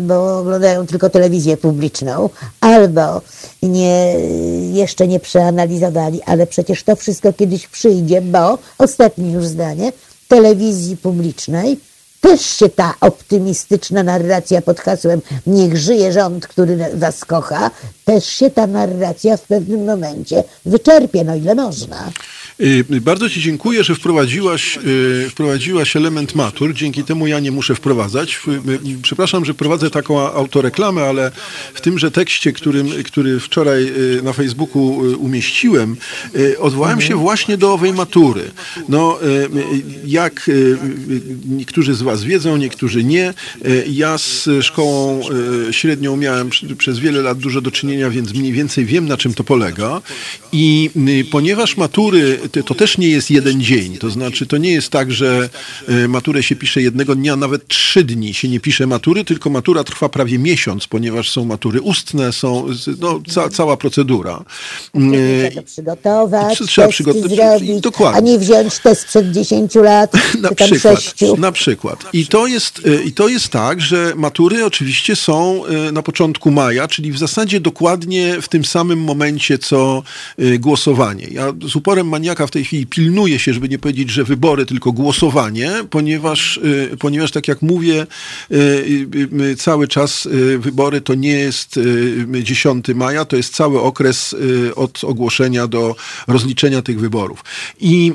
bo 0.00 0.38
oglądają 0.38 0.86
tylko 0.86 1.10
telewizję 1.10 1.56
publiczną, 1.56 2.30
albo 2.60 3.20
nie, 3.62 4.14
jeszcze 4.72 5.08
nie 5.08 5.20
przeanalizowali, 5.20 6.22
ale 6.22 6.46
przecież 6.46 6.82
to 6.82 6.96
wszystko 6.96 7.32
kiedyś 7.32 7.66
przyjdzie, 7.66 8.20
bo 8.22 8.58
ostatnie 8.78 9.32
już 9.32 9.46
zdanie, 9.46 9.92
telewizji 10.28 10.96
publicznej 10.96 11.80
też 12.20 12.40
się 12.40 12.68
ta 12.68 12.94
optymistyczna 13.00 14.02
narracja 14.02 14.62
pod 14.62 14.80
hasłem 14.80 15.20
niech 15.46 15.76
żyje 15.76 16.12
rząd, 16.12 16.46
który 16.46 16.78
was 16.94 17.24
kocha, 17.24 17.70
też 18.04 18.26
się 18.26 18.50
ta 18.50 18.66
narracja 18.66 19.36
w 19.36 19.42
pewnym 19.42 19.84
momencie 19.84 20.44
wyczerpie, 20.66 21.24
no 21.24 21.36
ile 21.36 21.54
można. 21.54 22.12
Y, 22.60 22.84
bardzo 23.00 23.30
Ci 23.30 23.40
dziękuję, 23.40 23.84
że 23.84 23.94
wprowadziłaś, 23.94 24.78
y, 24.86 25.30
wprowadziłaś 25.30 25.96
element 25.96 26.34
matur. 26.34 26.74
Dzięki 26.74 27.04
temu 27.04 27.26
ja 27.26 27.40
nie 27.40 27.50
muszę 27.50 27.74
wprowadzać. 27.74 28.40
Y, 28.48 28.98
przepraszam, 29.02 29.44
że 29.44 29.54
prowadzę 29.54 29.90
taką 29.90 30.20
autoreklamę, 30.20 31.02
ale 31.02 31.30
w 31.74 31.80
tymże 31.80 32.10
tekście, 32.10 32.52
którym, 32.52 32.88
który 33.04 33.40
wczoraj 33.40 33.92
na 34.22 34.32
Facebooku 34.32 34.98
umieściłem, 35.18 35.96
odwołałem 36.58 37.00
się 37.00 37.16
właśnie 37.16 37.56
do 37.56 37.72
owej 37.72 37.92
matury. 37.92 38.50
No, 38.88 39.18
jak 40.04 40.50
niektórzy 41.48 41.94
z 41.94 42.02
Was 42.08 42.24
wiedzą, 42.24 42.56
niektórzy 42.56 43.04
nie, 43.04 43.34
ja 43.90 44.18
z 44.18 44.48
szkołą 44.60 45.20
średnią 45.70 46.16
miałem 46.16 46.50
przez 46.78 46.98
wiele 46.98 47.22
lat 47.22 47.38
dużo 47.38 47.60
do 47.60 47.70
czynienia, 47.70 48.10
więc 48.10 48.34
mniej 48.34 48.52
więcej 48.52 48.84
wiem, 48.84 49.08
na 49.08 49.16
czym 49.16 49.34
to 49.34 49.44
polega. 49.44 50.00
I 50.52 50.90
ponieważ 51.30 51.76
matury 51.76 52.38
to 52.66 52.74
też 52.74 52.98
nie 52.98 53.08
jest 53.08 53.30
jeden 53.30 53.60
dzień. 53.60 53.98
To 53.98 54.10
znaczy, 54.10 54.46
to 54.46 54.56
nie 54.56 54.72
jest 54.72 54.88
tak, 54.90 55.12
że 55.12 55.48
e, 55.88 56.08
maturę 56.08 56.42
się 56.42 56.56
pisze 56.56 56.82
jednego 56.82 57.14
dnia, 57.14 57.36
nawet 57.36 57.68
trzy 57.68 58.04
dni 58.04 58.34
się 58.34 58.48
nie 58.48 58.60
pisze 58.60 58.86
matury, 58.86 59.24
tylko 59.24 59.50
matura 59.50 59.84
trwa 59.84 60.08
prawie 60.08 60.38
miesiąc, 60.38 60.86
ponieważ 60.86 61.30
są 61.30 61.44
matury 61.44 61.80
ustne, 61.80 62.32
są 62.32 62.66
no, 63.00 63.20
ca, 63.28 63.48
cała 63.48 63.76
procedura. 63.76 64.44
Trzeba 64.92 65.54
to 65.54 65.62
przygotować, 65.62 66.58
trzeba 66.58 66.88
przygotować, 66.88 67.30
zrobić, 67.30 67.80
dokładnie. 67.80 68.18
a 68.18 68.20
nie 68.20 68.38
wziąć 68.38 68.78
test 68.78 69.04
przed 69.04 69.32
10 69.32 69.74
lat, 69.74 70.12
na 70.40 70.50
przykład, 70.54 71.02
6. 71.02 71.14
Na 71.38 71.52
przykład. 71.52 71.97
I 72.12 72.26
to, 72.26 72.46
jest, 72.46 72.82
e, 72.86 73.02
I 73.02 73.12
to 73.12 73.28
jest 73.28 73.48
tak, 73.48 73.80
że 73.80 74.12
matury 74.16 74.64
oczywiście 74.64 75.16
są 75.16 75.66
e, 75.66 75.92
na 75.92 76.02
początku 76.02 76.50
maja, 76.50 76.88
czyli 76.88 77.12
w 77.12 77.18
zasadzie 77.18 77.60
dokładnie 77.60 78.42
w 78.42 78.48
tym 78.48 78.64
samym 78.64 79.00
momencie, 79.00 79.58
co 79.58 80.02
głosowanie. 80.58 81.26
Ja 81.30 81.52
z 81.68 81.76
uporem 81.76 82.08
maniaka 82.08 82.46
w 82.46 82.50
tej 82.50 82.64
chwili 82.64 82.86
pilnuje 82.86 83.38
się, 83.38 83.54
żeby 83.54 83.68
nie 83.68 83.78
powiedzieć, 83.78 84.10
że 84.10 84.24
wybory, 84.24 84.66
tylko 84.66 84.92
głosowanie, 84.92 85.72
ponieważ, 85.90 86.56
y, 86.92 86.96
ponieważ 86.98 87.30
tak 87.30 87.48
jak 87.48 87.62
mówię, 87.62 88.06
y, 88.52 88.56
y, 89.42 89.56
cały 89.56 89.88
czas 89.88 90.28
wybory 90.58 91.00
to 91.00 91.14
nie 91.14 91.32
jest 91.32 91.80
10 92.42 92.94
maja, 92.94 93.24
to 93.24 93.36
jest 93.36 93.54
cały 93.54 93.80
okres 93.80 94.36
od 94.76 95.04
ogłoszenia 95.04 95.66
do 95.66 95.96
rozliczenia 96.26 96.82
tych 96.82 97.00
wyborów. 97.00 97.44
I, 97.80 98.12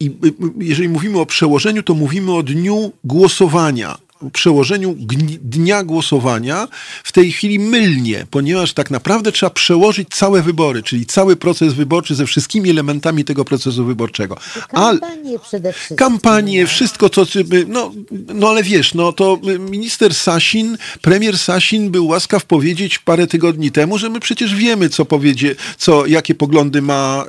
i 0.00 0.10
jeżeli 0.58 0.88
mówimy 0.88 1.20
o 1.20 1.26
przełożeniu, 1.26 1.82
to 1.82 1.94
mówimy 1.94 2.32
o 2.32 2.42
dniu 2.42 2.91
głosowania 3.04 3.98
przełożeniu 4.32 4.96
dnia 5.42 5.84
głosowania 5.84 6.68
w 7.04 7.12
tej 7.12 7.32
chwili 7.32 7.58
mylnie, 7.58 8.26
ponieważ 8.30 8.72
tak 8.72 8.90
naprawdę 8.90 9.32
trzeba 9.32 9.50
przełożyć 9.50 10.08
całe 10.08 10.42
wybory, 10.42 10.82
czyli 10.82 11.06
cały 11.06 11.36
proces 11.36 11.74
wyborczy 11.74 12.14
ze 12.14 12.26
wszystkimi 12.26 12.70
elementami 12.70 13.24
tego 13.24 13.44
procesu 13.44 13.84
wyborczego. 13.84 14.36
Kampanie 14.68 15.38
przede 15.38 15.72
wszystkim. 15.72 15.96
Kampanie, 15.96 16.66
wszystko 16.66 17.08
co... 17.08 17.26
No, 17.68 17.92
no 18.34 18.48
ale 18.48 18.62
wiesz, 18.62 18.94
no 18.94 19.12
to 19.12 19.38
minister 19.70 20.14
Sasin, 20.14 20.78
premier 21.00 21.38
Sasin 21.38 21.90
był 21.90 22.06
łaskaw 22.06 22.44
powiedzieć 22.44 22.98
parę 22.98 23.26
tygodni 23.26 23.72
temu, 23.72 23.98
że 23.98 24.08
my 24.10 24.20
przecież 24.20 24.54
wiemy, 24.54 24.88
co 24.88 25.04
powiedzie, 25.04 25.54
co, 25.78 26.06
jakie 26.06 26.34
poglądy 26.34 26.82
ma 26.82 27.24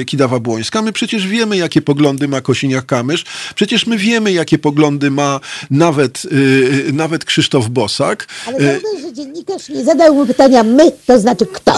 y, 0.00 0.04
Kidawa 0.04 0.40
Błońska, 0.40 0.82
my 0.82 0.92
przecież 0.92 1.26
wiemy, 1.26 1.56
jakie 1.56 1.82
poglądy 1.82 2.28
ma 2.28 2.40
Kosiniak-Kamysz, 2.40 3.24
przecież 3.54 3.86
my 3.86 3.98
wiemy, 3.98 4.32
jakie 4.32 4.58
poglądy 4.58 5.10
ma 5.10 5.40
nawet 5.70 6.15
nawet, 6.24 7.06
nawet 7.06 7.24
Krzysztof 7.24 7.68
Bosak. 7.68 8.26
Ale 8.46 8.58
zauważ, 8.58 9.02
że 9.02 9.12
dziennikarz 9.12 9.68
nie 9.68 9.84
zadał 9.84 10.14
mu 10.14 10.26
pytania 10.26 10.62
my, 10.62 10.92
to 11.06 11.20
znaczy 11.20 11.46
kto. 11.46 11.76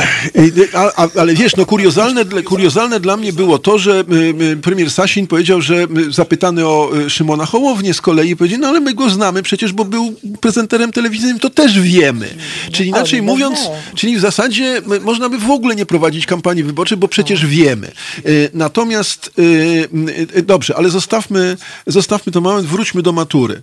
A, 0.75 1.03
a, 1.03 1.09
ale 1.21 1.35
wiesz, 1.35 1.57
no 1.57 1.67
kuriozalne, 1.67 2.25
kuriozalne 2.25 3.01
dla 3.01 3.17
mnie 3.17 3.33
było 3.33 3.59
to, 3.59 3.79
że 3.79 4.05
premier 4.63 4.91
Sasin 4.91 5.27
powiedział, 5.27 5.61
że 5.61 5.87
zapytany 6.11 6.67
o 6.67 6.91
Szymona 7.09 7.47
Hołownię 7.47 7.95
z 7.95 8.01
kolei 8.01 8.37
powiedział, 8.37 8.61
no 8.61 8.69
ale 8.69 8.81
my 8.81 8.95
go 8.95 9.11
znamy 9.11 9.43
przecież, 9.43 9.73
bo 9.73 9.85
był 9.85 10.15
prezenterem 10.41 10.93
telewizyjnym, 10.93 11.39
to 11.39 11.51
też 11.51 11.81
wiemy. 11.81 12.29
Czyli 12.73 12.89
inaczej 12.89 13.23
mówiąc, 13.23 13.59
czyli 13.95 14.17
w 14.17 14.21
zasadzie 14.21 14.83
można 15.01 15.29
by 15.29 15.39
w 15.39 15.51
ogóle 15.51 15.77
nie 15.77 15.87
prowadzić 15.87 16.27
kampanii 16.27 16.65
wyborczej, 16.65 16.99
bo 16.99 17.09
przecież 17.09 17.47
wiemy. 17.47 17.91
Natomiast 18.55 19.31
dobrze, 20.43 20.77
ale 20.77 20.91
zostawmy, 20.91 21.57
zostawmy 21.87 22.33
to 22.33 22.41
moment, 22.41 22.67
wróćmy 22.67 23.03
do 23.03 23.13
matury 23.13 23.63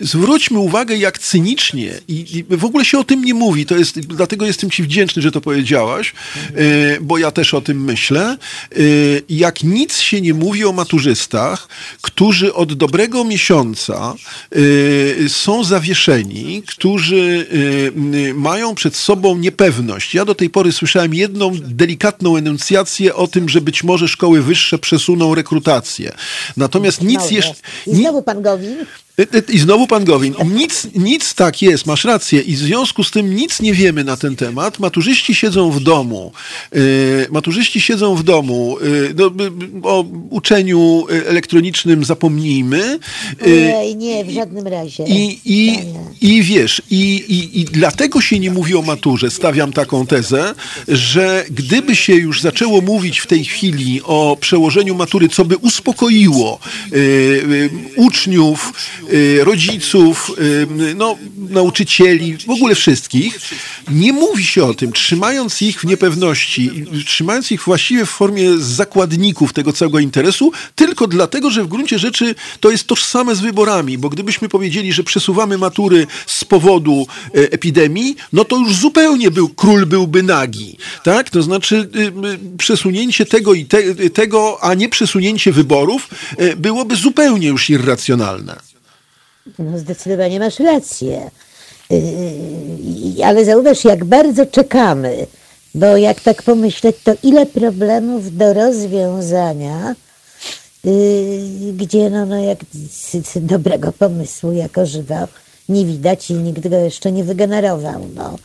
zwróćmy 0.00 0.58
uwagę, 0.58 0.96
jak 0.96 1.18
cynicznie 1.18 2.00
i, 2.08 2.44
i, 2.50 2.56
w 2.56 2.64
ogóle 2.64 2.84
się 2.84 2.98
o 2.98 3.04
tym 3.04 3.24
nie 3.24 3.34
mówi. 3.34 3.66
To 3.66 3.76
jest, 3.76 4.00
dlatego 4.00 4.46
jestem 4.46 4.70
Ci 4.70 4.82
wdzięczny, 4.82 5.22
że 5.22 5.32
to 5.32 5.40
powiedziałaś, 5.40 6.12
e, 6.54 7.00
bo 7.00 7.18
ja 7.18 7.30
też 7.30 7.54
o 7.54 7.60
tym 7.60 7.84
myślę. 7.84 8.36
E, 8.72 8.76
jak 9.28 9.62
nic 9.62 9.98
się 9.98 10.20
nie 10.20 10.34
mówi 10.34 10.64
o 10.64 10.72
maturzystach, 10.72 11.68
którzy 12.02 12.54
od 12.54 12.72
dobrego 12.72 13.24
miesiąca 13.24 14.14
e, 15.24 15.28
są 15.28 15.64
zawieszeni, 15.64 16.62
którzy 16.66 17.46
mają 18.34 18.74
przed 18.74 18.96
sobą 18.96 19.36
niepewność. 19.36 20.14
Ja 20.14 20.24
do 20.24 20.34
tej 20.34 20.50
pory 20.50 20.72
słyszałem 20.72 21.14
jedną 21.14 21.52
delikatną 21.60 22.36
enuncjację 22.36 23.14
o 23.14 23.26
tym, 23.26 23.48
że 23.48 23.60
być 23.60 23.84
może 23.84 24.08
szkoły 24.08 24.42
wyższe 24.42 24.78
przesuną 24.78 25.34
rekrutację. 25.34 26.12
Natomiast 26.56 27.02
nic 27.02 27.30
jeszcze... 27.30 27.54
I 27.86 27.94
znowu 27.94 28.22
pan 28.22 28.42
Gowin 28.42 28.76
i 29.48 29.58
znowu 29.58 29.85
pan 29.86 30.04
Gowin. 30.04 30.34
Nic, 30.54 30.88
nic 30.94 31.34
tak 31.34 31.62
jest, 31.62 31.86
masz 31.86 32.04
rację. 32.04 32.40
I 32.40 32.54
w 32.54 32.58
związku 32.58 33.04
z 33.04 33.10
tym 33.10 33.36
nic 33.36 33.60
nie 33.60 33.74
wiemy 33.74 34.04
na 34.04 34.16
ten 34.16 34.36
temat. 34.36 34.78
Maturzyści 34.78 35.34
siedzą 35.34 35.70
w 35.70 35.80
domu. 35.80 36.32
Yy, 36.72 37.26
maturzyści 37.30 37.80
siedzą 37.80 38.14
w 38.14 38.22
domu. 38.22 38.76
Yy, 38.80 39.14
no, 39.16 39.30
o 39.82 40.04
uczeniu 40.30 41.06
elektronicznym 41.26 42.04
zapomnijmy. 42.04 42.98
Yy, 43.46 43.94
nie, 43.94 44.24
w 44.24 44.30
żadnym 44.30 44.66
razie. 44.66 45.04
I, 45.04 45.40
i, 45.44 45.78
i 46.20 46.42
wiesz, 46.42 46.82
i, 46.90 47.24
i, 47.28 47.60
i 47.60 47.64
dlatego 47.64 48.20
się 48.20 48.38
nie 48.38 48.50
mówi 48.50 48.74
o 48.74 48.82
maturze. 48.82 49.30
Stawiam 49.30 49.72
taką 49.72 50.06
tezę, 50.06 50.54
że 50.88 51.44
gdyby 51.50 51.96
się 51.96 52.14
już 52.14 52.40
zaczęło 52.40 52.80
mówić 52.80 53.18
w 53.18 53.26
tej 53.26 53.44
chwili 53.44 54.00
o 54.04 54.36
przełożeniu 54.40 54.94
matury, 54.94 55.28
co 55.28 55.44
by 55.44 55.56
uspokoiło 55.56 56.58
uczniów, 57.96 58.72
Y, 59.12 59.44
rodziców, 59.76 60.30
no, 60.96 61.16
nauczycieli, 61.36 62.36
w 62.46 62.50
ogóle 62.50 62.74
wszystkich. 62.74 63.38
Nie 63.90 64.12
mówi 64.12 64.44
się 64.44 64.64
o 64.64 64.74
tym, 64.74 64.92
trzymając 64.92 65.62
ich 65.62 65.80
w 65.80 65.84
niepewności, 65.84 66.70
trzymając 67.06 67.52
ich 67.52 67.62
właściwie 67.62 68.06
w 68.06 68.10
formie 68.10 68.58
zakładników 68.58 69.52
tego 69.52 69.72
całego 69.72 69.98
interesu, 69.98 70.52
tylko 70.74 71.06
dlatego, 71.06 71.50
że 71.50 71.64
w 71.64 71.68
gruncie 71.68 71.98
rzeczy 71.98 72.34
to 72.60 72.70
jest 72.70 72.86
tożsame 72.86 73.34
z 73.34 73.40
wyborami, 73.40 73.98
bo 73.98 74.08
gdybyśmy 74.08 74.48
powiedzieli, 74.48 74.92
że 74.92 75.04
przesuwamy 75.04 75.58
matury 75.58 76.06
z 76.26 76.44
powodu 76.44 77.06
y, 77.36 77.50
epidemii, 77.50 78.16
no 78.32 78.44
to 78.44 78.58
już 78.58 78.74
zupełnie 78.74 79.30
był, 79.30 79.48
król 79.48 79.86
byłby 79.86 80.22
nagi, 80.22 80.78
tak? 81.04 81.30
To 81.30 81.42
znaczy 81.42 81.90
przesunięcie 82.58 83.26
tego 83.26 83.54
i 83.54 83.64
te, 83.64 83.94
tego, 83.94 84.58
a 84.62 84.74
nie 84.74 84.88
przesunięcie 84.88 85.52
wyborów 85.52 86.08
byłoby 86.56 86.96
zupełnie 86.96 87.48
już 87.48 87.70
irracjonalne. 87.70 88.75
No 89.58 89.78
zdecydowanie 89.78 90.40
masz 90.40 90.60
rację. 90.60 91.30
Yy, 91.90 93.24
ale 93.24 93.44
zauważ, 93.44 93.84
jak 93.84 94.04
bardzo 94.04 94.46
czekamy, 94.46 95.26
bo 95.74 95.96
jak 95.96 96.20
tak 96.20 96.42
pomyśleć, 96.42 96.96
to 97.04 97.12
ile 97.22 97.46
problemów 97.46 98.36
do 98.36 98.52
rozwiązania, 98.52 99.94
yy, 100.84 101.72
gdzie 101.72 102.10
no, 102.10 102.26
no 102.26 102.36
jak 102.42 102.58
dobrego 103.36 103.92
pomysłu 103.92 104.52
jako 104.52 104.86
żywa 104.86 105.28
nie 105.68 105.84
widać 105.84 106.30
i 106.30 106.34
nikt 106.34 106.68
go 106.68 106.76
jeszcze 106.76 107.12
nie 107.12 107.24
wygenerował. 107.24 108.00
No. 108.14 108.38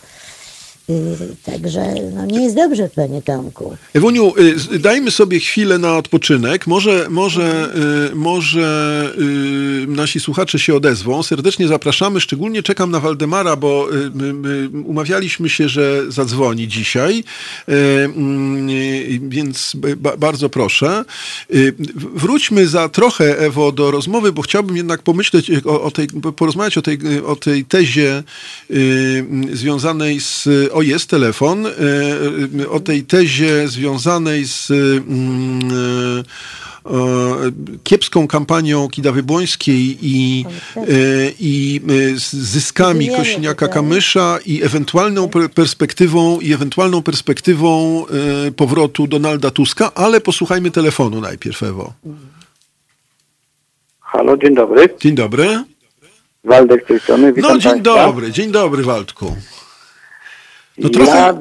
Także 1.44 1.94
no, 2.16 2.26
nie 2.26 2.44
jest 2.44 2.56
dobrze, 2.56 2.90
panie 2.96 3.22
Tomku. 3.22 3.78
Ewuniu, 3.94 4.34
dajmy 4.80 5.12
sobie 5.12 5.40
chwilę 5.40 5.78
na 5.78 5.98
odpoczynek. 5.98 6.68
Może, 6.68 7.08
może, 7.10 7.74
może 8.14 9.10
nasi 9.88 10.20
słuchacze 10.20 10.60
się 10.60 10.76
odezwą. 10.76 11.24
Serdecznie 11.24 11.68
zapraszamy. 11.68 12.22
Szczególnie 12.22 12.64
czekam 12.64 12.92
na 12.92 13.00
Waldemara, 13.00 13.56
bo 13.56 13.88
umawialiśmy 14.86 15.50
się, 15.50 15.70
że 15.70 16.12
zadzwoni 16.12 16.68
dzisiaj. 16.68 17.24
Mm, 17.68 18.68
więc 19.30 19.74
bardzo 20.20 20.50
proszę. 20.50 21.06
Wróćmy 21.96 22.68
za 22.68 22.90
trochę, 22.90 23.40
Ewo, 23.40 23.72
do 23.72 23.92
rozmowy, 23.92 24.32
bo 24.32 24.42
chciałbym 24.42 24.78
jednak 24.78 25.02
pomyśleć 25.02 25.52
o, 25.66 25.82
o 25.82 25.92
tej, 25.92 26.08
porozmawiać 26.36 26.78
o 26.78 26.82
tej, 26.82 27.00
o 27.26 27.36
tej 27.36 27.66
tezie 27.66 28.24
związanej 29.54 30.22
z 30.22 30.50
o 30.82 30.84
jest 30.84 31.10
telefon, 31.10 31.66
e, 31.66 32.70
o 32.70 32.80
tej 32.80 33.03
tezie 33.03 33.68
związanej 33.68 34.45
z 34.45 34.72
mm, 34.72 35.60
e, 36.86 36.91
kiepską 37.84 38.28
kampanią 38.28 38.90
Kidawy 38.90 39.24
Błońskiej 39.24 39.98
i, 40.02 40.45
e, 40.76 40.82
i 41.40 41.82
z 42.16 42.34
zyskami 42.34 43.12
Kośniaka-Kamysza 43.12 44.40
i 44.45 44.64
ewentualną 44.64 45.30
perspektywą 45.56 46.40
i 46.40 46.53
ewentualną 46.53 47.02
perspektywą 47.02 48.06
powrotu 48.56 49.08
Donalda 49.08 49.52
Tuska, 49.52 49.94
ale 49.94 50.22
posłuchajmy 50.22 50.72
telefonu 50.72 51.22
najpierw, 51.22 51.64
Ewo. 51.64 51.94
Halo, 53.99 54.38
dzień 54.38 54.56
dobry. 54.56 54.90
Dzień 54.99 55.16
dobry. 55.16 55.64
Waldek 56.44 56.84
z 56.84 56.88
tej 56.88 56.99
strony, 56.99 57.34
witam 57.34 57.52
No 57.52 57.58
dzień 57.60 57.72
państwa. 57.72 58.06
dobry, 58.06 58.32
dzień 58.32 58.52
dobry 58.52 58.84
Waldku. 58.84 59.36
No 60.77 60.89
trochę, 60.89 61.11
ja 61.11 61.34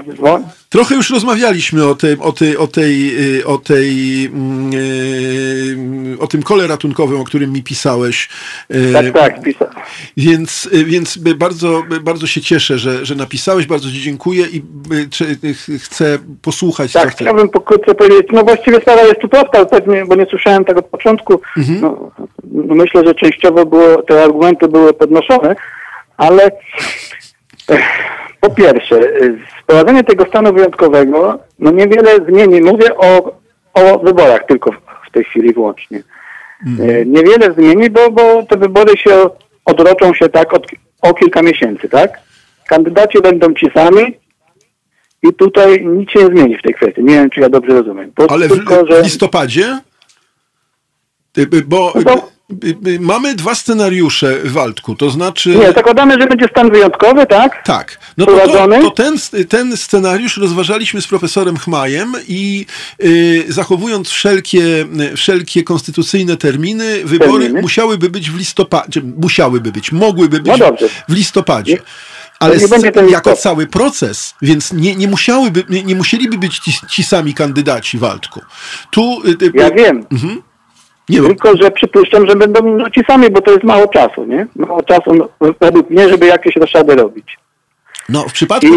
trochę 0.69 0.94
już 0.94 1.11
rozmawialiśmy 1.11 1.86
o, 1.86 1.94
tej, 1.94 2.16
o, 2.19 2.32
tej, 2.32 2.57
o, 2.57 2.66
tej, 2.66 3.11
y, 3.39 3.47
o, 3.47 3.59
tej, 3.59 4.24
mm, 4.27 4.70
y, 4.74 6.19
o 6.20 6.27
tym 6.27 6.43
kole 6.43 6.66
ratunkowym, 6.66 7.20
o 7.20 7.24
którym 7.24 7.52
mi 7.52 7.62
pisałeś. 7.62 8.28
Y, 8.74 8.93
tak, 8.93 9.12
tak, 9.12 9.43
pisałem. 9.43 9.74
Więc, 10.16 10.69
więc 10.73 11.19
bardzo, 11.19 11.82
bardzo 12.02 12.27
się 12.27 12.40
cieszę, 12.40 12.78
że, 12.78 13.07
że 13.07 13.15
napisałeś, 13.15 13.66
bardzo 13.66 13.90
Ci 13.90 14.01
dziękuję 14.01 14.47
i 14.47 14.62
chcę 15.78 16.19
posłuchać. 16.43 16.93
Tak, 16.93 17.11
chciałbym 17.11 17.48
pokrótce 17.48 17.94
powiedzieć, 17.94 18.27
no 18.32 18.44
właściwie 18.44 18.81
sprawa 18.81 19.02
jest 19.02 19.20
tu 19.20 19.28
prosta, 19.28 19.65
pewnie, 19.65 20.05
bo 20.07 20.15
nie 20.15 20.27
słyszałem 20.27 20.65
tego 20.65 20.81
od 20.81 20.86
początku. 20.86 21.40
Mhm. 21.57 21.81
No, 21.81 22.11
no 22.44 22.74
myślę, 22.74 23.02
że 23.07 23.15
częściowo 23.15 23.66
było, 23.66 24.02
te 24.02 24.24
argumenty 24.24 24.69
były 24.69 24.93
podnoszone, 24.93 25.57
ale 26.16 26.51
po 28.41 28.51
pierwsze, 28.51 29.01
wprowadzenie 29.62 30.05
tego 30.05 30.25
stanu 30.25 30.53
wyjątkowego 30.53 31.39
no 31.59 31.71
niewiele 31.71 32.17
zmieni. 32.29 32.61
Mówię 32.61 32.97
o, 32.97 33.39
o 33.75 33.99
wyborach 33.99 34.47
tylko 34.47 34.71
w 35.09 35.12
tej 35.12 35.25
chwili 35.25 35.53
wyłącznie. 35.53 36.03
Mhm. 36.67 37.12
Niewiele 37.12 37.55
zmieni, 37.55 37.91
bo, 37.91 38.11
bo 38.11 38.43
te 38.43 38.57
wybory 38.57 38.97
się 38.97 39.31
odroczą 39.65 40.15
się 40.15 40.29
tak 40.29 40.53
od, 40.53 40.67
o 41.03 41.15
kilka 41.15 41.43
miesięcy, 41.43 41.89
tak? 41.89 42.21
Kandydaci 42.67 43.19
będą 43.23 43.55
ci 43.55 43.67
sami 43.75 44.17
i 45.23 45.35
tutaj 45.35 45.87
nic 45.87 46.11
się 46.11 46.19
nie 46.19 46.27
zmieni 46.27 46.59
w 46.59 46.62
tej 46.62 46.75
kwestii. 46.75 47.05
Nie 47.05 47.15
wiem, 47.15 47.31
czy 47.31 47.41
ja 47.41 47.49
dobrze 47.49 47.73
rozumiem. 47.73 48.12
Ale 48.29 48.49
w, 48.49 48.53
tylko, 48.53 48.87
że... 48.87 49.03
w 49.03 49.05
listopadzie? 49.05 49.79
Bo... 51.67 51.93
No 52.05 52.29
Mamy 53.01 53.35
dwa 53.35 53.55
scenariusze, 53.55 54.39
Waldku, 54.45 54.95
to 54.95 55.11
znaczy... 55.11 55.49
Nie, 55.51 55.73
zakładamy, 55.73 56.21
że 56.21 56.27
będzie 56.27 56.47
stan 56.51 56.71
wyjątkowy, 56.71 57.27
tak? 57.27 57.65
Tak. 57.65 57.99
No 58.19 58.27
to, 58.27 58.49
to, 58.49 58.69
to 58.69 58.91
ten, 58.91 59.17
ten 59.49 59.77
scenariusz 59.77 60.37
rozważaliśmy 60.37 61.03
z 61.03 61.07
profesorem 61.07 61.57
Chmajem 61.57 62.13
i 62.29 62.67
y, 63.05 63.45
zachowując 63.49 64.09
wszelkie, 64.09 64.87
wszelkie 65.17 65.63
konstytucyjne 65.63 66.37
terminy, 66.37 67.05
wybory 67.05 67.43
terminy? 67.43 67.63
musiałyby 67.63 68.11
być 68.11 68.31
w 68.31 68.39
listopadzie, 68.39 69.01
musiałyby 69.17 69.73
być, 69.73 69.93
mogłyby 69.93 70.41
być 70.41 70.59
no 70.59 70.73
w 71.09 71.15
listopadzie. 71.15 71.79
Ale 72.39 72.57
jako 73.11 73.37
cały 73.37 73.67
proces, 73.67 74.35
więc 74.43 74.73
nie, 74.73 74.97
nie 74.97 75.09
musiałyby, 75.09 75.65
nie, 75.69 75.83
nie 75.83 75.95
musieliby 75.95 76.39
być 76.39 76.59
ci, 76.59 76.73
ci 76.89 77.03
sami 77.03 77.35
kandydaci, 77.35 77.99
Waldku. 77.99 78.41
Tu, 78.91 79.23
y, 79.25 79.31
y, 79.45 79.53
ja 79.55 79.71
wiem. 79.71 80.07
Mhm. 80.13 80.43
Nie 81.11 81.20
Tylko, 81.23 81.57
że 81.57 81.70
przypuszczam, 81.70 82.28
że 82.28 82.37
będą 82.37 82.77
no, 82.77 82.91
ci 82.91 83.01
sami, 83.09 83.31
bo 83.31 83.41
to 83.41 83.51
jest 83.51 83.65
mało 83.65 83.89
czasu, 83.89 84.24
nie? 84.24 84.47
Mało 84.57 84.82
czasu 84.82 85.15
no, 85.15 85.28
według 85.61 85.91
mnie, 85.91 86.09
żeby 86.09 86.27
jakieś 86.27 86.57
roszady 86.57 86.95
robić. 86.95 87.37
No, 88.09 88.28
w 88.28 88.32
przypadku, 88.32 88.69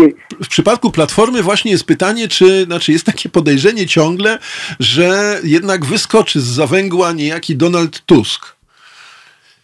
w 0.43 0.47
przypadku 0.47 0.91
Platformy 0.91 1.41
właśnie 1.41 1.71
jest 1.71 1.87
pytanie, 1.87 2.27
czy 2.27 2.63
znaczy 2.63 2.91
jest 2.91 3.05
takie 3.05 3.29
podejrzenie 3.29 3.87
ciągle, 3.87 4.37
że 4.79 5.39
jednak 5.43 5.85
wyskoczy 5.85 6.39
z 6.39 6.43
zawęgła 6.43 7.11
niejaki 7.11 7.55
Donald 7.55 8.05
Tusk. 8.05 8.55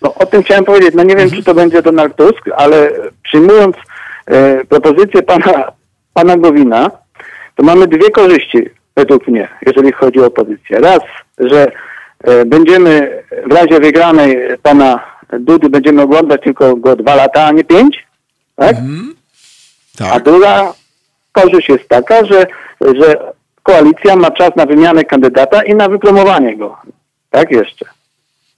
No, 0.02 0.16
o 0.16 0.26
tym 0.26 0.44
chciałem 0.44 0.66
powiedzieć. 0.66 0.92
No 0.94 1.04
nie 1.04 1.16
wiem, 1.16 1.24
mhm. 1.24 1.42
czy 1.42 1.46
to 1.46 1.54
będzie 1.54 1.82
Donald 1.82 2.16
Tusk, 2.16 2.50
ale 2.58 2.92
przyjmując 3.24 3.76
e, 4.26 4.66
propozycję 4.66 5.24
pana, 5.24 5.72
pana 6.14 6.38
Gowina, 6.38 6.92
to 7.56 7.64
mamy 7.64 7.88
dwie 7.88 8.10
korzyści 8.10 8.70
według 8.96 9.28
mnie, 9.28 9.48
jeżeli 9.66 9.92
chodzi 9.92 10.20
o 10.20 10.26
opozycję. 10.26 10.80
Raz, 10.80 11.00
że 11.40 11.72
będziemy 12.46 13.24
w 13.48 13.54
razie 13.54 13.80
wygranej 13.80 14.38
pana 14.64 15.00
Dudy 15.40 15.70
będziemy 15.70 16.02
oglądać 16.02 16.42
tylko 16.44 16.76
go 16.76 16.96
dwa 16.96 17.16
lata, 17.16 17.46
a 17.46 17.52
nie 17.52 17.64
pięć. 17.64 18.08
Tak? 18.56 18.70
Mhm. 18.70 19.16
tak. 19.98 20.08
A 20.14 20.20
druga 20.20 20.74
korzyść 21.32 21.70
jest 21.70 21.90
taka, 21.90 22.26
że, 22.26 22.46
że 22.82 23.34
koalicja 23.64 24.16
ma 24.16 24.32
czas 24.32 24.56
na 24.56 24.66
wymianę 24.66 25.04
kandydata 25.04 25.64
i 25.64 25.76
na 25.76 25.90
wypromowanie 25.90 26.58
go. 26.58 26.78
Tak 27.30 27.52
jeszcze. 27.52 27.86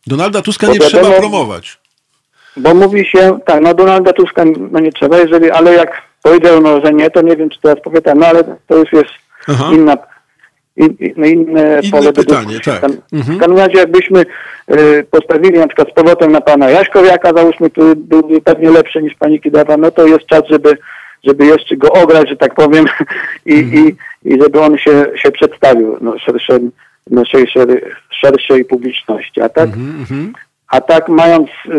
Donalda 0.08 0.42
Tuska 0.42 0.68
Bo 0.68 0.74
nie 0.74 0.80
wiadomo, 0.80 1.04
trzeba 1.04 1.20
promować. 1.20 1.78
Bo 2.58 2.74
mówi 2.74 3.06
się, 3.06 3.40
tak, 3.46 3.62
no 3.62 3.74
Donalda 3.74 4.14
Tuska 4.14 4.44
no 4.72 4.80
nie 4.80 4.92
trzeba, 4.92 5.18
jeżeli, 5.18 5.52
ale 5.52 5.74
jak 5.74 6.02
powiedział, 6.24 6.62
no, 6.62 6.82
że 6.86 6.94
nie, 6.94 7.10
to 7.10 7.22
nie 7.22 7.36
wiem, 7.36 7.50
czy 7.50 7.62
teraz 7.62 7.82
powie 7.84 8.02
no 8.16 8.26
ale 8.26 8.44
to 8.68 8.78
już 8.78 8.94
jest 8.94 9.10
Aha. 9.48 9.70
inna 9.74 9.94
in, 9.94 10.11
inne, 10.78 11.30
inne 11.30 11.82
pole 11.92 12.14
pytanie, 12.14 12.54
do 12.54 12.72
tak. 12.72 12.92
Mhm. 13.14 13.38
W 13.38 13.40
każdym 13.40 13.58
razie 13.58 13.78
jakbyśmy 13.78 14.26
y, 14.72 15.06
postawili 15.12 15.60
na 15.60 15.68
przykład 15.68 15.90
z 15.90 15.94
powrotem 15.94 16.32
na 16.32 16.42
pana 16.42 16.70
Jaśkowiaka, 16.70 17.34
załóżmy, 17.36 17.70
który 17.70 17.96
byłby 17.96 18.42
pewnie 18.42 18.70
lepszy 18.70 19.02
niż 19.02 19.16
pani 19.16 19.40
Kidawa, 19.40 19.78
no 19.78 19.92
to 19.92 20.08
jest 20.08 20.26
czas, 20.26 20.42
żeby, 20.50 20.78
żeby 21.24 21.46
jeszcze 21.46 21.78
go 21.78 21.92
ograć, 21.92 22.30
że 22.30 22.38
tak 22.38 22.56
powiem, 22.56 22.86
i, 23.46 23.54
mhm. 23.54 23.88
i, 23.88 23.96
i 24.34 24.42
żeby 24.42 24.60
on 24.60 24.78
się, 24.78 25.06
się 25.16 25.32
przedstawił 25.32 25.98
no, 26.02 26.20
szerszej, 26.20 26.60
no, 27.10 27.26
szerszej, 27.26 27.66
szerszej 28.10 28.66
publiczności. 28.66 29.42
A 29.42 29.50
tak, 29.50 29.70
mhm. 29.70 30.34
A 30.68 30.82
tak 30.82 31.10
mając 31.10 31.50
y, 31.50 31.72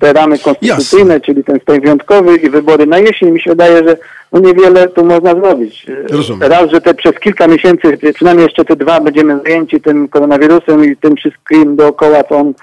te 0.00 0.12
ramy 0.12 0.38
konstytucyjne, 0.38 1.14
Jasne. 1.14 1.20
czyli 1.20 1.44
ten 1.44 1.60
stan 1.60 1.80
wyjątkowy 1.80 2.36
i 2.36 2.50
wybory 2.50 2.86
na 2.86 2.98
jesień, 2.98 3.30
mi 3.30 3.40
się 3.40 3.50
wydaje, 3.50 3.88
że 3.88 3.96
no 4.34 4.40
niewiele 4.40 4.88
tu 4.88 5.04
można 5.04 5.34
zrobić. 5.34 5.86
Rozumiem. 6.10 6.50
Raz, 6.50 6.70
że 6.70 6.80
te 6.80 6.94
przez 6.94 7.12
kilka 7.20 7.46
miesięcy, 7.46 7.98
przynajmniej 8.14 8.44
jeszcze 8.44 8.64
te 8.64 8.76
dwa, 8.76 9.00
będziemy 9.00 9.40
zajęci 9.44 9.80
tym 9.80 10.08
koronawirusem 10.08 10.84
i 10.84 10.96
tym 10.96 11.16
wszystkim 11.16 11.76
dookoła, 11.76 12.24
co 12.24 12.36
on, 12.36 12.54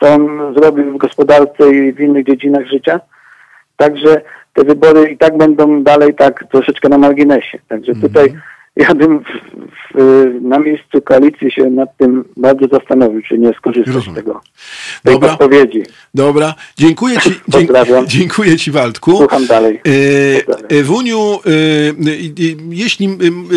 co 0.00 0.08
on 0.08 0.54
zrobił 0.58 0.92
w 0.92 0.96
gospodarce 0.96 1.70
i 1.70 1.92
w 1.92 2.00
innych 2.00 2.26
dziedzinach 2.26 2.66
życia. 2.66 3.00
Także 3.76 4.20
te 4.54 4.64
wybory 4.64 5.10
i 5.10 5.18
tak 5.18 5.36
będą 5.36 5.82
dalej 5.82 6.14
tak 6.14 6.44
troszeczkę 6.50 6.88
na 6.88 6.98
marginesie. 6.98 7.58
Także 7.68 7.94
tutaj 7.94 8.24
mm 8.24 8.36
-hmm 8.36 8.55
ja 8.76 8.94
bym 8.94 9.20
w, 9.20 9.24
w, 9.24 10.42
na 10.42 10.58
miejscu 10.58 11.02
koalicji 11.04 11.52
się 11.52 11.70
nad 11.70 11.96
tym 11.96 12.24
bardzo 12.36 12.66
zastanowił, 12.72 13.22
czy 13.22 13.38
nie 13.38 13.52
skorzystać 13.52 14.04
z 14.12 14.14
tego, 14.14 14.40
tej 15.02 15.14
Dobra. 15.14 15.28
podpowiedzi. 15.28 15.82
Dobra, 16.14 16.54
dziękuję 16.78 17.18
Ci, 17.20 17.30
dziękuję 18.06 18.56
Ci 18.56 18.70
Waldku. 18.70 19.16
Słucham 19.16 19.46
dalej. 19.46 19.80
E, 20.68 20.82
Wuniu, 20.82 21.38
e, 21.46 21.50
jeśli 22.70 23.08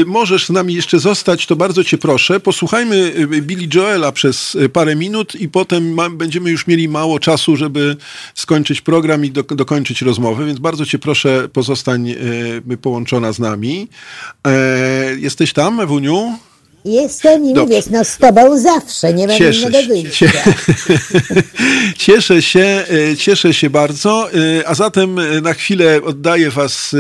możesz 0.05 0.45
z 0.45 0.49
nami 0.49 0.73
jeszcze 0.73 0.99
zostać, 0.99 1.47
to 1.47 1.55
bardzo 1.55 1.83
Cię 1.83 1.97
proszę. 1.97 2.39
Posłuchajmy 2.39 3.11
Billy 3.41 3.67
Joela 3.75 4.11
przez 4.11 4.57
parę 4.73 4.95
minut 4.95 5.35
i 5.35 5.49
potem 5.49 5.95
będziemy 6.11 6.51
już 6.51 6.67
mieli 6.67 6.89
mało 6.89 7.19
czasu, 7.19 7.55
żeby 7.55 7.95
skończyć 8.33 8.81
program 8.81 9.25
i 9.25 9.31
do, 9.31 9.43
dokończyć 9.43 10.01
rozmowę, 10.01 10.45
więc 10.45 10.59
bardzo 10.59 10.85
Cię 10.85 10.99
proszę, 10.99 11.49
pozostań 11.53 12.15
połączona 12.81 13.31
z 13.31 13.39
nami. 13.39 13.87
E, 14.47 15.08
jesteś 15.17 15.53
tam, 15.53 15.79
Ewuniu? 15.79 16.37
Jestem 16.85 17.45
i 17.45 17.53
mówię, 17.53 17.81
no 17.91 18.03
z 18.03 18.17
tobą 18.17 18.59
zawsze, 18.59 19.13
nie 19.13 19.27
mam 19.27 19.37
cieszę 19.37 19.67
innego 19.67 19.87
wyjścia. 19.87 20.25
Cieszę 21.97 22.41
się, 22.41 22.85
e, 23.11 23.17
cieszę 23.17 23.53
się 23.53 23.69
bardzo, 23.69 24.29
e, 24.31 24.67
a 24.67 24.75
zatem 24.75 25.19
e, 25.19 25.41
na 25.41 25.53
chwilę 25.53 26.01
oddaję 26.03 26.49
was 26.49 26.95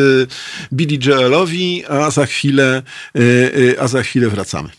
Billy 0.73 0.97
Joelowi, 1.05 1.83
a 1.89 2.11
za 2.11 2.25
chwilę, 2.25 2.81
a 3.79 3.87
za 3.87 4.03
chwilę 4.03 4.29
wracamy. 4.29 4.69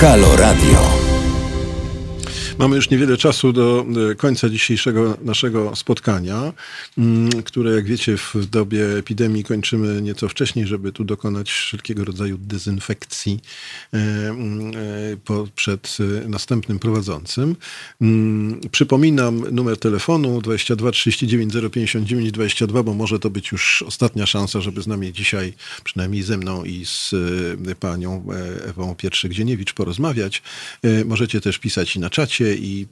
Halo 0.00 0.36
Radio. 0.36 1.03
Mamy 2.58 2.76
już 2.76 2.90
niewiele 2.90 3.16
czasu 3.16 3.52
do 3.52 3.86
e, 4.10 4.14
końca 4.14 4.48
dzisiejszego 4.48 5.16
naszego 5.22 5.76
spotkania, 5.76 6.52
mm, 6.98 7.42
które 7.42 7.74
jak 7.74 7.84
wiecie 7.84 8.16
w 8.16 8.46
dobie 8.46 8.98
epidemii 8.98 9.44
kończymy 9.44 10.02
nieco 10.02 10.28
wcześniej, 10.28 10.66
żeby 10.66 10.92
tu 10.92 11.04
dokonać 11.04 11.50
wszelkiego 11.50 12.04
rodzaju 12.04 12.38
dezynfekcji 12.38 13.40
e, 13.92 13.96
mm, 14.28 14.72
e, 15.30 15.46
przed 15.54 15.98
następnym 16.26 16.78
prowadzącym. 16.78 17.56
Mm, 18.00 18.60
przypominam 18.70 19.54
numer 19.54 19.78
telefonu 19.78 20.42
22 20.42 20.90
39 20.90 21.52
059 21.72 22.32
22, 22.32 22.82
bo 22.82 22.94
może 22.94 23.18
to 23.18 23.30
być 23.30 23.52
już 23.52 23.84
ostatnia 23.86 24.26
szansa, 24.26 24.60
żeby 24.60 24.82
z 24.82 24.86
nami 24.86 25.12
dzisiaj, 25.12 25.52
przynajmniej 25.84 26.22
ze 26.22 26.36
mną 26.36 26.64
i 26.64 26.84
z 26.84 27.14
panią 27.80 28.26
Ewą 28.66 28.94
Pietrzyk-Dzieniewicz 28.94 29.72
porozmawiać. 29.72 30.42
Możecie 31.04 31.40
też 31.40 31.58
pisać 31.58 31.96
i 31.96 32.00
na 32.00 32.10
czacie, 32.10 32.43
i 32.44 32.86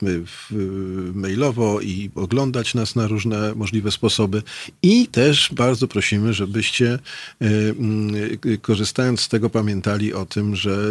mailowo, 1.14 1.80
i 1.80 2.10
oglądać 2.14 2.74
nas 2.74 2.96
na 2.96 3.06
różne 3.06 3.54
możliwe 3.54 3.90
sposoby. 3.90 4.42
I 4.82 5.06
też 5.06 5.50
bardzo 5.54 5.88
prosimy, 5.88 6.32
żebyście 6.32 6.98
mm, 7.40 8.14
korzystając 8.62 9.20
z 9.20 9.28
tego 9.28 9.50
pamiętali 9.50 10.14
o 10.14 10.26
tym, 10.26 10.56
że 10.56 10.90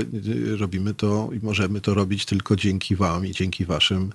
robimy 0.57 0.93
to 0.93 1.29
i 1.33 1.45
możemy 1.45 1.81
to 1.81 1.93
robić 1.93 2.25
tylko 2.25 2.55
dzięki 2.55 2.95
Wam 2.95 3.25
i 3.25 3.31
dzięki 3.31 3.65
Waszym, 3.65 4.11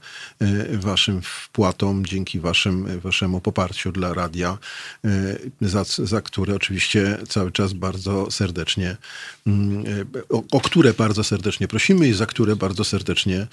waszym 0.73 1.23
wpłatom, 1.23 2.06
dzięki 2.06 2.40
waszym, 2.40 3.01
Waszemu 3.01 3.40
poparciu 3.40 3.93
dla 3.93 4.14
radia, 4.14 4.59
za, 5.60 5.85
za 5.85 6.20
które 6.20 6.55
oczywiście 6.55 7.18
cały 7.28 7.52
czas 7.52 7.73
bardzo 7.73 8.31
serdecznie, 8.31 8.97
mm, 9.47 9.85
o, 10.28 10.43
o 10.51 10.60
które 10.60 10.94
bardzo 10.94 11.24
serdecznie 11.24 11.68
prosimy 11.68 12.09
i 12.09 12.12
za 12.12 12.27
które 12.27 12.56
bardzo 12.56 12.85
serdecznie 12.85 13.47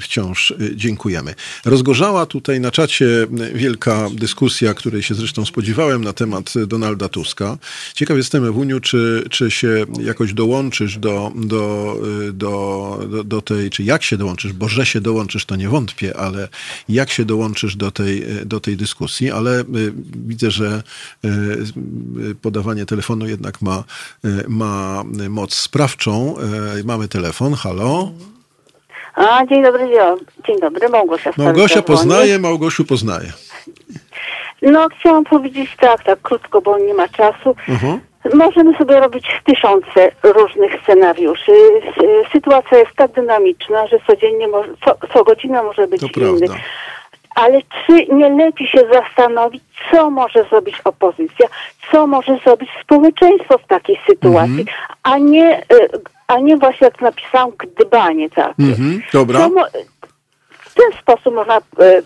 wciąż 0.00 0.54
dziękujemy. 0.74 1.34
Rozgorzała 1.64 2.26
tutaj 2.26 2.60
na 2.60 2.70
czacie 2.70 3.26
wielka 3.54 4.08
dyskusja, 4.12 4.74
której 4.74 5.02
się 5.02 5.14
zresztą 5.14 5.44
spodziewałem 5.44 6.04
na 6.04 6.12
temat 6.12 6.54
Donalda 6.66 7.08
Tuska. 7.08 7.58
Ciekaw 7.94 8.16
jestem, 8.16 8.44
Ewuniu, 8.44 8.80
czy, 8.80 9.24
czy 9.30 9.50
się 9.50 9.86
jakoś 10.00 10.32
dołączysz 10.34 10.98
do, 10.98 11.32
do, 11.36 11.96
do, 12.32 13.00
do, 13.10 13.24
do 13.24 13.42
tej, 13.42 13.70
czy 13.70 13.82
jak 13.82 14.02
się 14.02 14.16
dołączysz, 14.16 14.52
bo 14.52 14.68
że 14.68 14.86
się 14.86 15.00
dołączysz, 15.00 15.44
to 15.44 15.56
nie 15.56 15.68
wątpię, 15.68 16.16
ale 16.16 16.48
jak 16.88 17.10
się 17.10 17.24
dołączysz 17.24 17.76
do 17.76 17.90
tej, 17.90 18.24
do 18.46 18.60
tej 18.60 18.76
dyskusji, 18.76 19.30
ale 19.30 19.64
widzę, 20.26 20.50
że 20.50 20.82
podawanie 22.42 22.86
telefonu 22.86 23.28
jednak 23.28 23.62
ma, 23.62 23.84
ma 24.48 25.04
moc 25.28 25.54
sprawczą. 25.54 26.36
Mamy 26.84 27.08
telefon, 27.08 27.54
halo. 27.54 28.12
A, 29.16 29.46
dzień 29.46 29.62
dobry, 29.62 29.88
dzień 30.46 30.60
dobry, 30.60 30.88
Małgosia. 30.88 31.30
Małgosia 31.36 31.82
poznaje, 31.82 32.38
Małgosiu 32.38 32.84
poznaje. 32.84 33.32
No, 34.62 34.88
chciałam 34.98 35.24
powiedzieć 35.24 35.76
tak, 35.80 36.04
tak 36.04 36.22
krótko, 36.22 36.60
bo 36.60 36.78
nie 36.78 36.94
ma 36.94 37.08
czasu. 37.08 37.56
Uh-huh. 37.68 37.98
Możemy 38.34 38.76
sobie 38.76 39.00
robić 39.00 39.26
tysiące 39.44 40.10
różnych 40.22 40.82
scenariuszy. 40.82 41.52
Sytuacja 42.32 42.78
jest 42.78 42.92
tak 42.96 43.12
dynamiczna, 43.12 43.86
że 43.86 43.96
codziennie, 44.06 44.48
może, 44.48 44.68
co, 44.84 44.96
co 45.14 45.24
godzina 45.24 45.62
może 45.62 45.86
być 45.86 46.00
to 46.00 46.06
inny. 46.20 46.38
Prawda. 46.38 46.64
Ale 47.34 47.60
czy 47.62 48.06
nie 48.06 48.28
lepiej 48.28 48.68
się 48.68 48.80
zastanowić, 48.92 49.62
co 49.90 50.10
może 50.10 50.44
zrobić 50.50 50.80
opozycja, 50.84 51.46
co 51.90 52.06
może 52.06 52.38
zrobić 52.44 52.70
społeczeństwo 52.82 53.58
w 53.58 53.66
takiej 53.66 54.00
sytuacji, 54.06 54.64
mm-hmm. 54.64 54.96
a 55.02 55.18
nie 55.18 55.60
y, 55.60 55.88
a 56.26 56.38
nie 56.38 56.56
właśnie 56.56 56.84
jak 56.84 57.00
napisałam 57.00 57.50
gdybanie 57.58 58.30
takie. 58.30 58.62
Mhm, 58.62 59.02
dobra. 59.12 59.48
w 60.50 60.74
ten 60.74 60.92
sposób 61.00 61.34
można 61.34 61.56
e, 61.56 61.60
e, 61.80 62.02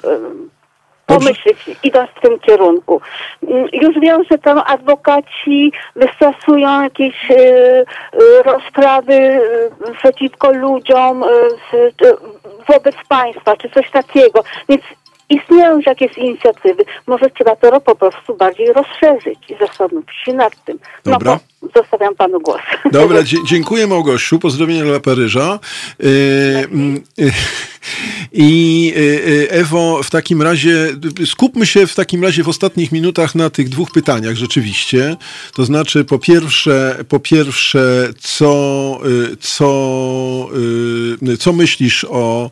pomyśleć, 1.07 1.57
idąc 1.83 2.11
w 2.11 2.21
tym 2.21 2.39
kierunku. 2.39 3.01
Mm, 3.43 3.69
już 3.73 4.01
wiem, 4.01 4.23
że 4.31 4.39
tam 4.39 4.63
adwokaci 4.67 5.73
wystosują 5.97 6.83
jakieś 6.83 7.31
e, 7.31 7.85
rozprawy 8.43 9.41
przeciwko 9.99 10.53
ludziom, 10.53 11.25
wobec 12.69 12.97
państwa, 13.09 13.57
czy 13.57 13.71
coś 13.71 13.91
takiego. 13.91 14.45
Więc 14.69 14.83
istnieją 15.31 15.77
już 15.77 15.87
jakieś 15.87 16.19
inicjatywy. 16.19 16.85
Może 17.07 17.31
trzeba 17.31 17.57
to 17.57 17.81
po 17.81 17.95
prostu 17.95 18.37
bardziej 18.37 18.73
rozszerzyć 18.73 19.39
i 19.49 19.57
zastanowić 19.61 20.17
się 20.25 20.35
nad 20.35 20.65
tym. 20.65 20.79
No 21.07 21.13
Dobra. 21.13 21.33
No, 21.33 21.39
zostawiam 21.77 22.15
panu 22.15 22.41
głos. 22.41 22.61
Dobra, 22.93 23.19
dziękuję 23.47 23.87
Małgosiu. 23.87 24.39
Pozdrowienia 24.39 24.85
dla 24.85 25.01
Paryża. 25.01 25.59
Yy, 25.99 27.33
I 28.33 28.93
Ewo, 29.49 30.03
w 30.03 30.11
takim 30.11 30.43
razie 30.43 30.89
skupmy 31.27 31.67
się 31.67 31.87
w 31.87 31.95
takim 31.95 32.23
razie 32.23 32.43
w 32.43 32.49
ostatnich 32.49 32.93
minutach 32.93 33.35
na 33.35 33.51
tych 33.51 33.69
dwóch 33.69 33.91
pytaniach 33.91 34.37
rzeczywiście. 34.37 35.17
To 35.55 35.65
znaczy 35.65 36.05
po 36.05 36.19
pierwsze, 36.19 37.05
po 37.09 37.21
pierwsze 37.21 38.09
co, 38.21 39.01
co, 39.41 40.49
co 41.39 41.53
myślisz 41.53 42.07
o, 42.11 42.51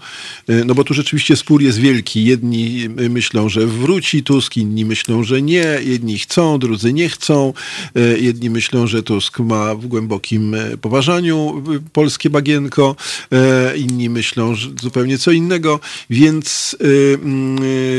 no 0.65 0.75
bo 0.75 0.85
tu 0.85 0.95
rzeczywiście 0.95 1.37
spór 1.37 1.63
jest 1.63 1.79
wielki. 1.79 2.25
Jedni 2.25 2.89
myślą, 2.89 3.49
że 3.49 3.67
wróci 3.67 4.23
Tusk, 4.23 4.57
inni 4.57 4.85
myślą, 4.85 5.23
że 5.23 5.43
nie. 5.43 5.79
Jedni 5.83 6.19
chcą, 6.19 6.59
drudzy 6.59 6.93
nie 6.93 7.09
chcą. 7.09 7.53
Jedni 8.21 8.51
myślą, 8.51 8.87
że 8.87 8.98
Tusk 9.03 9.39
ma 9.39 9.75
w 9.75 9.87
głębokim 9.87 10.57
poważaniu 10.81 11.63
polskie 11.93 12.31
bagienko. 12.31 12.97
Inni 13.77 14.11
myślą, 14.11 14.55
że 14.55 14.69
zupełnie 14.81 15.19
co 15.19 15.31
innego, 15.31 15.81
więc 16.11 16.77
y, 16.81 17.19
mm, 17.23 17.59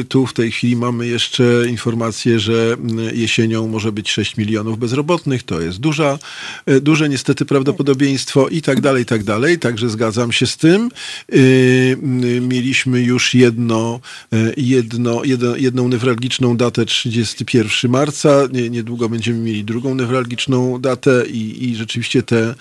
tu 0.10 0.26
w 0.26 0.34
tej 0.34 0.52
chwili 0.52 0.76
mamy 0.76 1.08
jeszcze 1.08 1.44
informację, 1.70 2.40
że 2.40 2.78
y, 3.12 3.16
jesienią 3.16 3.68
może 3.68 3.92
być 3.92 4.12
6 4.12 4.38
milionów 4.38 4.80
bezrobotnych, 4.80 5.44
to 5.44 5.62
jest 5.62 5.80
duża, 5.80 6.20
duże 6.82 7.10
niestety 7.10 7.46
prawdopodobieństwo 7.46 8.48
i 8.48 8.62
tak 8.62 8.82
dalej, 8.82 9.04
i 9.04 9.06
tak 9.06 9.24
dalej, 9.24 9.60
także 9.60 9.90
zgadzam 9.90 10.32
się 10.32 10.48
z 10.48 10.58
tym. 10.58 10.90
Mieliśmy 12.42 13.02
już 13.02 13.34
jedno, 13.34 14.00
jedno, 14.58 15.24
jedno 15.24 15.56
jedną 15.56 15.88
newralgiczną 15.88 16.58
datę 16.58 16.86
31 16.86 17.92
marca, 17.92 18.30
niedługo 18.70 19.10
będziemy 19.10 19.40
mieli 19.40 19.64
drugą 19.64 19.96
newralgiczną 19.96 20.82
datę 20.82 20.89
i, 21.32 21.70
i 21.70 21.76
rzeczywiście 21.76 22.24
te, 22.24 22.56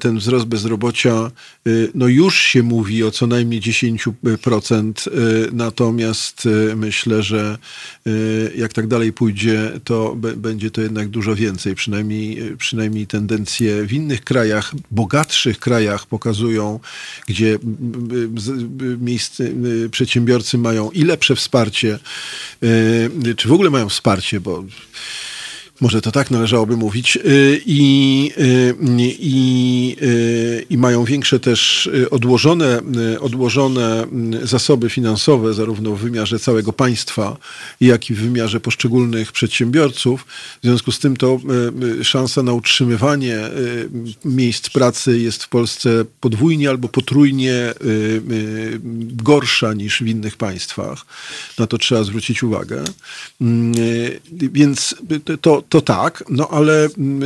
ten 0.00 0.18
wzrost 0.18 0.46
bezrobocia, 0.46 1.30
no 1.94 2.08
już 2.08 2.38
się 2.38 2.62
mówi 2.62 3.04
o 3.04 3.10
co 3.10 3.26
najmniej 3.26 3.60
10%, 3.60 5.08
y, 5.08 5.48
natomiast 5.52 6.48
myślę, 6.76 7.22
że 7.22 7.58
jak 8.56 8.72
tak 8.72 8.86
dalej 8.86 9.12
pójdzie, 9.12 9.70
to 9.84 10.16
będzie 10.36 10.70
to 10.70 10.80
jednak 10.80 11.08
dużo 11.08 11.34
więcej. 11.34 11.74
Przynajmniej, 11.74 12.56
przynajmniej 12.58 13.06
tendencje 13.06 13.86
w 13.86 13.92
innych 13.92 14.24
krajach, 14.24 14.72
bogatszych 14.90 15.58
krajach 15.58 16.06
pokazują, 16.06 16.80
gdzie 17.26 17.58
miejsce, 19.00 19.44
przedsiębiorcy 19.90 20.58
mają 20.58 20.90
i 20.90 21.04
lepsze 21.04 21.36
wsparcie, 21.36 21.98
czy 23.36 23.48
w 23.48 23.52
ogóle 23.52 23.70
mają 23.70 23.88
wsparcie, 23.88 24.40
bo 24.40 24.64
może 25.80 26.02
to 26.02 26.12
tak 26.12 26.30
należałoby 26.30 26.76
mówić, 26.76 27.16
y, 27.16 27.60
i, 27.66 28.30
y, 28.38 28.74
i, 29.18 29.96
y, 30.02 30.66
i 30.70 30.78
mają 30.78 31.04
większe 31.04 31.40
też 31.40 31.90
odłożone, 32.10 32.80
odłożone 33.20 34.06
zasoby 34.42 34.90
finansowe, 34.90 35.54
zarówno 35.54 35.90
w 35.90 36.00
wymiarze 36.00 36.38
całego 36.38 36.72
państwa, 36.72 37.36
jak 37.80 38.10
i 38.10 38.14
w 38.14 38.20
wymiarze 38.20 38.60
poszczególnych 38.60 39.32
przedsiębiorców. 39.32 40.26
W 40.62 40.66
związku 40.66 40.92
z 40.92 40.98
tym 40.98 41.16
to 41.16 41.40
szansa 42.02 42.42
na 42.42 42.52
utrzymywanie 42.52 43.38
miejsc 44.24 44.70
pracy 44.70 45.18
jest 45.18 45.44
w 45.44 45.48
Polsce 45.48 46.04
podwójnie 46.20 46.70
albo 46.70 46.88
potrójnie 46.88 47.74
gorsza 49.12 49.72
niż 49.72 50.02
w 50.02 50.06
innych 50.06 50.36
państwach. 50.36 51.06
Na 51.58 51.66
to 51.66 51.78
trzeba 51.78 52.04
zwrócić 52.04 52.42
uwagę. 52.42 52.84
Więc 54.52 54.94
to, 55.40 55.63
to 55.68 55.80
tak, 55.80 56.24
no 56.30 56.48
ale, 56.48 56.88
mm, 56.98 57.22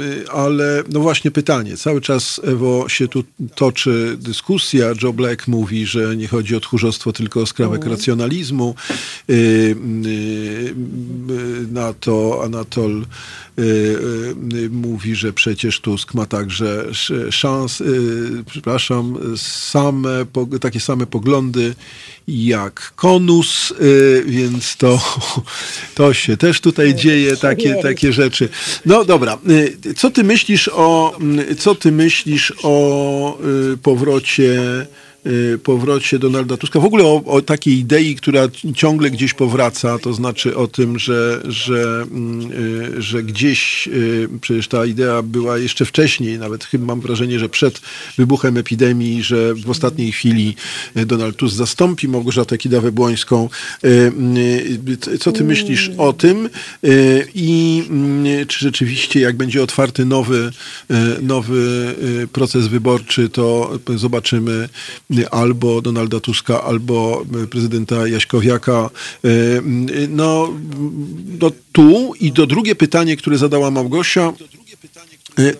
y, 0.00 0.30
ale 0.30 0.82
no 0.92 1.00
właśnie 1.00 1.30
pytanie. 1.30 1.76
Cały 1.76 2.00
czas, 2.00 2.40
Ewo, 2.44 2.88
się 2.88 3.08
tu 3.08 3.24
toczy 3.54 4.16
dyskusja. 4.20 4.86
Joe 5.02 5.12
Black 5.12 5.48
mówi, 5.48 5.86
że 5.86 6.16
nie 6.16 6.28
chodzi 6.28 6.56
o 6.56 6.60
tchórzostwo, 6.60 7.12
tylko 7.12 7.40
o 7.40 7.46
skrawek 7.46 7.82
mm. 7.82 7.92
racjonalizmu. 7.92 8.74
Y, 9.30 9.32
y, 9.32 10.74
na 11.72 11.92
to 11.92 12.40
Anatol 12.44 13.04
mówi, 14.70 15.14
że 15.14 15.32
przecież 15.32 15.80
Tusk 15.80 16.14
ma 16.14 16.26
także 16.26 16.84
szans, 17.30 17.82
przepraszam, 18.46 19.18
same, 19.36 20.26
takie 20.60 20.80
same 20.80 21.06
poglądy 21.06 21.74
jak 22.28 22.92
konus, 22.96 23.70
y, 23.70 24.24
więc 24.26 24.76
to, 24.76 25.00
to 25.94 26.14
się 26.14 26.36
też 26.36 26.60
tutaj 26.60 26.94
dzieje, 26.94 27.36
takie, 27.36 27.74
takie 27.74 28.12
rzeczy. 28.12 28.48
No 28.86 29.04
dobra, 29.04 29.38
y, 29.84 29.94
co 29.94 30.10
ty 30.10 30.24
myślisz 30.24 30.70
o, 30.72 31.18
co 31.58 31.74
ty 31.74 31.92
myślisz 31.92 32.52
o 32.62 33.38
y, 33.72 33.76
powrocie 33.76 34.86
powrocie 35.62 36.18
Donalda 36.18 36.56
Tuska, 36.56 36.80
w 36.80 36.84
ogóle 36.84 37.04
o, 37.04 37.22
o, 37.24 37.42
takiej 37.42 37.78
idei, 37.78 38.14
która 38.14 38.48
ciągle 38.74 39.10
gdzieś 39.10 39.34
powraca, 39.34 39.98
to 39.98 40.14
znaczy 40.14 40.56
o 40.56 40.66
tym, 40.66 40.98
że, 40.98 41.42
że, 41.44 42.04
mm, 42.10 42.50
że 43.02 43.22
gdzieś 43.22 43.88
przecież 44.40 44.68
ta 44.68 44.86
idea 44.86 45.22
była 45.22 45.58
jeszcze 45.58 45.84
wcześniej, 45.84 46.38
nawet 46.38 46.64
chyba 46.64 46.86
mam 46.86 47.00
wrażenie, 47.00 47.38
że 47.38 47.48
przed 47.48 47.80
wybuchem 48.16 48.56
epidemii, 48.56 49.22
że 49.22 49.54
w 49.54 49.70
ostatniej 49.70 50.12
chwili 50.12 50.56
Donald 51.06 51.36
Tusk 51.36 51.56
zastąpi 51.56 52.08
Małgorzatę 52.08 52.58
Kidawę-Błońską. 52.58 53.48
Co 55.20 55.32
ty 55.32 55.44
myślisz 55.44 55.90
o 55.98 56.12
tym 56.12 56.48
i 57.34 57.82
mm, 57.90 58.46
czy 58.46 58.60
rzeczywiście 58.60 59.20
jak 59.20 59.36
będzie 59.36 59.62
otwarty 59.62 60.04
nowy, 60.04 60.50
nowy 61.22 61.94
proces 62.32 62.66
wyborczy, 62.66 63.28
to 63.28 63.78
zobaczymy 63.96 64.68
albo 65.30 65.80
Donalda 65.80 66.20
Tuska, 66.20 66.62
albo 66.62 67.24
prezydenta 67.50 68.08
Jaśkowiaka. 68.08 68.90
No, 70.08 70.48
no 71.40 71.50
tu 71.72 72.12
i 72.20 72.32
do 72.32 72.46
drugie 72.46 72.74
pytanie, 72.74 73.16
które 73.16 73.38
zadała 73.38 73.70
Małgosia, 73.70 74.32
E, 74.32 74.61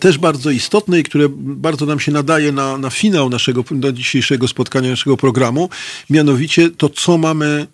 też 0.00 0.18
bardzo 0.18 0.50
istotne 0.50 0.98
i 0.98 1.02
które 1.02 1.28
bardzo 1.38 1.86
nam 1.86 2.00
się 2.00 2.12
nadaje 2.12 2.52
na, 2.52 2.78
na 2.78 2.90
finał 2.90 3.30
naszego 3.30 3.64
do 3.70 3.92
dzisiejszego 3.92 4.48
spotkania, 4.48 4.90
naszego 4.90 5.16
programu, 5.16 5.68
mianowicie 6.10 6.70
to, 6.70 6.88
co 6.88 7.18
mamy 7.18 7.66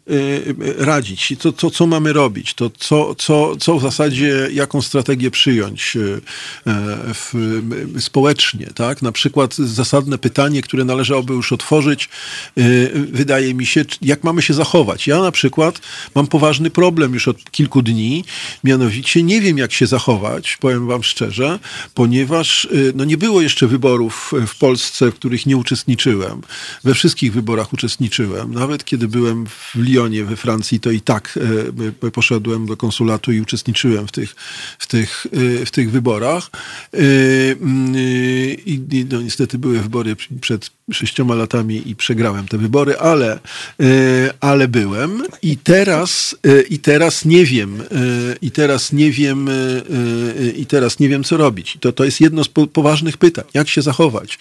e, 0.80 0.84
radzić, 0.84 1.34
to, 1.38 1.52
to 1.52 1.70
co 1.70 1.86
mamy 1.86 2.12
robić, 2.12 2.54
to 2.54 2.70
co, 2.78 3.14
co, 3.14 3.56
co 3.56 3.78
w 3.78 3.82
zasadzie, 3.82 4.48
jaką 4.52 4.82
strategię 4.82 5.30
przyjąć 5.30 5.96
społecznie. 7.98 8.66
Tak? 8.74 9.02
Na 9.02 9.12
przykład 9.12 9.54
zasadne 9.54 10.18
pytanie, 10.18 10.62
które 10.62 10.84
należałoby 10.84 11.34
już 11.34 11.52
otworzyć, 11.52 12.08
wydaje 13.12 13.54
mi 13.54 13.66
się, 13.66 13.84
jak 14.02 14.24
mamy 14.24 14.42
się 14.42 14.54
zachować. 14.54 15.06
Ja 15.06 15.22
na 15.22 15.32
przykład 15.32 15.80
mam 16.14 16.26
poważny 16.26 16.70
problem 16.70 17.14
już 17.14 17.28
od 17.28 17.50
kilku 17.50 17.82
dni, 17.82 18.24
mianowicie 18.64 19.22
nie 19.22 19.40
wiem, 19.40 19.58
jak 19.58 19.72
się 19.72 19.86
zachować, 19.86 20.56
powiem 20.56 20.86
wam 20.86 21.02
szczerze, 21.02 21.58
ponieważ 21.98 22.64
y, 22.64 22.92
no, 22.96 23.04
nie 23.04 23.16
było 23.16 23.42
jeszcze 23.42 23.66
wyborów 23.66 24.32
w 24.46 24.58
Polsce, 24.58 25.10
w 25.10 25.14
których 25.14 25.46
nie 25.46 25.56
uczestniczyłem. 25.56 26.40
We 26.84 26.94
wszystkich 26.94 27.32
wyborach 27.32 27.72
uczestniczyłem. 27.72 28.54
Nawet 28.54 28.84
kiedy 28.84 29.08
byłem 29.08 29.46
w 29.46 29.74
Lyonie 29.74 30.24
we 30.24 30.36
Francji, 30.36 30.80
to 30.80 30.90
i 30.90 31.00
tak 31.00 31.38
y, 32.04 32.10
poszedłem 32.10 32.66
do 32.66 32.76
konsulatu 32.76 33.32
i 33.32 33.40
uczestniczyłem 33.40 34.06
w 34.06 34.12
tych, 34.12 34.36
w 34.78 34.86
tych, 34.86 35.26
y, 35.26 35.66
w 35.66 35.70
tych 35.70 35.90
wyborach. 35.90 36.50
I 38.66 39.06
no, 39.10 39.22
niestety 39.22 39.58
były 39.58 39.80
wybory 39.80 40.16
przed 40.40 40.70
sześcioma 40.92 41.34
latami 41.34 41.90
i 41.90 41.96
przegrałem 41.96 42.48
te 42.48 42.58
wybory, 42.58 42.98
ale, 42.98 43.38
ale 44.40 44.68
byłem 44.68 45.22
i 45.42 45.56
teraz, 45.56 46.36
i 46.70 46.78
teraz 46.78 47.24
nie 47.24 47.44
wiem, 47.44 47.82
i 48.42 48.50
teraz 48.50 48.92
nie 48.92 49.12
wiem, 49.12 49.50
i 50.56 50.66
teraz 50.66 50.98
nie 50.98 51.08
wiem, 51.08 51.24
co 51.24 51.36
robić 51.36 51.78
to, 51.88 51.92
to 51.92 52.04
jest 52.04 52.20
jedno 52.20 52.44
z 52.44 52.48
po, 52.48 52.66
poważnych 52.66 53.16
pytań. 53.16 53.44
Jak 53.54 53.68
się 53.68 53.82
zachować? 53.82 54.38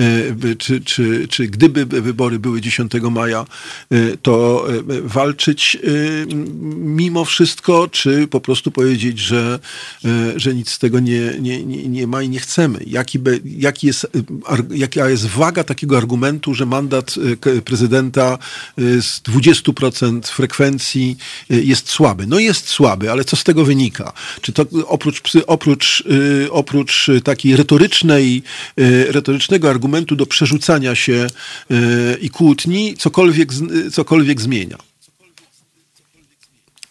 E, 0.00 0.56
czy, 0.56 0.80
czy, 0.80 1.28
czy 1.28 1.46
gdyby 1.46 1.86
wybory 1.86 2.38
były 2.38 2.60
10 2.60 2.92
maja, 3.10 3.46
e, 3.90 4.16
to 4.16 4.66
e, 4.68 4.82
walczyć 5.02 5.76
mimo 6.76 7.24
wszystko, 7.24 7.88
czy 7.88 8.26
po 8.26 8.40
prostu 8.40 8.70
powiedzieć, 8.70 9.18
że, 9.18 9.58
że 10.36 10.54
nic 10.54 10.70
z 10.70 10.78
tego 10.78 11.00
nie, 11.00 11.34
nie, 11.40 11.64
nie, 11.64 11.88
nie 11.88 12.06
ma 12.06 12.22
i 12.22 12.28
nie 12.28 12.40
chcemy? 12.40 12.78
Jaki, 12.86 13.18
by, 13.18 13.40
jaki 13.44 13.86
jest, 13.86 14.06
jaka 14.70 15.10
jest 15.10 15.26
waga 15.26 15.64
takiego 15.64 15.96
argumentu, 15.96 16.54
że 16.54 16.66
mandat 16.66 17.14
prezydenta 17.64 18.38
z 18.78 19.22
20% 19.22 20.28
frekwencji 20.28 21.16
jest 21.48 21.88
słaby? 21.88 22.26
No 22.26 22.38
jest 22.38 22.68
słaby, 22.68 23.10
ale 23.10 23.24
co 23.24 23.36
z 23.36 23.44
tego 23.44 23.64
wynika? 23.64 24.12
Czy 24.40 24.52
to 24.52 24.66
oprócz, 24.86 25.22
oprócz, 25.46 26.02
oprócz 26.50 26.89
oprócz 26.90 27.24
takiej 27.24 27.56
retorycznej, 27.56 28.42
y, 28.78 29.12
retorycznego 29.12 29.70
argumentu 29.70 30.16
do 30.16 30.26
przerzucania 30.26 30.94
się 30.94 31.26
y, 31.70 32.18
i 32.20 32.30
kłótni, 32.30 32.94
cokolwiek, 32.98 33.48
cokolwiek 33.92 34.40
zmienia 34.40 34.90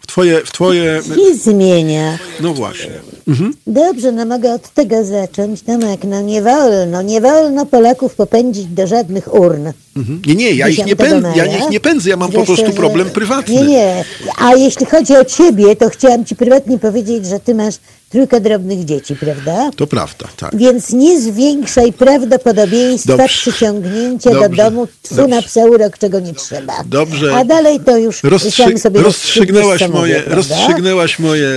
twoje... 0.09 0.41
W 0.45 0.51
twoje... 0.51 1.01
Nie 1.17 1.35
zmienia. 1.35 2.17
No 2.41 2.53
właśnie. 2.53 2.91
Mhm. 3.27 3.53
Dobrze, 3.67 4.11
no 4.11 4.25
mogę 4.25 4.53
od 4.53 4.69
tego 4.69 5.05
zacząć. 5.05 5.61
Tomek, 5.61 6.03
no 6.03 6.21
nie 6.21 6.41
wolno, 6.41 7.01
nie 7.01 7.21
wolno 7.21 7.65
Polaków 7.65 8.15
popędzić 8.15 8.65
do 8.65 8.87
żadnych 8.87 9.33
urn. 9.33 9.71
Mhm. 9.97 10.21
Nie, 10.27 10.35
nie, 10.35 10.51
ja 10.51 10.67
ich 10.67 10.85
nie, 10.85 10.95
pęd, 10.95 11.35
ja 11.35 11.45
ich 11.45 11.69
nie 11.69 11.79
pędzę, 11.79 12.09
ja 12.09 12.17
mam 12.17 12.31
Zresztą, 12.31 12.45
po 12.45 12.61
prostu 12.61 12.77
problem 12.77 13.09
prywatny. 13.09 13.55
Nie, 13.55 13.65
nie, 13.65 14.05
a 14.37 14.55
jeśli 14.55 14.85
chodzi 14.85 15.17
o 15.17 15.25
ciebie, 15.25 15.75
to 15.75 15.89
chciałam 15.89 16.25
ci 16.25 16.35
prywatnie 16.35 16.79
powiedzieć, 16.79 17.25
że 17.25 17.39
ty 17.39 17.55
masz 17.55 17.75
trójkę 18.09 18.41
drobnych 18.41 18.85
dzieci, 18.85 19.15
prawda? 19.15 19.69
To 19.75 19.87
prawda, 19.87 20.25
tak. 20.37 20.57
Więc 20.57 20.93
nie 20.93 21.21
zwiększaj 21.21 21.93
prawdopodobieństwa 21.93 23.17
Dobrze. 23.17 23.27
przyciągnięcia 23.27 24.31
Dobrze. 24.31 24.49
do 24.49 24.55
domu 24.55 24.87
tfu 25.01 25.27
na 25.27 25.41
pseurok, 25.41 25.97
czego 25.97 26.19
nie 26.19 26.33
trzeba. 26.33 26.83
Dobrze. 26.85 27.35
A 27.35 27.45
dalej 27.45 27.79
to 27.79 27.97
już 27.97 28.23
Rozstrzy... 28.23 28.77
sobie 28.77 29.01
rozstrzygnęłaś 29.01 29.87
moje, 29.87 30.23
rozstrzygnęłaś 30.27 31.19
moje 31.19 31.47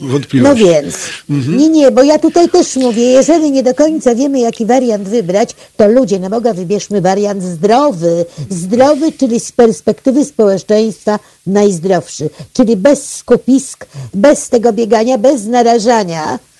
wątpliwości. 0.00 0.64
No 0.64 0.70
więc, 0.70 0.96
mhm. 1.30 1.56
nie, 1.56 1.68
nie, 1.68 1.90
bo 1.90 2.02
ja 2.02 2.18
tutaj 2.18 2.48
też 2.48 2.76
mówię, 2.76 3.02
jeżeli 3.02 3.50
nie 3.50 3.62
do 3.62 3.74
końca 3.74 4.14
wiemy, 4.14 4.40
jaki 4.40 4.66
wariant 4.66 5.08
wybrać, 5.08 5.50
to 5.76 5.88
ludzie, 5.88 6.18
na 6.18 6.30
Boga, 6.30 6.54
wybierzmy 6.54 7.00
wariant 7.00 7.42
zdrowy. 7.42 8.24
Zdrowy, 8.50 9.12
czyli 9.12 9.40
z 9.40 9.52
perspektywy 9.52 10.24
społeczeństwa 10.24 11.18
najzdrowszy, 11.46 12.30
czyli 12.52 12.76
bez 12.76 13.14
skupisk, 13.14 13.86
bez 14.14 14.48
tego 14.48 14.72
biegania, 14.72 15.18
bez 15.18 15.46
narażania 15.46 16.01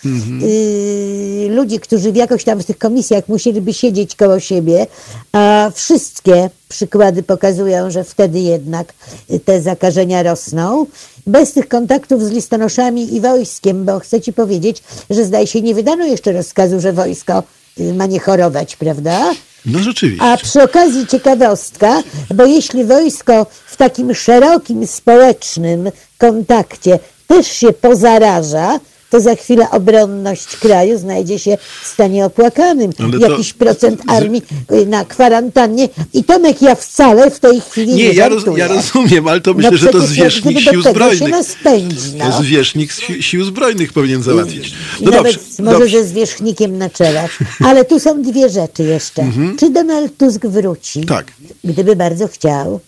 mhm. 0.04 0.40
y, 0.42 1.48
ludzi, 1.50 1.80
którzy 1.80 2.12
w 2.12 2.16
jakoś 2.16 2.44
tam 2.44 2.60
w 2.60 2.64
tych 2.64 2.78
komisjach 2.78 3.28
musieliby 3.28 3.72
siedzieć 3.72 4.16
koło 4.16 4.40
siebie, 4.40 4.86
a 5.32 5.70
wszystkie 5.74 6.50
przykłady 6.68 7.22
pokazują, 7.22 7.90
że 7.90 8.04
wtedy 8.04 8.40
jednak 8.40 8.94
te 9.44 9.62
zakażenia 9.62 10.22
rosną. 10.22 10.86
Bez 11.26 11.52
tych 11.52 11.68
kontaktów 11.68 12.22
z 12.22 12.30
listonoszami 12.30 13.14
i 13.14 13.20
wojskiem, 13.20 13.84
bo 13.84 14.00
chcę 14.00 14.20
ci 14.20 14.32
powiedzieć, 14.32 14.82
że 15.10 15.24
zdaje 15.24 15.46
się 15.46 15.60
nie 15.60 15.74
wydano 15.74 16.06
jeszcze 16.06 16.32
rozkazu, 16.32 16.80
że 16.80 16.92
wojsko 16.92 17.42
y, 17.80 17.94
ma 17.94 18.06
nie 18.06 18.20
chorować, 18.20 18.76
prawda? 18.76 19.32
No 19.66 19.78
rzeczywiście. 19.78 20.24
A 20.24 20.36
przy 20.36 20.62
okazji 20.62 21.06
ciekawostka, 21.06 22.02
bo 22.34 22.44
jeśli 22.44 22.84
wojsko 22.84 23.46
w 23.66 23.76
takim 23.76 24.14
szerokim 24.14 24.86
społecznym 24.86 25.90
kontakcie 26.18 26.98
też 27.26 27.46
się 27.46 27.72
pozaraża, 27.72 28.80
to 29.12 29.20
za 29.20 29.36
chwilę 29.36 29.70
obronność 29.70 30.56
kraju 30.56 30.98
znajdzie 30.98 31.38
się 31.38 31.58
w 31.82 31.86
stanie 31.86 32.24
opłakanym. 32.24 32.92
Jakiś 33.18 33.52
procent 33.52 34.00
armii 34.06 34.42
y, 34.72 34.86
na 34.86 35.04
kwarantannie. 35.04 35.88
I 36.12 36.24
Tomek, 36.24 36.62
ja 36.62 36.74
wcale 36.74 37.30
w 37.30 37.40
tej 37.40 37.60
chwili 37.60 37.94
nie 37.94 38.08
Nie, 38.08 38.12
ja, 38.12 38.28
roz, 38.28 38.44
ja, 38.56 38.68
rozumiem, 38.68 39.28
ale 39.28 39.40
to 39.40 39.54
myślę, 39.54 39.70
no 39.70 39.76
że 39.76 39.88
to 39.88 40.00
zwierzchnik 40.00 40.60
sił 40.60 40.82
zbrojnych. 40.82 41.46
Spędzi, 41.46 42.14
no. 42.16 42.30
To 42.30 42.42
zwierzchnik 42.42 42.92
sił 43.20 43.44
zbrojnych 43.44 43.92
powinien 43.92 44.22
załatwić. 44.22 44.74
No 45.00 45.10
dobrze, 45.10 45.38
może 45.58 45.78
dobrze. 45.78 46.02
ze 46.02 46.08
zwierzchnikiem 46.08 46.78
na 46.78 46.90
czele. 46.90 47.28
Ale 47.64 47.84
tu 47.84 48.00
są 48.00 48.22
dwie 48.22 48.48
rzeczy 48.48 48.82
jeszcze. 48.82 49.22
Mhm. 49.22 49.56
Czy 49.56 49.70
Donald 49.70 50.16
Tusk 50.16 50.46
wróci? 50.46 51.00
Tak. 51.00 51.32
Gdyby 51.64 51.96
bardzo 51.96 52.28
chciał 52.28 52.80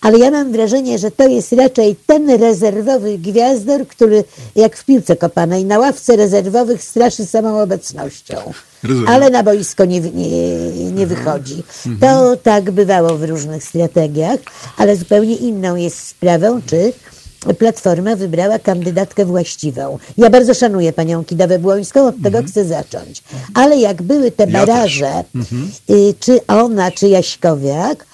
ale 0.00 0.18
ja 0.18 0.30
mam 0.30 0.52
wrażenie, 0.52 0.98
że 0.98 1.10
to 1.10 1.28
jest 1.28 1.52
raczej 1.52 1.96
ten 2.06 2.30
rezerwowy 2.30 3.18
gwiazdor, 3.18 3.86
który 3.86 4.24
jak 4.56 4.76
w 4.76 4.84
piłce 4.84 5.16
kopanej 5.16 5.64
na 5.64 5.78
ławce 5.78 6.16
rezerwowych 6.16 6.82
straszy 6.82 7.26
samą 7.26 7.60
obecnością. 7.60 8.36
Rozumiem. 8.82 9.08
Ale 9.08 9.30
na 9.30 9.42
boisko 9.42 9.84
nie, 9.84 10.00
nie, 10.00 10.90
nie 10.92 11.06
wychodzi. 11.06 11.62
Mhm. 11.86 11.98
To 12.00 12.36
tak 12.36 12.70
bywało 12.70 13.18
w 13.18 13.24
różnych 13.24 13.64
strategiach, 13.64 14.38
ale 14.76 14.96
zupełnie 14.96 15.36
inną 15.36 15.76
jest 15.76 16.08
sprawą, 16.08 16.60
czy 16.66 16.92
Platforma 17.58 18.16
wybrała 18.16 18.58
kandydatkę 18.58 19.24
właściwą. 19.24 19.98
Ja 20.18 20.30
bardzo 20.30 20.54
szanuję 20.54 20.92
panią 20.92 21.24
Kidawę 21.24 21.58
Błońską, 21.58 22.06
od 22.06 22.14
tego 22.16 22.38
mhm. 22.38 22.46
chcę 22.46 22.64
zacząć. 22.64 23.22
Ale 23.54 23.76
jak 23.76 24.02
były 24.02 24.30
te 24.30 24.46
baraże, 24.46 25.04
ja 25.04 25.24
mhm. 25.34 25.70
y, 25.90 26.14
czy 26.20 26.46
ona, 26.46 26.90
czy 26.90 27.08
Jaśkowiak, 27.08 28.06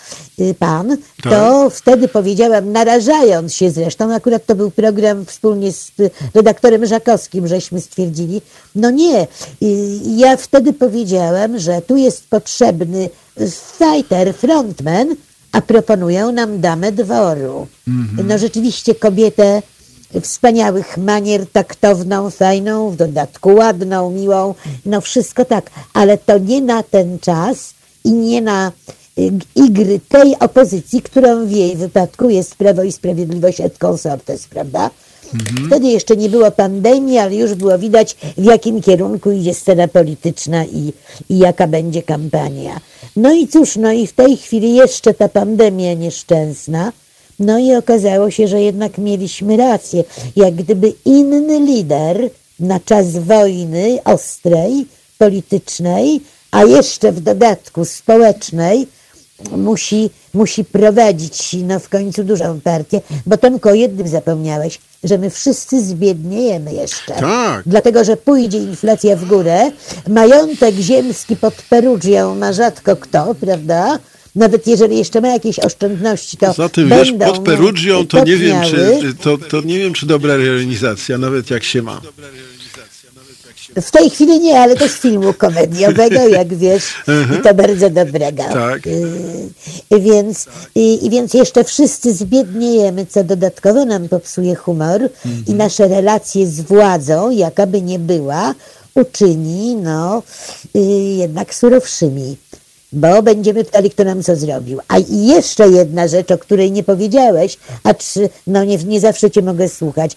pan, 0.59 0.97
tak. 1.23 1.33
to 1.33 1.71
wtedy 1.71 2.09
powiedziałam, 2.09 2.73
narażając 2.73 3.55
się 3.55 3.71
zresztą, 3.71 4.15
akurat 4.15 4.47
to 4.47 4.55
był 4.55 4.71
program 4.71 5.27
wspólnie 5.27 5.73
z 5.73 5.93
redaktorem 6.35 6.87
Żakowskim, 6.87 7.49
żeśmy 7.49 7.81
stwierdzili, 7.81 8.43
no 8.75 8.91
nie, 8.91 9.23
y, 9.23 9.27
ja 10.17 10.37
wtedy 10.37 10.73
powiedziałam, 10.73 11.59
że 11.59 11.83
tu 11.83 11.97
jest 11.97 12.27
potrzebny 12.29 13.11
fighter, 13.79 14.35
frontman, 14.35 15.17
a 15.53 15.61
proponują 15.61 16.33
nam 16.33 16.61
damę 16.61 16.93
dworu. 16.93 17.67
Mm-hmm. 17.89 18.25
No 18.25 18.39
rzeczywiście 18.39 18.95
kobietę 18.95 19.63
wspaniałych 20.21 20.97
manier, 20.97 21.47
taktowną, 21.47 22.31
fajną, 22.31 22.91
w 22.91 22.97
dodatku 22.97 23.55
ładną, 23.55 24.11
miłą, 24.11 24.55
no 24.87 25.01
wszystko 25.01 25.45
tak, 25.45 25.71
ale 25.93 26.19
to 26.19 26.39
nie 26.39 26.63
na 26.63 26.83
ten 26.83 27.19
czas 27.19 27.75
i 28.05 28.13
nie 28.13 28.43
na 28.43 28.73
igry 29.57 30.01
tej 30.09 30.39
opozycji, 30.39 31.03
którą 31.03 31.47
w 31.47 31.51
jej 31.51 31.77
wypadku 31.77 32.31
jest 32.31 32.55
Prawo 32.55 32.83
i 32.83 32.93
Sprawiedliwość 32.93 33.61
et 33.61 33.79
consortes, 33.79 34.47
prawda? 34.47 34.91
Mhm. 35.35 35.67
Wtedy 35.67 35.89
jeszcze 35.89 36.17
nie 36.17 36.29
było 36.29 36.51
pandemii, 36.51 37.19
ale 37.19 37.35
już 37.35 37.55
było 37.55 37.79
widać, 37.79 38.17
w 38.39 38.45
jakim 38.45 38.83
kierunku 38.83 39.31
idzie 39.31 39.55
scena 39.55 39.89
polityczna 39.89 40.65
i, 40.65 40.93
i 41.29 41.39
jaka 41.39 41.67
będzie 41.67 42.03
kampania. 42.03 42.81
No 43.17 43.33
i 43.33 43.49
cóż, 43.49 43.77
no 43.77 43.93
i 43.93 44.07
w 44.07 44.13
tej 44.13 44.37
chwili 44.37 44.75
jeszcze 44.75 45.15
ta 45.15 45.29
pandemia 45.29 45.95
nieszczęsna, 45.95 46.93
no 47.39 47.59
i 47.59 47.75
okazało 47.75 48.31
się, 48.31 48.49
że 48.49 48.63
jednak 48.63 48.99
mieliśmy 48.99 49.57
rację. 49.57 50.05
Jak 50.37 50.55
gdyby 50.55 50.93
inny 51.05 51.61
lider 51.61 52.31
na 52.61 52.81
czas 52.81 53.17
wojny 53.17 53.99
ostrej, 54.05 54.87
politycznej, 55.19 56.21
a 56.51 56.65
jeszcze 56.65 57.13
w 57.13 57.21
dodatku 57.21 57.85
społecznej, 57.85 58.87
musi, 59.51 60.11
musi 60.35 60.65
prowadzić 60.65 61.57
no 61.63 61.81
w 61.81 61.89
końcu 61.89 62.25
dużą 62.25 62.61
partię, 62.61 63.01
bo 63.27 63.37
tylko 63.37 63.71
o 63.71 63.75
jednym 63.75 64.09
zapomniałeś, 64.09 64.79
że 65.05 65.19
my 65.19 65.31
wszyscy 65.31 65.85
zbiedniejemy 65.85 66.75
jeszcze. 66.75 67.15
Tak. 67.15 67.63
Dlatego, 67.67 68.05
że 68.05 68.17
pójdzie 68.17 68.59
inflacja 68.59 69.17
w 69.17 69.25
górę, 69.25 69.71
majątek 70.09 70.75
ziemski 70.75 71.37
pod 71.37 71.55
Perugią 71.55 72.35
ma 72.35 72.53
rzadko 72.53 72.97
kto, 72.97 73.35
prawda? 73.41 73.99
Nawet 74.35 74.67
jeżeli 74.67 74.99
jeszcze 74.99 75.21
ma 75.21 75.29
jakieś 75.29 75.59
oszczędności, 75.59 76.37
to 76.37 76.53
Za 76.53 76.69
tym, 76.69 76.89
wiesz, 76.89 77.13
pod 77.13 77.39
Perugią 77.39 78.07
to 78.07 78.25
nie 78.25 78.37
wiem, 78.37 78.57
czy, 78.65 79.15
to, 79.23 79.39
to 79.39 79.61
nie 79.61 79.79
wiem, 79.79 79.93
czy 79.93 80.07
dobra 80.07 80.37
realizacja, 80.37 81.19
nawet 81.19 81.51
jak 81.51 81.65
się 81.65 81.83
ma. 81.83 82.01
W 83.83 83.91
tej 83.91 84.11
chwili 84.11 84.41
nie, 84.41 84.61
ale 84.61 84.77
to 84.77 84.89
z 84.89 84.93
filmu 84.93 85.33
komediowego, 85.33 86.29
jak 86.39 86.55
wiesz, 86.55 86.95
i 87.39 87.43
to 87.43 87.55
bardzo 87.55 87.91
dobrego. 87.91 88.43
Tak. 88.43 88.87
Y, 88.87 90.01
więc, 90.01 90.47
i, 90.75 91.11
więc 91.11 91.35
jeszcze 91.35 91.65
wszyscy 91.65 92.15
zbiedniejemy, 92.15 93.07
co 93.07 93.25
dodatkowo 93.25 93.85
nam 93.85 94.09
popsuje 94.09 94.55
humor 94.55 95.03
mhm. 95.03 95.45
i 95.47 95.55
nasze 95.55 95.89
relacje 95.89 96.47
z 96.47 96.61
władzą, 96.61 97.31
jakaby 97.31 97.83
nie 97.83 97.99
była, 97.99 98.55
uczyni 98.95 99.77
no, 99.77 100.23
y, 100.77 100.81
jednak 101.19 101.55
surowszymi 101.55 102.37
bo 102.95 103.23
będziemy 103.23 103.65
pytali, 103.65 103.91
kto 103.91 104.05
nam 104.05 104.23
co 104.23 104.37
zrobił. 104.37 104.81
A 104.89 104.99
i 104.99 105.27
jeszcze 105.27 105.69
jedna 105.69 106.09
rzecz, 106.09 106.31
o 106.31 106.39
której 106.39 106.73
nie 106.73 106.83
powiedziałeś, 106.83 107.59
a 107.83 107.95
czy, 107.95 108.29
no 108.47 108.65
nie, 108.65 108.77
nie 108.77 109.01
zawsze 109.01 109.31
cię 109.31 109.43
mogę 109.43 109.69
słuchać. 109.69 110.17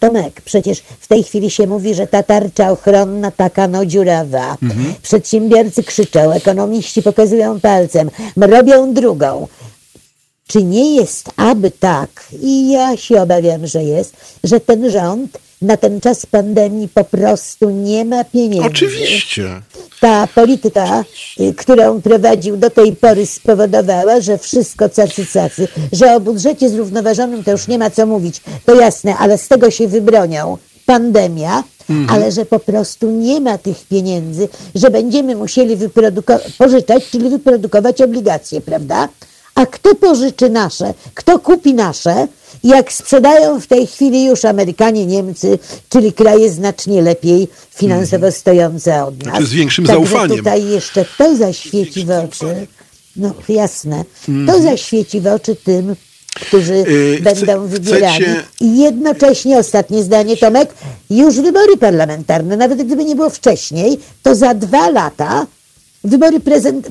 Tomek, 0.00 0.40
przecież 0.40 0.82
w 1.00 1.06
tej 1.08 1.24
chwili 1.24 1.50
się 1.50 1.66
mówi, 1.66 1.94
że 1.94 2.06
ta 2.06 2.22
tarcza 2.22 2.70
ochronna 2.70 3.30
taka 3.30 3.68
no 3.68 3.86
dziurawa. 3.86 4.56
Mhm. 4.62 4.94
Przedsiębiorcy 5.02 5.82
krzyczą, 5.82 6.32
ekonomiści 6.32 7.02
pokazują 7.02 7.60
palcem, 7.60 8.10
robią 8.36 8.94
drugą. 8.94 9.48
Czy 10.46 10.62
nie 10.62 10.96
jest 10.96 11.30
aby 11.36 11.70
tak, 11.70 12.10
i 12.42 12.70
ja 12.70 12.96
się 12.96 13.22
obawiam, 13.22 13.66
że 13.66 13.84
jest, 13.84 14.16
że 14.44 14.60
ten 14.60 14.90
rząd 14.90 15.38
na 15.62 15.76
ten 15.76 16.00
czas 16.00 16.26
pandemii 16.26 16.88
po 16.88 17.04
prostu 17.04 17.70
nie 17.70 18.04
ma 18.04 18.24
pieniędzy. 18.24 18.66
Oczywiście. 18.66 19.62
Ta 20.00 20.26
polityka, 20.26 21.04
y, 21.40 21.54
którą 21.54 22.02
prowadził 22.02 22.56
do 22.56 22.70
tej 22.70 22.96
pory 22.96 23.26
spowodowała, 23.26 24.20
że 24.20 24.38
wszystko 24.38 24.88
cacy 24.88 25.26
cacy, 25.32 25.68
że 25.92 26.16
o 26.16 26.20
budżecie 26.20 26.68
zrównoważonym 26.68 27.44
to 27.44 27.50
już 27.50 27.68
nie 27.68 27.78
ma 27.78 27.90
co 27.90 28.06
mówić, 28.06 28.40
to 28.64 28.74
jasne, 28.74 29.16
ale 29.16 29.38
z 29.38 29.48
tego 29.48 29.70
się 29.70 29.88
wybronią 29.88 30.58
pandemia, 30.86 31.64
mhm. 31.90 32.10
ale 32.10 32.32
że 32.32 32.46
po 32.46 32.58
prostu 32.58 33.10
nie 33.10 33.40
ma 33.40 33.58
tych 33.58 33.84
pieniędzy, 33.84 34.48
że 34.74 34.90
będziemy 34.90 35.36
musieli 35.36 35.76
pożyczać, 36.58 37.10
czyli 37.10 37.30
wyprodukować 37.30 38.02
obligacje, 38.02 38.60
prawda? 38.60 39.08
A 39.54 39.66
kto 39.66 39.94
pożyczy 39.94 40.50
nasze? 40.50 40.94
Kto 41.14 41.38
kupi 41.38 41.74
nasze? 41.74 42.28
Jak 42.64 42.92
sprzedają 42.92 43.60
w 43.60 43.66
tej 43.66 43.86
chwili 43.86 44.24
już 44.24 44.44
Amerykanie, 44.44 45.06
Niemcy, 45.06 45.58
czyli 45.88 46.12
kraje 46.12 46.50
znacznie 46.50 47.02
lepiej 47.02 47.48
finansowo 47.74 48.14
mhm. 48.26 48.32
stojące 48.32 49.04
od 49.04 49.18
nas. 49.18 49.30
Znaczy 49.32 49.46
z 49.46 49.52
większym 49.52 49.86
Także 49.86 50.06
zaufaniem. 50.06 50.38
tutaj 50.38 50.64
jeszcze 50.64 51.04
to 51.18 51.36
zaświeci 51.36 52.04
w 52.04 52.10
oczy. 52.10 52.66
No 53.16 53.34
jasne. 53.48 54.04
To 54.26 54.32
mhm. 54.32 54.62
zaświeci 54.62 55.20
w 55.20 55.26
oczy 55.26 55.56
tym, 55.56 55.96
którzy 56.34 56.74
yy, 56.74 57.20
będą 57.22 57.66
wybierani. 57.66 58.14
Chcecie... 58.24 58.44
I 58.60 58.78
jednocześnie, 58.78 59.58
ostatnie 59.58 60.02
zdanie 60.02 60.36
Tomek, 60.36 60.74
już 61.10 61.40
wybory 61.40 61.76
parlamentarne, 61.76 62.56
nawet 62.56 62.82
gdyby 62.82 63.04
nie 63.04 63.16
było 63.16 63.30
wcześniej, 63.30 63.98
to 64.22 64.34
za 64.34 64.54
dwa 64.54 64.90
lata 64.90 65.46
wybory 66.04 66.40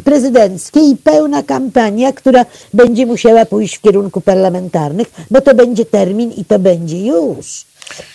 prezydenckie 0.03 0.80
i 0.80 0.98
pełna 0.98 1.44
kampania, 1.44 2.14
która 2.14 2.45
będzie 2.73 3.06
musiała 3.06 3.45
pójść 3.45 3.77
w 3.77 3.81
kierunku 3.81 4.22
parlamentarnych, 4.22 5.11
bo 5.31 5.41
to 5.41 5.56
będzie 5.56 5.85
termin 5.85 6.31
i 6.31 6.45
to 6.45 6.60
będzie 6.60 7.06
już. 7.06 7.65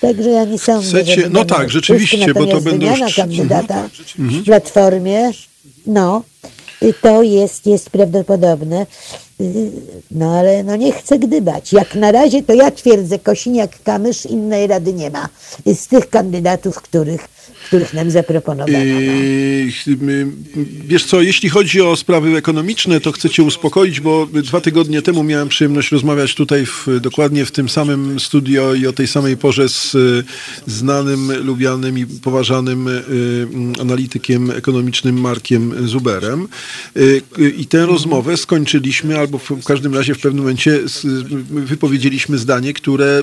Także 0.01 0.31
ja 0.31 0.45
nie 0.45 0.59
sądzę, 0.59 0.89
Chcecie, 0.89 1.29
No 1.31 1.45
tak, 1.45 1.71
rzeczywiście, 1.71 2.35
bo 2.35 2.47
to 2.47 2.61
będą... 2.61 2.71
Wymiana 2.71 3.07
kandydata 3.17 3.89
mhm. 4.19 4.43
w 4.43 4.45
Platformie, 4.45 5.31
no, 5.87 6.23
to 7.03 7.23
jest, 7.23 7.67
jest 7.67 7.91
prawdopodobne. 7.91 8.87
No 10.11 10.39
ale 10.39 10.65
no 10.65 10.77
nie 10.77 10.93
chcę 10.93 11.19
gdybać. 11.19 11.73
Jak 11.73 11.95
na 11.95 12.13
razie 12.13 12.43
to 12.43 12.55
ja 12.55 12.71
twierdzę, 12.71 13.19
Kosiniak-Kamysz 13.19 14.31
innej 14.31 14.67
rady 14.67 14.93
nie 14.93 15.11
ma. 15.11 15.29
Z 15.67 15.87
tych 15.87 16.11
kandydatów, 16.11 16.83
których 16.83 17.29
których 17.69 17.95
nam 17.95 18.11
zaproponowano. 18.11 18.79
Yy, 18.79 20.27
wiesz 20.85 21.05
co, 21.05 21.23
jeśli 21.23 21.49
chodzi 21.49 21.81
o 21.81 21.97
sprawy 21.97 22.37
ekonomiczne, 22.37 23.01
to 23.01 23.13
chcę 23.13 23.31
cię 23.31 23.43
uspokoić, 23.43 24.01
bo 24.01 24.27
dwa 24.27 24.61
tygodnie 24.61 25.03
temu 25.03 25.25
miałem 25.25 25.49
przyjemność 25.49 25.93
rozmawiać 25.93 26.35
tutaj 26.35 26.67
w, 26.67 26.87
dokładnie 27.01 27.45
w 27.45 27.51
tym 27.51 27.69
samym 27.69 28.21
studio 28.21 28.75
i 28.75 28.87
o 28.87 28.93
tej 28.93 29.07
samej 29.07 29.37
porze 29.37 29.69
z 29.69 29.97
znanym, 30.67 31.33
lubianym 31.45 31.99
i 31.99 32.07
poważanym 32.07 32.87
yy, 32.87 33.81
analitykiem 33.81 34.51
ekonomicznym 34.51 35.21
Markiem 35.21 35.89
Zuberem. 35.89 36.49
Yy, 36.95 37.51
I 37.51 37.67
tę 37.67 37.87
rozmowę 37.87 38.37
skończyliśmy, 38.37 39.19
albo 39.29 39.39
w 39.39 39.65
każdym 39.65 39.95
razie 39.95 40.15
w 40.15 40.21
pewnym 40.21 40.45
momencie 40.45 40.81
wypowiedzieliśmy 41.51 42.39
zdanie, 42.39 42.73
które 42.73 43.23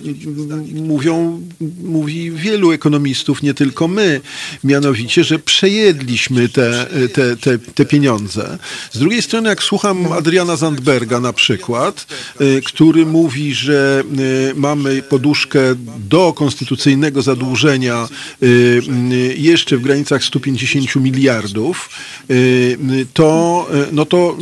mówią, 0.74 1.42
mówi 1.84 2.32
wielu 2.32 2.72
ekonomistów, 2.72 3.44
nie 3.44 3.54
tylko 3.54 3.88
my, 3.88 4.22
mianowicie, 4.64 5.24
że 5.24 5.40
przejedliśmy 5.40 6.50
te, 6.50 6.88
te, 7.14 7.38
te, 7.38 7.58
te 7.60 7.86
pieniądze. 7.86 8.58
Z 8.92 9.00
drugiej 9.00 9.22
strony, 9.22 9.50
jak 9.50 9.64
słucham 9.64 10.12
Adriana 10.12 10.56
Zandberga 10.56 11.20
na 11.20 11.34
przykład, 11.34 12.08
y, 12.42 12.62
który 12.66 13.06
mówi, 13.06 13.54
że 13.54 14.04
y, 14.52 14.54
mamy 14.56 15.02
poduszkę 15.02 15.60
do 16.10 16.34
konstytucyjnego 16.34 17.22
zadłużenia 17.22 18.08
y, 18.44 18.82
jeszcze 19.38 19.78
w 19.78 19.82
granicach 19.82 20.24
150 20.24 20.96
miliardów, 20.96 21.90
to, 23.14 23.68
no 23.92 24.06
to 24.06 24.38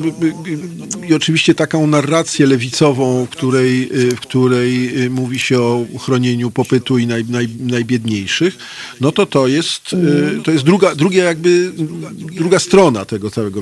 i 1.09 1.13
oczywiście 1.13 1.52
taką 1.55 1.87
narrację 1.87 2.45
lewicową, 2.45 3.25
w 3.25 3.29
której, 3.29 3.89
w 3.93 4.19
której 4.19 4.93
mówi 5.09 5.39
się 5.39 5.61
o 5.61 5.85
chronieniu 5.99 6.51
popytu 6.51 6.97
i 6.97 7.07
naj, 7.07 7.25
naj, 7.25 7.49
najbiedniejszych, 7.59 8.57
no 9.01 9.11
to 9.11 9.25
to 9.25 9.47
jest 9.47 9.63
jest, 9.63 9.93
y, 9.93 10.43
to 10.43 10.51
jest 10.51 10.63
druga, 10.63 10.95
druga 10.95 11.23
jakby, 11.23 11.71
druga 12.15 12.59
strona 12.59 13.05
tego 13.05 13.31
całego 13.31 13.61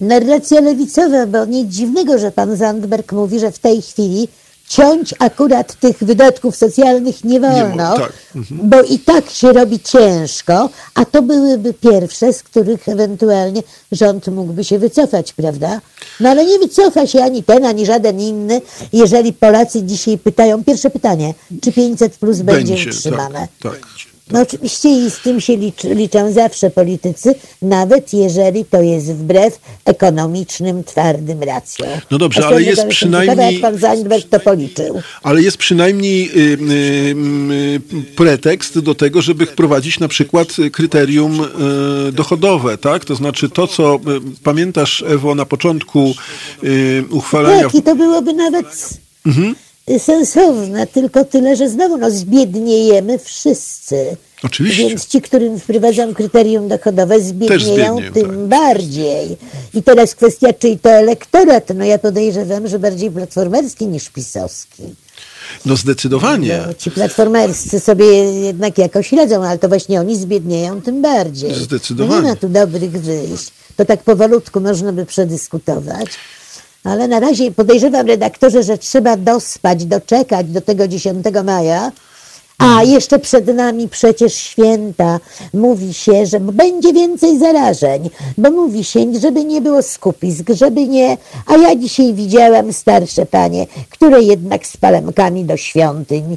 Narracja 0.00 0.60
lewicowa, 0.60 1.26
bo 1.26 1.44
nic 1.44 1.74
dziwnego, 1.74 2.18
że 2.18 2.30
pan 2.32 2.56
Zandberg 2.56 3.12
mówi, 3.12 3.38
że 3.40 3.52
w 3.52 3.58
tej 3.58 3.82
chwili 3.82 4.28
ciąć 4.72 5.14
akurat 5.18 5.74
tych 5.74 6.04
wydatków 6.04 6.56
socjalnych 6.56 7.24
nie 7.24 7.40
wolno, 7.40 7.92
nie, 7.92 8.00
tak. 8.00 8.12
mhm. 8.36 8.60
bo 8.68 8.82
i 8.82 8.98
tak 8.98 9.30
się 9.30 9.52
robi 9.52 9.80
ciężko, 9.80 10.70
a 10.94 11.04
to 11.04 11.22
byłyby 11.22 11.74
pierwsze, 11.74 12.32
z 12.32 12.42
których 12.42 12.88
ewentualnie 12.88 13.62
rząd 13.92 14.28
mógłby 14.28 14.64
się 14.64 14.78
wycofać, 14.78 15.32
prawda? 15.32 15.80
No 16.20 16.28
ale 16.28 16.46
nie 16.46 16.58
wycofa 16.58 17.06
się 17.06 17.22
ani 17.22 17.42
ten, 17.42 17.64
ani 17.64 17.86
żaden 17.86 18.20
inny, 18.20 18.60
jeżeli 18.92 19.32
Polacy 19.32 19.82
dzisiaj 19.82 20.18
pytają, 20.18 20.64
pierwsze 20.64 20.90
pytanie, 20.90 21.34
czy 21.62 21.72
500 21.72 22.16
plus 22.16 22.38
będzie, 22.38 22.74
będzie 22.74 22.90
utrzymane? 22.90 23.48
Tak, 23.62 23.72
tak. 23.72 24.11
No 24.32 24.40
oczywiście 24.40 24.88
i 24.88 25.10
z 25.10 25.18
tym 25.18 25.40
się 25.40 25.56
liczy, 25.56 25.94
liczą 25.94 26.32
zawsze 26.32 26.70
politycy, 26.70 27.34
nawet 27.62 28.12
jeżeli 28.12 28.64
to 28.64 28.82
jest 28.82 29.12
wbrew 29.12 29.58
ekonomicznym, 29.84 30.84
twardym 30.84 31.42
racjom. 31.42 31.88
No 32.10 32.18
dobrze, 32.18 32.46
ale 32.46 32.62
jest 32.62 32.86
przynajmniej... 32.86 33.52
Jak 33.52 33.62
pan 33.62 33.78
Zandberg 33.78 34.28
to 34.28 34.40
policzył. 34.40 35.02
Ale 35.22 35.42
jest 35.42 35.56
przynajmniej 35.56 36.30
y, 36.30 36.40
y, 36.40 37.14
y, 37.96 38.14
pretekst 38.16 38.78
do 38.78 38.94
tego, 38.94 39.22
żeby 39.22 39.46
wprowadzić 39.46 40.00
na 40.00 40.08
przykład 40.08 40.48
kryterium 40.72 41.40
y, 42.08 42.12
dochodowe, 42.12 42.78
tak? 42.78 43.04
To 43.04 43.14
znaczy 43.14 43.48
to, 43.48 43.66
co 43.66 43.94
y, 43.94 43.98
pamiętasz, 44.42 45.04
Ewo, 45.08 45.34
na 45.34 45.46
początku 45.46 46.14
y, 46.64 47.04
uchwalania... 47.10 47.62
Tak, 47.62 47.74
i 47.74 47.82
to 47.82 47.96
byłoby 47.96 48.32
nawet... 48.32 48.98
Mhm 49.26 49.54
sensowne, 49.98 50.86
tylko 50.86 51.24
tyle, 51.24 51.56
że 51.56 51.68
znowu 51.68 51.96
no, 51.96 52.10
zbiedniejemy 52.10 53.18
wszyscy. 53.18 54.16
Oczywiście. 54.42 54.88
Więc 54.88 55.06
ci, 55.06 55.22
którym 55.22 55.60
wprowadzam 55.60 56.14
kryterium 56.14 56.68
dochodowe, 56.68 57.20
zbiednieją 57.20 57.96
tym 58.14 58.26
tak. 58.26 58.36
bardziej. 58.36 59.36
I 59.74 59.82
teraz 59.82 60.14
kwestia, 60.14 60.52
czyj 60.52 60.78
to 60.78 60.90
elektorat. 60.90 61.68
No 61.74 61.84
ja 61.84 61.98
podejrzewam, 61.98 62.68
że 62.68 62.78
bardziej 62.78 63.10
platformerski 63.10 63.86
niż 63.86 64.08
pisowski. 64.08 64.82
No 65.66 65.76
zdecydowanie. 65.76 66.64
No, 66.66 66.74
ci 66.74 66.90
platformerscy 66.90 67.80
sobie 67.80 68.06
jednak 68.24 68.78
jakoś 68.78 69.12
radzą, 69.12 69.44
ale 69.44 69.58
to 69.58 69.68
właśnie 69.68 70.00
oni 70.00 70.16
zbiednieją 70.16 70.82
tym 70.82 71.02
bardziej. 71.02 71.54
Zdecydowanie. 71.54 72.22
No 72.22 72.22
nie 72.22 72.30
ma 72.30 72.36
tu 72.36 72.48
dobrych 72.48 72.90
wyjść. 72.90 73.50
To 73.76 73.84
tak 73.84 74.02
powolutku 74.02 74.60
można 74.60 74.92
by 74.92 75.06
przedyskutować. 75.06 76.08
Ale 76.84 77.08
na 77.08 77.20
razie 77.20 77.50
podejrzewam 77.52 78.06
redaktorze, 78.06 78.62
że 78.62 78.78
trzeba 78.78 79.16
dospać, 79.16 79.84
doczekać 79.84 80.46
do 80.46 80.60
tego 80.60 80.88
10 80.88 81.26
maja, 81.44 81.92
a 82.58 82.82
jeszcze 82.82 83.18
przed 83.18 83.46
nami 83.46 83.88
przecież 83.88 84.34
święta. 84.34 85.20
Mówi 85.54 85.94
się, 85.94 86.26
że 86.26 86.40
będzie 86.40 86.92
więcej 86.92 87.38
zarażeń, 87.38 88.10
bo 88.38 88.50
mówi 88.50 88.84
się, 88.84 89.20
żeby 89.20 89.44
nie 89.44 89.60
było 89.60 89.82
skupisk, 89.82 90.50
żeby 90.50 90.88
nie. 90.88 91.16
A 91.46 91.56
ja 91.56 91.76
dzisiaj 91.76 92.14
widziałam 92.14 92.72
starsze 92.72 93.26
panie, 93.26 93.66
które 93.90 94.22
jednak 94.22 94.66
z 94.66 94.76
palemkami 94.76 95.44
do 95.44 95.56
świątyń 95.56 96.36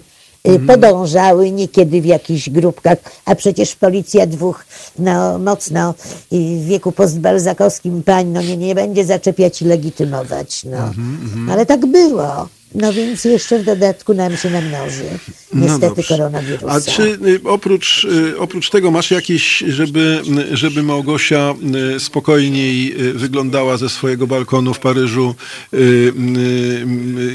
mm. 0.49 0.67
podążały 0.67 1.51
niekiedy 1.51 2.01
w 2.01 2.05
jakichś 2.05 2.49
grupkach, 2.49 2.97
a 3.25 3.35
przecież 3.35 3.75
policja 3.75 4.27
dwóch 4.27 4.65
no, 4.99 5.39
mocno 5.39 5.93
w 6.31 6.65
wieku 6.65 6.91
postbalzakowskim 6.91 8.03
pań 8.03 8.27
no, 8.27 8.41
nie, 8.41 8.57
nie 8.57 8.75
będzie 8.75 9.05
zaczepiać 9.05 9.61
i 9.61 9.65
legitymować. 9.65 10.63
No. 10.63 10.77
Mm 10.77 10.93
-hmm. 10.93 11.51
Ale 11.51 11.65
tak 11.65 11.85
było. 11.85 12.47
No 12.75 12.93
więc 12.93 13.25
jeszcze 13.25 13.59
w 13.59 13.65
dodatku 13.65 14.13
nam 14.13 14.37
się 14.37 14.49
namnoży. 14.49 15.03
No 15.53 15.65
Niestety 15.65 16.01
no 16.01 16.07
koronawirusa. 16.07 16.73
A 16.73 16.81
czy 16.81 17.03
y, 17.03 17.39
oprócz, 17.43 18.03
y, 18.03 18.39
oprócz 18.39 18.69
tego 18.69 18.91
masz 18.91 19.11
jakieś, 19.11 19.57
żeby, 19.67 20.21
żeby 20.51 20.83
Małgosia 20.83 21.53
y, 21.95 21.99
spokojniej 21.99 22.95
wyglądała 23.13 23.77
ze 23.77 23.89
swojego 23.89 24.27
balkonu 24.27 24.73
w 24.73 24.79
Paryżu, 24.79 25.35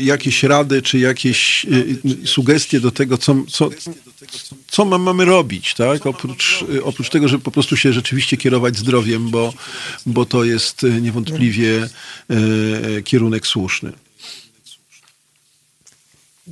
jakieś 0.01 0.43
rady, 0.43 0.83
czy 0.83 0.99
jakieś 0.99 1.67
sugestie 2.25 2.81
do 2.81 2.91
tego, 2.91 3.19
co, 3.19 3.37
co, 3.49 3.71
co 4.69 4.85
mamy 4.85 5.25
robić, 5.25 5.75
tak? 5.75 6.07
Oprócz, 6.07 6.65
oprócz 6.83 7.11
tego, 7.11 7.29
żeby 7.29 7.45
po 7.45 7.51
prostu 7.51 7.77
się 7.77 7.93
rzeczywiście 7.93 8.37
kierować 8.37 8.77
zdrowiem, 8.77 9.31
bo, 9.31 9.53
bo 10.07 10.27
to 10.27 10.45
jest 10.45 10.87
niewątpliwie 11.01 11.89
kierunek 13.05 13.47
słuszny. 13.47 13.93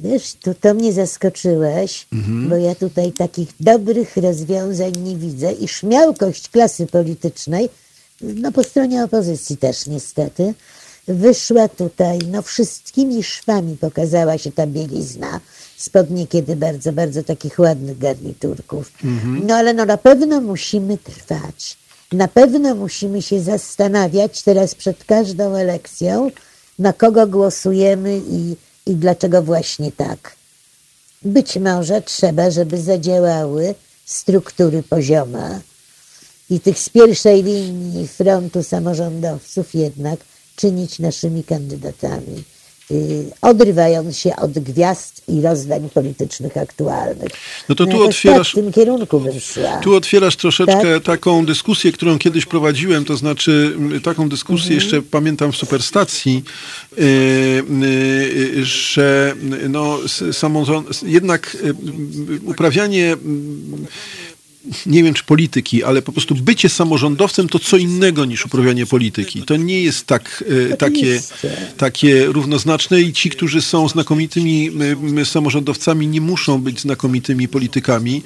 Wiesz, 0.02 0.34
to, 0.42 0.54
to 0.54 0.74
mnie 0.74 0.92
zaskoczyłeś, 0.92 2.06
mhm. 2.12 2.48
bo 2.48 2.56
ja 2.56 2.74
tutaj 2.74 3.12
takich 3.12 3.48
dobrych 3.60 4.16
rozwiązań 4.16 4.92
nie 4.92 5.16
widzę 5.16 5.52
i 5.52 5.68
śmiałkość 5.68 6.48
klasy 6.48 6.86
politycznej, 6.86 7.68
no 8.20 8.52
po 8.52 8.64
stronie 8.64 9.04
opozycji 9.04 9.56
też 9.56 9.86
niestety, 9.86 10.54
wyszła 11.08 11.68
tutaj, 11.68 12.18
no 12.30 12.42
wszystkimi 12.42 13.22
szwami 13.22 13.76
pokazała 13.76 14.38
się 14.38 14.52
ta 14.52 14.66
bielizna 14.66 15.40
spod 15.76 16.10
niekiedy 16.10 16.56
bardzo, 16.56 16.92
bardzo 16.92 17.22
takich 17.22 17.58
ładnych 17.58 17.98
garniturków. 17.98 18.92
Mhm. 19.04 19.46
No 19.46 19.54
ale 19.54 19.74
no 19.74 19.84
na 19.84 19.96
pewno 19.96 20.40
musimy 20.40 20.98
trwać. 20.98 21.76
Na 22.12 22.28
pewno 22.28 22.74
musimy 22.74 23.22
się 23.22 23.40
zastanawiać 23.40 24.42
teraz 24.42 24.74
przed 24.74 25.04
każdą 25.04 25.54
elekcją, 25.54 26.30
na 26.78 26.92
kogo 26.92 27.26
głosujemy 27.26 28.20
i 28.30 28.56
i 28.88 28.94
dlaczego 28.94 29.42
właśnie 29.42 29.92
tak. 29.92 30.36
Być 31.22 31.56
może 31.56 32.02
trzeba, 32.02 32.50
żeby 32.50 32.80
zadziałały 32.82 33.74
struktury 34.04 34.82
poziome 34.82 35.60
i 36.50 36.60
tych 36.60 36.78
z 36.78 36.88
pierwszej 36.88 37.42
linii 37.42 38.08
frontu 38.08 38.62
samorządowców 38.62 39.74
jednak 39.74 40.20
czynić 40.56 40.98
naszymi 40.98 41.44
kandydatami. 41.44 42.44
Y, 42.90 43.24
odrywając 43.42 44.18
się 44.18 44.36
od 44.36 44.52
gwiazd 44.52 45.22
i 45.28 45.40
rozdań 45.42 45.90
politycznych 45.94 46.56
aktualnych. 46.56 47.32
No 47.68 47.74
to 47.74 47.86
tu 47.86 47.98
no 47.98 48.04
otwierasz, 48.04 48.52
tak, 48.52 48.62
w 48.62 48.64
tym 48.64 48.72
kierunku 48.72 49.20
bym 49.20 49.40
szła. 49.40 49.76
Tu 49.76 49.94
otwierasz 49.94 50.36
troszeczkę 50.36 50.94
tak? 50.94 51.02
taką 51.02 51.46
dyskusję, 51.46 51.92
którą 51.92 52.18
kiedyś 52.18 52.46
prowadziłem, 52.46 53.04
to 53.04 53.16
znaczy 53.16 53.76
taką 54.02 54.28
dyskusję 54.28 54.74
mhm. 54.74 54.80
jeszcze 54.80 55.02
pamiętam 55.02 55.52
w 55.52 55.56
Superstacji, 55.56 56.44
yy, 56.98 57.04
yy, 57.80 58.64
że 58.64 59.34
no, 59.68 59.98
samorząd, 60.32 61.02
jednak 61.02 61.56
uprawianie 62.44 63.16
nie 64.86 65.02
wiem 65.02 65.14
czy 65.14 65.24
polityki, 65.24 65.84
ale 65.84 66.02
po 66.02 66.12
prostu 66.12 66.34
bycie 66.34 66.68
samorządowcem 66.68 67.48
to 67.48 67.58
co 67.58 67.76
innego 67.76 68.24
niż 68.24 68.46
uprawianie 68.46 68.86
polityki. 68.86 69.42
To 69.42 69.56
nie 69.56 69.82
jest 69.82 70.06
tak, 70.06 70.44
e, 70.72 70.76
takie, 70.76 71.20
takie 71.76 72.26
równoznaczne 72.26 73.00
i 73.00 73.12
ci, 73.12 73.30
którzy 73.30 73.62
są 73.62 73.88
znakomitymi 73.88 74.70
samorządowcami 75.24 76.06
nie 76.06 76.20
muszą 76.20 76.58
być 76.58 76.80
znakomitymi 76.80 77.48
politykami. 77.48 78.22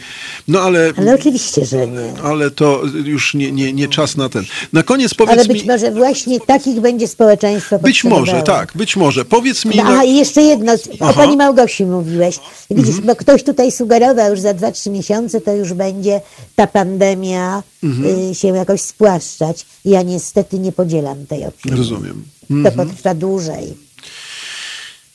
No 0.48 0.60
ale... 0.60 0.92
Ale 0.96 1.14
oczywiście, 1.14 1.66
że 1.66 1.86
nie. 1.86 2.22
Ale 2.22 2.50
to 2.50 2.82
już 3.04 3.34
nie, 3.34 3.52
nie, 3.52 3.72
nie 3.72 3.88
czas 3.88 4.16
na 4.16 4.28
ten. 4.28 4.44
Na 4.72 4.82
koniec 4.82 5.14
powiedz 5.14 5.32
Ale 5.32 5.44
być 5.44 5.62
mi... 5.62 5.68
może 5.68 5.90
właśnie 5.90 6.40
takich 6.40 6.80
będzie 6.80 7.08
społeczeństwo 7.08 7.78
Być 7.78 8.04
może, 8.04 8.42
tak, 8.42 8.72
być 8.74 8.96
może. 8.96 9.24
Powiedz 9.24 9.64
mi... 9.64 9.76
No, 9.76 9.84
na... 9.84 9.98
A 9.98 10.04
i 10.04 10.16
jeszcze 10.16 10.42
jedno, 10.42 10.72
Aha. 11.00 11.10
o 11.10 11.14
pani 11.14 11.36
Małgosi 11.36 11.84
mówiłeś. 11.84 12.38
Widzisz, 12.70 12.88
mhm. 12.88 13.06
bo 13.06 13.16
ktoś 13.16 13.42
tutaj 13.42 13.72
sugerował 13.72 14.30
już 14.30 14.40
za 14.40 14.54
2-3 14.54 14.90
miesiące 14.90 15.40
to 15.40 15.54
już 15.54 15.72
będzie 15.72 16.20
ta 16.54 16.66
pandemia 16.66 17.62
mhm. 17.82 18.30
y, 18.30 18.34
się 18.34 18.48
jakoś 18.48 18.80
spłaszczać. 18.80 19.66
Ja 19.84 20.02
niestety 20.02 20.58
nie 20.58 20.72
podzielam 20.72 21.26
tej 21.26 21.44
opinii. 21.44 21.78
Rozumiem. 21.78 22.24
Mhm. 22.50 22.64
To 22.64 22.84
potrwa 22.84 23.14
dłużej. 23.14 23.74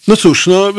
No 0.08 0.18
cóż, 0.18 0.48
no 0.48 0.74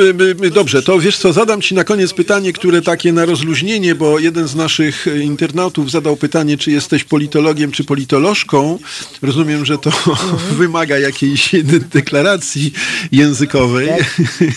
dobrze, 0.55 0.83
to 0.83 1.01
wiesz 1.01 1.19
co, 1.19 1.33
zadam 1.33 1.61
Ci 1.61 1.75
na 1.75 1.85
koniec 1.85 2.15
pytanie, 2.15 2.53
które 2.53 2.83
takie 2.83 3.13
na 3.13 3.25
rozluźnienie, 3.25 3.95
bo 3.95 4.19
jeden 4.19 4.49
z 4.49 4.55
naszych 4.55 5.07
internautów 5.23 5.91
zadał 5.91 6.17
pytanie, 6.17 6.57
czy 6.57 6.71
jesteś 6.71 7.05
politologiem, 7.05 7.71
czy 7.71 7.85
politolożką. 7.85 8.79
Rozumiem, 9.23 9.65
że 9.65 9.79
to 9.79 9.91
wymaga 10.59 10.99
jakiejś 10.99 11.51
deklaracji 11.93 12.73
językowej, 13.13 13.89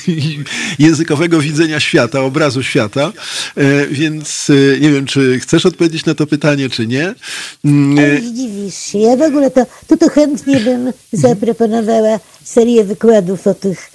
językowego 0.79 1.39
widzenia 1.39 1.79
świata, 1.79 2.21
obrazu 2.21 2.63
świata, 2.63 3.11
e, 3.57 3.87
więc 3.87 4.47
e, 4.49 4.79
nie 4.79 4.91
wiem, 4.91 5.05
czy 5.05 5.39
chcesz 5.39 5.65
odpowiedzieć 5.65 6.05
na 6.05 6.15
to 6.15 6.27
pytanie, 6.27 6.69
czy 6.69 6.87
nie. 6.87 7.15
Mm, 7.65 7.99
Ale 7.99 8.21
dziwisz 8.21 8.75
się, 8.75 8.99
ja 8.99 9.15
w 9.15 9.21
ogóle 9.21 9.51
to, 9.51 9.65
to, 9.87 9.97
to 9.97 10.09
chętnie 10.09 10.59
bym 10.59 10.93
zaproponowała 11.13 12.19
serię 12.43 12.83
wykładów 12.83 13.47
o 13.47 13.53
tych 13.53 13.91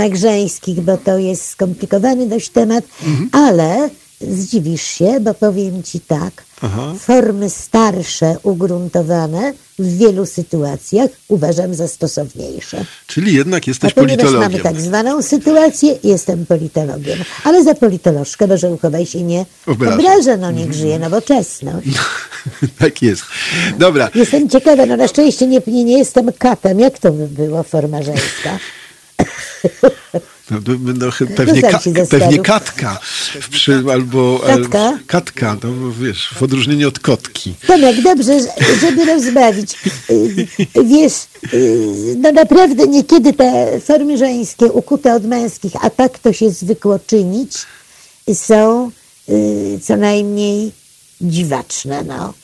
formach 0.00 0.18
żeńskich, 0.18 0.80
bo 0.80 0.96
to 0.96 1.18
jest 1.18 1.50
skomplikowany 1.50 2.26
dość 2.26 2.48
temat, 2.50 2.84
mhm. 3.06 3.28
ale 3.32 3.90
zdziwisz 4.20 4.82
się, 4.82 5.20
bo 5.20 5.34
powiem 5.34 5.82
ci 5.82 6.00
tak, 6.00 6.44
Aha. 6.62 6.94
formy 6.98 7.50
starsze, 7.50 8.36
ugruntowane 8.42 9.52
w 9.78 9.98
wielu 9.98 10.26
sytuacjach 10.26 11.10
uważam 11.28 11.74
za 11.74 11.88
stosowniejsze. 11.88 12.84
Czyli 13.06 13.34
jednak 13.34 13.66
jesteś 13.66 13.92
A 13.92 13.94
politologiem. 13.94 14.40
mamy 14.40 14.58
tak 14.58 14.80
zwaną 14.80 15.22
sytuację, 15.22 15.98
jestem 16.04 16.46
politologiem. 16.46 17.18
Ale 17.44 17.64
za 17.64 17.74
politolożkę 17.74 18.48
Boże 18.48 18.70
uchowaj 18.70 19.06
się 19.06 19.22
nie 19.22 19.46
obraża, 19.66 19.94
obraża 19.94 20.36
no 20.36 20.50
niech 20.50 20.72
żyje 20.72 20.98
nowoczesność. 20.98 21.88
tak 22.78 23.02
jest. 23.02 23.22
Dobra. 23.78 24.10
Jestem 24.14 24.48
ciekawa, 24.48 24.86
no 24.86 24.96
na 24.96 25.08
szczęście 25.08 25.46
nie, 25.46 25.60
nie, 25.66 25.84
nie 25.84 25.98
jestem 25.98 26.32
katem. 26.38 26.80
Jak 26.80 26.98
to 26.98 27.12
by 27.12 27.28
było 27.28 27.62
forma 27.62 28.02
żeńska? 28.02 28.58
No, 30.50 30.58
no, 30.66 31.10
pewnie, 31.36 31.62
ka, 31.62 31.80
pewnie 32.10 32.38
katka 32.38 32.98
przy, 33.50 33.84
albo 33.92 34.38
katka? 34.46 34.98
katka, 35.06 35.56
no 35.62 35.92
wiesz, 36.00 36.28
w 36.34 36.42
odróżnieniu 36.42 36.88
od 36.88 36.98
kotki. 36.98 37.54
Tomek, 37.66 38.02
dobrze, 38.02 38.40
żeby 38.80 39.04
rozbawić. 39.04 39.76
Wiesz, 40.84 41.12
no 42.16 42.32
naprawdę 42.32 42.86
niekiedy 42.86 43.32
te 43.32 43.80
formy 43.80 44.18
żeńskie 44.18 44.66
ukute 44.66 45.14
od 45.14 45.24
męskich, 45.24 45.72
a 45.80 45.90
tak 45.90 46.18
to 46.18 46.32
się 46.32 46.50
zwykło 46.50 46.98
czynić, 46.98 47.52
są 48.34 48.90
y, 49.28 49.80
co 49.82 49.96
najmniej 49.96 50.72
dziwaczne, 51.20 52.02
no. 52.02 52.34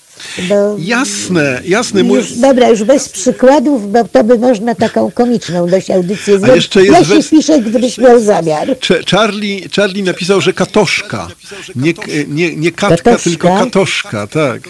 Bo 0.48 0.76
jasne, 0.78 1.60
jasne. 1.64 2.02
Mój... 2.02 2.18
Już, 2.18 2.32
dobra, 2.32 2.68
już 2.68 2.84
bez 2.84 3.09
przykładów, 3.09 3.93
bo 3.93 4.05
to 4.05 4.24
by 4.24 4.38
można 4.38 4.74
taką 4.74 5.10
komiczną 5.10 5.66
dość 5.66 5.90
audycję 5.90 6.38
zrobić. 6.38 6.56
Jeszcze 6.56 6.84
jest 6.84 7.10
ja 7.10 7.22
się 7.22 7.28
pisze, 7.30 7.60
gdybyś 7.60 7.98
miał 7.98 8.20
zamiar. 8.20 8.68
Charlie, 9.10 9.68
Charlie 9.76 10.02
napisał, 10.02 10.40
że 10.40 10.52
katoszka. 10.52 11.28
Nie, 11.76 11.94
nie, 12.28 12.56
nie 12.56 12.72
katka, 12.72 12.97
katoszka? 12.97 13.30
tylko 13.30 13.48
katoszka, 13.48 14.26
tak. 14.26 14.60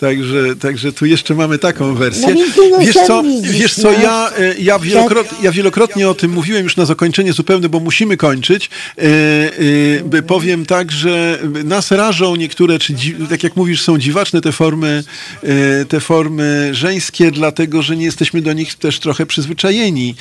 Także, 0.00 0.56
także 0.56 0.92
tu 0.92 1.06
jeszcze 1.06 1.34
mamy 1.34 1.58
taką 1.58 1.94
wersję. 1.94 2.34
No, 2.70 2.78
wiesz 2.78 2.96
co, 3.06 3.22
wiesz 3.42 3.74
co 3.74 3.92
ja, 3.92 4.30
e, 4.38 4.54
ja, 4.58 4.78
wielokrotnie, 4.78 5.38
ja 5.42 5.52
wielokrotnie 5.52 6.08
o 6.08 6.14
tym 6.14 6.30
mówiłem 6.30 6.64
już 6.64 6.76
na 6.76 6.84
zakończenie 6.84 7.32
zupełne, 7.32 7.68
bo 7.68 7.80
musimy 7.80 8.16
kończyć. 8.16 8.70
E, 8.98 9.02
e, 10.18 10.22
powiem 10.22 10.66
tak, 10.66 10.92
że 10.92 11.38
nas 11.64 11.90
rażą 11.90 12.36
niektóre, 12.36 12.78
czy 12.78 12.94
tak 13.30 13.42
jak 13.42 13.56
mówisz, 13.56 13.82
są 13.82 13.98
dziwaczne 13.98 14.40
te 14.40 14.52
formy, 14.52 14.79
te 15.88 16.00
formy 16.00 16.68
żeńskie, 16.72 17.30
dlatego, 17.30 17.82
że 17.82 17.96
nie 17.96 18.04
jesteśmy 18.04 18.42
do 18.42 18.52
nich 18.52 18.74
też 18.74 19.00
trochę 19.00 19.26
przyzwyczajeni 19.26 20.14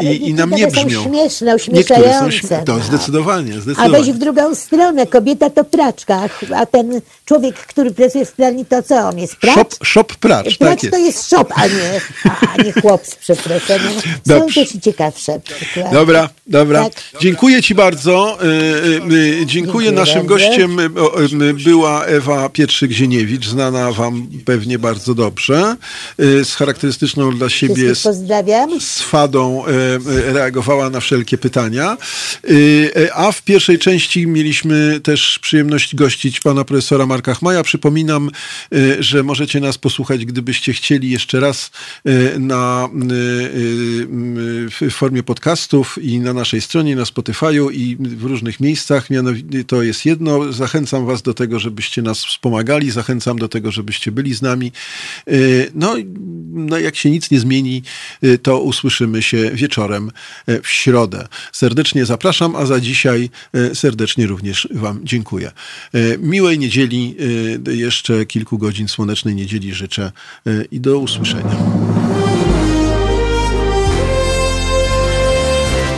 i, 0.00 0.28
i 0.28 0.34
nam 0.34 0.50
nie 0.50 0.66
brzmią. 0.66 1.04
Są 1.04 1.10
śmieszne, 1.10 1.56
uśmieszające. 1.56 2.62
To 2.64 2.80
zdecydowanie, 2.80 3.52
zdecydowanie. 3.52 3.96
A 3.96 3.98
weź 3.98 4.12
w 4.12 4.18
drugą 4.18 4.54
stronę, 4.54 5.06
kobieta 5.06 5.50
to 5.50 5.64
praczka, 5.64 6.28
a 6.56 6.66
ten 6.66 7.00
człowiek, 7.28 7.56
który 7.56 7.90
pracuje 7.90 8.24
w 8.24 8.32
pralni, 8.32 8.66
to 8.66 8.82
co 8.82 9.08
on 9.08 9.18
jest? 9.18 9.36
Pracz? 9.36 9.54
Shop, 9.54 9.84
shop 9.84 10.04
pracz, 10.04 10.58
pracz 10.58 10.80
tak 10.80 10.90
to 10.90 10.98
jest 10.98 11.28
shop, 11.28 11.46
a 11.54 11.66
nie, 11.66 12.00
a 12.24 12.62
nie 12.62 12.72
chłop 12.72 13.06
z 13.06 13.14
przeproszeniem. 13.16 13.92
Są 14.28 14.46
też 14.46 14.74
i 14.74 14.80
ciekawsze 14.80 15.40
przykłady. 15.40 15.94
Dobra, 15.94 16.28
dobra. 16.46 16.84
Tak. 16.84 16.92
Dziękuję 17.20 17.62
Ci 17.62 17.74
bardzo. 17.74 18.38
Dziękuję. 19.00 19.46
Dziękuję. 19.46 19.92
Naszym 19.92 20.26
gościem 20.26 20.76
była 21.64 22.04
Ewa 22.04 22.48
Pietrzyk-Zieniewicz, 22.48 23.46
znana 23.46 23.92
Wam 23.92 24.28
pewnie 24.44 24.78
bardzo 24.78 25.14
dobrze, 25.14 25.76
z 26.18 26.54
charakterystyczną 26.54 27.38
dla 27.38 27.48
siebie 27.48 27.92
swadą 28.80 29.64
reagowała 30.32 30.90
na 30.90 31.00
wszelkie 31.00 31.38
pytania. 31.38 31.96
A 33.14 33.32
w 33.32 33.42
pierwszej 33.42 33.78
części 33.78 34.26
mieliśmy 34.26 35.00
też 35.00 35.38
przyjemność 35.42 35.94
gościć 35.94 36.40
pana 36.40 36.64
profesora 36.64 37.06
Marka 37.18 37.34
Chmaja. 37.34 37.62
Przypominam, 37.62 38.30
że 38.98 39.22
możecie 39.22 39.60
nas 39.60 39.78
posłuchać, 39.78 40.24
gdybyście 40.24 40.72
chcieli 40.72 41.10
jeszcze 41.10 41.40
raz 41.40 41.70
na, 42.38 42.88
w 44.80 44.90
formie 44.90 45.22
podcastów 45.22 45.98
i 46.02 46.18
na 46.18 46.32
naszej 46.32 46.60
stronie, 46.60 46.96
na 46.96 47.04
Spotify'u 47.04 47.72
i 47.72 47.96
w 48.00 48.24
różnych 48.24 48.60
miejscach. 48.60 49.10
Mianowicie 49.10 49.64
to 49.64 49.82
jest 49.82 50.06
jedno. 50.06 50.52
Zachęcam 50.52 51.06
was 51.06 51.22
do 51.22 51.34
tego, 51.34 51.58
żebyście 51.58 52.02
nas 52.02 52.24
wspomagali. 52.24 52.90
Zachęcam 52.90 53.38
do 53.38 53.48
tego, 53.48 53.70
żebyście 53.70 54.12
byli 54.12 54.34
z 54.34 54.42
nami. 54.42 54.72
No, 55.74 55.94
no 56.50 56.78
jak 56.78 56.96
się 56.96 57.10
nic 57.10 57.30
nie 57.30 57.40
zmieni, 57.40 57.82
to 58.42 58.60
usłyszymy 58.60 59.22
się 59.22 59.50
wieczorem 59.50 60.10
w 60.62 60.68
środę. 60.68 61.28
Serdecznie 61.52 62.06
zapraszam, 62.06 62.56
a 62.56 62.66
za 62.66 62.80
dzisiaj 62.80 63.30
serdecznie 63.74 64.26
również 64.26 64.68
wam 64.70 65.00
dziękuję. 65.04 65.50
Miłej 66.18 66.58
niedzieli, 66.58 67.07
jeszcze 67.70 68.26
kilku 68.26 68.58
godzin 68.58 68.88
słonecznej 68.88 69.34
niedzieli 69.34 69.74
życzę 69.74 70.12
i 70.70 70.80
do 70.80 70.98
usłyszenia. 70.98 71.56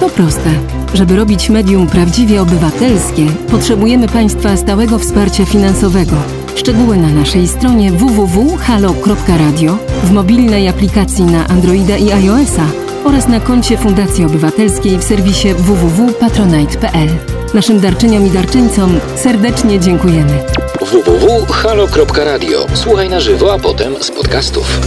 To 0.00 0.08
proste. 0.08 0.50
Żeby 0.94 1.16
robić 1.16 1.50
medium 1.50 1.86
prawdziwie 1.86 2.42
obywatelskie, 2.42 3.26
potrzebujemy 3.50 4.08
Państwa 4.08 4.56
stałego 4.56 4.98
wsparcia 4.98 5.44
finansowego. 5.44 6.16
Szczegóły 6.56 6.96
na 6.96 7.08
naszej 7.08 7.48
stronie 7.48 7.92
www.halo.radio, 7.92 9.78
w 10.04 10.10
mobilnej 10.10 10.68
aplikacji 10.68 11.24
na 11.24 11.48
Androida 11.48 11.96
i 11.96 12.12
iOS-a 12.12 12.66
oraz 13.04 13.28
na 13.28 13.40
koncie 13.40 13.78
Fundacji 13.78 14.24
Obywatelskiej 14.24 14.98
w 14.98 15.04
serwisie 15.04 15.48
www.patronite.pl. 15.54 17.08
Naszym 17.54 17.80
darczyniom 17.80 18.26
i 18.26 18.30
darczyńcom 18.30 18.98
serdecznie 19.16 19.80
dziękujemy. 19.80 20.38
www.halo.radio. 20.90 22.66
Słuchaj 22.74 23.08
na 23.08 23.20
żywo, 23.20 23.52
a 23.52 23.58
potem 23.58 24.02
z 24.02 24.10
podcastów. 24.10 24.80